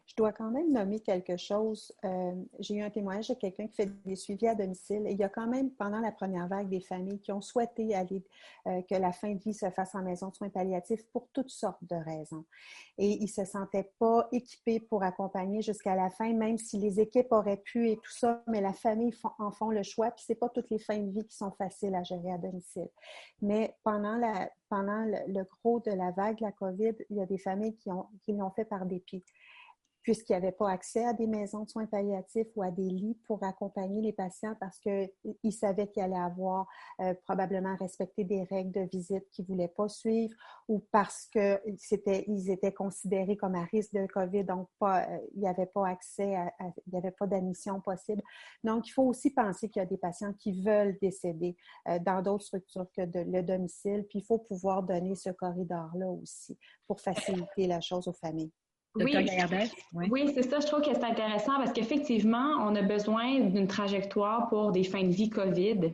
Je 0.06 0.16
dois 0.16 0.32
quand 0.32 0.50
même 0.50 0.72
nommer 0.72 1.00
quelque 1.00 1.36
chose. 1.36 1.92
Euh, 2.04 2.32
j'ai 2.58 2.74
eu 2.74 2.82
un 2.82 2.90
témoignage 2.90 3.28
de 3.28 3.34
quelqu'un 3.34 3.66
qui 3.68 3.76
fait 3.76 3.86
des 4.04 4.16
suivis 4.16 4.48
à 4.48 4.54
domicile. 4.54 5.04
il 5.08 5.16
y 5.16 5.22
a 5.22 5.28
quand 5.28 5.46
même, 5.46 5.70
pendant 5.70 6.00
la 6.00 6.12
première 6.12 6.48
vague, 6.48 6.68
des 6.68 6.80
familles 6.80 7.20
qui 7.20 7.32
ont 7.32 7.40
souhaité 7.40 7.94
aller, 7.94 8.22
euh, 8.66 8.82
que 8.82 8.94
la 8.94 9.12
fin 9.12 9.32
de 9.32 9.38
vie 9.38 9.54
se 9.54 9.70
fasse 9.70 9.94
en 9.94 10.02
maison 10.02 10.28
de 10.28 10.34
soins 10.34 10.50
palliatifs 10.50 11.06
pour 11.12 11.28
toutes 11.32 11.50
sortes 11.50 11.82
de 11.84 11.94
raisons. 11.94 12.44
Et 12.98 13.12
ils 13.12 13.22
ne 13.22 13.26
se 13.26 13.44
sentaient 13.44 13.90
pas 13.98 14.28
équipés 14.32 14.80
pour 14.80 15.02
accompagner 15.02 15.62
jusqu'à 15.62 15.94
la 15.94 16.10
fin, 16.10 16.32
même 16.34 16.58
si 16.58 16.78
les 16.78 17.00
équipes 17.00 17.30
auraient 17.30 17.56
pu 17.56 17.88
et 17.88 17.96
tout 17.96 18.12
ça, 18.12 18.42
mais 18.48 18.60
la 18.60 18.72
famille 18.72 19.14
en 19.38 19.50
font 19.50 19.70
le 19.70 19.82
choix. 19.82 20.10
Puis 20.10 20.24
ce 20.26 20.32
n'est 20.32 20.38
pas 20.38 20.48
toutes 20.48 20.70
les 20.70 20.78
fins 20.78 20.98
de 20.98 21.10
vie 21.10 21.26
qui 21.26 21.36
sont 21.36 21.52
faciles 21.52 21.94
à 21.94 22.02
gérer 22.02 22.32
à 22.32 22.38
domicile. 22.38 22.88
Mais 23.40 23.74
pendant, 23.84 24.16
le, 24.16 25.44
gros 25.44 25.80
de 25.80 25.92
la 25.92 26.10
vague 26.10 26.38
de 26.38 26.44
la 26.44 26.52
COVID, 26.52 26.96
il 27.08 27.16
y 27.16 27.22
a 27.22 27.26
des 27.26 27.38
familles 27.38 27.76
qui 27.76 28.32
l'ont 28.32 28.50
fait 28.50 28.64
par 28.64 28.84
dépit 28.84 29.24
puisqu'il 30.02 30.32
n'y 30.32 30.36
avait 30.36 30.52
pas 30.52 30.70
accès 30.70 31.04
à 31.04 31.12
des 31.12 31.26
maisons 31.26 31.64
de 31.64 31.70
soins 31.70 31.86
palliatifs 31.86 32.48
ou 32.56 32.62
à 32.62 32.70
des 32.70 32.88
lits 32.88 33.18
pour 33.26 33.42
accompagner 33.44 34.02
les 34.02 34.12
patients 34.12 34.54
parce 34.60 34.78
qu'ils 34.78 35.52
savaient 35.52 35.88
qu'il 35.88 36.02
allait 36.02 36.16
avoir 36.16 36.66
euh, 37.00 37.14
probablement 37.24 37.76
respecté 37.76 38.24
des 38.24 38.42
règles 38.44 38.72
de 38.72 38.88
visite 38.90 39.28
qu'ils 39.30 39.44
ne 39.44 39.48
voulaient 39.48 39.68
pas 39.68 39.88
suivre 39.88 40.34
ou 40.68 40.84
parce 40.90 41.26
qu'ils 41.26 42.50
étaient 42.50 42.72
considérés 42.72 43.36
comme 43.36 43.54
à 43.54 43.64
risque 43.64 43.92
de 43.94 44.06
COVID, 44.06 44.44
donc 44.44 44.68
pas, 44.78 45.04
euh, 45.04 45.18
il 45.34 45.40
n'y 45.40 45.48
avait 45.48 45.66
pas 45.66 45.88
accès, 45.88 46.34
à, 46.34 46.52
il 46.86 46.92
n'y 46.92 46.98
avait 46.98 47.10
pas 47.10 47.26
d'admission 47.26 47.80
possible. 47.80 48.22
Donc, 48.64 48.88
il 48.88 48.92
faut 48.92 49.04
aussi 49.04 49.30
penser 49.30 49.68
qu'il 49.68 49.80
y 49.80 49.82
a 49.82 49.86
des 49.86 49.96
patients 49.96 50.32
qui 50.34 50.62
veulent 50.62 50.98
décéder 51.00 51.56
euh, 51.88 51.98
dans 51.98 52.22
d'autres 52.22 52.44
structures 52.44 52.86
que 52.96 53.02
le 53.02 53.42
domicile, 53.42 54.06
puis 54.08 54.20
il 54.20 54.24
faut 54.24 54.38
pouvoir 54.38 54.82
donner 54.82 55.14
ce 55.14 55.30
corridor-là 55.30 56.08
aussi 56.08 56.58
pour 56.86 57.00
faciliter 57.00 57.66
la 57.66 57.80
chose 57.80 58.08
aux 58.08 58.12
familles. 58.12 58.52
Oui, 59.92 60.08
oui 60.10 60.32
c'est 60.34 60.42
ça. 60.42 60.60
Je 60.60 60.66
trouve 60.66 60.80
que 60.80 60.92
c'est 60.92 61.04
intéressant 61.04 61.56
parce 61.56 61.72
qu'effectivement, 61.72 62.56
on 62.60 62.74
a 62.76 62.82
besoin 62.82 63.40
d'une 63.40 63.66
trajectoire 63.66 64.48
pour 64.48 64.72
des 64.72 64.84
fins 64.84 65.04
de 65.04 65.12
vie 65.12 65.30
COVID, 65.30 65.92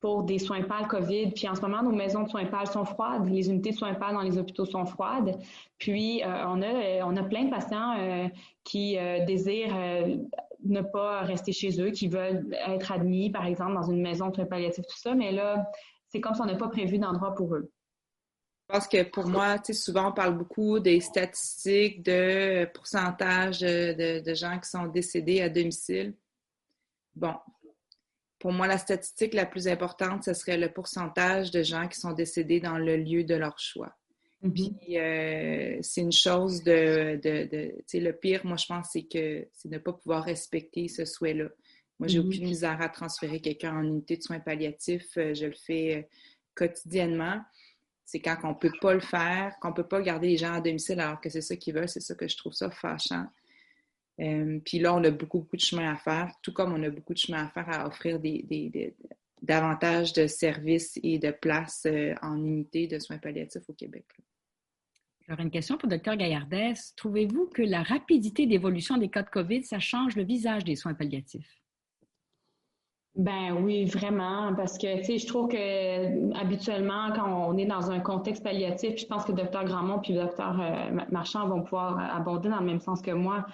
pour 0.00 0.22
des 0.22 0.38
soins 0.38 0.62
pâles 0.62 0.88
COVID. 0.88 1.32
Puis 1.32 1.48
en 1.48 1.54
ce 1.54 1.60
moment, 1.60 1.82
nos 1.82 1.92
maisons 1.92 2.22
de 2.22 2.28
soins 2.28 2.46
pâles 2.46 2.66
sont 2.66 2.84
froides, 2.84 3.28
les 3.28 3.50
unités 3.50 3.70
de 3.70 3.76
soins 3.76 3.94
pâles 3.94 4.14
dans 4.14 4.22
les 4.22 4.38
hôpitaux 4.38 4.64
sont 4.64 4.86
froides. 4.86 5.38
Puis 5.78 6.22
euh, 6.22 6.46
on, 6.46 6.62
a, 6.62 7.04
on 7.04 7.16
a 7.16 7.22
plein 7.24 7.44
de 7.44 7.50
patients 7.50 7.94
euh, 7.98 8.28
qui 8.64 8.96
euh, 8.96 9.24
désirent 9.26 9.76
ne 10.64 10.80
pas 10.80 11.20
rester 11.20 11.52
chez 11.52 11.80
eux, 11.80 11.90
qui 11.90 12.08
veulent 12.08 12.54
être 12.66 12.92
admis, 12.92 13.30
par 13.30 13.46
exemple, 13.46 13.74
dans 13.74 13.90
une 13.90 14.00
maison 14.00 14.28
de 14.28 14.34
soins 14.34 14.46
palliatifs, 14.46 14.86
tout 14.86 14.98
ça. 14.98 15.14
Mais 15.14 15.32
là, 15.32 15.70
c'est 16.08 16.20
comme 16.20 16.34
si 16.34 16.40
on 16.40 16.46
n'a 16.46 16.56
pas 16.56 16.68
prévu 16.68 16.98
d'endroit 16.98 17.34
pour 17.34 17.54
eux. 17.54 17.70
Je 18.70 18.76
pense 18.76 18.86
que 18.86 19.02
pour 19.02 19.26
moi, 19.26 19.56
souvent 19.72 20.10
on 20.10 20.12
parle 20.12 20.38
beaucoup 20.38 20.78
des 20.78 21.00
statistiques 21.00 22.04
de 22.04 22.66
pourcentage 22.72 23.58
de, 23.58 24.34
gens 24.34 24.60
qui 24.60 24.70
sont 24.70 24.86
décédés 24.86 25.40
à 25.40 25.48
domicile. 25.48 26.14
Bon, 27.16 27.34
pour 28.38 28.52
moi, 28.52 28.68
la 28.68 28.78
statistique 28.78 29.34
la 29.34 29.44
plus 29.44 29.66
importante, 29.66 30.22
ce 30.22 30.34
serait 30.34 30.56
le 30.56 30.72
pourcentage 30.72 31.50
de 31.50 31.64
gens 31.64 31.88
qui 31.88 31.98
sont 31.98 32.12
décédés 32.12 32.60
dans 32.60 32.78
le 32.78 32.96
lieu 32.96 33.24
de 33.24 33.34
leur 33.34 33.58
choix. 33.58 33.92
Mm-hmm. 34.44 34.52
Puis 34.52 34.98
euh, 34.98 35.78
c'est 35.82 36.02
une 36.02 36.12
chose 36.12 36.62
de, 36.62 37.16
de, 37.16 37.48
de 37.50 37.72
tu 37.78 37.84
sais, 37.88 37.98
le 37.98 38.12
pire, 38.12 38.46
moi 38.46 38.56
je 38.56 38.66
pense, 38.66 38.90
c'est 38.92 39.02
que 39.02 39.48
c'est 39.52 39.68
ne 39.68 39.78
pas 39.78 39.94
pouvoir 39.94 40.22
respecter 40.22 40.86
ce 40.86 41.04
souhait-là. 41.04 41.48
Moi, 41.98 42.06
j'ai 42.06 42.20
mm-hmm. 42.20 42.26
aucune 42.26 42.44
misère 42.44 42.80
à 42.80 42.88
transférer 42.88 43.40
quelqu'un 43.40 43.76
en 43.76 43.82
unité 43.82 44.16
de 44.16 44.22
soins 44.22 44.38
palliatifs. 44.38 45.16
Euh, 45.16 45.34
je 45.34 45.46
le 45.46 45.56
fais 45.66 45.96
euh, 45.96 46.02
quotidiennement. 46.54 47.40
C'est 48.10 48.18
quand 48.18 48.38
on 48.42 48.48
ne 48.48 48.54
peut 48.54 48.72
pas 48.80 48.92
le 48.92 48.98
faire, 48.98 49.56
qu'on 49.60 49.68
ne 49.68 49.74
peut 49.74 49.86
pas 49.86 50.02
garder 50.02 50.30
les 50.30 50.36
gens 50.36 50.54
à 50.54 50.60
domicile 50.60 50.98
alors 50.98 51.20
que 51.20 51.30
c'est 51.30 51.40
ça 51.40 51.54
qu'ils 51.54 51.74
veulent. 51.74 51.88
C'est 51.88 52.00
ça 52.00 52.16
que 52.16 52.26
je 52.26 52.36
trouve 52.36 52.52
ça 52.52 52.68
fâchant. 52.68 53.26
puis 54.18 54.80
là, 54.80 54.96
on 54.96 55.04
a 55.04 55.10
beaucoup, 55.12 55.46
de 55.52 55.60
chemin 55.60 55.92
à 55.92 55.96
faire, 55.96 56.32
tout 56.42 56.52
comme 56.52 56.72
on 56.72 56.82
a 56.82 56.90
beaucoup 56.90 57.14
de 57.14 57.18
chemin 57.18 57.44
à 57.44 57.48
faire 57.50 57.68
à 57.68 57.86
offrir 57.86 58.18
des, 58.18 58.96
davantage 59.42 60.12
de 60.12 60.26
services 60.26 60.98
et 61.04 61.20
de 61.20 61.30
places 61.30 61.86
en 62.20 62.36
unité 62.44 62.88
de 62.88 62.98
soins 62.98 63.18
palliatifs 63.18 63.68
au 63.68 63.74
Québec. 63.74 64.06
Alors, 65.28 65.38
une 65.38 65.52
question 65.52 65.78
pour 65.78 65.88
Dr 65.88 66.16
Gaillardès. 66.16 66.74
Trouvez-vous 66.96 67.46
que 67.46 67.62
la 67.62 67.84
rapidité 67.84 68.46
d'évolution 68.46 68.96
des 68.96 69.08
cas 69.08 69.22
de 69.22 69.30
COVID, 69.30 69.62
ça 69.62 69.78
change 69.78 70.16
le 70.16 70.24
visage 70.24 70.64
des 70.64 70.74
soins 70.74 70.94
palliatifs? 70.94 71.59
Ben 73.16 73.52
oui, 73.64 73.86
vraiment, 73.86 74.54
parce 74.54 74.78
que 74.78 74.98
tu 74.98 75.04
sais, 75.04 75.18
je 75.18 75.26
trouve 75.26 75.48
que 75.48 76.32
habituellement, 76.40 77.10
quand 77.14 77.48
on 77.48 77.56
est 77.58 77.66
dans 77.66 77.90
un 77.90 77.98
contexte 77.98 78.42
palliatif, 78.44 78.98
je 78.98 79.06
pense 79.06 79.24
que 79.24 79.32
le 79.32 79.38
docteur 79.38 79.64
Grandmont 79.64 79.98
puis 79.98 80.14
le 80.14 80.22
docteur 80.22 80.58
euh, 80.60 81.00
Marchand 81.10 81.48
vont 81.48 81.62
pouvoir 81.62 81.98
aborder 82.14 82.48
dans 82.48 82.60
le 82.60 82.66
même 82.66 82.80
sens 82.80 83.02
que 83.02 83.10
moi. 83.10 83.46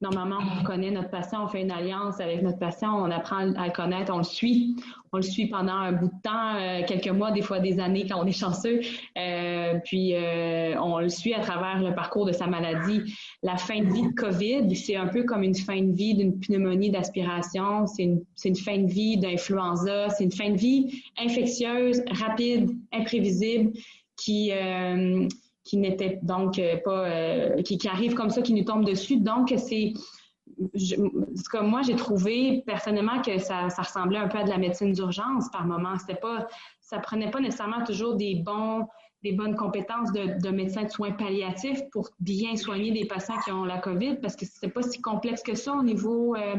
Normalement, 0.00 0.38
on 0.60 0.64
connaît 0.64 0.90
notre 0.90 1.08
patient, 1.08 1.44
on 1.44 1.48
fait 1.48 1.62
une 1.62 1.70
alliance 1.70 2.20
avec 2.20 2.42
notre 2.42 2.58
patient, 2.58 3.00
on 3.00 3.10
apprend 3.10 3.54
à 3.54 3.66
le 3.66 3.72
connaître, 3.72 4.12
on 4.12 4.18
le 4.18 4.24
suit. 4.24 4.76
On 5.12 5.18
le 5.18 5.22
suit 5.22 5.46
pendant 5.46 5.72
un 5.74 5.92
bout 5.92 6.08
de 6.08 6.20
temps, 6.22 6.56
euh, 6.56 6.82
quelques 6.84 7.08
mois, 7.08 7.30
des 7.30 7.40
fois 7.40 7.60
des 7.60 7.78
années 7.78 8.04
quand 8.08 8.20
on 8.20 8.26
est 8.26 8.32
chanceux. 8.32 8.80
Euh, 9.16 9.78
puis 9.84 10.16
euh, 10.16 10.74
on 10.82 10.98
le 10.98 11.08
suit 11.08 11.32
à 11.32 11.40
travers 11.40 11.80
le 11.80 11.94
parcours 11.94 12.26
de 12.26 12.32
sa 12.32 12.48
maladie. 12.48 13.14
La 13.44 13.56
fin 13.56 13.78
de 13.78 13.92
vie 13.92 14.02
de 14.02 14.12
COVID, 14.14 14.74
c'est 14.74 14.96
un 14.96 15.06
peu 15.06 15.22
comme 15.22 15.44
une 15.44 15.54
fin 15.54 15.80
de 15.80 15.92
vie 15.92 16.16
d'une 16.16 16.40
pneumonie 16.40 16.90
d'aspiration, 16.90 17.86
c'est 17.86 18.02
une, 18.02 18.24
une 18.44 18.56
fin 18.56 18.78
de 18.78 18.90
vie 18.90 19.16
d'influenza, 19.16 20.10
c'est 20.10 20.24
une 20.24 20.32
fin 20.32 20.50
de 20.50 20.58
vie 20.58 21.04
infectieuse, 21.16 22.02
rapide, 22.10 22.70
imprévisible, 22.92 23.72
qui 24.16 24.50
qui 25.64 25.78
n'était 25.78 26.20
donc 26.22 26.58
euh, 26.58 26.76
pas, 26.84 27.08
euh, 27.08 27.62
qui, 27.62 27.78
qui, 27.78 27.88
arrive 27.88 28.14
comme 28.14 28.30
ça, 28.30 28.42
qui 28.42 28.52
nous 28.52 28.64
tombe 28.64 28.84
dessus. 28.84 29.16
Donc, 29.16 29.52
c'est, 29.56 29.94
comme 31.50 31.68
moi, 31.68 31.80
j'ai 31.82 31.96
trouvé 31.96 32.62
personnellement 32.66 33.22
que 33.22 33.38
ça, 33.38 33.70
ça, 33.70 33.82
ressemblait 33.82 34.18
un 34.18 34.28
peu 34.28 34.38
à 34.38 34.44
de 34.44 34.50
la 34.50 34.58
médecine 34.58 34.92
d'urgence 34.92 35.48
par 35.50 35.66
moment. 35.66 35.98
C'était 35.98 36.20
pas, 36.20 36.46
ça 36.80 36.98
prenait 36.98 37.30
pas 37.30 37.40
nécessairement 37.40 37.82
toujours 37.82 38.14
des 38.14 38.36
bons, 38.36 38.86
des 39.22 39.32
bonnes 39.32 39.56
compétences 39.56 40.12
de, 40.12 40.38
de 40.38 40.50
médecin 40.50 40.82
de 40.82 40.90
soins 40.90 41.12
palliatifs 41.12 41.80
pour 41.90 42.10
bien 42.20 42.56
soigner 42.56 42.92
des 42.92 43.06
patients 43.06 43.38
qui 43.42 43.50
ont 43.50 43.64
la 43.64 43.78
COVID, 43.78 44.16
parce 44.16 44.36
que 44.36 44.44
c'était 44.44 44.68
pas 44.68 44.82
si 44.82 45.00
complexe 45.00 45.42
que 45.42 45.54
ça 45.54 45.72
au 45.72 45.82
niveau 45.82 46.36
euh, 46.36 46.56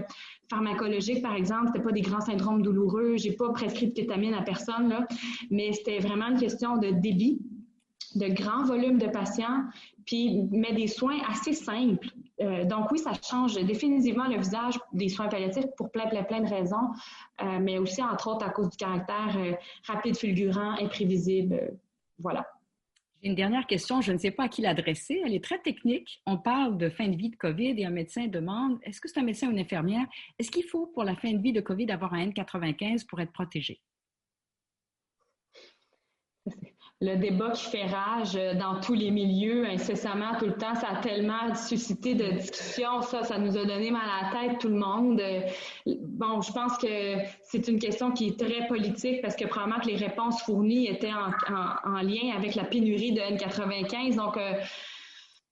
pharmacologique, 0.49 1.21
par 1.21 1.35
exemple. 1.35 1.67
C'était 1.67 1.83
pas 1.83 1.91
des 1.91 2.01
grands 2.01 2.21
syndromes 2.21 2.63
douloureux. 2.63 3.17
J'ai 3.17 3.33
pas 3.33 3.51
prescrit 3.51 3.89
de 3.89 3.93
kétamine 3.93 4.33
à 4.33 4.41
personne 4.41 4.89
là, 4.89 5.05
mais 5.51 5.73
c'était 5.73 5.99
vraiment 5.99 6.29
une 6.29 6.39
question 6.39 6.77
de 6.77 6.89
débit 6.89 7.39
de 8.15 8.27
grands 8.27 8.63
volumes 8.63 8.97
de 8.97 9.07
patients, 9.07 9.63
puis 10.05 10.43
met 10.51 10.73
des 10.73 10.87
soins 10.87 11.19
assez 11.29 11.53
simples. 11.53 12.07
Euh, 12.41 12.65
donc 12.65 12.91
oui, 12.91 12.99
ça 12.99 13.11
change 13.21 13.55
définitivement 13.55 14.27
le 14.27 14.37
visage 14.37 14.79
des 14.93 15.09
soins 15.09 15.27
palliatifs 15.27 15.65
pour 15.77 15.91
plein, 15.91 16.07
plein, 16.07 16.23
plein 16.23 16.41
de 16.41 16.49
raisons, 16.49 16.89
euh, 17.41 17.59
mais 17.61 17.77
aussi 17.77 18.01
entre 18.01 18.29
autres 18.29 18.45
à 18.45 18.49
cause 18.49 18.69
du 18.69 18.77
caractère 18.77 19.35
euh, 19.37 19.53
rapide, 19.85 20.17
fulgurant, 20.17 20.75
imprévisible. 20.79 21.77
voilà. 22.19 22.45
J'ai 23.21 23.29
une 23.29 23.35
dernière 23.35 23.65
question, 23.65 24.01
je 24.01 24.11
ne 24.11 24.17
sais 24.17 24.31
pas 24.31 24.43
à 24.43 24.49
qui 24.49 24.61
l'adresser. 24.61 25.21
Elle 25.25 25.33
est 25.33 25.43
très 25.43 25.57
technique. 25.57 26.21
On 26.27 26.37
parle 26.37 26.77
de 26.77 26.89
fin 26.89 27.07
de 27.07 27.15
vie 27.15 27.29
de 27.29 27.35
COVID 27.35 27.73
et 27.77 27.85
un 27.85 27.89
médecin 27.89 28.27
demande 28.27 28.77
est-ce 28.83 29.01
que 29.01 29.07
c'est 29.07 29.19
un 29.19 29.23
médecin 29.23 29.47
ou 29.47 29.51
une 29.51 29.59
infirmière? 29.59 30.05
Est-ce 30.37 30.51
qu'il 30.51 30.65
faut 30.65 30.87
pour 30.87 31.03
la 31.03 31.15
fin 31.15 31.31
de 31.31 31.41
vie 31.41 31.53
de 31.53 31.61
COVID 31.61 31.89
avoir 31.91 32.13
un 32.13 32.27
N95 32.27 33.05
pour 33.07 33.19
être 33.21 33.31
protégé? 33.31 33.81
Le 37.05 37.17
débat 37.17 37.51
qui 37.51 37.65
fait 37.65 37.85
rage 37.85 38.35
euh, 38.35 38.55
dans 38.55 38.79
tous 38.79 38.95
les 38.95 39.11
milieux, 39.11 39.65
incessamment, 39.67 40.37
tout 40.39 40.47
le 40.47 40.53
temps, 40.53 40.73
ça 40.75 40.87
a 40.93 40.95
tellement 41.01 41.53
suscité 41.53 42.15
de 42.15 42.31
discussions, 42.31 43.01
ça, 43.01 43.23
ça 43.23 43.37
nous 43.37 43.55
a 43.57 43.65
donné 43.65 43.91
mal 43.91 44.01
à 44.01 44.23
la 44.23 44.47
tête, 44.47 44.59
tout 44.59 44.69
le 44.69 44.75
monde. 44.75 45.21
Euh, 45.21 45.41
bon, 45.85 46.41
je 46.41 46.51
pense 46.51 46.77
que 46.77 46.87
c'est 47.43 47.67
une 47.67 47.79
question 47.79 48.11
qui 48.11 48.29
est 48.29 48.39
très 48.39 48.67
politique 48.67 49.21
parce 49.21 49.35
que 49.35 49.45
probablement 49.45 49.79
que 49.79 49.87
les 49.87 49.97
réponses 49.97 50.41
fournies 50.41 50.87
étaient 50.87 51.13
en, 51.13 52.01
lien 52.01 52.35
avec 52.35 52.55
la 52.55 52.63
pénurie 52.63 53.13
de 53.13 53.21
N95. 53.21 54.15
Donc, 54.15 54.37
euh, 54.37 54.53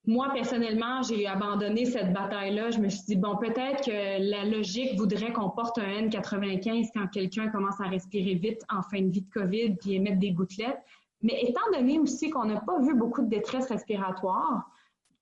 moi, 0.05 0.31
personnellement, 0.33 1.01
j'ai 1.03 1.25
abandonné 1.27 1.85
cette 1.85 2.11
bataille-là. 2.11 2.71
Je 2.71 2.79
me 2.79 2.89
suis 2.89 3.05
dit, 3.05 3.15
bon, 3.15 3.37
peut-être 3.37 3.85
que 3.85 4.29
la 4.29 4.43
logique 4.43 4.97
voudrait 4.97 5.31
qu'on 5.31 5.49
porte 5.49 5.77
un 5.77 6.07
N95 6.07 6.89
quand 6.93 7.07
quelqu'un 7.07 7.47
commence 7.49 7.79
à 7.79 7.85
respirer 7.85 8.35
vite 8.35 8.61
en 8.69 8.81
fin 8.81 9.01
de 9.01 9.09
vie 9.09 9.21
de 9.21 9.29
COVID 9.29 9.75
puis 9.75 9.95
émettre 9.95 10.19
des 10.19 10.31
gouttelettes. 10.31 10.81
Mais 11.23 11.41
étant 11.41 11.71
donné 11.73 11.99
aussi 11.99 12.29
qu'on 12.29 12.45
n'a 12.45 12.59
pas 12.59 12.79
vu 12.79 12.93
beaucoup 12.93 13.21
de 13.21 13.29
détresse 13.29 13.69
respiratoire, 13.69 14.69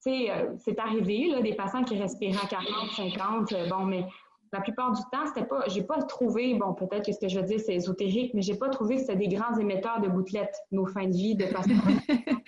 euh, 0.07 0.55
c'est 0.57 0.79
arrivé, 0.79 1.29
là, 1.29 1.41
des 1.41 1.53
patients 1.53 1.83
qui 1.83 1.97
respiraient 1.97 2.43
à 2.43 2.47
40, 2.47 2.67
50, 2.95 3.51
euh, 3.51 3.69
bon, 3.69 3.85
mais 3.85 4.05
la 4.51 4.61
plupart 4.61 4.91
du 4.91 5.01
temps, 5.11 5.25
c'était 5.27 5.45
pas, 5.45 5.67
j'ai 5.67 5.83
pas 5.83 6.01
trouvé, 6.01 6.55
bon, 6.55 6.73
peut-être 6.73 7.05
que 7.05 7.11
ce 7.11 7.19
que 7.19 7.27
je 7.27 7.39
veux 7.39 7.45
dire, 7.45 7.59
c'est 7.59 7.75
ésotérique, 7.75 8.33
mais 8.33 8.41
j'ai 8.41 8.55
pas 8.55 8.69
trouvé 8.69 8.95
que 8.95 9.01
c'était 9.01 9.15
des 9.15 9.27
grands 9.27 9.55
émetteurs 9.57 10.01
de 10.01 10.09
gouttelettes, 10.09 10.57
nos 10.71 10.87
fins 10.87 11.07
de 11.07 11.13
vie 11.13 11.35
de 11.35 11.45
patients. 11.45 11.75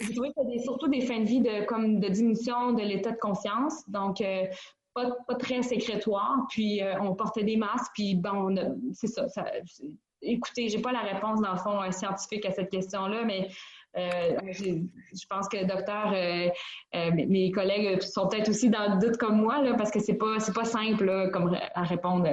J'ai 0.00 0.12
trouvé 0.12 0.30
que 0.30 0.42
c'était 0.42 0.58
surtout 0.58 0.88
des 0.88 1.02
fins 1.02 1.20
de 1.20 1.24
vie 1.24 1.40
de, 1.40 1.64
comme 1.66 2.00
de 2.00 2.08
diminution 2.08 2.72
de 2.72 2.82
l'état 2.82 3.12
de 3.12 3.18
conscience. 3.18 3.88
Donc, 3.88 4.20
euh, 4.20 4.44
pas, 4.92 5.12
pas, 5.28 5.36
très 5.36 5.62
sécrétoire. 5.62 6.46
Puis, 6.48 6.80
on 7.00 7.14
portait 7.14 7.44
des 7.44 7.56
masques. 7.56 7.92
Puis, 7.94 8.16
bon, 8.16 8.56
c'est 8.92 9.06
ça, 9.06 9.28
ça 9.28 9.44
écoutez, 10.24 10.68
j'ai 10.68 10.80
pas 10.80 10.92
la 10.92 11.00
réponse 11.00 11.40
dans 11.40 11.52
le 11.52 11.58
fond 11.58 11.82
euh, 11.82 11.90
scientifique 11.90 12.44
à 12.46 12.52
cette 12.52 12.70
question-là, 12.70 13.24
mais 13.24 13.48
euh, 13.96 14.36
je 14.52 15.26
pense 15.28 15.48
que 15.48 15.64
docteur, 15.64 16.12
euh, 16.12 17.10
mes 17.12 17.50
collègues 17.52 18.02
sont 18.02 18.28
peut-être 18.28 18.48
aussi 18.48 18.68
dans 18.68 18.94
le 18.94 19.00
doute 19.00 19.16
comme 19.18 19.40
moi, 19.40 19.62
là, 19.62 19.74
parce 19.74 19.90
que 19.90 20.00
c'est 20.00 20.14
pas 20.14 20.40
c'est 20.40 20.54
pas 20.54 20.64
simple 20.64 21.30
comme 21.32 21.56
à 21.74 21.82
répondre. 21.84 22.28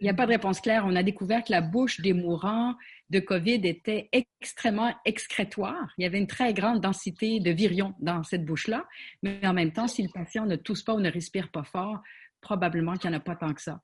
Il 0.00 0.04
n'y 0.04 0.10
a 0.10 0.14
pas 0.14 0.24
de 0.24 0.32
réponse 0.32 0.60
claire. 0.60 0.84
On 0.86 0.96
a 0.96 1.02
découvert 1.02 1.44
que 1.44 1.52
la 1.52 1.60
bouche 1.60 2.00
des 2.00 2.14
mourants 2.14 2.74
de 3.10 3.20
COVID 3.20 3.60
était 3.64 4.08
extrêmement 4.12 4.94
excrétoire. 5.04 5.92
Il 5.98 6.04
y 6.04 6.06
avait 6.06 6.18
une 6.18 6.26
très 6.26 6.54
grande 6.54 6.80
densité 6.80 7.38
de 7.38 7.50
virions 7.50 7.94
dans 8.00 8.22
cette 8.22 8.46
bouche-là. 8.46 8.86
Mais 9.22 9.46
en 9.46 9.52
même 9.52 9.72
temps, 9.72 9.88
si 9.88 10.02
le 10.02 10.08
patient 10.08 10.46
ne 10.46 10.56
tousse 10.56 10.82
pas 10.82 10.94
ou 10.94 11.00
ne 11.00 11.10
respire 11.10 11.50
pas 11.50 11.64
fort, 11.64 12.00
probablement 12.40 12.96
qu'il 12.96 13.10
n'y 13.10 13.16
en 13.16 13.18
a 13.18 13.22
pas 13.22 13.36
tant 13.36 13.52
que 13.52 13.60
ça. 13.60 13.80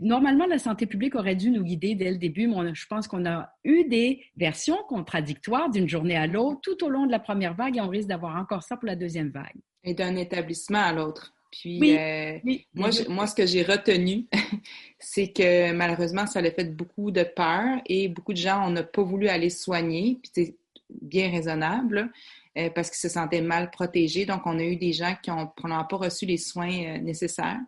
Normalement, 0.00 0.46
la 0.46 0.58
santé 0.58 0.86
publique 0.86 1.14
aurait 1.14 1.36
dû 1.36 1.50
nous 1.50 1.62
guider 1.62 1.94
dès 1.94 2.10
le 2.10 2.16
début, 2.16 2.48
mais 2.48 2.74
je 2.74 2.86
pense 2.86 3.06
qu'on 3.06 3.26
a 3.26 3.52
eu 3.64 3.84
des 3.84 4.24
versions 4.34 4.78
contradictoires 4.88 5.68
d'une 5.68 5.88
journée 5.88 6.16
à 6.16 6.26
l'autre 6.26 6.60
tout 6.62 6.82
au 6.84 6.88
long 6.88 7.04
de 7.04 7.10
la 7.10 7.18
première 7.18 7.54
vague 7.54 7.76
et 7.76 7.82
on 7.82 7.88
risque 7.88 8.08
d'avoir 8.08 8.36
encore 8.36 8.62
ça 8.62 8.78
pour 8.78 8.86
la 8.86 8.96
deuxième 8.96 9.28
vague. 9.28 9.56
Et 9.84 9.92
d'un 9.92 10.16
établissement 10.16 10.78
à 10.78 10.92
l'autre. 10.92 11.34
Puis, 11.50 11.98
euh, 11.98 12.38
moi, 12.74 12.90
moi, 13.08 13.26
ce 13.26 13.34
que 13.34 13.44
j'ai 13.44 13.62
retenu, 13.62 14.26
c'est 14.98 15.32
que 15.32 15.72
malheureusement, 15.72 16.26
ça 16.26 16.38
a 16.38 16.50
fait 16.50 16.74
beaucoup 16.74 17.10
de 17.10 17.22
peur 17.22 17.80
et 17.86 18.08
beaucoup 18.08 18.32
de 18.32 18.38
gens, 18.38 18.70
n'ont 18.70 18.84
pas 18.90 19.02
voulu 19.02 19.28
aller 19.28 19.50
soigner. 19.50 20.18
Puis 20.22 20.30
c'est 20.34 20.56
bien 20.88 21.30
raisonnable 21.30 22.10
euh, 22.56 22.70
parce 22.70 22.88
qu'ils 22.88 22.98
se 22.98 23.08
sentaient 23.08 23.42
mal 23.42 23.70
protégés. 23.70 24.24
Donc, 24.24 24.42
on 24.46 24.58
a 24.58 24.62
eu 24.62 24.76
des 24.76 24.92
gens 24.92 25.14
qui 25.22 25.30
n'ont 25.30 25.50
pas 25.56 25.96
reçu 25.96 26.24
les 26.24 26.38
soins 26.38 26.72
euh, 26.72 26.98
nécessaires. 26.98 27.60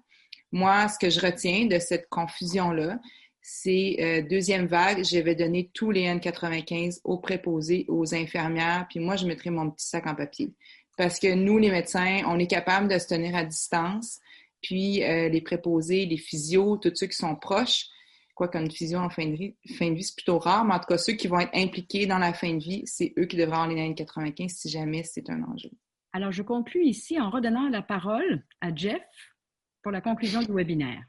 Moi, 0.52 0.88
ce 0.88 0.98
que 0.98 1.10
je 1.10 1.20
retiens 1.20 1.66
de 1.66 1.78
cette 1.78 2.08
confusion-là, 2.08 3.00
c'est 3.40 3.96
euh, 4.00 4.22
deuxième 4.28 4.66
vague, 4.66 5.04
je 5.04 5.18
vais 5.18 5.34
donner 5.34 5.70
tous 5.74 5.90
les 5.90 6.02
N95 6.02 7.00
aux 7.02 7.18
préposés, 7.18 7.86
aux 7.88 8.14
infirmières, 8.14 8.86
puis 8.88 9.00
moi, 9.00 9.16
je 9.16 9.26
mettrai 9.26 9.50
mon 9.50 9.70
petit 9.70 9.86
sac 9.86 10.06
en 10.06 10.14
papier. 10.14 10.52
Parce 10.96 11.18
que 11.18 11.34
nous, 11.34 11.58
les 11.58 11.70
médecins, 11.70 12.20
on 12.26 12.38
est 12.38 12.46
capable 12.46 12.86
de 12.86 12.98
se 12.98 13.08
tenir 13.08 13.34
à 13.34 13.44
distance, 13.44 14.20
puis 14.60 15.02
euh, 15.02 15.28
les 15.28 15.40
préposés, 15.40 16.06
les 16.06 16.18
physios, 16.18 16.76
tous 16.76 16.94
ceux 16.94 17.08
qui 17.08 17.16
sont 17.16 17.34
proches, 17.34 17.86
quoi 18.34 18.48
qu'une 18.48 18.70
physio 18.70 18.98
en 18.98 19.10
fin 19.10 19.26
de 19.26 19.34
vie, 19.34 19.56
fin 19.76 19.90
de 19.90 19.94
vie, 19.94 20.04
c'est 20.04 20.14
plutôt 20.14 20.38
rare, 20.38 20.64
mais 20.64 20.74
en 20.74 20.78
tout 20.78 20.86
cas, 20.86 20.98
ceux 20.98 21.14
qui 21.14 21.26
vont 21.26 21.40
être 21.40 21.54
impliqués 21.54 22.06
dans 22.06 22.18
la 22.18 22.32
fin 22.32 22.54
de 22.54 22.62
vie, 22.62 22.82
c'est 22.84 23.12
eux 23.18 23.24
qui 23.24 23.36
devraient 23.36 23.56
avoir 23.56 23.68
les 23.68 23.76
N95 23.76 24.48
si 24.50 24.68
jamais 24.68 25.02
c'est 25.02 25.28
un 25.30 25.42
enjeu. 25.42 25.70
Alors, 26.12 26.30
je 26.30 26.42
conclue 26.42 26.84
ici 26.84 27.18
en 27.18 27.30
redonnant 27.30 27.70
la 27.70 27.82
parole 27.82 28.44
à 28.60 28.74
Jeff 28.74 29.02
pour 29.82 29.92
la 29.92 30.00
conclusion 30.00 30.40
du 30.42 30.52
webinaire. 30.52 31.02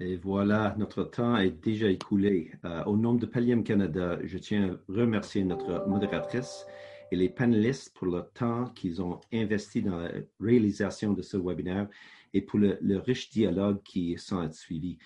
Et 0.00 0.16
voilà, 0.16 0.76
notre 0.78 1.02
temps 1.02 1.36
est 1.36 1.50
déjà 1.50 1.88
écoulé. 1.88 2.52
Euh, 2.64 2.84
au 2.84 2.96
nom 2.96 3.14
de 3.14 3.26
Pallium 3.26 3.64
Canada, 3.64 4.18
je 4.22 4.38
tiens 4.38 4.74
à 4.74 4.92
remercier 4.92 5.42
notre 5.42 5.88
modératrice 5.88 6.64
et 7.10 7.16
les 7.16 7.28
panélistes 7.28 7.92
pour 7.96 8.06
le 8.06 8.22
temps 8.34 8.66
qu'ils 8.76 9.02
ont 9.02 9.20
investi 9.32 9.82
dans 9.82 9.98
la 9.98 10.10
réalisation 10.38 11.14
de 11.14 11.22
ce 11.22 11.36
webinaire 11.36 11.88
et 12.32 12.42
pour 12.42 12.60
le, 12.60 12.78
riche 12.98 13.30
dialogue 13.30 13.82
qui 13.82 14.16
s'en 14.18 14.40
a 14.40 14.50
suivi. 14.52 14.98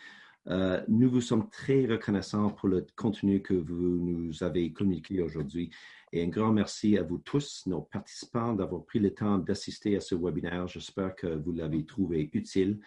Euh, 0.48 0.82
nous 0.88 1.08
vous 1.08 1.20
sommes 1.20 1.48
très 1.48 1.86
reconnaissants 1.86 2.50
pour 2.50 2.68
le 2.68 2.84
contenu 2.96 3.40
que 3.40 3.54
vous 3.54 3.98
nous 3.98 4.42
avez 4.42 4.72
communiqué 4.72 5.22
aujourd'hui. 5.22 5.70
Et 6.12 6.22
un 6.22 6.28
grand 6.28 6.52
merci 6.52 6.98
à 6.98 7.02
vous 7.02 7.18
tous, 7.18 7.62
nos 7.66 7.80
participants, 7.80 8.52
d'avoir 8.52 8.84
pris 8.84 8.98
le 8.98 9.14
temps 9.14 9.38
d'assister 9.38 9.96
à 9.96 10.00
ce 10.00 10.14
webinaire. 10.14 10.68
J'espère 10.68 11.14
que 11.14 11.26
vous 11.26 11.52
l'avez 11.52 11.86
trouvé 11.86 12.28
utile. 12.34 12.80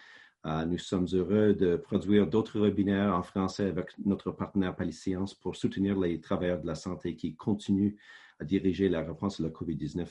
Euh, 0.46 0.64
nous 0.64 0.78
sommes 0.78 1.08
heureux 1.12 1.52
de 1.52 1.74
produire 1.74 2.28
d'autres 2.28 2.60
webinaires 2.60 3.12
en 3.12 3.24
français 3.24 3.66
avec 3.66 3.88
notre 4.04 4.30
partenaire 4.30 4.76
Paliscience 4.76 5.34
pour 5.34 5.56
soutenir 5.56 5.98
les 5.98 6.20
travailleurs 6.20 6.60
de 6.60 6.68
la 6.68 6.76
santé 6.76 7.16
qui 7.16 7.34
continuent 7.34 7.96
à 8.38 8.44
diriger 8.44 8.88
la 8.88 9.02
réponse 9.02 9.40
à 9.40 9.42
la 9.42 9.48
COVID-19. 9.48 10.06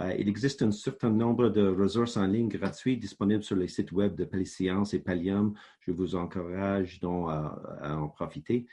Euh, 0.00 0.14
il 0.18 0.28
existe 0.28 0.60
un 0.60 0.70
certain 0.70 1.10
nombre 1.10 1.48
de 1.48 1.66
ressources 1.66 2.18
en 2.18 2.26
ligne 2.26 2.48
gratuites 2.48 3.00
disponibles 3.00 3.42
sur 3.42 3.56
les 3.56 3.68
sites 3.68 3.92
web 3.92 4.14
de 4.16 4.24
Paliscience 4.24 4.92
et 4.92 4.98
Pallium. 4.98 5.54
Je 5.80 5.92
vous 5.92 6.14
encourage 6.14 7.00
donc 7.00 7.30
à, 7.30 7.96
en 7.96 8.08
profiter. 8.08 8.66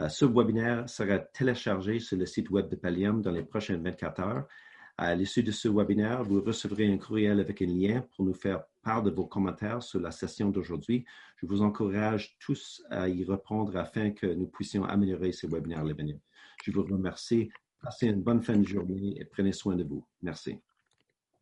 Euh, 0.00 0.08
ce 0.08 0.24
webinaire 0.24 0.88
sera 0.88 1.18
téléchargé 1.18 1.98
sur 2.00 2.16
le 2.16 2.24
site 2.24 2.50
web 2.50 2.68
de 2.68 2.76
Pallium 2.76 3.20
dans 3.20 3.32
les 3.32 3.42
prochaines 3.42 3.82
24 3.82 4.20
heures. 4.20 4.48
À 4.96 5.14
l'issue 5.14 5.42
de 5.42 5.50
ce 5.50 5.68
webinaire, 5.68 6.22
vous 6.24 6.42
recevrez 6.42 6.90
un 6.90 6.96
courriel 6.96 7.40
avec 7.40 7.60
un 7.62 7.66
lien 7.66 8.04
pour 8.14 8.24
nous 8.24 8.34
faire 8.34 8.64
part 8.82 9.02
de 9.02 9.10
vos 9.10 9.26
commentaires 9.26 9.82
sur 9.82 10.00
la 10.00 10.10
session 10.10 10.50
d'aujourd'hui. 10.50 11.04
Je 11.36 11.46
vous 11.46 11.62
encourage 11.62 12.36
tous 12.38 12.82
à 12.90 13.08
y 13.08 13.24
répondre 13.24 13.76
afin 13.76 14.10
que 14.10 14.26
nous 14.26 14.46
puissions 14.46 14.84
améliorer 14.84 15.32
ce 15.32 15.46
webinaire 15.46 15.80
à 15.80 15.84
l'avenir. 15.84 16.18
Je 16.64 16.70
vous 16.70 16.82
remercie. 16.82 17.50
Passez 17.82 18.08
une 18.08 18.22
bonne 18.22 18.42
fin 18.42 18.56
de 18.56 18.66
journée 18.66 19.18
et 19.18 19.24
prenez 19.24 19.52
soin 19.52 19.74
de 19.74 19.84
vous. 19.84 20.04
Merci. 20.22 20.58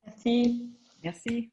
Merci. 0.05 0.71
Merci. 1.03 1.51